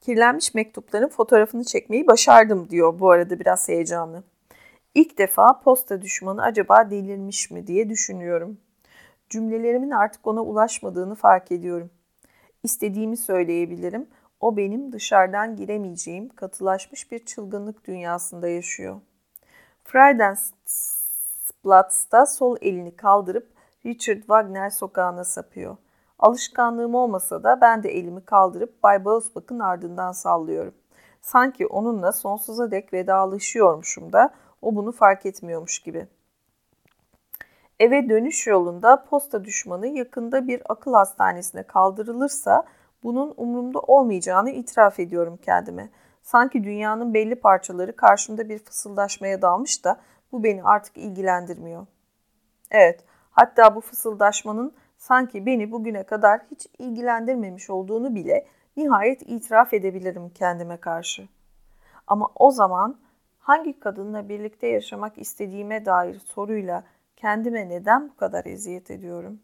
kirlenmiş 0.00 0.54
mektupların 0.54 1.08
fotoğrafını 1.08 1.64
çekmeyi 1.64 2.06
başardım 2.06 2.70
diyor 2.70 3.00
bu 3.00 3.10
arada 3.10 3.40
biraz 3.40 3.68
heyecanlı. 3.68 4.22
İlk 4.94 5.18
defa 5.18 5.60
posta 5.60 6.02
düşmanı 6.02 6.42
acaba 6.42 6.90
delirmiş 6.90 7.50
mi 7.50 7.66
diye 7.66 7.88
düşünüyorum. 7.88 8.58
Cümlelerimin 9.30 9.90
artık 9.90 10.26
ona 10.26 10.42
ulaşmadığını 10.42 11.14
fark 11.14 11.52
ediyorum. 11.52 11.90
İstediğimi 12.62 13.16
söyleyebilirim 13.16 14.06
o 14.40 14.56
benim 14.56 14.92
dışarıdan 14.92 15.56
giremeyeceğim 15.56 16.28
katılaşmış 16.28 17.12
bir 17.12 17.24
çılgınlık 17.24 17.86
dünyasında 17.86 18.48
yaşıyor. 18.48 19.00
Friedenplatz'ta 19.84 22.26
sol 22.26 22.56
elini 22.60 22.96
kaldırıp 22.96 23.48
Richard 23.86 24.18
Wagner 24.18 24.70
sokağına 24.70 25.24
sapıyor. 25.24 25.76
Alışkanlığım 26.18 26.94
olmasa 26.94 27.42
da 27.42 27.60
ben 27.60 27.82
de 27.82 27.90
elimi 27.90 28.24
kaldırıp 28.24 28.82
Bay 28.82 29.04
Bausbach'ın 29.04 29.58
ardından 29.58 30.12
sallıyorum. 30.12 30.74
Sanki 31.20 31.66
onunla 31.66 32.12
sonsuza 32.12 32.70
dek 32.70 32.92
vedalaşıyormuşum 32.92 34.12
da 34.12 34.30
o 34.62 34.76
bunu 34.76 34.92
fark 34.92 35.26
etmiyormuş 35.26 35.78
gibi. 35.78 36.06
Eve 37.80 38.08
dönüş 38.08 38.46
yolunda 38.46 39.04
posta 39.04 39.44
düşmanı 39.44 39.86
yakında 39.86 40.46
bir 40.46 40.62
akıl 40.68 40.92
hastanesine 40.92 41.62
kaldırılırsa 41.62 42.64
bunun 43.02 43.34
umurumda 43.36 43.80
olmayacağını 43.80 44.50
itiraf 44.50 45.00
ediyorum 45.00 45.38
kendime. 45.42 45.90
Sanki 46.22 46.64
dünyanın 46.64 47.14
belli 47.14 47.34
parçaları 47.34 47.96
karşımda 47.96 48.48
bir 48.48 48.58
fısıldaşmaya 48.58 49.42
dalmış 49.42 49.84
da 49.84 50.00
bu 50.32 50.44
beni 50.44 50.62
artık 50.62 50.96
ilgilendirmiyor. 50.96 51.86
Evet, 52.70 53.04
hatta 53.30 53.74
bu 53.76 53.80
fısıldaşmanın 53.80 54.72
sanki 54.96 55.46
beni 55.46 55.72
bugüne 55.72 56.02
kadar 56.02 56.40
hiç 56.50 56.66
ilgilendirmemiş 56.78 57.70
olduğunu 57.70 58.14
bile 58.14 58.46
nihayet 58.76 59.22
itiraf 59.22 59.74
edebilirim 59.74 60.30
kendime 60.30 60.76
karşı. 60.76 61.28
Ama 62.06 62.30
o 62.36 62.50
zaman 62.50 62.98
hangi 63.38 63.80
kadınla 63.80 64.28
birlikte 64.28 64.66
yaşamak 64.66 65.18
istediğime 65.18 65.84
dair 65.84 66.18
soruyla 66.18 66.84
kendime 67.16 67.68
neden 67.68 68.08
bu 68.08 68.16
kadar 68.16 68.44
eziyet 68.44 68.90
ediyorum? 68.90 69.40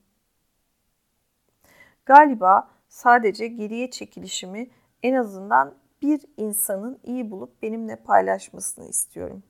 Galiba 2.06 2.73
sadece 2.94 3.46
geriye 3.46 3.90
çekilişimi 3.90 4.70
en 5.02 5.14
azından 5.14 5.74
bir 6.02 6.20
insanın 6.36 6.98
iyi 7.04 7.30
bulup 7.30 7.62
benimle 7.62 7.96
paylaşmasını 7.96 8.88
istiyorum. 8.88 9.42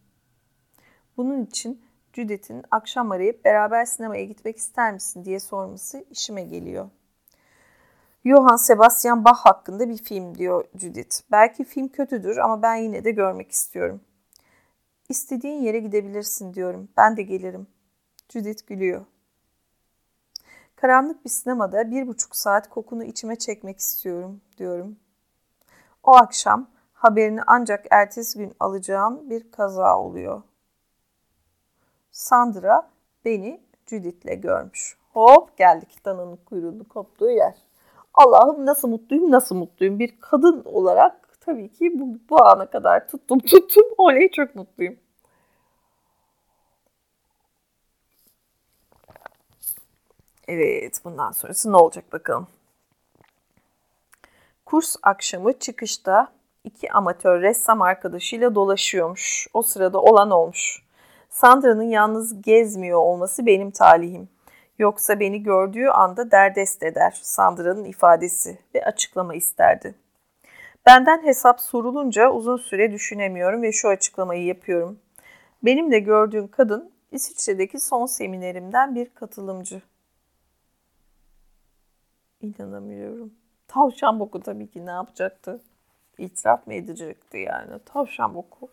Bunun 1.16 1.44
için 1.44 1.82
Judith'in 2.12 2.62
akşam 2.70 3.10
arayıp 3.10 3.44
beraber 3.44 3.84
sinemaya 3.84 4.24
gitmek 4.24 4.56
ister 4.56 4.92
misin 4.92 5.24
diye 5.24 5.40
sorması 5.40 6.04
işime 6.10 6.42
geliyor. 6.42 6.90
Johann 8.24 8.56
Sebastian 8.56 9.24
Bach 9.24 9.38
hakkında 9.38 9.88
bir 9.88 9.98
film 9.98 10.34
diyor 10.38 10.64
Judith. 10.76 11.20
Belki 11.32 11.64
film 11.64 11.88
kötüdür 11.88 12.36
ama 12.36 12.62
ben 12.62 12.74
yine 12.74 13.04
de 13.04 13.10
görmek 13.10 13.52
istiyorum. 13.52 14.00
İstediğin 15.08 15.62
yere 15.62 15.78
gidebilirsin 15.78 16.54
diyorum. 16.54 16.88
Ben 16.96 17.16
de 17.16 17.22
gelirim. 17.22 17.66
Judith 18.28 18.66
gülüyor. 18.66 19.06
Karanlık 20.84 21.24
bir 21.24 21.30
sinemada 21.30 21.90
bir 21.90 22.08
buçuk 22.08 22.36
saat 22.36 22.70
kokunu 22.70 23.04
içime 23.04 23.36
çekmek 23.36 23.78
istiyorum 23.78 24.40
diyorum. 24.58 24.96
O 26.02 26.16
akşam 26.16 26.66
haberini 26.92 27.40
ancak 27.46 27.86
ertesi 27.90 28.38
gün 28.38 28.52
alacağım 28.60 29.30
bir 29.30 29.50
kaza 29.50 29.98
oluyor. 29.98 30.42
Sandra 32.10 32.90
beni 33.24 33.60
Judith'le 33.86 34.42
görmüş. 34.42 34.98
Hop 35.12 35.56
geldik 35.56 36.04
dananın 36.04 36.36
kuyruğunu 36.36 36.88
koptuğu 36.88 37.30
yer. 37.30 37.54
Allah'ım 38.14 38.66
nasıl 38.66 38.88
mutluyum 38.88 39.30
nasıl 39.30 39.56
mutluyum. 39.56 39.98
Bir 39.98 40.20
kadın 40.20 40.62
olarak 40.64 41.40
tabii 41.40 41.72
ki 41.72 42.00
bu, 42.00 42.18
bu 42.30 42.44
ana 42.44 42.70
kadar 42.70 43.08
tuttum 43.08 43.38
tuttum. 43.38 43.84
Oley 43.98 44.30
çok 44.30 44.54
mutluyum. 44.54 44.96
Evet 50.48 51.00
bundan 51.04 51.32
sonrası 51.32 51.72
ne 51.72 51.76
olacak 51.76 52.12
bakalım. 52.12 52.46
Kurs 54.66 54.96
akşamı 55.02 55.58
çıkışta 55.58 56.28
iki 56.64 56.92
amatör 56.92 57.42
ressam 57.42 57.82
arkadaşıyla 57.82 58.54
dolaşıyormuş. 58.54 59.48
O 59.54 59.62
sırada 59.62 60.00
olan 60.00 60.30
olmuş. 60.30 60.82
Sandra'nın 61.30 61.82
yalnız 61.82 62.42
gezmiyor 62.42 62.98
olması 62.98 63.46
benim 63.46 63.70
talihim. 63.70 64.28
Yoksa 64.78 65.20
beni 65.20 65.42
gördüğü 65.42 65.86
anda 65.86 66.30
derdest 66.30 66.82
eder 66.82 67.18
Sandra'nın 67.22 67.84
ifadesi 67.84 68.58
ve 68.74 68.84
açıklama 68.84 69.34
isterdi. 69.34 69.94
Benden 70.86 71.24
hesap 71.24 71.60
sorulunca 71.60 72.30
uzun 72.30 72.56
süre 72.56 72.92
düşünemiyorum 72.92 73.62
ve 73.62 73.72
şu 73.72 73.88
açıklamayı 73.88 74.44
yapıyorum. 74.44 74.98
Benimle 75.62 75.98
gördüğün 75.98 76.46
kadın 76.46 76.90
İsviçre'deki 77.12 77.80
son 77.80 78.06
seminerimden 78.06 78.94
bir 78.94 79.08
katılımcı. 79.14 79.82
İnanamıyorum. 82.44 83.32
Tavşan 83.68 84.20
boku 84.20 84.40
tabii 84.40 84.66
ki 84.66 84.86
ne 84.86 84.90
yapacaktı? 84.90 85.60
İtiraf 86.18 86.66
mı 86.66 86.74
edecekti 86.74 87.38
yani? 87.38 87.78
Tavşan 87.84 88.34
boku. 88.34 88.68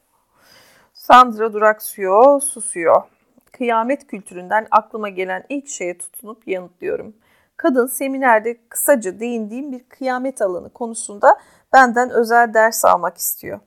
Sandra 0.93 1.53
duraksıyor, 1.53 2.41
susuyor. 2.41 3.01
Kıyamet 3.51 4.07
kültüründen 4.07 4.67
aklıma 4.71 5.09
gelen 5.09 5.43
ilk 5.49 5.67
şeye 5.67 5.97
tutunup 5.97 6.47
yanıtlıyorum. 6.47 7.13
Kadın 7.57 7.87
seminerde 7.87 8.57
kısaca 8.69 9.19
değindiğim 9.19 9.71
bir 9.71 9.83
kıyamet 9.83 10.41
alanı 10.41 10.69
konusunda 10.69 11.39
benden 11.73 12.09
özel 12.09 12.53
ders 12.53 12.85
almak 12.85 13.17
istiyor. 13.17 13.59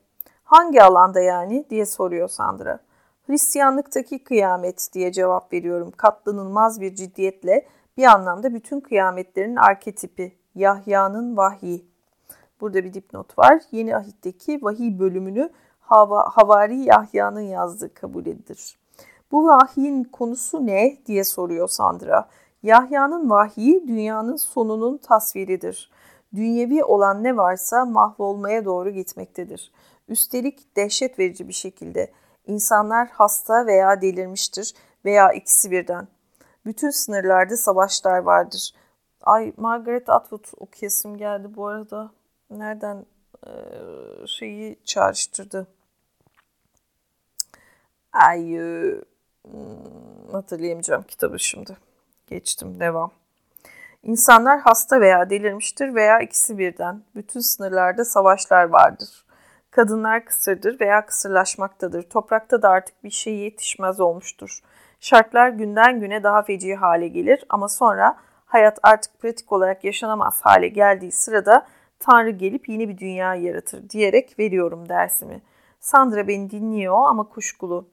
Hangi 0.44 0.82
alanda 0.82 1.20
yani 1.20 1.66
diye 1.70 1.86
soruyor 1.86 2.28
Sandra. 2.28 2.78
Hristiyanlıktaki 3.26 4.24
kıyamet 4.24 4.88
diye 4.92 5.12
cevap 5.12 5.52
veriyorum 5.52 5.92
katlanılmaz 5.96 6.80
bir 6.80 6.94
ciddiyetle 6.94 7.66
bir 7.96 8.04
anlamda 8.04 8.54
bütün 8.54 8.80
kıyametlerin 8.80 9.56
arketipi 9.56 10.38
Yahya'nın 10.54 11.36
vahyi. 11.36 11.86
Burada 12.60 12.84
bir 12.84 12.94
dipnot 12.94 13.38
var. 13.38 13.62
Yeni 13.72 13.96
ahitteki 13.96 14.62
vahiy 14.62 14.98
bölümünü 14.98 15.50
Hava, 15.80 16.28
Havari 16.32 16.78
Yahya'nın 16.78 17.40
yazdığı 17.40 17.94
kabul 17.94 18.26
edilir. 18.26 18.78
Bu 19.32 19.46
vahyin 19.46 20.04
konusu 20.04 20.66
ne 20.66 20.98
diye 21.06 21.24
soruyor 21.24 21.68
Sandra. 21.68 22.28
Yahya'nın 22.62 23.30
vahyi 23.30 23.88
dünyanın 23.88 24.36
sonunun 24.36 24.96
tasviridir. 24.96 25.90
Dünyevi 26.34 26.84
olan 26.84 27.24
ne 27.24 27.36
varsa 27.36 27.84
mahvolmaya 27.84 28.64
doğru 28.64 28.90
gitmektedir. 28.90 29.72
Üstelik 30.08 30.76
dehşet 30.76 31.18
verici 31.18 31.48
bir 31.48 31.52
şekilde 31.52 32.10
İnsanlar 32.46 33.08
hasta 33.08 33.66
veya 33.66 34.02
delirmiştir 34.02 34.74
veya 35.04 35.32
ikisi 35.32 35.70
birden. 35.70 36.08
Bütün 36.66 36.90
sınırlarda 36.90 37.56
savaşlar 37.56 38.18
vardır. 38.18 38.70
Ay 39.22 39.52
Margaret 39.56 40.08
Atwood 40.08 40.44
okuyasım 40.56 41.16
geldi 41.16 41.48
bu 41.56 41.66
arada. 41.66 42.10
Nereden 42.50 43.06
e, 43.46 43.50
şeyi 44.26 44.78
çağrıştırdı. 44.84 45.66
Ay 48.12 48.56
e, 48.56 48.94
hatırlayamayacağım 50.32 51.02
kitabı 51.02 51.38
şimdi. 51.38 51.76
Geçtim 52.26 52.80
devam. 52.80 53.10
İnsanlar 54.02 54.60
hasta 54.60 55.00
veya 55.00 55.30
delirmiştir 55.30 55.94
veya 55.94 56.20
ikisi 56.20 56.58
birden. 56.58 57.02
Bütün 57.14 57.40
sınırlarda 57.40 58.04
savaşlar 58.04 58.64
vardır. 58.64 59.24
Kadınlar 59.70 60.24
kısırdır 60.24 60.80
veya 60.80 61.06
kısırlaşmaktadır. 61.06 62.02
Toprakta 62.02 62.62
da 62.62 62.68
artık 62.68 63.04
bir 63.04 63.10
şey 63.10 63.34
yetişmez 63.34 64.00
olmuştur. 64.00 64.62
Şartlar 65.04 65.48
günden 65.48 66.00
güne 66.00 66.22
daha 66.22 66.42
feci 66.42 66.74
hale 66.74 67.08
gelir 67.08 67.44
ama 67.48 67.68
sonra 67.68 68.16
hayat 68.46 68.78
artık 68.82 69.20
pratik 69.20 69.52
olarak 69.52 69.84
yaşanamaz 69.84 70.40
hale 70.40 70.68
geldiği 70.68 71.12
sırada 71.12 71.66
Tanrı 71.98 72.30
gelip 72.30 72.68
yeni 72.68 72.88
bir 72.88 72.98
dünya 72.98 73.34
yaratır 73.34 73.90
diyerek 73.90 74.38
veriyorum 74.38 74.88
dersimi. 74.88 75.42
Sandra 75.80 76.28
beni 76.28 76.50
dinliyor 76.50 76.96
ama 77.08 77.28
kuşkulu. 77.28 77.88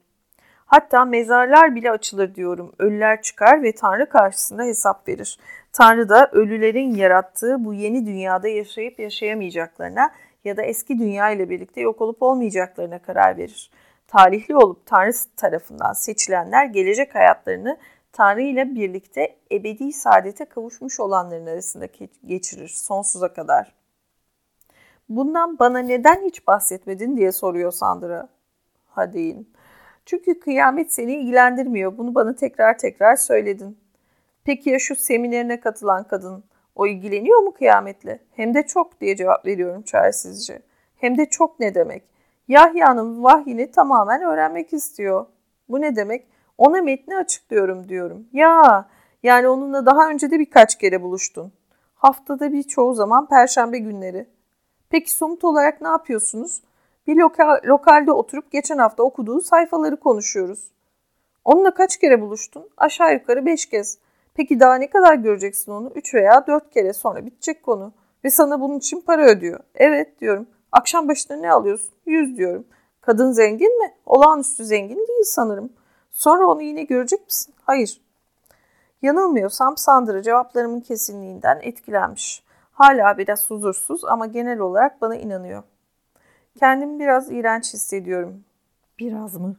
Hatta 0.66 1.04
mezarlar 1.04 1.74
bile 1.74 1.90
açılır 1.90 2.34
diyorum. 2.34 2.72
Ölüler 2.78 3.22
çıkar 3.22 3.62
ve 3.62 3.72
Tanrı 3.72 4.08
karşısında 4.08 4.62
hesap 4.62 5.08
verir. 5.08 5.38
Tanrı 5.72 6.08
da 6.08 6.30
ölülerin 6.32 6.94
yarattığı 6.94 7.64
bu 7.64 7.74
yeni 7.74 8.06
dünyada 8.06 8.48
yaşayıp 8.48 9.00
yaşayamayacaklarına 9.00 10.10
ya 10.44 10.56
da 10.56 10.62
eski 10.62 10.98
dünya 10.98 11.30
ile 11.30 11.50
birlikte 11.50 11.80
yok 11.80 12.00
olup 12.00 12.22
olmayacaklarına 12.22 12.98
karar 12.98 13.36
verir. 13.36 13.70
Talihli 14.12 14.56
olup 14.56 14.86
Tanrı 14.86 15.12
tarafından 15.36 15.92
seçilenler 15.92 16.66
gelecek 16.66 17.14
hayatlarını 17.14 17.78
Tanrı 18.12 18.42
ile 18.42 18.74
birlikte 18.74 19.36
ebedi 19.52 19.92
saadete 19.92 20.44
kavuşmuş 20.44 21.00
olanların 21.00 21.46
arasında 21.46 21.86
geçirir 22.26 22.68
sonsuza 22.68 23.32
kadar. 23.32 23.74
Bundan 25.08 25.58
bana 25.58 25.78
neden 25.78 26.24
hiç 26.24 26.46
bahsetmedin 26.46 27.16
diye 27.16 27.32
soruyor 27.32 27.72
Sandra. 27.72 28.28
Hadi 28.86 29.44
Çünkü 30.06 30.40
kıyamet 30.40 30.92
seni 30.92 31.14
ilgilendirmiyor. 31.14 31.98
Bunu 31.98 32.14
bana 32.14 32.36
tekrar 32.36 32.78
tekrar 32.78 33.16
söyledin. 33.16 33.78
Peki 34.44 34.70
ya 34.70 34.78
şu 34.78 34.96
seminerine 34.96 35.60
katılan 35.60 36.04
kadın? 36.04 36.44
O 36.74 36.86
ilgileniyor 36.86 37.38
mu 37.38 37.54
kıyametle? 37.54 38.18
Hem 38.36 38.54
de 38.54 38.66
çok 38.66 39.00
diye 39.00 39.16
cevap 39.16 39.46
veriyorum 39.46 39.82
çaresizce. 39.82 40.62
Hem 40.96 41.18
de 41.18 41.26
çok 41.26 41.60
ne 41.60 41.74
demek? 41.74 42.11
Yahya'nın 42.48 43.22
vahyini 43.22 43.70
tamamen 43.70 44.22
öğrenmek 44.22 44.72
istiyor. 44.72 45.26
Bu 45.68 45.80
ne 45.80 45.96
demek? 45.96 46.26
Ona 46.58 46.82
metni 46.82 47.16
açıklıyorum 47.16 47.88
diyorum. 47.88 48.26
Ya 48.32 48.88
yani 49.22 49.48
onunla 49.48 49.86
daha 49.86 50.08
önce 50.08 50.30
de 50.30 50.38
birkaç 50.38 50.78
kere 50.78 51.02
buluştun. 51.02 51.52
Haftada 51.94 52.52
bir 52.52 52.62
çoğu 52.62 52.94
zaman 52.94 53.28
perşembe 53.28 53.78
günleri. 53.78 54.26
Peki 54.90 55.10
somut 55.12 55.44
olarak 55.44 55.80
ne 55.80 55.88
yapıyorsunuz? 55.88 56.62
Bir 57.06 57.16
lokal, 57.16 57.60
lokalde 57.64 58.12
oturup 58.12 58.50
geçen 58.50 58.78
hafta 58.78 59.02
okuduğu 59.02 59.40
sayfaları 59.40 59.96
konuşuyoruz. 59.96 60.72
Onunla 61.44 61.74
kaç 61.74 61.96
kere 61.96 62.20
buluştun? 62.20 62.68
Aşağı 62.76 63.12
yukarı 63.12 63.46
beş 63.46 63.66
kez. 63.66 63.98
Peki 64.34 64.60
daha 64.60 64.74
ne 64.74 64.90
kadar 64.90 65.14
göreceksin 65.14 65.72
onu? 65.72 65.92
Üç 65.94 66.14
veya 66.14 66.46
dört 66.46 66.70
kere 66.70 66.92
sonra 66.92 67.26
bitecek 67.26 67.62
konu. 67.62 67.92
Ve 68.24 68.30
sana 68.30 68.60
bunun 68.60 68.78
için 68.78 69.00
para 69.00 69.26
ödüyor. 69.26 69.60
Evet 69.74 70.20
diyorum. 70.20 70.46
Akşam 70.72 71.08
başına 71.08 71.36
ne 71.36 71.52
alıyorsun? 71.52 71.94
Yüz 72.06 72.36
diyorum. 72.36 72.66
Kadın 73.00 73.32
zengin 73.32 73.82
mi? 73.82 73.94
Olağanüstü 74.06 74.64
zengin 74.64 74.96
değil 74.96 75.24
sanırım. 75.24 75.72
Sonra 76.12 76.46
onu 76.46 76.62
yine 76.62 76.82
görecek 76.82 77.26
misin? 77.26 77.54
Hayır. 77.62 78.00
Yanılmıyorsam 79.02 79.76
Sandra 79.76 80.22
cevaplarımın 80.22 80.80
kesinliğinden 80.80 81.58
etkilenmiş. 81.62 82.44
Hala 82.72 83.18
biraz 83.18 83.50
huzursuz 83.50 84.04
ama 84.04 84.26
genel 84.26 84.58
olarak 84.58 85.00
bana 85.00 85.16
inanıyor. 85.16 85.62
Kendimi 86.58 87.00
biraz 87.00 87.32
iğrenç 87.32 87.74
hissediyorum. 87.74 88.44
Biraz 88.98 89.36
mı? 89.36 89.56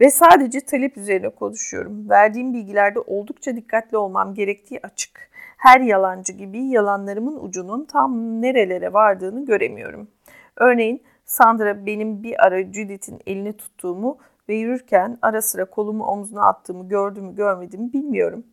Ve 0.00 0.10
sadece 0.10 0.60
talep 0.60 0.96
üzerine 0.96 1.28
konuşuyorum. 1.28 2.10
Verdiğim 2.10 2.52
bilgilerde 2.52 3.00
oldukça 3.00 3.56
dikkatli 3.56 3.96
olmam 3.96 4.34
gerektiği 4.34 4.80
açık. 4.82 5.30
Her 5.62 5.80
yalancı 5.80 6.32
gibi 6.32 6.58
yalanlarımın 6.58 7.36
ucunun 7.44 7.84
tam 7.84 8.42
nerelere 8.42 8.92
vardığını 8.92 9.44
göremiyorum. 9.44 10.08
Örneğin 10.56 11.02
Sandra 11.24 11.86
benim 11.86 12.22
bir 12.22 12.46
ara 12.46 12.62
Judith'in 12.62 13.20
elini 13.26 13.56
tuttuğumu 13.56 14.18
ve 14.48 14.54
yürürken 14.54 15.18
ara 15.22 15.42
sıra 15.42 15.64
kolumu 15.64 16.04
omzuna 16.04 16.46
attığımı 16.46 16.88
gördüğümü 16.88 17.34
görmediğimi 17.34 17.92
bilmiyorum. 17.92 18.46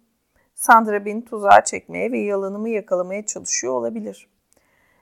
Sandra 0.55 1.05
beni 1.05 1.25
tuzağa 1.25 1.63
çekmeye 1.63 2.11
ve 2.11 2.19
yalanımı 2.19 2.69
yakalamaya 2.69 3.25
çalışıyor 3.25 3.73
olabilir. 3.73 4.29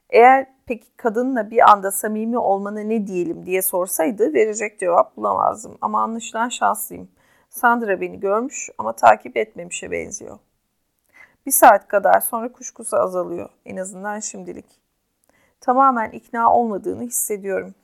Eğer 0.09 0.47
peki 0.65 0.87
kadınla 0.97 1.51
bir 1.51 1.71
anda 1.71 1.91
samimi 1.91 2.37
olmana 2.37 2.79
ne 2.79 3.07
diyelim 3.07 3.45
diye 3.45 3.61
sorsaydı 3.61 4.33
verecek 4.33 4.79
cevap 4.79 5.17
bulamazdım. 5.17 5.77
Ama 5.81 6.01
anlaşılan 6.01 6.49
şanslıyım. 6.49 7.09
Sandra 7.49 8.01
beni 8.01 8.19
görmüş 8.19 8.69
ama 8.77 8.93
takip 8.93 9.37
etmemişe 9.37 9.91
benziyor. 9.91 10.39
Bir 11.47 11.51
saat 11.51 11.87
kadar 11.87 12.19
sonra 12.19 12.51
kuşkusu 12.51 12.97
azalıyor. 12.97 13.49
En 13.65 13.77
azından 13.77 14.19
şimdilik. 14.19 14.65
Tamamen 15.61 16.11
ikna 16.11 16.53
olmadığını 16.53 17.03
hissediyorum. 17.03 17.75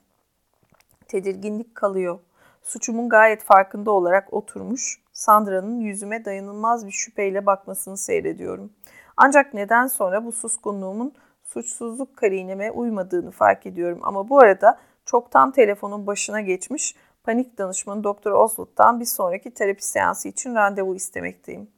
Tedirginlik 1.07 1.75
kalıyor. 1.75 2.19
Suçumun 2.61 3.09
gayet 3.09 3.43
farkında 3.43 3.91
olarak 3.91 4.33
oturmuş, 4.33 5.01
Sandra'nın 5.13 5.79
yüzüme 5.79 6.25
dayanılmaz 6.25 6.87
bir 6.87 6.91
şüpheyle 6.91 7.45
bakmasını 7.45 7.97
seyrediyorum. 7.97 8.73
Ancak 9.17 9.53
neden 9.53 9.87
sonra 9.87 10.25
bu 10.25 10.31
suskunluğumun 10.31 11.13
suçsuzluk 11.43 12.17
karineme 12.17 12.71
uymadığını 12.71 13.31
fark 13.31 13.65
ediyorum. 13.65 13.99
Ama 14.03 14.29
bu 14.29 14.39
arada 14.39 14.79
çoktan 15.05 15.51
telefonun 15.51 16.07
başına 16.07 16.41
geçmiş 16.41 16.95
panik 17.23 17.57
danışmanı 17.57 18.03
Dr. 18.03 18.31
Oswald'dan 18.31 18.99
bir 18.99 19.05
sonraki 19.05 19.53
terapi 19.53 19.87
seansı 19.87 20.27
için 20.27 20.55
randevu 20.55 20.95
istemekteyim. 20.95 21.72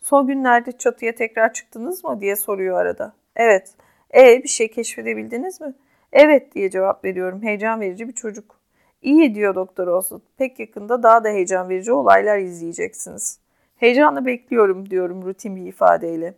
Son 0.00 0.26
günlerde 0.26 0.72
çatıya 0.72 1.14
tekrar 1.14 1.52
çıktınız 1.52 2.04
mı 2.04 2.20
diye 2.20 2.36
soruyor 2.36 2.80
arada. 2.80 3.12
Evet. 3.36 3.74
E 4.14 4.42
bir 4.42 4.48
şey 4.48 4.70
keşfedebildiniz 4.70 5.60
mi? 5.60 5.74
Evet 6.12 6.54
diye 6.54 6.70
cevap 6.70 7.04
veriyorum. 7.04 7.42
Heyecan 7.42 7.80
verici 7.80 8.08
bir 8.08 8.12
çocuk. 8.12 8.58
İyi 9.02 9.34
diyor 9.34 9.54
Doktor 9.54 9.86
Oswald. 9.86 10.20
Pek 10.38 10.60
yakında 10.60 11.02
daha 11.02 11.24
da 11.24 11.28
heyecan 11.28 11.68
verici 11.68 11.92
olaylar 11.92 12.38
izleyeceksiniz. 12.38 13.40
Heyecanla 13.76 14.26
bekliyorum 14.26 14.90
diyorum 14.90 15.22
rutin 15.22 15.56
bir 15.56 15.66
ifadeyle. 15.66 16.34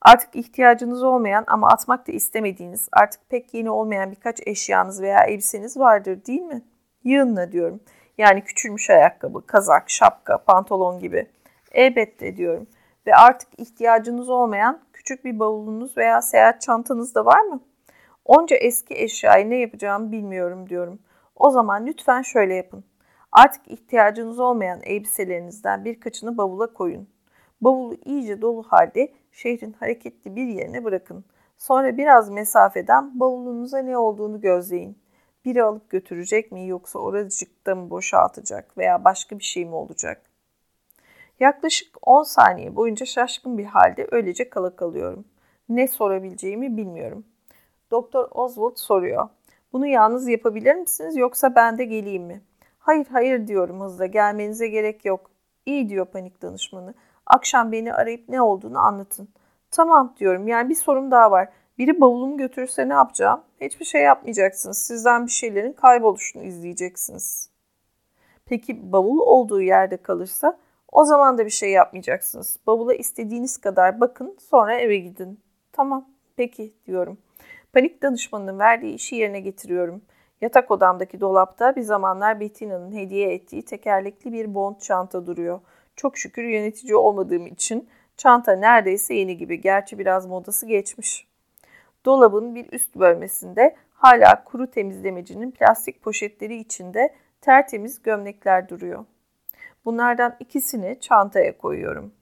Artık 0.00 0.36
ihtiyacınız 0.36 1.02
olmayan 1.02 1.44
ama 1.46 1.68
atmak 1.68 2.08
da 2.08 2.12
istemediğiniz, 2.12 2.88
artık 2.92 3.20
pek 3.28 3.54
yeni 3.54 3.70
olmayan 3.70 4.10
birkaç 4.10 4.46
eşyanız 4.46 5.02
veya 5.02 5.24
elbiseniz 5.24 5.76
vardır 5.78 6.18
değil 6.26 6.40
mi? 6.42 6.62
Yığınla 7.04 7.52
diyorum. 7.52 7.80
Yani 8.18 8.44
küçülmüş 8.44 8.90
ayakkabı, 8.90 9.46
kazak, 9.46 9.90
şapka, 9.90 10.38
pantolon 10.38 10.98
gibi. 10.98 11.26
Elbette 11.74 12.36
diyorum. 12.36 12.66
Ve 13.06 13.14
artık 13.14 13.60
ihtiyacınız 13.60 14.28
olmayan 14.28 14.80
küçük 14.92 15.24
bir 15.24 15.38
bavulunuz 15.38 15.96
veya 15.96 16.22
seyahat 16.22 16.60
çantanız 16.60 17.14
da 17.14 17.24
var 17.24 17.40
mı? 17.40 17.60
Onca 18.24 18.56
eski 18.56 18.94
eşyayı 18.94 19.50
ne 19.50 19.56
yapacağımı 19.56 20.12
bilmiyorum 20.12 20.68
diyorum. 20.68 20.98
O 21.36 21.50
zaman 21.50 21.86
lütfen 21.86 22.22
şöyle 22.22 22.54
yapın. 22.54 22.84
Artık 23.32 23.68
ihtiyacınız 23.68 24.38
olmayan 24.38 24.80
elbiselerinizden 24.82 25.84
birkaçını 25.84 26.36
bavula 26.38 26.72
koyun. 26.72 27.08
Bavulu 27.60 27.96
iyice 28.04 28.42
dolu 28.42 28.62
halde 28.62 29.12
şehrin 29.32 29.72
hareketli 29.72 30.36
bir 30.36 30.46
yerine 30.46 30.84
bırakın. 30.84 31.24
Sonra 31.58 31.96
biraz 31.96 32.30
mesafeden 32.30 33.20
bavulunuza 33.20 33.78
ne 33.78 33.98
olduğunu 33.98 34.40
gözleyin. 34.40 34.98
Biri 35.44 35.62
alıp 35.62 35.90
götürecek 35.90 36.52
mi 36.52 36.68
yoksa 36.68 36.98
oracıkta 36.98 37.74
mı 37.74 37.90
boşaltacak 37.90 38.78
veya 38.78 39.04
başka 39.04 39.38
bir 39.38 39.44
şey 39.44 39.64
mi 39.64 39.74
olacak? 39.74 40.33
Yaklaşık 41.40 41.96
10 42.02 42.22
saniye 42.22 42.76
boyunca 42.76 43.06
şaşkın 43.06 43.58
bir 43.58 43.64
halde 43.64 44.08
öylece 44.10 44.50
kala 44.50 44.76
kalıyorum. 44.76 45.24
Ne 45.68 45.88
sorabileceğimi 45.88 46.76
bilmiyorum. 46.76 47.24
Doktor 47.90 48.28
Oswald 48.30 48.76
soruyor. 48.76 49.28
Bunu 49.72 49.86
yalnız 49.86 50.28
yapabilir 50.28 50.74
misiniz 50.74 51.16
yoksa 51.16 51.54
ben 51.54 51.78
de 51.78 51.84
geleyim 51.84 52.22
mi? 52.22 52.42
Hayır 52.78 53.06
hayır 53.12 53.46
diyorum 53.46 53.80
hızla 53.80 54.06
gelmenize 54.06 54.68
gerek 54.68 55.04
yok. 55.04 55.30
İyi 55.66 55.88
diyor 55.88 56.06
panik 56.06 56.42
danışmanı. 56.42 56.94
Akşam 57.26 57.72
beni 57.72 57.94
arayıp 57.94 58.28
ne 58.28 58.42
olduğunu 58.42 58.78
anlatın. 58.78 59.28
Tamam 59.70 60.14
diyorum 60.18 60.48
yani 60.48 60.68
bir 60.68 60.74
sorum 60.74 61.10
daha 61.10 61.30
var. 61.30 61.48
Biri 61.78 62.00
bavulumu 62.00 62.36
götürürse 62.36 62.88
ne 62.88 62.92
yapacağım? 62.92 63.40
Hiçbir 63.60 63.84
şey 63.84 64.02
yapmayacaksınız. 64.02 64.78
Sizden 64.78 65.26
bir 65.26 65.30
şeylerin 65.30 65.72
kayboluşunu 65.72 66.42
izleyeceksiniz. 66.42 67.50
Peki 68.46 68.92
bavul 68.92 69.18
olduğu 69.18 69.62
yerde 69.62 69.96
kalırsa 69.96 70.58
o 70.94 71.04
zaman 71.04 71.38
da 71.38 71.44
bir 71.44 71.50
şey 71.50 71.70
yapmayacaksınız. 71.70 72.58
Bavula 72.66 72.94
istediğiniz 72.94 73.56
kadar 73.56 74.00
bakın 74.00 74.36
sonra 74.50 74.78
eve 74.78 74.96
gidin. 74.96 75.40
Tamam 75.72 76.08
peki 76.36 76.74
diyorum. 76.86 77.18
Panik 77.72 78.02
danışmanının 78.02 78.58
verdiği 78.58 78.94
işi 78.94 79.16
yerine 79.16 79.40
getiriyorum. 79.40 80.02
Yatak 80.40 80.70
odamdaki 80.70 81.20
dolapta 81.20 81.76
bir 81.76 81.82
zamanlar 81.82 82.40
Bettina'nın 82.40 82.92
hediye 82.92 83.34
ettiği 83.34 83.64
tekerlekli 83.64 84.32
bir 84.32 84.54
bond 84.54 84.76
çanta 84.80 85.26
duruyor. 85.26 85.60
Çok 85.96 86.18
şükür 86.18 86.42
yönetici 86.44 86.96
olmadığım 86.96 87.46
için 87.46 87.88
çanta 88.16 88.56
neredeyse 88.56 89.14
yeni 89.14 89.36
gibi. 89.36 89.60
Gerçi 89.60 89.98
biraz 89.98 90.26
modası 90.26 90.66
geçmiş. 90.66 91.26
Dolabın 92.04 92.54
bir 92.54 92.72
üst 92.72 92.96
bölmesinde 92.96 93.76
hala 93.92 94.44
kuru 94.44 94.70
temizlemecinin 94.70 95.50
plastik 95.50 96.02
poşetleri 96.02 96.56
içinde 96.56 97.14
tertemiz 97.40 98.02
gömlekler 98.02 98.68
duruyor. 98.68 99.04
Bunlardan 99.84 100.36
ikisini 100.40 101.00
çantaya 101.00 101.58
koyuyorum. 101.58 102.12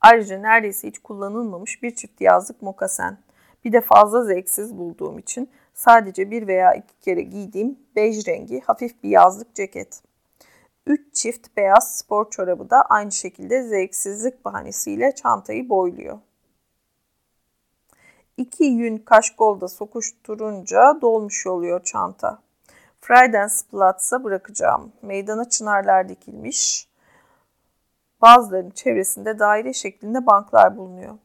Ayrıca 0.00 0.38
neredeyse 0.38 0.88
hiç 0.88 0.98
kullanılmamış 0.98 1.82
bir 1.82 1.94
çift 1.94 2.20
yazlık 2.20 2.62
mokasen. 2.62 3.18
Bir 3.64 3.72
de 3.72 3.80
fazla 3.80 4.24
zevksiz 4.24 4.78
bulduğum 4.78 5.18
için 5.18 5.50
sadece 5.74 6.30
bir 6.30 6.46
veya 6.46 6.74
iki 6.74 6.98
kere 7.00 7.22
giydiğim 7.22 7.78
bej 7.96 8.26
rengi 8.26 8.60
hafif 8.60 9.02
bir 9.02 9.08
yazlık 9.08 9.54
ceket. 9.54 10.02
Üç 10.86 11.14
çift 11.14 11.56
beyaz 11.56 11.98
spor 11.98 12.30
çorabı 12.30 12.70
da 12.70 12.82
aynı 12.82 13.12
şekilde 13.12 13.62
zevksizlik 13.62 14.44
bahanesiyle 14.44 15.14
çantayı 15.14 15.68
boyluyor. 15.68 16.18
İki 18.36 18.64
yün 18.64 18.96
kaşkolda 18.96 19.68
sokuşturunca 19.68 20.98
dolmuş 21.00 21.46
oluyor 21.46 21.84
çanta. 21.84 22.47
Friedensplatz'a 23.00 24.24
bırakacağım. 24.24 24.92
Meydana 25.02 25.48
çınarlar 25.48 26.08
dikilmiş. 26.08 26.88
Bazılarının 28.22 28.70
çevresinde 28.70 29.38
daire 29.38 29.72
şeklinde 29.72 30.26
banklar 30.26 30.76
bulunuyor. 30.76 31.18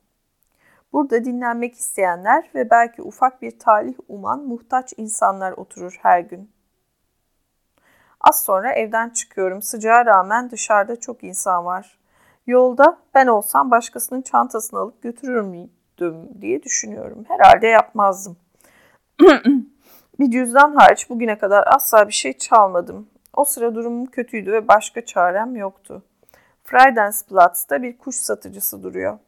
Burada 0.94 1.26
dinlenmek 1.26 1.76
isteyenler 1.76 2.50
ve 2.56 2.70
belki 2.70 3.02
ufak 3.02 3.42
bir 3.42 3.60
talih 3.60 3.96
uman 4.08 4.44
muhtaç 4.44 4.94
insanlar 4.98 5.52
oturur 5.52 6.00
her 6.02 6.20
gün. 6.20 6.52
Az 8.22 8.44
sonra 8.44 8.74
evden 8.74 9.10
çıkıyorum. 9.10 9.62
Sıcağa 9.62 10.06
rağmen 10.06 10.52
dışarıda 10.52 11.00
çok 11.00 11.24
insan 11.24 11.66
var. 11.66 12.00
Yolda 12.48 12.98
ben 13.14 13.28
olsam 13.28 13.72
başkasının 13.72 14.22
çantasını 14.22 14.80
alıp 14.80 15.02
götürür 15.02 15.42
müydüm 15.42 16.42
diye 16.42 16.64
düşünüyorum. 16.64 17.26
Herhalde 17.28 17.68
yapmazdım. 17.68 18.38
bir 20.20 20.32
cüzdan 20.32 20.76
hariç 20.76 21.10
bugüne 21.10 21.38
kadar 21.38 21.64
asla 21.68 22.08
bir 22.08 22.14
şey 22.14 22.34
çalmadım. 22.34 23.10
O 23.34 23.46
sıra 23.46 23.76
durumum 23.76 24.06
kötüydü 24.06 24.52
ve 24.52 24.68
başka 24.68 25.06
çarem 25.06 25.56
yoktu. 25.56 26.04
Friedensplatz'ta 26.64 27.84
bir 27.84 27.98
kuş 27.98 28.16
satıcısı 28.16 28.84
duruyor. 28.84 29.20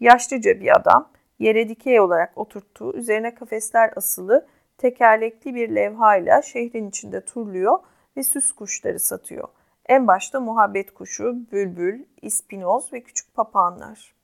Yaşlıca 0.00 0.60
bir 0.60 0.76
adam, 0.76 1.08
yere 1.38 1.68
dikey 1.68 2.00
olarak 2.00 2.38
oturttuğu, 2.38 2.94
üzerine 2.94 3.34
kafesler 3.34 3.92
asılı, 3.96 4.46
tekerlekli 4.78 5.54
bir 5.54 5.74
levhayla 5.74 6.42
şehrin 6.42 6.88
içinde 6.88 7.24
turluyor 7.24 7.78
ve 8.16 8.22
süs 8.22 8.52
kuşları 8.52 9.00
satıyor. 9.00 9.48
En 9.86 10.06
başta 10.06 10.40
muhabbet 10.40 10.94
kuşu, 10.94 11.36
bülbül, 11.52 12.04
ispinoz 12.22 12.92
ve 12.92 13.00
küçük 13.00 13.34
papağanlar. 13.34 14.14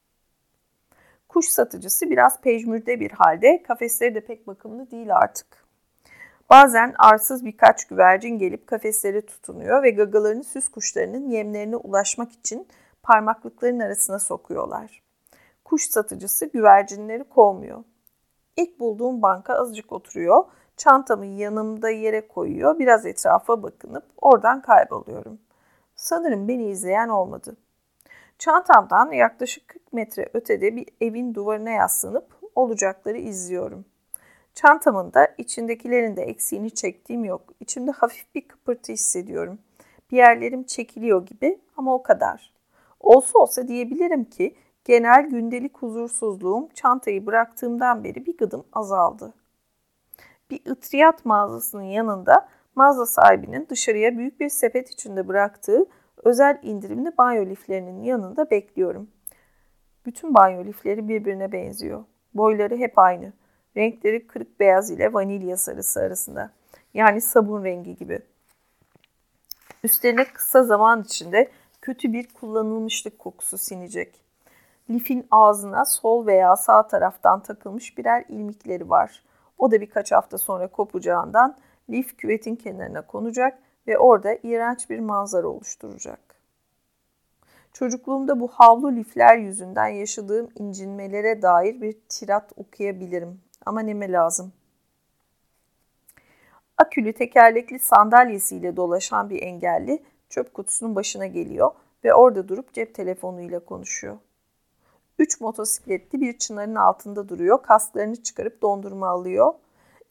Kuş 1.28 1.46
satıcısı 1.46 2.10
biraz 2.10 2.40
pejmürde 2.40 3.00
bir 3.00 3.10
halde, 3.10 3.62
kafesleri 3.62 4.14
de 4.14 4.20
pek 4.20 4.46
bakımlı 4.46 4.90
değil 4.90 5.16
artık. 5.16 5.61
Bazen 6.52 6.94
arsız 6.98 7.44
birkaç 7.44 7.84
güvercin 7.84 8.38
gelip 8.38 8.66
kafesleri 8.66 9.26
tutunuyor 9.26 9.82
ve 9.82 9.90
gagalarını 9.90 10.44
süs 10.44 10.68
kuşlarının 10.68 11.28
yemlerine 11.28 11.76
ulaşmak 11.76 12.32
için 12.32 12.68
parmaklıkların 13.02 13.80
arasına 13.80 14.18
sokuyorlar. 14.18 15.02
Kuş 15.64 15.82
satıcısı 15.82 16.46
güvercinleri 16.46 17.24
kovmuyor. 17.24 17.84
İlk 18.56 18.80
bulduğum 18.80 19.22
banka 19.22 19.54
azıcık 19.54 19.92
oturuyor. 19.92 20.44
Çantamı 20.76 21.26
yanımda 21.26 21.90
yere 21.90 22.28
koyuyor. 22.28 22.78
Biraz 22.78 23.06
etrafa 23.06 23.62
bakınıp 23.62 24.04
oradan 24.20 24.62
kayboluyorum. 24.62 25.38
Sanırım 25.94 26.48
beni 26.48 26.64
izleyen 26.64 27.08
olmadı. 27.08 27.56
Çantamdan 28.38 29.12
yaklaşık 29.12 29.68
40 29.68 29.92
metre 29.92 30.28
ötede 30.34 30.76
bir 30.76 30.88
evin 31.00 31.34
duvarına 31.34 31.70
yaslanıp 31.70 32.26
olacakları 32.54 33.18
izliyorum. 33.18 33.84
Çantamın 34.54 35.12
da 35.12 35.34
içindekilerin 35.38 36.16
de 36.16 36.22
eksiğini 36.22 36.70
çektiğim 36.70 37.24
yok. 37.24 37.52
İçimde 37.60 37.90
hafif 37.90 38.34
bir 38.34 38.48
kıpırtı 38.48 38.92
hissediyorum. 38.92 39.58
Bir 40.10 40.16
yerlerim 40.16 40.64
çekiliyor 40.64 41.26
gibi 41.26 41.60
ama 41.76 41.94
o 41.94 42.02
kadar. 42.02 42.52
Olsa 43.00 43.38
olsa 43.38 43.68
diyebilirim 43.68 44.24
ki 44.24 44.56
genel 44.84 45.26
gündelik 45.26 45.78
huzursuzluğum 45.78 46.68
çantayı 46.74 47.26
bıraktığımdan 47.26 48.04
beri 48.04 48.26
bir 48.26 48.36
gıdım 48.36 48.64
azaldı. 48.72 49.34
Bir 50.50 50.70
ıtriyat 50.70 51.24
mağazasının 51.24 51.82
yanında 51.82 52.48
mağaza 52.74 53.06
sahibinin 53.06 53.66
dışarıya 53.70 54.18
büyük 54.18 54.40
bir 54.40 54.48
sepet 54.48 54.90
içinde 54.90 55.28
bıraktığı 55.28 55.86
özel 56.24 56.58
indirimli 56.62 57.18
banyo 57.18 57.46
liflerinin 57.46 58.02
yanında 58.02 58.50
bekliyorum. 58.50 59.10
Bütün 60.06 60.34
banyo 60.34 60.64
lifleri 60.64 61.08
birbirine 61.08 61.52
benziyor. 61.52 62.04
Boyları 62.34 62.76
hep 62.76 62.98
aynı. 62.98 63.32
Renkleri 63.76 64.26
kırık 64.26 64.60
beyaz 64.60 64.90
ile 64.90 65.12
vanilya 65.12 65.56
sarısı 65.56 66.00
arasında. 66.00 66.50
Yani 66.94 67.20
sabun 67.20 67.64
rengi 67.64 67.96
gibi. 67.96 68.20
Üstlerine 69.84 70.24
kısa 70.24 70.62
zaman 70.62 71.02
içinde 71.02 71.50
kötü 71.80 72.12
bir 72.12 72.28
kullanılmışlık 72.28 73.18
kokusu 73.18 73.58
sinecek. 73.58 74.22
Lifin 74.90 75.26
ağzına 75.30 75.84
sol 75.84 76.26
veya 76.26 76.56
sağ 76.56 76.86
taraftan 76.86 77.42
takılmış 77.42 77.98
birer 77.98 78.24
ilmikleri 78.28 78.90
var. 78.90 79.22
O 79.58 79.70
da 79.70 79.80
birkaç 79.80 80.12
hafta 80.12 80.38
sonra 80.38 80.68
kopacağından 80.68 81.56
lif 81.90 82.16
küvetin 82.16 82.56
kenarına 82.56 83.06
konacak 83.06 83.58
ve 83.86 83.98
orada 83.98 84.38
iğrenç 84.42 84.90
bir 84.90 84.98
manzara 84.98 85.46
oluşturacak. 85.46 86.20
Çocukluğumda 87.72 88.40
bu 88.40 88.48
havlu 88.48 88.96
lifler 88.96 89.38
yüzünden 89.38 89.88
yaşadığım 89.88 90.48
incinmelere 90.58 91.42
dair 91.42 91.80
bir 91.80 91.96
tirat 92.08 92.52
okuyabilirim 92.56 93.40
ama 93.66 93.80
neme 93.80 94.12
lazım. 94.12 94.52
Akülü 96.78 97.12
tekerlekli 97.12 97.78
sandalyesiyle 97.78 98.76
dolaşan 98.76 99.30
bir 99.30 99.42
engelli 99.42 100.02
çöp 100.28 100.54
kutusunun 100.54 100.94
başına 100.94 101.26
geliyor 101.26 101.70
ve 102.04 102.14
orada 102.14 102.48
durup 102.48 102.72
cep 102.72 102.94
telefonuyla 102.94 103.60
konuşuyor. 103.60 104.18
Üç 105.18 105.40
motosikletli 105.40 106.20
bir 106.20 106.38
çınarın 106.38 106.74
altında 106.74 107.28
duruyor. 107.28 107.62
Kasklarını 107.62 108.22
çıkarıp 108.22 108.62
dondurma 108.62 109.08
alıyor. 109.08 109.54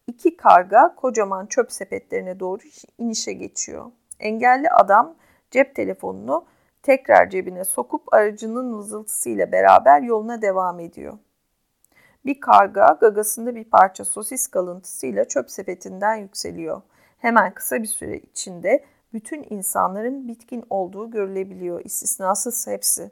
İki 0.08 0.38
karga 0.38 0.96
kocaman 0.96 1.46
çöp 1.46 1.72
sepetlerine 1.72 2.40
doğru 2.40 2.62
inişe 2.98 3.34
geçiyor. 3.34 3.92
Engelli 4.20 4.70
adam 4.70 5.16
cep 5.52 5.76
telefonunu 5.76 6.46
tekrar 6.84 7.30
cebine 7.30 7.64
sokup 7.64 8.14
aracının 8.14 8.78
vızıltısıyla 8.78 9.52
beraber 9.52 10.02
yoluna 10.02 10.42
devam 10.42 10.80
ediyor. 10.80 11.18
Bir 12.26 12.40
karga 12.40 12.98
gagasında 13.02 13.56
bir 13.56 13.64
parça 13.64 14.06
sosis 14.06 14.48
kalıntısıyla 14.48 15.26
çöp 15.26 15.52
sepetinden 15.52 16.16
yükseliyor. 16.16 16.82
Hemen 17.18 17.54
kısa 17.54 17.82
bir 17.82 17.88
süre 17.88 18.18
içinde 18.18 18.86
bütün 19.14 19.48
insanların 19.50 20.28
bitkin 20.28 20.66
olduğu 20.70 21.12
görülebiliyor, 21.12 21.86
istisnasız 21.86 22.68
hepsi. 22.68 23.12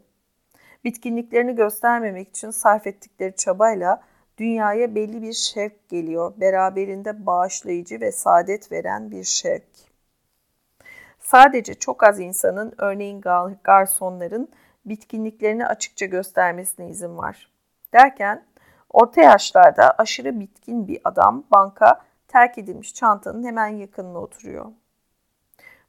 Bitkinliklerini 0.83 1.55
göstermemek 1.55 2.29
için 2.29 2.51
sarf 2.51 2.87
ettikleri 2.87 3.35
çabayla 3.35 4.03
dünyaya 4.37 4.95
belli 4.95 5.21
bir 5.21 5.33
şevk 5.33 5.89
geliyor. 5.89 6.33
Beraberinde 6.37 7.25
bağışlayıcı 7.25 8.01
ve 8.01 8.11
saadet 8.11 8.71
veren 8.71 9.11
bir 9.11 9.23
şevk. 9.23 9.67
Sadece 11.19 11.73
çok 11.73 12.03
az 12.03 12.19
insanın, 12.19 12.73
örneğin 12.77 13.21
garsonların 13.63 14.49
bitkinliklerini 14.85 15.65
açıkça 15.65 16.05
göstermesine 16.05 16.89
izin 16.89 17.17
var. 17.17 17.51
Derken 17.93 18.45
orta 18.89 19.21
yaşlarda 19.21 19.91
aşırı 19.97 20.39
bitkin 20.39 20.87
bir 20.87 21.01
adam 21.03 21.43
banka 21.51 22.01
terk 22.27 22.57
edilmiş 22.57 22.93
çantanın 22.93 23.43
hemen 23.43 23.67
yakınına 23.67 24.19
oturuyor. 24.19 24.65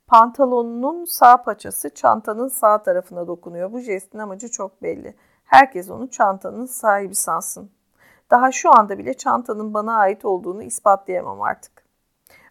Pantolonunun 0.07 1.05
sağ 1.05 1.43
paçası 1.43 1.95
çantanın 1.95 2.49
sağ 2.49 2.83
tarafına 2.83 3.27
dokunuyor. 3.27 3.73
Bu 3.73 3.81
jestin 3.81 4.19
amacı 4.19 4.49
çok 4.49 4.83
belli. 4.83 5.15
Herkes 5.45 5.91
onu 5.91 6.11
çantanın 6.11 6.67
sahibi 6.67 7.15
sansın. 7.15 7.71
Daha 8.31 8.53
şu 8.53 8.71
anda 8.79 8.99
bile 8.99 9.15
çantanın 9.15 9.75
bana 9.75 9.97
ait 9.97 10.25
olduğunu 10.25 10.63
ispatlayamam 10.63 11.43
artık. 11.43 11.85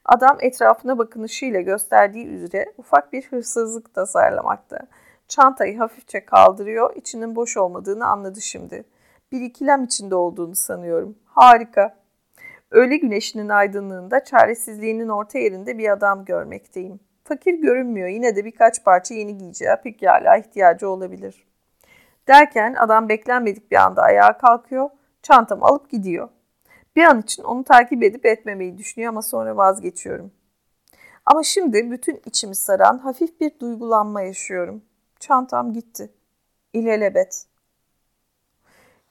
Adam 0.05 0.38
etrafına 0.39 0.97
bakınışıyla 0.97 1.61
gösterdiği 1.61 2.27
üzere 2.27 2.73
ufak 2.77 3.13
bir 3.13 3.27
hırsızlık 3.27 3.93
tasarlamakta. 3.93 4.80
Çantayı 5.27 5.77
hafifçe 5.77 6.26
kaldırıyor, 6.26 6.95
içinin 6.95 7.35
boş 7.35 7.57
olmadığını 7.57 8.07
anladı 8.07 8.41
şimdi. 8.41 8.84
Bir 9.31 9.41
ikilem 9.41 9.84
içinde 9.84 10.15
olduğunu 10.15 10.56
sanıyorum. 10.56 11.18
Harika. 11.26 11.95
Öğle 12.72 12.97
güneşinin 12.97 13.49
aydınlığında 13.49 14.23
çaresizliğinin 14.23 15.10
orta 15.10 15.39
yerinde 15.39 15.77
bir 15.77 15.89
adam 15.89 16.26
görmekteyim. 16.26 16.99
Fakir 17.23 17.53
görünmüyor. 17.53 18.07
Yine 18.07 18.35
de 18.35 18.45
birkaç 18.45 18.84
parça 18.84 19.15
yeni 19.15 19.38
giyeceği 19.38 19.76
pekala 19.84 20.38
ihtiyacı 20.38 20.89
olabilir. 20.89 21.47
Derken 22.27 22.73
adam 22.73 23.10
beklenmedik 23.10 23.72
bir 23.72 23.76
anda 23.76 24.01
ayağa 24.01 24.38
kalkıyor. 24.38 24.89
Çantamı 25.23 25.65
alıp 25.65 25.89
gidiyor. 25.89 26.30
Bir 26.95 27.03
an 27.03 27.22
için 27.22 27.43
onu 27.43 27.64
takip 27.64 28.03
edip 28.03 28.26
etmemeyi 28.26 28.77
düşünüyor 28.77 29.10
ama 29.10 29.22
sonra 29.22 29.57
vazgeçiyorum. 29.57 30.31
Ama 31.26 31.43
şimdi 31.43 31.91
bütün 31.91 32.22
içimi 32.26 32.56
saran 32.56 32.97
hafif 32.97 33.39
bir 33.39 33.60
duygulanma 33.60 34.22
yaşıyorum. 34.22 34.81
Çantam 35.19 35.73
gitti. 35.73 36.10
İlelebet. 36.73 37.48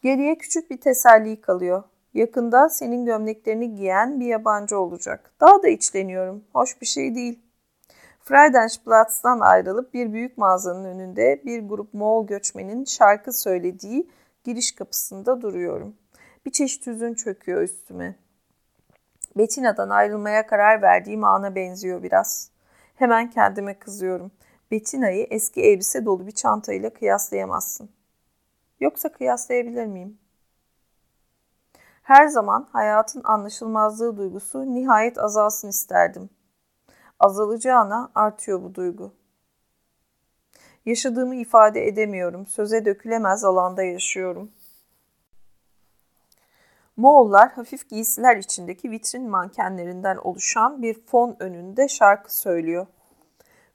Geriye 0.03 0.39
küçük 0.39 0.71
bir 0.71 0.81
teselli 0.81 1.41
kalıyor. 1.41 1.83
Yakında 2.15 2.69
senin 2.69 3.05
gömleklerini 3.05 3.75
giyen 3.75 4.21
bir 4.21 4.27
yabancı 4.27 4.79
olacak. 4.79 5.33
Daha 5.41 5.63
da 5.63 5.69
içleniyorum. 5.69 6.45
Hoş 6.53 6.81
bir 6.81 6.87
şey 6.87 7.15
değil. 7.15 7.39
Friedenplatz'tan 8.21 9.41
ayrılıp 9.41 9.95
bir 9.95 10.13
büyük 10.13 10.39
mağazanın 10.39 10.85
önünde 10.85 11.43
bir 11.45 11.69
grup 11.69 11.95
Moğol 11.95 12.27
göçmenin 12.27 12.85
şarkı 12.85 13.33
söylediği 13.33 14.11
giriş 14.45 14.73
kapısında 14.73 15.41
duruyorum. 15.41 15.97
Bir 16.47 16.51
çeşit 16.51 16.87
hüzün 16.87 17.15
çöküyor 17.15 17.63
üstüme. 17.63 18.15
Betina'dan 19.37 19.91
ayrılmaya 19.91 20.47
karar 20.47 20.83
verdiğim 20.83 21.25
ana 21.25 21.55
benziyor 21.55 22.03
biraz. 22.03 22.51
Hemen 22.95 23.31
kendime 23.31 23.79
kızıyorum. 23.79 24.31
Betina'yı 24.71 25.27
eski 25.31 25.63
elbise 25.63 26.05
dolu 26.05 26.27
bir 26.27 26.33
çantayla 26.33 26.91
kıyaslayamazsın. 26.91 27.98
Yoksa 28.81 29.13
kıyaslayabilir 29.13 29.87
miyim? 29.87 30.19
Her 32.03 32.27
zaman 32.27 32.69
hayatın 32.73 33.23
anlaşılmazlığı 33.25 34.17
duygusu 34.17 34.75
nihayet 34.75 35.19
azalsın 35.19 35.69
isterdim. 35.69 36.31
Azalacağına 37.21 38.11
artıyor 38.15 38.63
bu 38.63 38.75
duygu. 38.75 39.13
Yaşadığımı 40.87 41.35
ifade 41.35 41.87
edemiyorum. 41.87 42.47
Söze 42.47 42.85
dökülemez 42.85 43.45
alanda 43.45 43.83
yaşıyorum. 43.83 44.51
Moğollar 46.97 47.53
hafif 47.53 47.89
giysiler 47.89 48.37
içindeki 48.37 48.91
vitrin 48.91 49.31
mankenlerinden 49.31 50.17
oluşan 50.17 50.83
bir 50.83 51.07
fon 51.07 51.37
önünde 51.41 51.89
şarkı 51.89 52.37
söylüyor. 52.37 52.87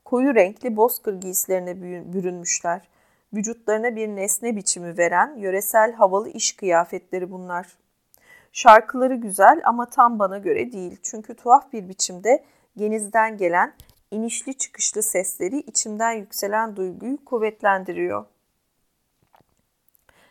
Koyu 0.05 0.35
renkli 0.35 0.75
bozkır 0.75 1.13
giysilerine 1.13 1.81
bürünmüşler. 2.13 2.92
Vücutlarına 3.33 3.95
bir 3.95 4.07
nesne 4.07 4.55
biçimi 4.55 4.97
veren 4.97 5.35
yöresel 5.37 5.93
havalı 5.93 6.29
iş 6.29 6.55
kıyafetleri 6.55 7.31
bunlar. 7.31 7.67
Şarkıları 8.51 9.15
güzel 9.15 9.61
ama 9.65 9.89
tam 9.89 10.19
bana 10.19 10.37
göre 10.37 10.71
değil. 10.71 10.97
Çünkü 11.03 11.35
tuhaf 11.35 11.73
bir 11.73 11.89
biçimde 11.89 12.43
genizden 12.77 13.37
gelen 13.37 13.73
inişli 14.11 14.53
çıkışlı 14.53 15.03
sesleri 15.03 15.57
içimden 15.59 16.11
yükselen 16.11 16.75
duyguyu 16.75 17.25
kuvvetlendiriyor. 17.25 18.25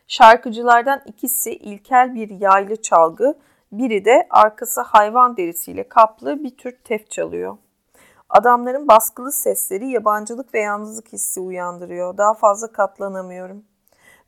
Şarkıcılardan 0.09 1.03
ikisi 1.07 1.53
ilkel 1.53 2.15
bir 2.15 2.31
yaylı 2.41 2.83
çalgı, 2.83 3.39
biri 3.73 4.05
de 4.05 4.27
arkası 4.31 4.81
hayvan 4.81 5.37
derisiyle 5.37 5.89
kaplı 5.89 6.45
bir 6.45 6.57
tür 6.57 6.77
tef 6.85 7.11
çalıyor. 7.11 7.57
Adamların 8.33 8.89
baskılı 8.89 9.33
sesleri 9.33 9.89
yabancılık 9.89 10.55
ve 10.55 10.61
yalnızlık 10.61 11.13
hissi 11.13 11.41
uyandırıyor. 11.41 12.17
Daha 12.17 12.35
fazla 12.35 12.73
katlanamıyorum. 12.73 13.65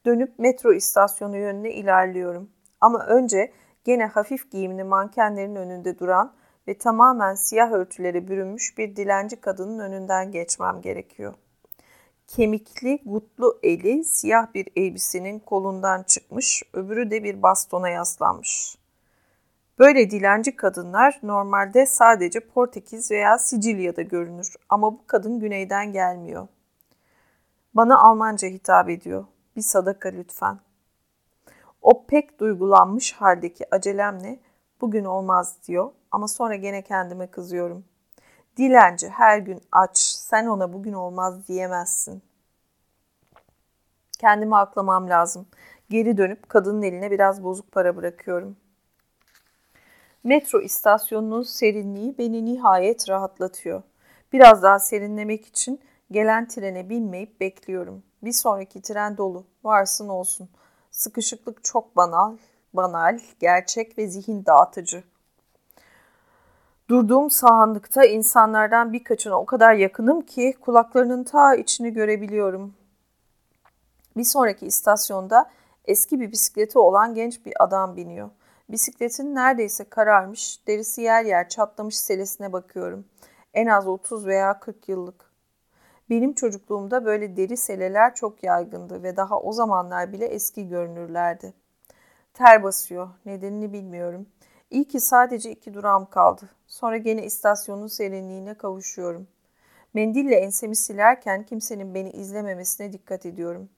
Dönüp 0.06 0.38
metro 0.38 0.72
istasyonu 0.72 1.36
yönüne 1.36 1.72
ilerliyorum. 1.72 2.50
Ama 2.80 3.06
önce 3.06 3.52
gene 3.84 4.06
hafif 4.06 4.50
giyimli 4.50 4.84
mankenlerin 4.84 5.56
önünde 5.56 5.98
duran 5.98 6.32
ve 6.68 6.78
tamamen 6.78 7.34
siyah 7.34 7.72
örtülere 7.72 8.28
bürünmüş 8.28 8.78
bir 8.78 8.96
dilenci 8.96 9.40
kadının 9.40 9.78
önünden 9.78 10.30
geçmem 10.30 10.80
gerekiyor. 10.80 11.34
Kemikli, 12.26 12.98
gutlu 13.04 13.58
eli 13.62 14.04
siyah 14.04 14.54
bir 14.54 14.68
elbisenin 14.76 15.38
kolundan 15.38 16.02
çıkmış, 16.02 16.62
öbürü 16.72 17.10
de 17.10 17.24
bir 17.24 17.42
bastona 17.42 17.88
yaslanmış. 17.88 18.76
Böyle 19.78 20.10
dilenci 20.10 20.56
kadınlar 20.56 21.20
normalde 21.22 21.86
sadece 21.86 22.40
Portekiz 22.40 23.10
veya 23.10 23.38
Sicilya'da 23.38 24.02
görünür 24.02 24.54
ama 24.68 24.92
bu 24.92 25.06
kadın 25.06 25.40
güneyden 25.40 25.92
gelmiyor. 25.92 26.48
Bana 27.74 27.98
Almanca 27.98 28.48
hitap 28.48 28.90
ediyor. 28.90 29.24
Bir 29.56 29.62
sadaka 29.62 30.08
lütfen. 30.08 30.58
O 31.82 32.06
pek 32.06 32.40
duygulanmış 32.40 33.12
haldeki 33.12 33.74
acelemle 33.74 34.40
bugün 34.80 35.04
olmaz 35.04 35.56
diyor 35.68 35.90
ama 36.10 36.28
sonra 36.28 36.54
gene 36.54 36.82
kendime 36.82 37.26
kızıyorum. 37.26 37.84
Dilenci 38.56 39.08
her 39.08 39.38
gün 39.38 39.60
aç, 39.72 39.98
sen 39.98 40.46
ona 40.46 40.72
bugün 40.72 40.92
olmaz 40.92 41.48
diyemezsin. 41.48 42.22
Kendimi 44.18 44.56
aklamam 44.56 45.08
lazım. 45.10 45.46
Geri 45.90 46.16
dönüp 46.16 46.48
kadının 46.48 46.82
eline 46.82 47.10
biraz 47.10 47.44
bozuk 47.44 47.72
para 47.72 47.96
bırakıyorum. 47.96 48.56
Metro 50.24 50.60
istasyonunun 50.60 51.42
serinliği 51.42 52.18
beni 52.18 52.44
nihayet 52.44 53.08
rahatlatıyor. 53.08 53.82
Biraz 54.32 54.62
daha 54.62 54.78
serinlemek 54.78 55.46
için 55.46 55.80
gelen 56.10 56.48
trene 56.48 56.88
binmeyip 56.88 57.40
bekliyorum. 57.40 58.02
Bir 58.22 58.32
sonraki 58.32 58.82
tren 58.82 59.16
dolu. 59.16 59.44
Varsın 59.64 60.08
olsun. 60.08 60.48
Sıkışıklık 60.90 61.64
çok 61.64 61.96
banal, 61.96 62.36
banal, 62.74 63.18
gerçek 63.40 63.98
ve 63.98 64.06
zihin 64.06 64.46
dağıtıcı. 64.46 65.04
Durduğum 66.88 67.30
sahanlıkta 67.30 68.04
insanlardan 68.04 68.92
birkaçına 68.92 69.40
o 69.40 69.46
kadar 69.46 69.74
yakınım 69.74 70.22
ki 70.22 70.54
kulaklarının 70.60 71.24
ta 71.24 71.54
içini 71.54 71.92
görebiliyorum. 71.92 72.74
Bir 74.16 74.24
sonraki 74.24 74.66
istasyonda 74.66 75.50
eski 75.84 76.20
bir 76.20 76.32
bisikleti 76.32 76.78
olan 76.78 77.14
genç 77.14 77.46
bir 77.46 77.64
adam 77.64 77.96
biniyor. 77.96 78.30
Bisikletin 78.68 79.34
neredeyse 79.34 79.84
kararmış, 79.84 80.66
derisi 80.66 81.02
yer 81.02 81.24
yer 81.24 81.48
çatlamış 81.48 81.98
selesine 81.98 82.52
bakıyorum. 82.52 83.04
En 83.54 83.66
az 83.66 83.86
30 83.88 84.26
veya 84.26 84.60
40 84.60 84.88
yıllık. 84.88 85.32
Benim 86.10 86.34
çocukluğumda 86.34 87.04
böyle 87.04 87.36
deri 87.36 87.56
seleler 87.56 88.14
çok 88.14 88.42
yaygındı 88.42 89.02
ve 89.02 89.16
daha 89.16 89.40
o 89.40 89.52
zamanlar 89.52 90.12
bile 90.12 90.26
eski 90.26 90.68
görünürlerdi. 90.68 91.54
Ter 92.34 92.62
basıyor, 92.62 93.08
nedenini 93.26 93.72
bilmiyorum. 93.72 94.26
İyi 94.70 94.84
ki 94.84 95.00
sadece 95.00 95.50
iki 95.50 95.74
durağım 95.74 96.06
kaldı. 96.10 96.50
Sonra 96.66 96.96
gene 96.96 97.24
istasyonun 97.24 97.86
serinliğine 97.86 98.54
kavuşuyorum. 98.54 99.28
Mendille 99.94 100.34
ensemi 100.36 100.76
silerken 100.76 101.46
kimsenin 101.46 101.94
beni 101.94 102.10
izlememesine 102.10 102.92
dikkat 102.92 103.26
ediyorum. 103.26 103.68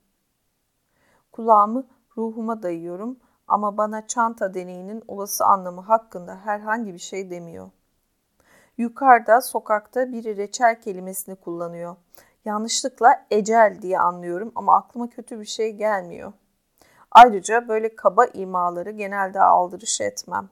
Kulağımı 1.32 1.86
ruhuma 2.16 2.62
dayıyorum 2.62 3.16
ama 3.48 3.76
bana 3.76 4.06
çanta 4.06 4.54
deneyinin 4.54 5.02
olası 5.08 5.44
anlamı 5.44 5.80
hakkında 5.80 6.36
herhangi 6.36 6.94
bir 6.94 6.98
şey 6.98 7.30
demiyor. 7.30 7.70
Yukarıda 8.78 9.40
sokakta 9.40 10.12
biri 10.12 10.36
reçel 10.36 10.80
kelimesini 10.80 11.36
kullanıyor. 11.36 11.96
Yanlışlıkla 12.44 13.26
ecel 13.30 13.78
diye 13.82 13.98
anlıyorum 13.98 14.52
ama 14.54 14.76
aklıma 14.76 15.10
kötü 15.10 15.40
bir 15.40 15.44
şey 15.44 15.72
gelmiyor. 15.72 16.32
Ayrıca 17.10 17.68
böyle 17.68 17.96
kaba 17.96 18.24
imaları 18.24 18.90
genelde 18.90 19.40
aldırış 19.40 20.00
etmem. 20.00 20.48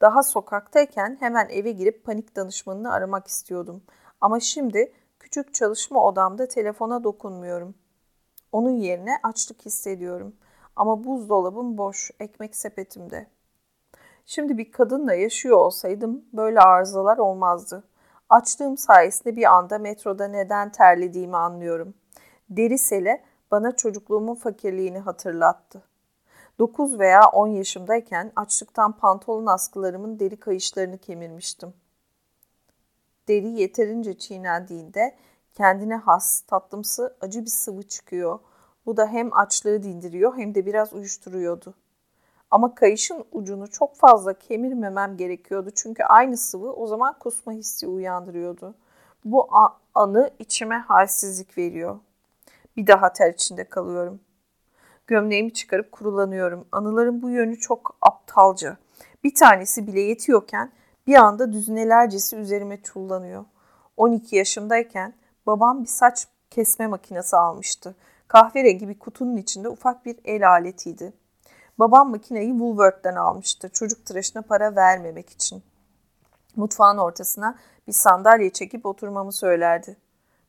Daha 0.00 0.22
sokaktayken 0.22 1.16
hemen 1.20 1.48
eve 1.50 1.72
girip 1.72 2.04
panik 2.04 2.36
danışmanını 2.36 2.92
aramak 2.92 3.26
istiyordum. 3.26 3.82
Ama 4.20 4.40
şimdi 4.40 4.92
küçük 5.18 5.54
çalışma 5.54 6.04
odamda 6.04 6.48
telefona 6.48 7.04
dokunmuyorum. 7.04 7.74
Onun 8.52 8.70
yerine 8.70 9.16
açlık 9.22 9.66
hissediyorum. 9.66 10.36
Ama 10.76 11.04
buzdolabım 11.04 11.78
boş, 11.78 12.10
ekmek 12.20 12.56
sepetimde. 12.56 13.26
Şimdi 14.26 14.58
bir 14.58 14.72
kadınla 14.72 15.14
yaşıyor 15.14 15.56
olsaydım 15.56 16.24
böyle 16.32 16.60
arızalar 16.60 17.18
olmazdı. 17.18 17.84
Açlığım 18.28 18.76
sayesinde 18.76 19.36
bir 19.36 19.44
anda 19.44 19.78
metroda 19.78 20.28
neden 20.28 20.72
terlediğimi 20.72 21.36
anlıyorum. 21.36 21.94
Deri 22.50 22.78
sele 22.78 23.22
bana 23.50 23.76
çocukluğumun 23.76 24.34
fakirliğini 24.34 24.98
hatırlattı. 24.98 25.82
9 26.58 26.98
veya 26.98 27.28
10 27.28 27.48
yaşımdayken 27.48 28.32
açlıktan 28.36 28.92
pantolon 28.92 29.46
askılarımın 29.46 30.18
deri 30.18 30.36
kayışlarını 30.36 30.98
kemirmiştim. 30.98 31.74
Deri 33.28 33.48
yeterince 33.48 34.18
çiğnendiğinde 34.18 35.16
kendine 35.54 35.96
has, 35.96 36.40
tatlımsı, 36.40 37.16
acı 37.20 37.40
bir 37.40 37.50
sıvı 37.50 37.82
çıkıyor. 37.82 38.38
Bu 38.86 38.96
da 38.96 39.06
hem 39.06 39.36
açlığı 39.36 39.82
dindiriyor 39.82 40.36
hem 40.36 40.54
de 40.54 40.66
biraz 40.66 40.92
uyuşturuyordu. 40.92 41.74
Ama 42.50 42.74
kayışın 42.74 43.24
ucunu 43.32 43.70
çok 43.70 43.96
fazla 43.96 44.34
kemirmemem 44.38 45.16
gerekiyordu 45.16 45.70
çünkü 45.74 46.02
aynı 46.02 46.36
sıvı 46.36 46.72
o 46.72 46.86
zaman 46.86 47.18
kusma 47.18 47.52
hissi 47.52 47.86
uyandırıyordu. 47.86 48.74
Bu 49.24 49.48
anı 49.94 50.30
içime 50.38 50.78
halsizlik 50.78 51.58
veriyor. 51.58 51.98
Bir 52.76 52.86
daha 52.86 53.12
ter 53.12 53.32
içinde 53.32 53.64
kalıyorum. 53.64 54.20
Gömleğimi 55.06 55.52
çıkarıp 55.52 55.92
kurulanıyorum. 55.92 56.66
Anıların 56.72 57.22
bu 57.22 57.30
yönü 57.30 57.58
çok 57.58 57.96
aptalca. 58.00 58.76
Bir 59.24 59.34
tanesi 59.34 59.86
bile 59.86 60.00
yetiyorken 60.00 60.72
bir 61.06 61.14
anda 61.14 61.52
düzinelercesi 61.52 62.36
üzerime 62.36 62.82
çullanıyor. 62.82 63.44
12 63.96 64.36
yaşımdayken 64.36 65.14
babam 65.46 65.82
bir 65.82 65.88
saç 65.88 66.26
kesme 66.50 66.86
makinesi 66.86 67.36
almıştı. 67.36 67.94
Kahverengi 68.28 68.88
bir 68.88 68.98
kutunun 68.98 69.36
içinde 69.36 69.68
ufak 69.68 70.06
bir 70.06 70.18
el 70.24 70.48
aletiydi. 70.48 71.12
Babam 71.78 72.10
makineyi 72.10 72.50
Woolworth'ten 72.50 73.14
almıştı 73.16 73.68
çocuk 73.68 74.06
tıraşına 74.06 74.42
para 74.42 74.76
vermemek 74.76 75.30
için. 75.30 75.62
Mutfağın 76.56 76.98
ortasına 76.98 77.58
bir 77.88 77.92
sandalye 77.92 78.50
çekip 78.50 78.86
oturmamı 78.86 79.32
söylerdi. 79.32 79.96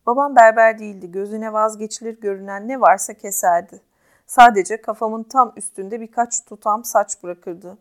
Babam 0.06 0.36
berber 0.36 0.80
değildi. 0.80 1.12
Gözüne 1.12 1.54
vazgeçilir 1.54 2.20
görünen 2.22 2.68
ne 2.68 2.82
varsa 2.82 3.14
keserdi. 3.14 3.82
Sadece 4.28 4.82
kafamın 4.82 5.24
tam 5.24 5.54
üstünde 5.56 6.02
birkaç 6.02 6.46
tutam 6.46 6.84
saç 6.84 7.24
bırakırdı. 7.24 7.78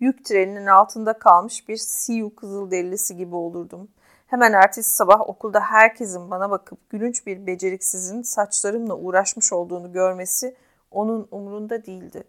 Yük 0.00 0.24
treninin 0.24 0.66
altında 0.66 1.12
kalmış 1.12 1.68
bir 1.68 1.76
siyu 1.76 2.36
kızılderilisi 2.36 3.16
gibi 3.16 3.34
olurdum. 3.34 3.88
Hemen 4.26 4.52
ertesi 4.52 4.90
sabah 4.90 5.28
okulda 5.28 5.60
herkesin 5.60 6.30
bana 6.30 6.50
bakıp 6.50 6.90
gülünç 6.90 7.26
bir 7.26 7.46
beceriksizin 7.46 8.22
saçlarımla 8.22 8.96
uğraşmış 8.96 9.52
olduğunu 9.52 9.92
görmesi 9.92 10.56
onun 10.90 11.28
umurunda 11.30 11.86
değildi. 11.86 12.24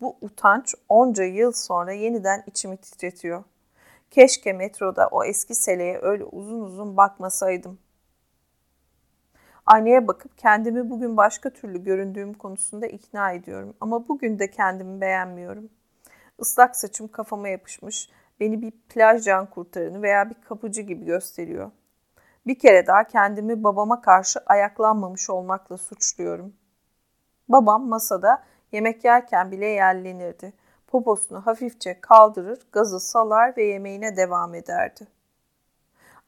Bu 0.00 0.16
utanç 0.20 0.74
onca 0.88 1.24
yıl 1.24 1.52
sonra 1.52 1.92
yeniden 1.92 2.44
içimi 2.46 2.76
titretiyor. 2.76 3.44
Keşke 4.10 4.52
metroda 4.52 5.08
o 5.08 5.24
eski 5.24 5.54
seleye 5.54 5.98
öyle 6.02 6.24
uzun 6.24 6.60
uzun 6.60 6.96
bakmasaydım. 6.96 7.78
Aynaya 9.66 10.08
bakıp 10.08 10.38
kendimi 10.38 10.90
bugün 10.90 11.16
başka 11.16 11.50
türlü 11.50 11.84
göründüğüm 11.84 12.34
konusunda 12.34 12.86
ikna 12.86 13.32
ediyorum. 13.32 13.74
Ama 13.80 14.08
bugün 14.08 14.38
de 14.38 14.50
kendimi 14.50 15.00
beğenmiyorum. 15.00 15.70
Islak 16.38 16.76
saçım 16.76 17.08
kafama 17.08 17.48
yapışmış, 17.48 18.10
beni 18.40 18.62
bir 18.62 18.70
plaj 18.70 19.24
can 19.24 19.50
kurtaranı 19.50 20.02
veya 20.02 20.30
bir 20.30 20.34
kapıcı 20.34 20.82
gibi 20.82 21.04
gösteriyor. 21.04 21.70
Bir 22.46 22.58
kere 22.58 22.86
daha 22.86 23.04
kendimi 23.04 23.64
babama 23.64 24.00
karşı 24.00 24.40
ayaklanmamış 24.46 25.30
olmakla 25.30 25.76
suçluyorum. 25.76 26.54
Babam 27.48 27.88
masada 27.88 28.42
yemek 28.72 29.04
yerken 29.04 29.50
bile 29.50 29.66
yerlenirdi. 29.66 30.52
Poposunu 30.86 31.46
hafifçe 31.46 32.00
kaldırır, 32.00 32.58
gazı 32.72 33.00
salar 33.00 33.56
ve 33.56 33.64
yemeğine 33.64 34.16
devam 34.16 34.54
ederdi. 34.54 35.06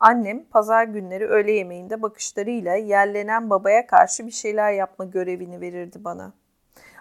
Annem 0.01 0.45
pazar 0.45 0.85
günleri 0.85 1.27
öğle 1.27 1.53
yemeğinde 1.53 2.03
bakışlarıyla 2.03 2.75
yerlenen 2.75 3.51
babaya 3.51 3.87
karşı 3.87 4.27
bir 4.27 4.31
şeyler 4.31 4.73
yapma 4.73 5.05
görevini 5.05 5.61
verirdi 5.61 6.05
bana. 6.05 6.33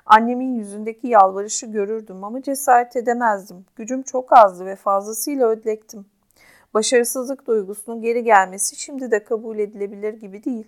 Annemin 0.09 0.55
yüzündeki 0.55 1.07
yalvarışı 1.07 1.65
görürdüm 1.65 2.23
ama 2.23 2.41
cesaret 2.41 2.95
edemezdim. 2.95 3.65
Gücüm 3.75 4.03
çok 4.03 4.37
azdı 4.37 4.65
ve 4.65 4.75
fazlasıyla 4.75 5.47
ödlektim. 5.47 6.05
Başarısızlık 6.73 7.47
duygusunun 7.47 8.01
geri 8.01 8.23
gelmesi 8.23 8.75
şimdi 8.75 9.11
de 9.11 9.23
kabul 9.23 9.59
edilebilir 9.59 10.13
gibi 10.13 10.43
değil. 10.43 10.67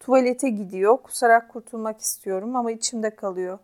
Tuvalete 0.00 0.48
gidiyor, 0.48 0.96
kusarak 0.96 1.48
kurtulmak 1.48 2.00
istiyorum 2.00 2.56
ama 2.56 2.70
içimde 2.70 3.10
kalıyor. 3.10 3.58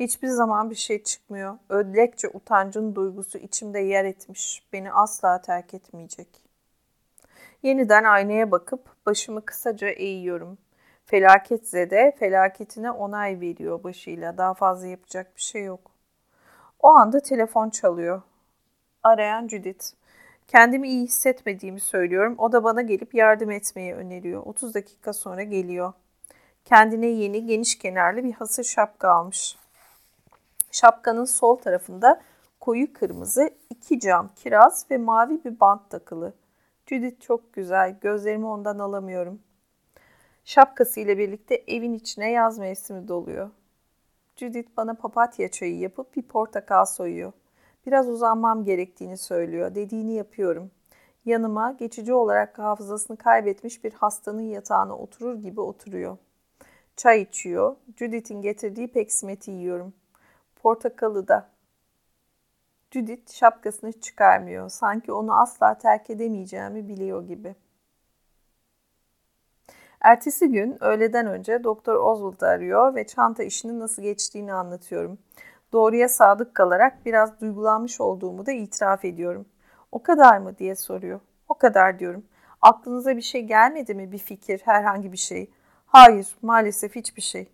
Hiçbir 0.00 0.28
zaman 0.28 0.70
bir 0.70 0.74
şey 0.74 1.02
çıkmıyor. 1.02 1.58
Ödlekçe 1.68 2.28
utancın 2.28 2.94
duygusu 2.94 3.38
içimde 3.38 3.78
yer 3.78 4.04
etmiş. 4.04 4.66
Beni 4.72 4.92
asla 4.92 5.40
terk 5.40 5.74
etmeyecek. 5.74 6.28
Yeniden 7.62 8.04
aynaya 8.04 8.50
bakıp 8.50 9.06
başımı 9.06 9.44
kısaca 9.44 9.88
eğiyorum. 9.88 10.58
Felaket 11.06 11.68
zede 11.68 12.16
felaketine 12.18 12.90
onay 12.90 13.40
veriyor 13.40 13.84
başıyla. 13.84 14.38
Daha 14.38 14.54
fazla 14.54 14.86
yapacak 14.86 15.36
bir 15.36 15.42
şey 15.42 15.64
yok. 15.64 15.90
O 16.80 16.88
anda 16.88 17.20
telefon 17.20 17.70
çalıyor. 17.70 18.22
Arayan 19.02 19.48
Judith. 19.48 19.84
Kendimi 20.48 20.88
iyi 20.88 21.04
hissetmediğimi 21.04 21.80
söylüyorum. 21.80 22.34
O 22.38 22.52
da 22.52 22.64
bana 22.64 22.82
gelip 22.82 23.14
yardım 23.14 23.50
etmeyi 23.50 23.94
öneriyor. 23.94 24.42
30 24.46 24.74
dakika 24.74 25.12
sonra 25.12 25.42
geliyor. 25.42 25.92
Kendine 26.64 27.06
yeni 27.06 27.46
geniş 27.46 27.78
kenarlı 27.78 28.24
bir 28.24 28.32
hasır 28.32 28.64
şapka 28.64 29.08
almış. 29.08 29.56
Şapkanın 30.70 31.24
sol 31.24 31.56
tarafında 31.56 32.20
koyu 32.60 32.92
kırmızı 32.92 33.50
iki 33.70 34.00
cam 34.00 34.30
kiraz 34.36 34.86
ve 34.90 34.98
mavi 34.98 35.44
bir 35.44 35.60
bant 35.60 35.90
takılı. 35.90 36.32
Judith 36.86 37.20
çok 37.20 37.52
güzel. 37.52 37.96
Gözlerimi 38.00 38.46
ondan 38.46 38.78
alamıyorum. 38.78 39.45
Şapkası 40.46 41.00
ile 41.00 41.18
birlikte 41.18 41.64
evin 41.66 41.92
içine 41.92 42.30
yaz 42.30 42.58
mevsimi 42.58 43.08
doluyor. 43.08 43.50
Judith 44.36 44.70
bana 44.76 44.94
papatya 44.94 45.50
çayı 45.50 45.78
yapıp 45.78 46.16
bir 46.16 46.22
portakal 46.22 46.84
soyuyor. 46.84 47.32
Biraz 47.86 48.08
uzanmam 48.08 48.64
gerektiğini 48.64 49.16
söylüyor. 49.16 49.74
Dediğini 49.74 50.14
yapıyorum. 50.14 50.70
Yanıma 51.24 51.72
geçici 51.72 52.14
olarak 52.14 52.58
hafızasını 52.58 53.16
kaybetmiş 53.16 53.84
bir 53.84 53.92
hastanın 53.92 54.42
yatağına 54.42 54.96
oturur 54.96 55.34
gibi 55.34 55.60
oturuyor. 55.60 56.16
Çay 56.96 57.22
içiyor. 57.22 57.76
Judith'in 57.96 58.42
getirdiği 58.42 58.88
peksimeti 58.88 59.50
yiyorum. 59.50 59.94
Portakalı 60.62 61.28
da 61.28 61.48
Judith 62.90 63.32
şapkasını 63.32 63.92
çıkarmıyor. 63.92 64.68
Sanki 64.68 65.12
onu 65.12 65.40
asla 65.40 65.78
terk 65.78 66.10
edemeyeceğimi 66.10 66.88
biliyor 66.88 67.26
gibi. 67.26 67.54
Ertesi 70.00 70.48
gün 70.48 70.84
öğleden 70.84 71.26
önce 71.26 71.64
Doktor 71.64 71.94
Oswald 71.94 72.40
arıyor 72.40 72.94
ve 72.94 73.06
çanta 73.06 73.42
işinin 73.42 73.80
nasıl 73.80 74.02
geçtiğini 74.02 74.52
anlatıyorum. 74.52 75.18
Doğruya 75.72 76.08
sadık 76.08 76.54
kalarak 76.54 77.06
biraz 77.06 77.40
duygulanmış 77.40 78.00
olduğumu 78.00 78.46
da 78.46 78.52
itiraf 78.52 79.04
ediyorum. 79.04 79.46
O 79.92 80.02
kadar 80.02 80.38
mı 80.38 80.58
diye 80.58 80.74
soruyor. 80.74 81.20
O 81.48 81.54
kadar 81.54 81.98
diyorum. 81.98 82.24
Aklınıza 82.62 83.16
bir 83.16 83.22
şey 83.22 83.42
gelmedi 83.42 83.94
mi 83.94 84.12
bir 84.12 84.18
fikir, 84.18 84.60
herhangi 84.64 85.12
bir 85.12 85.16
şey? 85.16 85.50
Hayır, 85.86 86.36
maalesef 86.42 86.94
hiçbir 86.96 87.22
şey. 87.22 87.48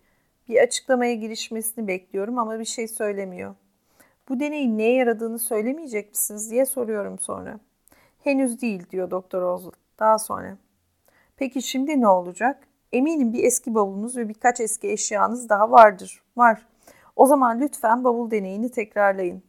Bir 0.49 0.61
açıklamaya 0.61 1.13
girişmesini 1.13 1.87
bekliyorum 1.87 2.39
ama 2.39 2.59
bir 2.59 2.65
şey 2.65 2.87
söylemiyor. 2.87 3.55
Bu 4.29 4.39
deneyin 4.39 4.77
neye 4.77 4.95
yaradığını 4.95 5.39
söylemeyecek 5.39 6.09
misiniz 6.09 6.51
diye 6.51 6.65
soruyorum 6.65 7.19
sonra. 7.19 7.59
Henüz 8.23 8.61
değil 8.61 8.89
diyor 8.89 9.11
Doktor 9.11 9.41
Oswald. 9.41 9.73
Daha 9.99 10.19
sonra. 10.19 10.57
Peki 11.37 11.61
şimdi 11.61 12.01
ne 12.01 12.07
olacak? 12.07 12.67
Eminim 12.91 13.33
bir 13.33 13.43
eski 13.43 13.75
bavulunuz 13.75 14.17
ve 14.17 14.29
birkaç 14.29 14.59
eski 14.59 14.91
eşyanız 14.91 15.49
daha 15.49 15.71
vardır. 15.71 16.23
Var. 16.37 16.67
O 17.15 17.25
zaman 17.25 17.59
lütfen 17.59 18.03
bavul 18.03 18.31
deneyini 18.31 18.71
tekrarlayın. 18.71 19.43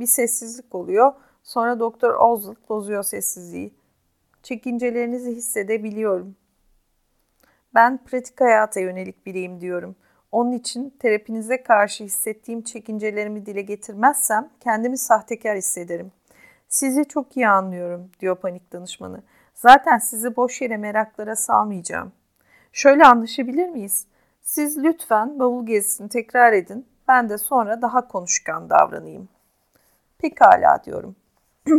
Bir 0.00 0.06
sessizlik 0.06 0.74
oluyor. 0.74 1.12
Sonra 1.42 1.80
Doktor 1.80 2.14
Oswald 2.14 2.68
bozuyor 2.68 3.02
sessizliği. 3.02 3.74
Çekincelerinizi 4.42 5.30
hissedebiliyorum. 5.36 6.36
Ben 7.74 8.04
pratik 8.04 8.40
hayata 8.40 8.80
yönelik 8.80 9.26
biriyim 9.26 9.60
diyorum.'' 9.60 10.08
Onun 10.32 10.52
için 10.52 10.90
terapinize 10.90 11.62
karşı 11.62 12.04
hissettiğim 12.04 12.62
çekincelerimi 12.62 13.46
dile 13.46 13.62
getirmezsem 13.62 14.50
kendimi 14.60 14.98
sahtekar 14.98 15.56
hissederim. 15.56 16.12
Sizi 16.68 17.04
çok 17.04 17.36
iyi 17.36 17.48
anlıyorum 17.48 18.10
diyor 18.20 18.36
panik 18.36 18.72
danışmanı. 18.72 19.22
Zaten 19.58 19.98
sizi 19.98 20.36
boş 20.36 20.62
yere 20.62 20.76
meraklara 20.76 21.36
salmayacağım. 21.36 22.12
Şöyle 22.72 23.04
anlaşabilir 23.04 23.68
miyiz? 23.68 24.06
Siz 24.42 24.78
lütfen 24.78 25.38
bavul 25.38 25.66
gezisini 25.66 26.08
tekrar 26.08 26.52
edin. 26.52 26.86
Ben 27.08 27.28
de 27.28 27.38
sonra 27.38 27.82
daha 27.82 28.08
konuşkan 28.08 28.70
davranayım. 28.70 29.28
Pekala 30.18 30.84
diyorum. 30.84 31.16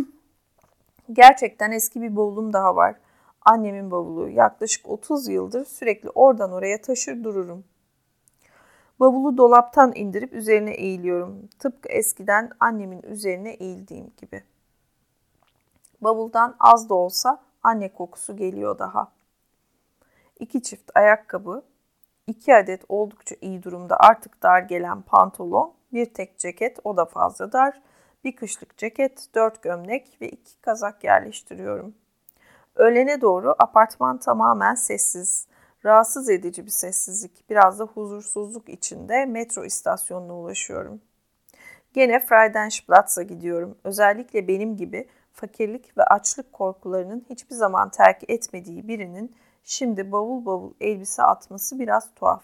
Gerçekten 1.13 1.71
eski 1.71 2.01
bir 2.01 2.15
bavulum 2.15 2.53
daha 2.53 2.75
var. 2.75 2.95
Annemin 3.41 3.91
bavulu. 3.91 4.29
Yaklaşık 4.29 4.89
30 4.89 5.27
yıldır 5.27 5.65
sürekli 5.65 6.09
oradan 6.09 6.51
oraya 6.51 6.81
taşır 6.81 7.23
dururum. 7.23 7.63
Bavulu 8.99 9.37
dolaptan 9.37 9.91
indirip 9.95 10.33
üzerine 10.33 10.71
eğiliyorum. 10.71 11.47
Tıpkı 11.59 11.89
eskiden 11.89 12.51
annemin 12.59 13.01
üzerine 13.01 13.49
eğildiğim 13.49 14.11
gibi. 14.17 14.43
Bavuldan 16.01 16.55
az 16.59 16.89
da 16.89 16.93
olsa 16.93 17.48
anne 17.63 17.93
kokusu 17.93 18.37
geliyor 18.37 18.79
daha. 18.79 19.11
İki 20.39 20.63
çift 20.63 20.91
ayakkabı, 20.95 21.63
iki 22.27 22.55
adet 22.55 22.81
oldukça 22.89 23.35
iyi 23.41 23.63
durumda 23.63 23.97
artık 23.99 24.43
dar 24.43 24.61
gelen 24.61 25.01
pantolon, 25.01 25.73
bir 25.93 26.13
tek 26.13 26.39
ceket 26.39 26.79
o 26.83 26.97
da 26.97 27.05
fazla 27.05 27.51
dar, 27.51 27.81
bir 28.23 28.35
kışlık 28.35 28.77
ceket, 28.77 29.27
dört 29.35 29.61
gömlek 29.63 30.17
ve 30.21 30.29
iki 30.29 30.61
kazak 30.61 31.03
yerleştiriyorum. 31.03 31.95
Öğlene 32.75 33.21
doğru 33.21 33.55
apartman 33.59 34.17
tamamen 34.17 34.75
sessiz 34.75 35.47
rahatsız 35.85 36.29
edici 36.29 36.65
bir 36.65 36.71
sessizlik, 36.71 37.49
biraz 37.49 37.79
da 37.79 37.83
huzursuzluk 37.83 38.69
içinde 38.69 39.25
metro 39.25 39.65
istasyonuna 39.65 40.35
ulaşıyorum. 40.35 41.01
Gene 41.93 42.19
Friedenplatz'a 42.19 43.23
gidiyorum. 43.23 43.77
Özellikle 43.83 44.47
benim 44.47 44.77
gibi 44.77 45.07
fakirlik 45.39 45.97
ve 45.97 46.03
açlık 46.03 46.53
korkularının 46.53 47.25
hiçbir 47.29 47.55
zaman 47.55 47.89
terk 47.89 48.29
etmediği 48.29 48.87
birinin 48.87 49.35
şimdi 49.63 50.11
bavul 50.11 50.45
bavul 50.45 50.73
elbise 50.81 51.23
atması 51.23 51.79
biraz 51.79 52.13
tuhaf. 52.15 52.43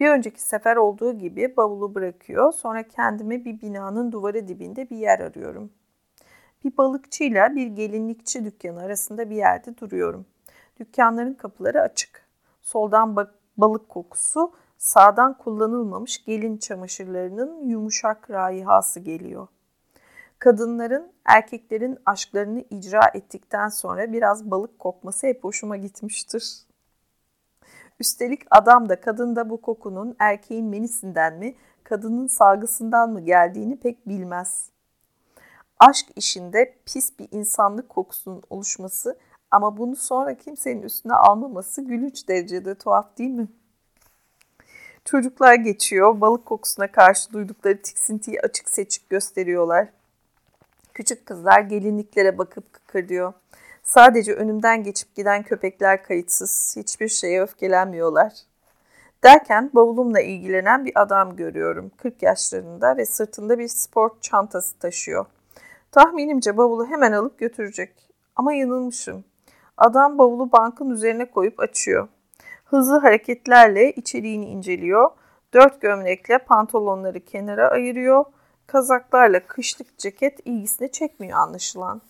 Bir 0.00 0.10
önceki 0.10 0.42
sefer 0.42 0.76
olduğu 0.76 1.18
gibi 1.18 1.56
bavulu 1.56 1.94
bırakıyor, 1.94 2.52
sonra 2.52 2.88
kendime 2.88 3.44
bir 3.44 3.60
binanın 3.60 4.12
duvarı 4.12 4.48
dibinde 4.48 4.90
bir 4.90 4.96
yer 4.96 5.20
arıyorum. 5.20 5.70
Bir 6.64 6.76
balıkçıyla 6.76 7.56
bir 7.56 7.66
gelinlikçi 7.66 8.44
dükkanı 8.44 8.82
arasında 8.82 9.30
bir 9.30 9.36
yerde 9.36 9.78
duruyorum. 9.78 10.26
Dükkanların 10.80 11.34
kapıları 11.34 11.80
açık. 11.80 12.28
Soldan 12.62 13.16
balık 13.56 13.88
kokusu, 13.88 14.52
sağdan 14.78 15.38
kullanılmamış 15.38 16.24
gelin 16.24 16.56
çamaşırlarının 16.56 17.66
yumuşak 17.66 18.30
raihası 18.30 19.00
geliyor. 19.00 19.48
Kadınların 20.38 21.12
erkeklerin 21.24 21.98
aşklarını 22.06 22.64
icra 22.70 23.00
ettikten 23.14 23.68
sonra 23.68 24.12
biraz 24.12 24.50
balık 24.50 24.78
kokması 24.78 25.26
hep 25.26 25.44
hoşuma 25.44 25.76
gitmiştir. 25.76 26.62
Üstelik 28.00 28.42
adam 28.50 28.88
da 28.88 29.00
kadın 29.00 29.36
da 29.36 29.50
bu 29.50 29.60
kokunun 29.60 30.16
erkeğin 30.18 30.66
menisinden 30.66 31.34
mi, 31.34 31.54
kadının 31.84 32.26
salgısından 32.26 33.10
mı 33.10 33.20
geldiğini 33.20 33.80
pek 33.80 34.08
bilmez. 34.08 34.70
Aşk 35.78 36.06
işinde 36.16 36.74
pis 36.86 37.18
bir 37.18 37.28
insanlık 37.30 37.88
kokusunun 37.88 38.42
oluşması 38.50 39.18
ama 39.50 39.76
bunu 39.76 39.96
sonra 39.96 40.36
kimsenin 40.36 40.82
üstüne 40.82 41.14
almaması 41.14 41.82
gülünç 41.82 42.28
derecede 42.28 42.74
tuhaf 42.74 43.18
değil 43.18 43.30
mi? 43.30 43.48
Çocuklar 45.04 45.54
geçiyor, 45.54 46.20
balık 46.20 46.46
kokusuna 46.46 46.92
karşı 46.92 47.32
duydukları 47.32 47.82
tiksintiyi 47.82 48.40
açık 48.40 48.70
seçik 48.70 49.10
gösteriyorlar. 49.10 49.97
Küçük 50.98 51.26
kızlar 51.26 51.60
gelinliklere 51.60 52.38
bakıp 52.38 52.72
kıkırdıyor. 52.72 53.32
Sadece 53.82 54.34
önümden 54.34 54.82
geçip 54.82 55.14
giden 55.14 55.42
köpekler 55.42 56.02
kayıtsız, 56.02 56.74
hiçbir 56.76 57.08
şeye 57.08 57.42
öfkelenmiyorlar. 57.42 58.32
Derken 59.24 59.70
bavulumla 59.74 60.20
ilgilenen 60.20 60.84
bir 60.84 60.92
adam 61.02 61.36
görüyorum. 61.36 61.90
40 61.96 62.22
yaşlarında 62.22 62.96
ve 62.96 63.06
sırtında 63.06 63.58
bir 63.58 63.68
spor 63.68 64.10
çantası 64.20 64.78
taşıyor. 64.78 65.26
Tahminimce 65.92 66.56
bavulu 66.56 66.86
hemen 66.86 67.12
alıp 67.12 67.38
götürecek. 67.38 68.10
Ama 68.36 68.52
yanılmışım. 68.52 69.24
Adam 69.76 70.18
bavulu 70.18 70.52
bankın 70.52 70.90
üzerine 70.90 71.30
koyup 71.30 71.60
açıyor. 71.60 72.08
Hızlı 72.64 72.98
hareketlerle 72.98 73.92
içeriğini 73.92 74.46
inceliyor. 74.46 75.10
Dört 75.54 75.80
gömlekle 75.80 76.38
pantolonları 76.38 77.24
kenara 77.24 77.68
ayırıyor. 77.68 78.24
Kazaklarla 78.68 79.46
kışlık 79.46 79.98
ceket 79.98 80.40
ilgisini 80.44 80.92
çekmiyor 80.92 81.38
anlaşılan. 81.38 82.02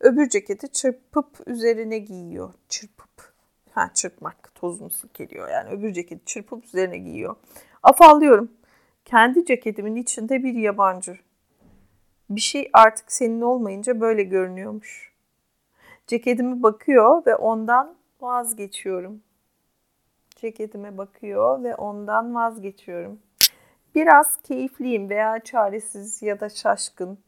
Öbür 0.00 0.28
ceketi 0.28 0.72
çırpıp 0.72 1.26
üzerine 1.46 1.98
giyiyor. 1.98 2.54
Çırpıp. 2.68 3.32
Ha 3.70 3.90
çırpmak. 3.94 4.54
Tozunu 4.54 4.90
silkeliyor 4.90 5.48
yani. 5.48 5.70
Öbür 5.70 5.92
ceketi 5.92 6.24
çırpıp 6.24 6.64
üzerine 6.64 6.98
giyiyor. 6.98 7.36
Afallıyorum. 7.82 8.52
Kendi 9.04 9.44
ceketimin 9.44 9.96
içinde 9.96 10.42
bir 10.42 10.54
yabancı. 10.54 11.18
Bir 12.30 12.40
şey 12.40 12.70
artık 12.72 13.12
senin 13.12 13.40
olmayınca 13.40 14.00
böyle 14.00 14.22
görünüyormuş. 14.22 15.12
Ceketime 16.06 16.62
bakıyor 16.62 17.26
ve 17.26 17.36
ondan 17.36 17.96
vazgeçiyorum. 18.20 19.22
Ceketime 20.36 20.98
bakıyor 20.98 21.62
ve 21.62 21.74
ondan 21.74 22.34
vazgeçiyorum. 22.34 23.18
Biraz 23.94 24.42
keyifliyim 24.42 25.10
veya 25.10 25.38
çaresiz 25.38 26.22
ya 26.22 26.40
da 26.40 26.48
şaşkın. 26.48 27.18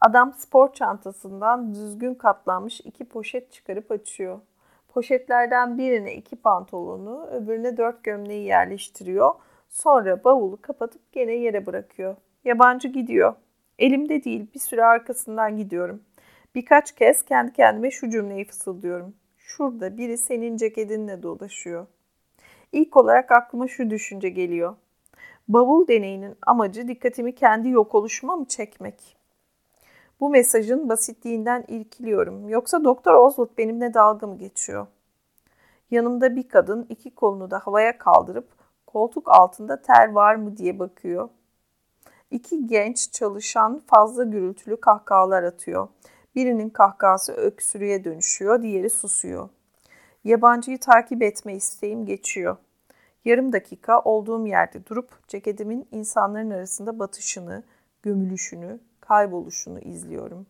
Adam 0.00 0.32
spor 0.32 0.72
çantasından 0.72 1.74
düzgün 1.74 2.14
katlanmış 2.14 2.80
iki 2.80 3.04
poşet 3.04 3.52
çıkarıp 3.52 3.90
açıyor. 3.90 4.40
Poşetlerden 4.88 5.78
birine 5.78 6.14
iki 6.14 6.36
pantolonu, 6.36 7.26
öbürüne 7.26 7.76
dört 7.76 8.04
gömleği 8.04 8.46
yerleştiriyor. 8.46 9.34
Sonra 9.68 10.24
bavulu 10.24 10.62
kapatıp 10.62 11.12
gene 11.12 11.32
yere 11.32 11.66
bırakıyor. 11.66 12.16
Yabancı 12.44 12.88
gidiyor. 12.88 13.34
Elimde 13.78 14.24
değil, 14.24 14.46
bir 14.54 14.58
süre 14.58 14.84
arkasından 14.84 15.56
gidiyorum. 15.56 16.02
Birkaç 16.54 16.94
kez 16.94 17.24
kendi 17.24 17.52
kendime 17.52 17.90
şu 17.90 18.10
cümleyi 18.10 18.44
fısıldıyorum. 18.44 19.14
Şurada 19.38 19.96
biri 19.96 20.18
senin 20.18 20.56
ceketinle 20.56 21.22
dolaşıyor. 21.22 21.86
İlk 22.72 22.96
olarak 22.96 23.32
aklıma 23.32 23.68
şu 23.68 23.90
düşünce 23.90 24.28
geliyor. 24.28 24.76
Bavul 25.48 25.88
deneyinin 25.88 26.36
amacı 26.46 26.88
dikkatimi 26.88 27.34
kendi 27.34 27.68
yok 27.68 27.94
oluşuma 27.94 28.36
mı 28.36 28.44
çekmek? 28.44 29.16
Bu 30.20 30.30
mesajın 30.30 30.88
basitliğinden 30.88 31.64
irkiliyorum. 31.68 32.48
Yoksa 32.48 32.84
Doktor 32.84 33.14
Oswald 33.14 33.58
benimle 33.58 33.94
dalga 33.94 34.26
mı 34.26 34.38
geçiyor? 34.38 34.86
Yanımda 35.90 36.36
bir 36.36 36.48
kadın 36.48 36.86
iki 36.88 37.14
kolunu 37.14 37.50
da 37.50 37.58
havaya 37.58 37.98
kaldırıp 37.98 38.48
koltuk 38.86 39.28
altında 39.28 39.82
ter 39.82 40.12
var 40.12 40.34
mı 40.34 40.56
diye 40.56 40.78
bakıyor. 40.78 41.28
İki 42.30 42.66
genç 42.66 43.12
çalışan 43.12 43.82
fazla 43.86 44.24
gürültülü 44.24 44.80
kahkahalar 44.80 45.42
atıyor. 45.42 45.88
Birinin 46.34 46.70
kahkahası 46.70 47.32
öksürüğe 47.32 48.04
dönüşüyor, 48.04 48.62
diğeri 48.62 48.90
susuyor. 48.90 49.48
Yabancıyı 50.24 50.80
takip 50.80 51.22
etme 51.22 51.54
isteğim 51.54 52.06
geçiyor. 52.06 52.56
Yarım 53.24 53.52
dakika 53.52 54.00
olduğum 54.00 54.46
yerde 54.46 54.86
durup 54.86 55.28
ceketimin 55.28 55.88
insanların 55.92 56.50
arasında 56.50 56.98
batışını, 56.98 57.62
gömülüşünü, 58.02 58.80
kayboluşunu 59.00 59.80
izliyorum. 59.80 60.46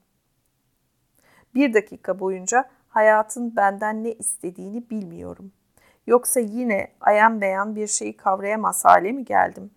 Bir 1.54 1.74
dakika 1.74 2.20
boyunca 2.20 2.70
hayatın 2.88 3.56
benden 3.56 4.04
ne 4.04 4.12
istediğini 4.12 4.90
bilmiyorum. 4.90 5.52
Yoksa 6.06 6.40
yine 6.40 6.92
ayan 7.00 7.40
beyan 7.40 7.76
bir 7.76 7.86
şeyi 7.86 8.16
kavrayamaz 8.16 8.84
hale 8.84 9.12
mi 9.12 9.24
geldim? 9.24 9.70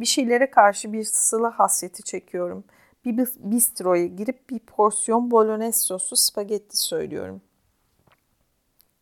Bir 0.00 0.06
şeylere 0.06 0.50
karşı 0.50 0.92
bir 0.92 1.04
sıla 1.04 1.58
hasreti 1.58 2.02
çekiyorum. 2.02 2.64
Bir 3.04 3.16
bistroya 3.36 4.06
girip 4.06 4.50
bir 4.50 4.58
porsiyon 4.58 5.30
bolognese 5.30 5.80
soslu 5.80 6.16
spagetti 6.16 6.76
söylüyorum. 6.76 7.42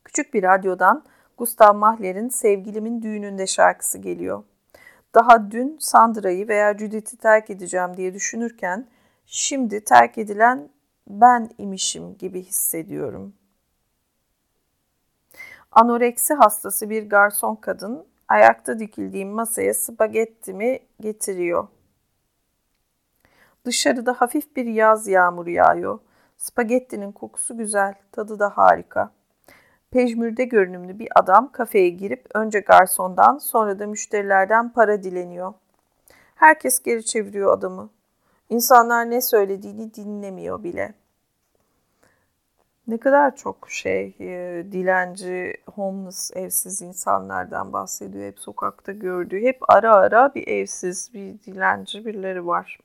Küçük 0.05 0.35
bir 0.35 0.43
radyodan 0.43 1.05
Gustav 1.39 1.77
Mahler'in 1.77 2.29
Sevgilimin 2.29 3.03
Düğününde 3.03 3.47
şarkısı 3.47 3.99
geliyor. 3.99 4.45
Daha 5.15 5.51
dün 5.51 5.77
Sandra'yı 5.81 6.49
veya 6.49 6.79
Judith'i 6.79 7.17
terk 7.17 7.51
edeceğim 7.51 7.97
diye 7.97 8.15
düşünürken 8.15 8.87
şimdi 9.27 9.85
terk 9.85 10.19
edilen 10.19 10.69
ben 11.09 11.51
imişim 11.59 12.19
gibi 12.19 12.43
hissediyorum. 12.43 13.35
Anoreksi 15.73 16.35
hastası 16.35 16.91
bir 16.91 17.11
garson 17.11 17.57
kadın 17.57 18.07
ayakta 18.29 18.79
dikildiğim 18.79 19.29
masaya 19.29 19.75
spagettimi 19.75 20.79
getiriyor. 21.01 21.69
Dışarıda 23.65 24.13
hafif 24.13 24.57
bir 24.57 24.67
yaz 24.67 25.09
yağmuru 25.09 25.51
yağıyor. 25.51 25.99
Spagettinin 26.37 27.13
kokusu 27.13 27.59
güzel, 27.59 27.95
tadı 28.13 28.39
da 28.39 28.49
harika. 28.49 29.13
Pejmürde 29.93 30.45
görünümlü 30.45 30.99
bir 30.99 31.09
adam 31.15 31.53
kafeye 31.53 31.89
girip 31.89 32.27
önce 32.35 32.61
garsondan 32.61 33.39
sonra 33.39 33.79
da 33.79 33.87
müşterilerden 33.87 34.73
para 34.73 35.03
dileniyor. 35.03 35.55
Herkes 36.35 36.83
geri 36.83 37.05
çeviriyor 37.05 37.53
adamı. 37.59 37.91
İnsanlar 38.51 39.11
ne 39.11 39.21
söylediğini 39.21 39.95
dinlemiyor 39.95 40.63
bile. 40.63 40.95
Ne 42.87 42.99
kadar 42.99 43.37
çok 43.37 43.71
şey 43.71 44.17
e, 44.21 44.65
dilenci, 44.73 45.55
homeless, 45.75 46.31
evsiz 46.35 46.83
insanlardan 46.83 47.73
bahsediyor. 47.73 48.25
Hep 48.25 48.41
sokakta 48.41 48.93
gördüğü, 48.93 49.43
hep 49.43 49.59
ara 49.69 49.95
ara 49.95 50.35
bir 50.35 50.49
evsiz, 50.49 51.11
bir 51.15 51.41
dilenci 51.47 52.07
birileri 52.07 52.47
var. 52.47 52.79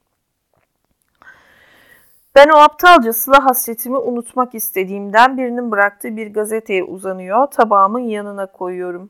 Ben 2.38 2.50
o 2.50 2.58
aptalca 2.58 3.14
sıla 3.14 3.46
hasretimi 3.46 3.98
unutmak 3.98 4.56
istediğimden 4.56 5.38
birinin 5.38 5.72
bıraktığı 5.72 6.18
bir 6.18 6.34
gazeteye 6.34 6.84
uzanıyor, 6.84 7.48
tabağımın 7.48 8.00
yanına 8.00 8.52
koyuyorum. 8.52 9.10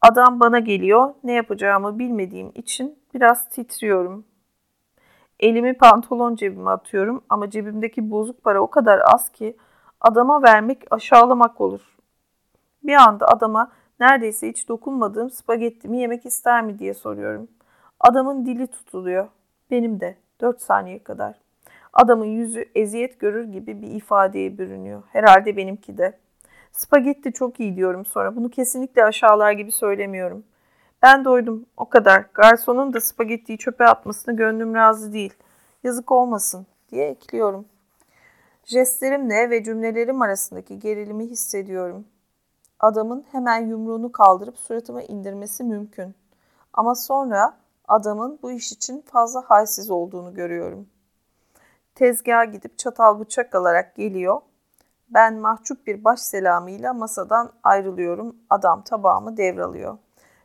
Adam 0.00 0.40
bana 0.40 0.58
geliyor, 0.58 1.14
ne 1.24 1.32
yapacağımı 1.32 1.98
bilmediğim 1.98 2.52
için 2.54 2.98
biraz 3.14 3.48
titriyorum. 3.48 4.24
Elimi 5.40 5.74
pantolon 5.74 6.34
cebime 6.34 6.70
atıyorum 6.70 7.24
ama 7.28 7.50
cebimdeki 7.50 8.10
bozuk 8.10 8.44
para 8.44 8.60
o 8.60 8.70
kadar 8.70 9.00
az 9.14 9.28
ki 9.28 9.56
adama 10.00 10.42
vermek 10.42 10.82
aşağılamak 10.90 11.60
olur. 11.60 11.96
Bir 12.82 12.94
anda 12.94 13.28
adama 13.28 13.72
neredeyse 14.00 14.48
hiç 14.48 14.68
dokunmadığım 14.68 15.30
spagettimi 15.30 15.98
yemek 15.98 16.26
ister 16.26 16.64
mi 16.64 16.78
diye 16.78 16.94
soruyorum. 16.94 17.48
Adamın 18.00 18.46
dili 18.46 18.66
tutuluyor. 18.66 19.28
Benim 19.70 20.00
de. 20.00 20.16
Dört 20.40 20.60
saniye 20.60 21.02
kadar. 21.02 21.47
Adamın 21.92 22.24
yüzü 22.24 22.64
eziyet 22.74 23.20
görür 23.20 23.44
gibi 23.44 23.82
bir 23.82 23.90
ifadeye 23.90 24.58
bürünüyor. 24.58 25.02
Herhalde 25.12 25.56
benimki 25.56 25.98
de. 25.98 26.18
Spagetti 26.72 27.32
çok 27.32 27.60
iyi 27.60 27.76
diyorum 27.76 28.04
sonra. 28.04 28.36
Bunu 28.36 28.50
kesinlikle 28.50 29.04
aşağılar 29.04 29.52
gibi 29.52 29.72
söylemiyorum. 29.72 30.44
Ben 31.02 31.24
doydum. 31.24 31.66
O 31.76 31.88
kadar. 31.88 32.24
Garsonun 32.34 32.92
da 32.92 33.00
spagettiyi 33.00 33.58
çöpe 33.58 33.84
atmasına 33.84 34.34
gönlüm 34.34 34.74
razı 34.74 35.12
değil. 35.12 35.34
Yazık 35.84 36.12
olmasın 36.12 36.66
diye 36.90 37.08
ekliyorum. 37.08 37.64
Jestlerimle 38.64 39.50
ve 39.50 39.64
cümlelerim 39.64 40.22
arasındaki 40.22 40.78
gerilimi 40.78 41.26
hissediyorum. 41.26 42.04
Adamın 42.80 43.24
hemen 43.32 43.66
yumruğunu 43.66 44.12
kaldırıp 44.12 44.58
suratıma 44.58 45.02
indirmesi 45.02 45.64
mümkün. 45.64 46.14
Ama 46.72 46.94
sonra 46.94 47.56
adamın 47.88 48.38
bu 48.42 48.50
iş 48.50 48.72
için 48.72 49.00
fazla 49.00 49.42
halsiz 49.46 49.90
olduğunu 49.90 50.34
görüyorum. 50.34 50.86
Tezgaha 51.98 52.44
gidip 52.44 52.78
çatal 52.78 53.20
bıçak 53.20 53.54
alarak 53.54 53.94
geliyor. 53.94 54.40
Ben 55.10 55.34
mahcup 55.34 55.86
bir 55.86 56.04
baş 56.04 56.20
selamıyla 56.20 56.94
masadan 56.94 57.52
ayrılıyorum. 57.62 58.36
Adam 58.50 58.82
tabağımı 58.82 59.36
devralıyor. 59.36 59.98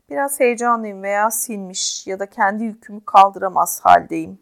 Biraz 0.10 0.40
heyecanlıyım 0.40 1.04
veya 1.04 1.32
sinmiş 1.32 2.08
ya 2.08 2.20
da 2.20 2.26
kendi 2.26 2.64
yükümü 2.64 3.06
kaldıramaz 3.06 3.82
haldeyim. 3.84 4.40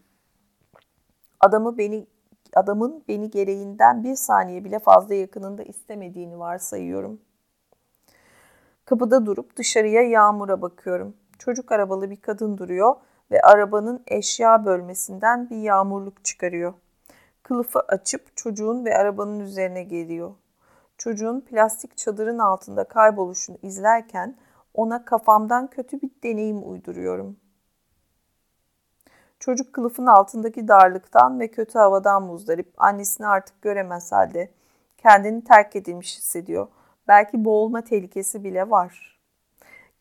Adamı 1.39 1.77
beni 1.77 2.07
adamın 2.55 3.03
beni 3.07 3.29
gereğinden 3.29 4.03
bir 4.03 4.15
saniye 4.15 4.63
bile 4.63 4.79
fazla 4.79 5.15
yakınında 5.15 5.63
istemediğini 5.63 6.39
varsayıyorum. 6.39 7.21
Kapıda 8.85 9.25
durup 9.25 9.57
dışarıya 9.57 10.01
yağmura 10.01 10.61
bakıyorum. 10.61 11.17
Çocuk 11.39 11.71
arabalı 11.71 12.09
bir 12.09 12.21
kadın 12.21 12.57
duruyor 12.57 12.95
ve 13.31 13.41
arabanın 13.41 14.03
eşya 14.07 14.65
bölmesinden 14.65 15.49
bir 15.49 15.57
yağmurluk 15.57 16.25
çıkarıyor. 16.25 16.73
Kılıfı 17.51 17.79
açıp 17.79 18.37
çocuğun 18.37 18.85
ve 18.85 18.97
arabanın 18.97 19.39
üzerine 19.39 19.83
geliyor. 19.83 20.31
Çocuğun 20.97 21.41
plastik 21.41 21.97
çadırın 21.97 22.39
altında 22.39 22.83
kayboluşunu 22.83 23.57
izlerken 23.61 24.37
ona 24.73 25.05
kafamdan 25.05 25.67
kötü 25.67 26.01
bir 26.01 26.09
deneyim 26.23 26.71
uyduruyorum. 26.71 27.37
Çocuk 29.39 29.73
kılıfın 29.73 30.05
altındaki 30.05 30.67
darlıktan 30.67 31.39
ve 31.39 31.47
kötü 31.47 31.79
havadan 31.79 32.23
muzdarip 32.23 32.73
annesini 32.77 33.27
artık 33.27 33.61
göremez 33.61 34.11
halde 34.11 34.51
kendini 34.97 35.43
terk 35.43 35.75
edilmiş 35.75 36.17
hissediyor. 36.17 36.67
Belki 37.07 37.45
boğulma 37.45 37.81
tehlikesi 37.81 38.43
bile 38.43 38.69
var. 38.69 39.10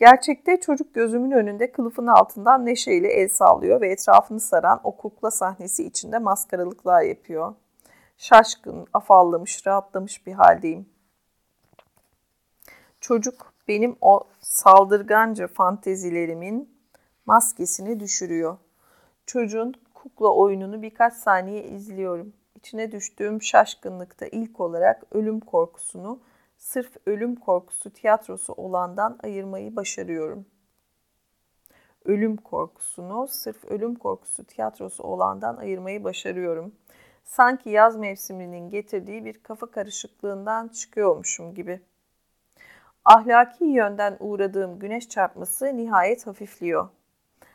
Gerçekte 0.01 0.61
çocuk 0.61 0.95
gözümün 0.95 1.31
önünde 1.31 1.73
kılıfın 1.73 2.07
altından 2.07 2.67
neşeyle 2.67 3.09
el 3.09 3.29
sallıyor 3.29 3.81
ve 3.81 3.93
etrafını 3.93 4.41
saran 4.41 4.81
o 4.85 4.97
kukla 4.97 5.31
sahnesi 5.31 5.85
içinde 5.85 6.19
maskaralıklar 6.19 7.03
yapıyor. 7.03 7.55
Şaşkın, 8.19 8.87
afallamış, 8.93 9.67
rahatlamış 9.67 10.27
bir 10.27 10.33
haldeyim. 10.33 10.89
Çocuk 13.01 13.53
benim 13.69 13.97
o 14.01 14.21
saldırganca 14.41 15.47
fantezilerimin 15.47 16.79
maskesini 17.27 18.01
düşürüyor. 18.01 18.57
Çocuğun 19.27 19.75
kukla 19.95 20.35
oyununu 20.35 20.83
birkaç 20.83 21.15
saniye 21.15 21.65
izliyorum. 21.65 22.33
İçine 22.55 22.93
düştüğüm 22.93 23.43
şaşkınlıkta 23.43 24.27
ilk 24.27 24.61
olarak 24.61 25.03
ölüm 25.13 25.41
korkusunu 25.41 26.21
sırf 26.61 26.97
ölüm 27.07 27.37
korkusu 27.37 27.91
tiyatrosu 27.91 28.53
olandan 28.53 29.19
ayırmayı 29.23 29.77
başarıyorum. 29.77 30.47
Ölüm 32.05 32.37
korkusunu 32.37 33.29
sırf 33.29 33.65
ölüm 33.65 33.95
korkusu 33.95 34.45
tiyatrosu 34.45 35.03
olandan 35.03 35.57
ayırmayı 35.57 36.05
başarıyorum. 36.05 36.75
Sanki 37.25 37.71
yaz 37.71 37.97
mevsiminin 37.97 38.71
getirdiği 38.71 39.25
bir 39.25 39.43
kafa 39.43 39.71
karışıklığından 39.71 40.69
çıkıyormuşum 40.69 41.55
gibi. 41.55 41.81
Ahlaki 43.05 43.65
yönden 43.65 44.17
uğradığım 44.21 44.79
güneş 44.79 45.09
çarpması 45.09 45.77
nihayet 45.77 46.27
hafifliyor. 46.27 46.89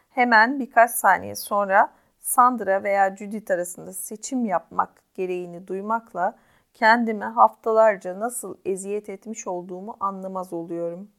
Hemen 0.10 0.60
birkaç 0.60 0.91
saniye 0.91 1.36
sonra 1.36 1.94
Sandra 2.19 2.84
veya 2.84 3.15
Judith 3.15 3.52
arasında 3.52 3.94
seçim 3.94 4.45
yapmak 4.45 5.03
gereğini 5.14 5.68
duymakla 5.68 6.38
kendime 6.76 7.26
haftalarca 7.26 8.19
nasıl 8.19 8.57
eziyet 8.65 9.10
etmiş 9.10 9.47
olduğumu 9.47 9.97
anlamaz 9.99 10.53
oluyorum. 10.53 11.11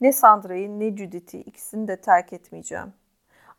Ne 0.00 0.12
Sandra'yı 0.12 0.80
ne 0.80 0.96
Judith'i 0.96 1.40
ikisini 1.40 1.88
de 1.88 2.00
terk 2.00 2.32
etmeyeceğim. 2.32 2.92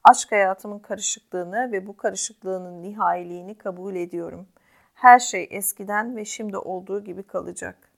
Aşk 0.03 0.31
hayatımın 0.31 0.79
karışıklığını 0.79 1.71
ve 1.71 1.87
bu 1.87 1.97
karışıklığının 1.97 2.81
nihayiliğini 2.81 3.57
kabul 3.57 3.95
ediyorum. 3.95 4.47
Her 4.93 5.19
şey 5.19 5.47
eskiden 5.51 6.15
ve 6.15 6.25
şimdi 6.25 6.57
olduğu 6.57 7.03
gibi 7.03 7.23
kalacak. 7.23 7.91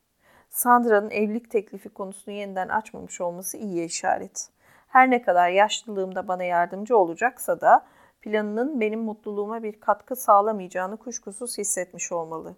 Sandra'nın 0.50 1.10
evlilik 1.10 1.52
teklifi 1.52 1.90
konusunu 1.90 2.36
yeniden 2.36 2.68
açmamış 2.68 3.22
olması 3.22 3.58
iyi 3.58 3.86
işaret. 3.86 4.50
Her 4.88 5.12
ne 5.12 5.22
kadar 5.22 5.50
yaşlılığımda 5.50 6.28
bana 6.28 6.44
yardımcı 6.44 6.98
olacaksa 6.98 7.62
da 7.62 7.86
planının 8.22 8.82
benim 8.82 9.00
mutluluğuma 9.00 9.64
bir 9.64 9.80
katkı 9.80 10.16
sağlamayacağını 10.16 10.98
kuşkusuz 10.98 11.58
hissetmiş 11.58 12.12
olmalı. 12.12 12.56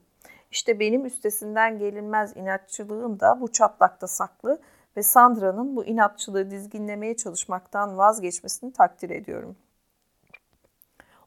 İşte 0.52 0.80
benim 0.80 1.06
üstesinden 1.06 1.80
gelinmez 1.80 2.38
inatçılığım 2.38 3.20
da 3.20 3.42
bu 3.42 3.52
çatlakta 3.52 4.08
saklı 4.08 4.62
ve 4.98 5.04
Sandra'nın 5.04 5.76
bu 5.76 5.86
inatçılığı 5.86 6.52
dizginlemeye 6.52 7.18
çalışmaktan 7.18 7.98
vazgeçmesini 7.98 8.74
takdir 8.74 9.10
ediyorum. 9.10 9.58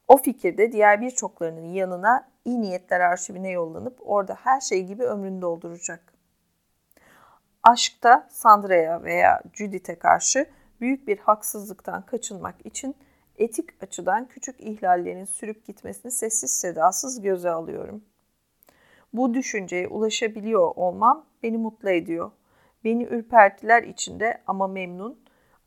O 0.08 0.16
fikirde 0.16 0.72
diğer 0.72 1.00
birçoklarının 1.00 1.72
yanına 1.72 2.28
iyi 2.44 2.60
niyetler 2.60 3.00
arşivine 3.00 3.50
yollanıp 3.50 3.98
orada 4.00 4.34
her 4.34 4.60
şey 4.60 4.86
gibi 4.86 5.04
ömrünü 5.04 5.42
dolduracak. 5.42 6.12
Aşkta 7.62 8.28
Sandra'ya 8.30 9.02
veya 9.02 9.42
Judith'e 9.52 9.98
karşı 9.98 10.46
büyük 10.80 11.08
bir 11.08 11.18
haksızlıktan 11.18 12.06
kaçınmak 12.06 12.66
için 12.66 12.96
etik 13.38 13.82
açıdan 13.82 14.28
küçük 14.28 14.60
ihlallerin 14.60 15.24
sürüp 15.24 15.66
gitmesini 15.66 16.12
sessiz 16.12 16.50
sedasız 16.50 17.20
göze 17.20 17.50
alıyorum. 17.50 18.04
Bu 19.12 19.34
düşünceye 19.34 19.88
ulaşabiliyor 19.88 20.72
olmam 20.76 21.26
beni 21.42 21.58
mutlu 21.58 21.90
ediyor. 21.90 22.30
Beni 22.84 23.04
ürpertiler 23.04 23.82
içinde 23.82 24.42
ama 24.46 24.66
memnun, 24.66 25.20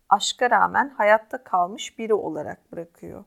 aşka 0.10 0.50
rağmen 0.50 0.90
hayatta 0.90 1.44
kalmış 1.44 2.00
biri 2.00 2.14
olarak 2.14 2.72
bırakıyor. 2.72 3.24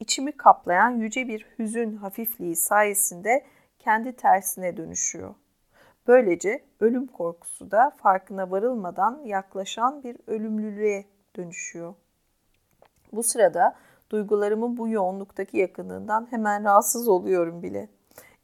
İçimi 0.00 0.32
kaplayan 0.32 0.90
yüce 0.90 1.28
bir 1.28 1.46
hüzün 1.58 1.96
hafifliği 1.96 2.56
sayesinde 2.56 3.46
kendi 3.78 4.16
tersine 4.16 4.76
dönüşüyor. 4.76 5.34
Böylece 6.06 6.64
ölüm 6.80 7.06
korkusu 7.06 7.70
da 7.70 7.90
farkına 7.90 8.50
varılmadan 8.50 9.20
yaklaşan 9.24 10.02
bir 10.02 10.16
ölümlülüğe 10.26 11.04
dönüşüyor. 11.36 11.94
Bu 13.12 13.22
sırada 13.22 13.76
duygularımın 14.10 14.76
bu 14.76 14.88
yoğunluktaki 14.88 15.56
yakınlığından 15.56 16.26
hemen 16.30 16.64
rahatsız 16.64 17.08
oluyorum 17.08 17.62
bile. 17.62 17.88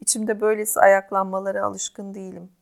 İçimde 0.04 0.40
böylesi 0.40 0.80
ayaklanmalara 0.80 1.64
alışkın 1.64 2.14
değilim. 2.14 2.52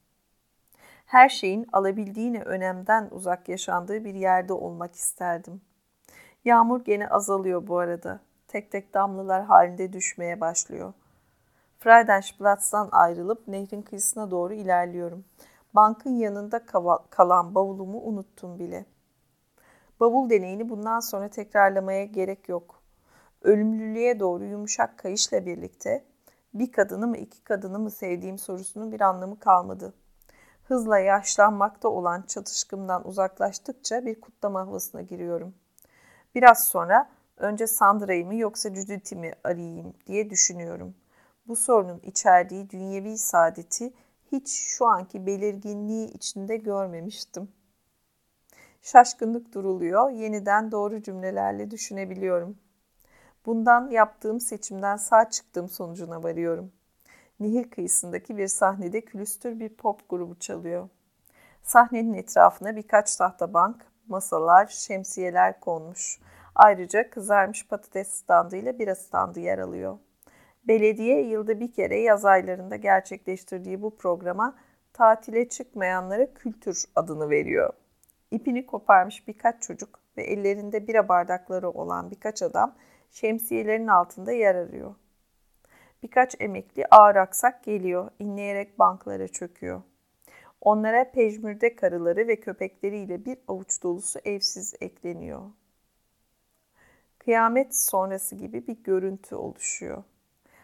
Her 1.06 1.28
şeyin 1.28 1.66
alabildiğine 1.72 2.42
önemden 2.42 3.08
uzak 3.10 3.48
yaşandığı 3.48 4.04
bir 4.04 4.14
yerde 4.14 4.52
olmak 4.52 4.94
isterdim. 4.94 5.60
Yağmur 6.44 6.84
gene 6.84 7.08
azalıyor 7.08 7.66
bu 7.66 7.78
arada. 7.78 8.20
Tek 8.48 8.72
tek 8.72 8.94
damlalar 8.94 9.44
halinde 9.44 9.92
düşmeye 9.92 10.40
başlıyor. 10.40 10.92
Friedenplatz'tan 11.78 12.88
ayrılıp 12.92 13.48
nehrin 13.48 13.82
kıyısına 13.82 14.30
doğru 14.30 14.54
ilerliyorum. 14.54 15.24
Bankın 15.74 16.16
yanında 16.16 16.66
kalan 17.10 17.54
bavulumu 17.54 18.00
unuttum 18.00 18.58
bile. 18.58 18.86
Bavul 20.00 20.30
deneyini 20.30 20.68
bundan 20.68 21.00
sonra 21.00 21.28
tekrarlamaya 21.28 22.04
gerek 22.04 22.48
yok. 22.48 22.82
Ölümlülüğe 23.42 24.20
doğru 24.20 24.44
yumuşak 24.44 24.98
kayışla 24.98 25.46
birlikte 25.46 26.11
bir 26.54 26.72
kadını 26.72 27.06
mı 27.06 27.16
iki 27.16 27.44
kadını 27.44 27.78
mı 27.78 27.90
sevdiğim 27.90 28.38
sorusunun 28.38 28.92
bir 28.92 29.00
anlamı 29.00 29.38
kalmadı. 29.38 29.94
Hızla 30.64 30.98
yaşlanmakta 30.98 31.88
olan 31.88 32.22
çatışkımdan 32.22 33.08
uzaklaştıkça 33.08 34.06
bir 34.06 34.20
kutlama 34.20 34.60
havasına 34.60 35.02
giriyorum. 35.02 35.54
Biraz 36.34 36.64
sonra 36.64 37.08
önce 37.36 37.66
Sandra'yı 37.66 38.26
mı 38.26 38.34
yoksa 38.34 38.74
Judith'i 38.74 39.16
mi 39.16 39.32
arayayım 39.44 39.94
diye 40.06 40.30
düşünüyorum. 40.30 40.94
Bu 41.48 41.56
sorunun 41.56 42.00
içerdiği 42.02 42.70
dünyevi 42.70 43.18
saadeti 43.18 43.92
hiç 44.32 44.48
şu 44.48 44.86
anki 44.86 45.26
belirginliği 45.26 46.08
içinde 46.08 46.56
görmemiştim. 46.56 47.48
Şaşkınlık 48.82 49.54
duruluyor, 49.54 50.10
yeniden 50.10 50.72
doğru 50.72 51.02
cümlelerle 51.02 51.70
düşünebiliyorum. 51.70 52.58
Bundan 53.46 53.90
yaptığım 53.90 54.40
seçimden 54.40 54.96
sağ 54.96 55.30
çıktığım 55.30 55.68
sonucuna 55.68 56.22
varıyorum. 56.22 56.72
Nehir 57.40 57.70
kıyısındaki 57.70 58.36
bir 58.36 58.48
sahnede 58.48 59.00
külüstür 59.00 59.60
bir 59.60 59.68
pop 59.68 60.08
grubu 60.08 60.38
çalıyor. 60.38 60.88
Sahnenin 61.62 62.14
etrafına 62.14 62.76
birkaç 62.76 63.16
tahta 63.16 63.54
bank, 63.54 63.76
masalar, 64.08 64.66
şemsiyeler 64.66 65.60
konmuş. 65.60 66.20
Ayrıca 66.54 67.10
kızarmış 67.10 67.68
patates 67.68 68.08
standı 68.08 68.56
ile 68.56 68.78
bira 68.78 68.94
standı 68.94 69.40
yer 69.40 69.58
alıyor. 69.58 69.98
Belediye 70.68 71.22
yılda 71.26 71.60
bir 71.60 71.72
kere 71.72 72.00
yaz 72.00 72.24
aylarında 72.24 72.76
gerçekleştirdiği 72.76 73.82
bu 73.82 73.96
programa 73.96 74.56
tatile 74.92 75.48
çıkmayanlara 75.48 76.34
kültür 76.34 76.84
adını 76.96 77.30
veriyor. 77.30 77.72
İpini 78.30 78.66
koparmış 78.66 79.28
birkaç 79.28 79.62
çocuk 79.62 80.00
ve 80.16 80.22
ellerinde 80.22 80.88
bira 80.88 81.08
bardakları 81.08 81.70
olan 81.70 82.10
birkaç 82.10 82.42
adam 82.42 82.74
şemsiyelerin 83.12 83.86
altında 83.86 84.32
yer 84.32 84.54
arıyor. 84.54 84.94
Birkaç 86.02 86.40
emekli 86.40 86.86
ağır 86.86 87.16
aksak 87.16 87.64
geliyor, 87.64 88.10
inleyerek 88.18 88.78
banklara 88.78 89.28
çöküyor. 89.28 89.82
Onlara 90.60 91.10
pejmürde 91.10 91.76
karıları 91.76 92.28
ve 92.28 92.40
köpekleriyle 92.40 93.24
bir 93.24 93.38
avuç 93.48 93.82
dolusu 93.82 94.18
evsiz 94.24 94.74
ekleniyor. 94.80 95.42
Kıyamet 97.18 97.76
sonrası 97.76 98.34
gibi 98.36 98.66
bir 98.66 98.76
görüntü 98.84 99.34
oluşuyor. 99.34 100.02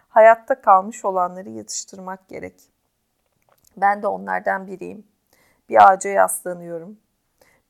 Hayatta 0.09 0.61
kalmış 0.61 1.05
olanları 1.05 1.51
yatıştırmak 1.51 2.29
gerek. 2.29 2.55
Ben 3.77 4.03
de 4.03 4.07
onlardan 4.07 4.67
biriyim. 4.67 5.07
Bir 5.69 5.89
ağaca 5.89 6.11
yaslanıyorum. 6.11 6.99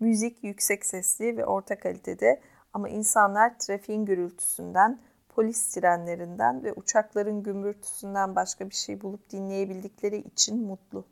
Müzik 0.00 0.44
yüksek 0.44 0.86
sesli 0.86 1.36
ve 1.36 1.44
orta 1.44 1.78
kalitede 1.78 2.40
ama 2.73 2.89
insanlar 2.89 3.59
trafiğin 3.59 4.05
gürültüsünden, 4.05 5.01
polis 5.29 5.57
sirenlerinden 5.57 6.65
ve 6.65 6.73
uçakların 6.73 7.43
gümbürtüsünden 7.43 8.37
başka 8.37 8.71
bir 8.71 8.75
şey 8.75 9.01
bulup 9.01 9.31
dinleyebildikleri 9.31 10.17
için 10.17 10.67
mutlu. 10.67 11.05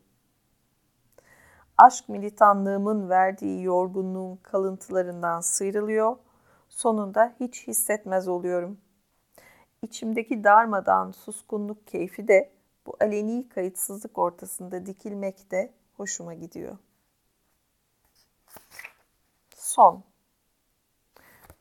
Aşk 1.79 2.09
militanlığımın 2.09 3.09
verdiği 3.09 3.63
yorgunluğun 3.63 4.37
kalıntılarından 4.37 5.41
sıyrılıyor, 5.41 6.17
sonunda 6.69 7.35
hiç 7.41 7.67
hissetmez 7.67 8.29
oluyorum. 8.29 8.79
İçimdeki 9.83 10.45
darmadan 10.45 11.11
suskunluk 11.11 11.87
keyfi 11.87 12.29
de 12.29 12.53
bu 12.87 12.97
aleni 13.01 13.49
kayıtsızlık 13.49 14.19
ortasında 14.19 14.87
dikilmekte 14.87 15.73
hoşuma 15.97 16.35
gidiyor. 16.35 16.79
Son 19.55 20.05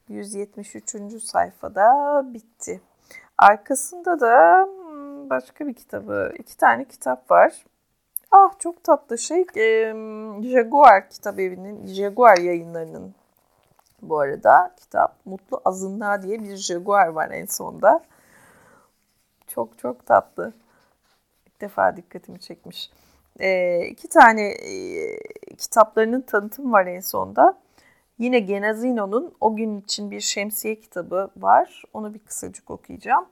173. 0.10 1.24
sayfada 1.24 2.22
bitti. 2.34 2.82
Arkasında 3.38 4.20
da 4.20 4.66
hmm, 4.66 5.30
başka 5.30 5.68
bir 5.68 5.74
kitabı, 5.74 6.34
iki 6.40 6.58
tane 6.58 6.86
kitap 6.86 7.32
var. 7.32 7.66
Ah 8.32 8.60
çok 8.60 8.84
tatlı 8.84 9.18
şey, 9.18 9.46
Jaguar 10.44 11.10
kitap 11.10 11.40
evinin, 11.40 11.88
Jaguar 11.88 12.38
yayınlarının 12.38 13.16
bu 14.02 14.20
arada 14.20 14.74
kitap. 14.78 15.26
Mutlu 15.26 15.62
Azınlığa 15.66 16.24
diye 16.24 16.44
bir 16.44 16.56
Jaguar 16.56 17.08
var 17.08 17.32
en 17.32 17.46
sonda. 17.46 18.04
Çok 19.48 19.78
çok 19.78 20.06
tatlı. 20.06 20.54
İlk 21.46 21.62
defa 21.62 21.98
dikkatimi 21.98 22.40
çekmiş. 22.40 22.92
E, 23.40 23.80
iki 23.86 24.08
tane 24.10 24.50
e, 24.50 25.18
kitaplarının 25.58 26.22
tanıtım 26.22 26.74
var 26.74 26.86
en 26.86 27.00
sonda. 27.00 27.58
Yine 28.20 28.40
Genazino'nun 28.40 29.36
O 29.42 29.56
Gün 29.56 29.82
için 29.82 30.12
Bir 30.12 30.22
Şemsiye 30.22 30.76
kitabı 30.80 31.32
var. 31.38 31.84
Onu 31.94 32.14
bir 32.14 32.20
kısacık 32.20 32.72
okuyacağım. 32.72 33.26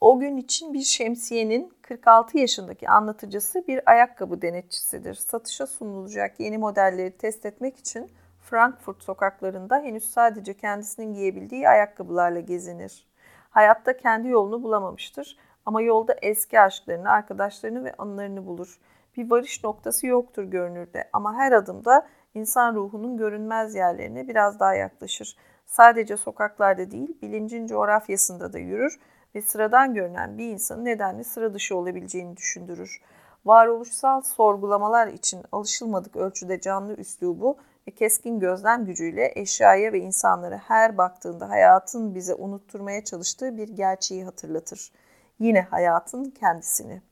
O 0.00 0.18
gün 0.18 0.36
için 0.36 0.74
bir 0.74 0.82
şemsiyenin 0.82 1.72
46 1.82 2.38
yaşındaki 2.38 2.88
anlatıcısı 2.88 3.66
bir 3.68 3.90
ayakkabı 3.90 4.42
denetçisidir. 4.42 5.14
Satışa 5.14 5.66
sunulacak 5.66 6.40
yeni 6.40 6.58
modelleri 6.58 7.16
test 7.16 7.46
etmek 7.46 7.78
için 7.78 8.10
Frankfurt 8.40 9.02
sokaklarında 9.02 9.80
henüz 9.80 10.10
sadece 10.10 10.54
kendisinin 10.54 11.14
giyebildiği 11.14 11.68
ayakkabılarla 11.68 12.40
gezinir. 12.40 13.06
Hayatta 13.50 13.96
kendi 13.96 14.28
yolunu 14.28 14.62
bulamamıştır 14.62 15.36
ama 15.66 15.82
yolda 15.82 16.16
eski 16.22 16.60
aşklarını, 16.60 17.10
arkadaşlarını 17.10 17.84
ve 17.84 17.94
anılarını 17.98 18.46
bulur. 18.46 18.80
Bir 19.16 19.30
varış 19.30 19.64
noktası 19.64 20.06
yoktur 20.06 20.44
görünürde 20.44 21.08
ama 21.12 21.34
her 21.34 21.52
adımda 21.52 22.06
insan 22.34 22.74
ruhunun 22.74 23.16
görünmez 23.16 23.74
yerlerine 23.74 24.28
biraz 24.28 24.60
daha 24.60 24.74
yaklaşır. 24.74 25.36
Sadece 25.66 26.16
sokaklarda 26.16 26.90
değil, 26.90 27.22
bilincin 27.22 27.66
coğrafyasında 27.66 28.52
da 28.52 28.58
yürür 28.58 29.00
ve 29.34 29.42
sıradan 29.42 29.94
görünen 29.94 30.38
bir 30.38 30.48
insanın 30.48 30.84
nedenli 30.84 31.24
sıra 31.24 31.54
dışı 31.54 31.76
olabileceğini 31.76 32.36
düşündürür. 32.36 33.00
Varoluşsal 33.44 34.20
sorgulamalar 34.20 35.06
için 35.06 35.42
alışılmadık 35.52 36.16
ölçüde 36.16 36.60
canlı 36.60 36.94
üslubu 36.94 37.56
ve 37.88 37.90
keskin 37.90 38.40
gözlem 38.40 38.84
gücüyle 38.84 39.32
eşyaya 39.34 39.92
ve 39.92 39.98
insanlara 40.00 40.56
her 40.56 40.98
baktığında 40.98 41.48
hayatın 41.48 42.14
bize 42.14 42.34
unutturmaya 42.34 43.04
çalıştığı 43.04 43.56
bir 43.56 43.68
gerçeği 43.68 44.24
hatırlatır. 44.24 44.92
Yine 45.38 45.60
hayatın 45.60 46.24
kendisini. 46.24 47.02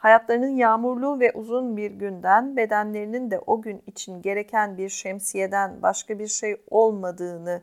Hayatlarının 0.00 0.56
yağmurlu 0.56 1.20
ve 1.20 1.32
uzun 1.32 1.76
bir 1.76 1.90
günden, 1.90 2.56
bedenlerinin 2.56 3.30
de 3.30 3.38
o 3.38 3.62
gün 3.62 3.82
için 3.86 4.22
gereken 4.22 4.78
bir 4.78 4.88
şemsiyeden 4.88 5.82
başka 5.82 6.18
bir 6.18 6.26
şey 6.26 6.56
olmadığını 6.70 7.62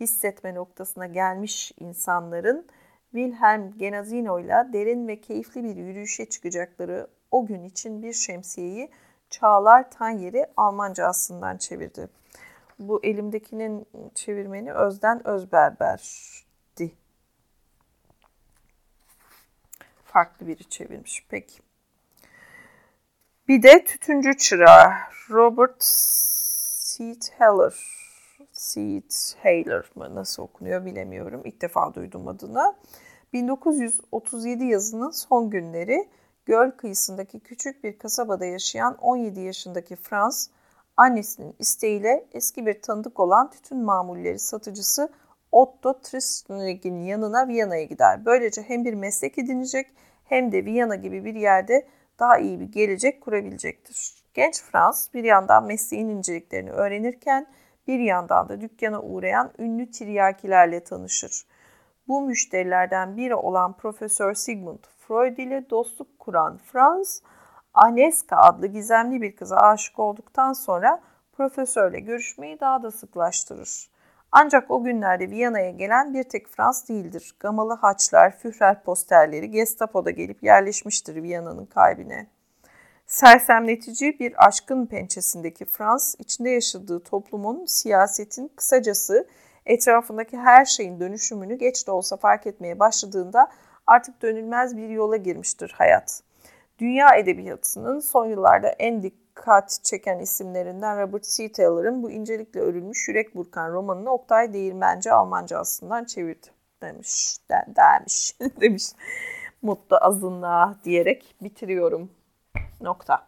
hissetme 0.00 0.54
noktasına 0.54 1.06
gelmiş 1.06 1.72
insanların 1.80 2.66
Wilhelm 3.12 3.78
Genazino 3.78 4.40
ile 4.40 4.68
derin 4.72 5.08
ve 5.08 5.20
keyifli 5.20 5.64
bir 5.64 5.76
yürüyüşe 5.76 6.26
çıkacakları 6.28 7.06
o 7.30 7.46
gün 7.46 7.64
için 7.64 8.02
bir 8.02 8.12
şemsiyeyi 8.12 8.90
Çağlar 9.30 9.90
Tanyeri 9.90 10.46
Almanca 10.56 11.06
aslından 11.06 11.56
çevirdi. 11.56 12.08
Bu 12.78 13.04
elimdekinin 13.04 13.86
çevirmeni 14.14 14.72
Özden 14.72 15.26
Özberber'di. 15.26 16.92
Farklı 20.04 20.46
biri 20.46 20.64
çevirmiş. 20.64 21.26
Peki. 21.28 21.67
Bir 23.48 23.62
de 23.62 23.84
Tütüncü 23.84 24.36
Çırağı 24.36 24.90
Robert 25.30 25.84
Seed 25.84 27.22
Heller. 27.38 27.74
Seed 28.52 29.10
Haler 29.42 29.84
mı 29.94 30.14
nasıl 30.14 30.42
okunuyor 30.42 30.84
bilemiyorum. 30.84 31.42
İlk 31.44 31.62
defa 31.62 31.94
duydum 31.94 32.28
adını. 32.28 32.74
1937 33.32 34.64
yazının 34.64 35.10
son 35.10 35.50
günleri 35.50 36.08
göl 36.46 36.70
kıyısındaki 36.70 37.40
küçük 37.40 37.84
bir 37.84 37.98
kasabada 37.98 38.44
yaşayan 38.44 38.94
17 38.94 39.40
yaşındaki 39.40 39.96
Frans, 39.96 40.48
annesinin 40.96 41.54
isteğiyle 41.58 42.28
eski 42.32 42.66
bir 42.66 42.82
tanıdık 42.82 43.20
olan 43.20 43.50
tütün 43.50 43.78
mamulleri 43.78 44.38
satıcısı 44.38 45.12
Otto 45.52 46.00
Tristnig'in 46.00 47.02
yanına 47.02 47.48
Viyana'ya 47.48 47.84
gider. 47.84 48.24
Böylece 48.24 48.62
hem 48.62 48.84
bir 48.84 48.94
meslek 48.94 49.38
edinecek 49.38 49.86
hem 50.24 50.52
de 50.52 50.64
Viyana 50.64 50.96
gibi 50.96 51.24
bir 51.24 51.34
yerde 51.34 51.86
daha 52.18 52.38
iyi 52.38 52.60
bir 52.60 52.72
gelecek 52.72 53.20
kurabilecektir. 53.20 54.14
Genç 54.34 54.62
Frans 54.62 55.14
bir 55.14 55.24
yandan 55.24 55.64
mesleğin 55.64 56.08
inceliklerini 56.08 56.70
öğrenirken 56.70 57.46
bir 57.86 57.98
yandan 57.98 58.48
da 58.48 58.60
dükkana 58.60 59.02
uğrayan 59.02 59.52
ünlü 59.58 59.90
tiryakilerle 59.90 60.84
tanışır. 60.84 61.46
Bu 62.08 62.22
müşterilerden 62.22 63.16
biri 63.16 63.34
olan 63.34 63.72
Profesör 63.72 64.34
Sigmund 64.34 64.84
Freud 64.98 65.38
ile 65.38 65.70
dostluk 65.70 66.18
kuran 66.18 66.58
Franz, 66.58 67.22
Aneska 67.74 68.36
adlı 68.36 68.66
gizemli 68.66 69.22
bir 69.22 69.36
kıza 69.36 69.56
aşık 69.56 69.98
olduktan 69.98 70.52
sonra 70.52 71.00
profesörle 71.32 72.00
görüşmeyi 72.00 72.60
daha 72.60 72.82
da 72.82 72.90
sıklaştırır. 72.90 73.90
Ancak 74.32 74.70
o 74.70 74.84
günlerde 74.84 75.30
Viyana'ya 75.30 75.70
gelen 75.70 76.14
bir 76.14 76.22
tek 76.22 76.48
Frans 76.48 76.88
değildir. 76.88 77.34
Gamalı 77.40 77.72
haçlar, 77.74 78.38
Führer 78.38 78.82
posterleri 78.82 79.50
Gestapo'da 79.50 80.10
gelip 80.10 80.42
yerleşmiştir 80.42 81.22
Viyana'nın 81.22 81.66
kalbine. 81.66 82.26
Sersemletici 83.06 84.18
bir 84.20 84.46
aşkın 84.46 84.86
pençesindeki 84.86 85.64
Frans, 85.64 86.14
içinde 86.18 86.50
yaşadığı 86.50 87.00
toplumun, 87.00 87.64
siyasetin, 87.66 88.52
kısacası 88.56 89.28
etrafındaki 89.66 90.36
her 90.36 90.64
şeyin 90.64 91.00
dönüşümünü 91.00 91.58
geç 91.58 91.86
de 91.86 91.90
olsa 91.90 92.16
fark 92.16 92.46
etmeye 92.46 92.78
başladığında 92.78 93.48
artık 93.86 94.22
dönülmez 94.22 94.76
bir 94.76 94.88
yola 94.88 95.16
girmiştir 95.16 95.74
hayat. 95.78 96.22
Dünya 96.78 97.14
edebiyatının 97.14 98.00
son 98.00 98.26
yıllarda 98.26 98.68
en 98.68 99.02
dikkat 99.38 99.80
çeken 99.82 100.18
isimlerinden 100.18 101.00
Robert 101.00 101.24
C. 101.24 101.52
Taylor'ın 101.52 102.02
bu 102.02 102.10
incelikle 102.10 102.60
örülmüş 102.60 103.08
Yürek 103.08 103.34
Burkan 103.34 103.72
romanını 103.72 104.10
Oktay 104.10 104.52
Değirmenci 104.52 105.12
Almanca 105.12 105.58
aslından 105.58 106.04
çevirdi 106.04 106.46
demiş, 106.82 107.36
de, 107.50 107.64
demiş, 107.76 108.34
demiş. 108.60 108.84
Mutlu 109.62 109.96
azınlığa 109.96 110.76
diyerek 110.84 111.36
bitiriyorum. 111.42 112.10
Nokta. 112.80 113.27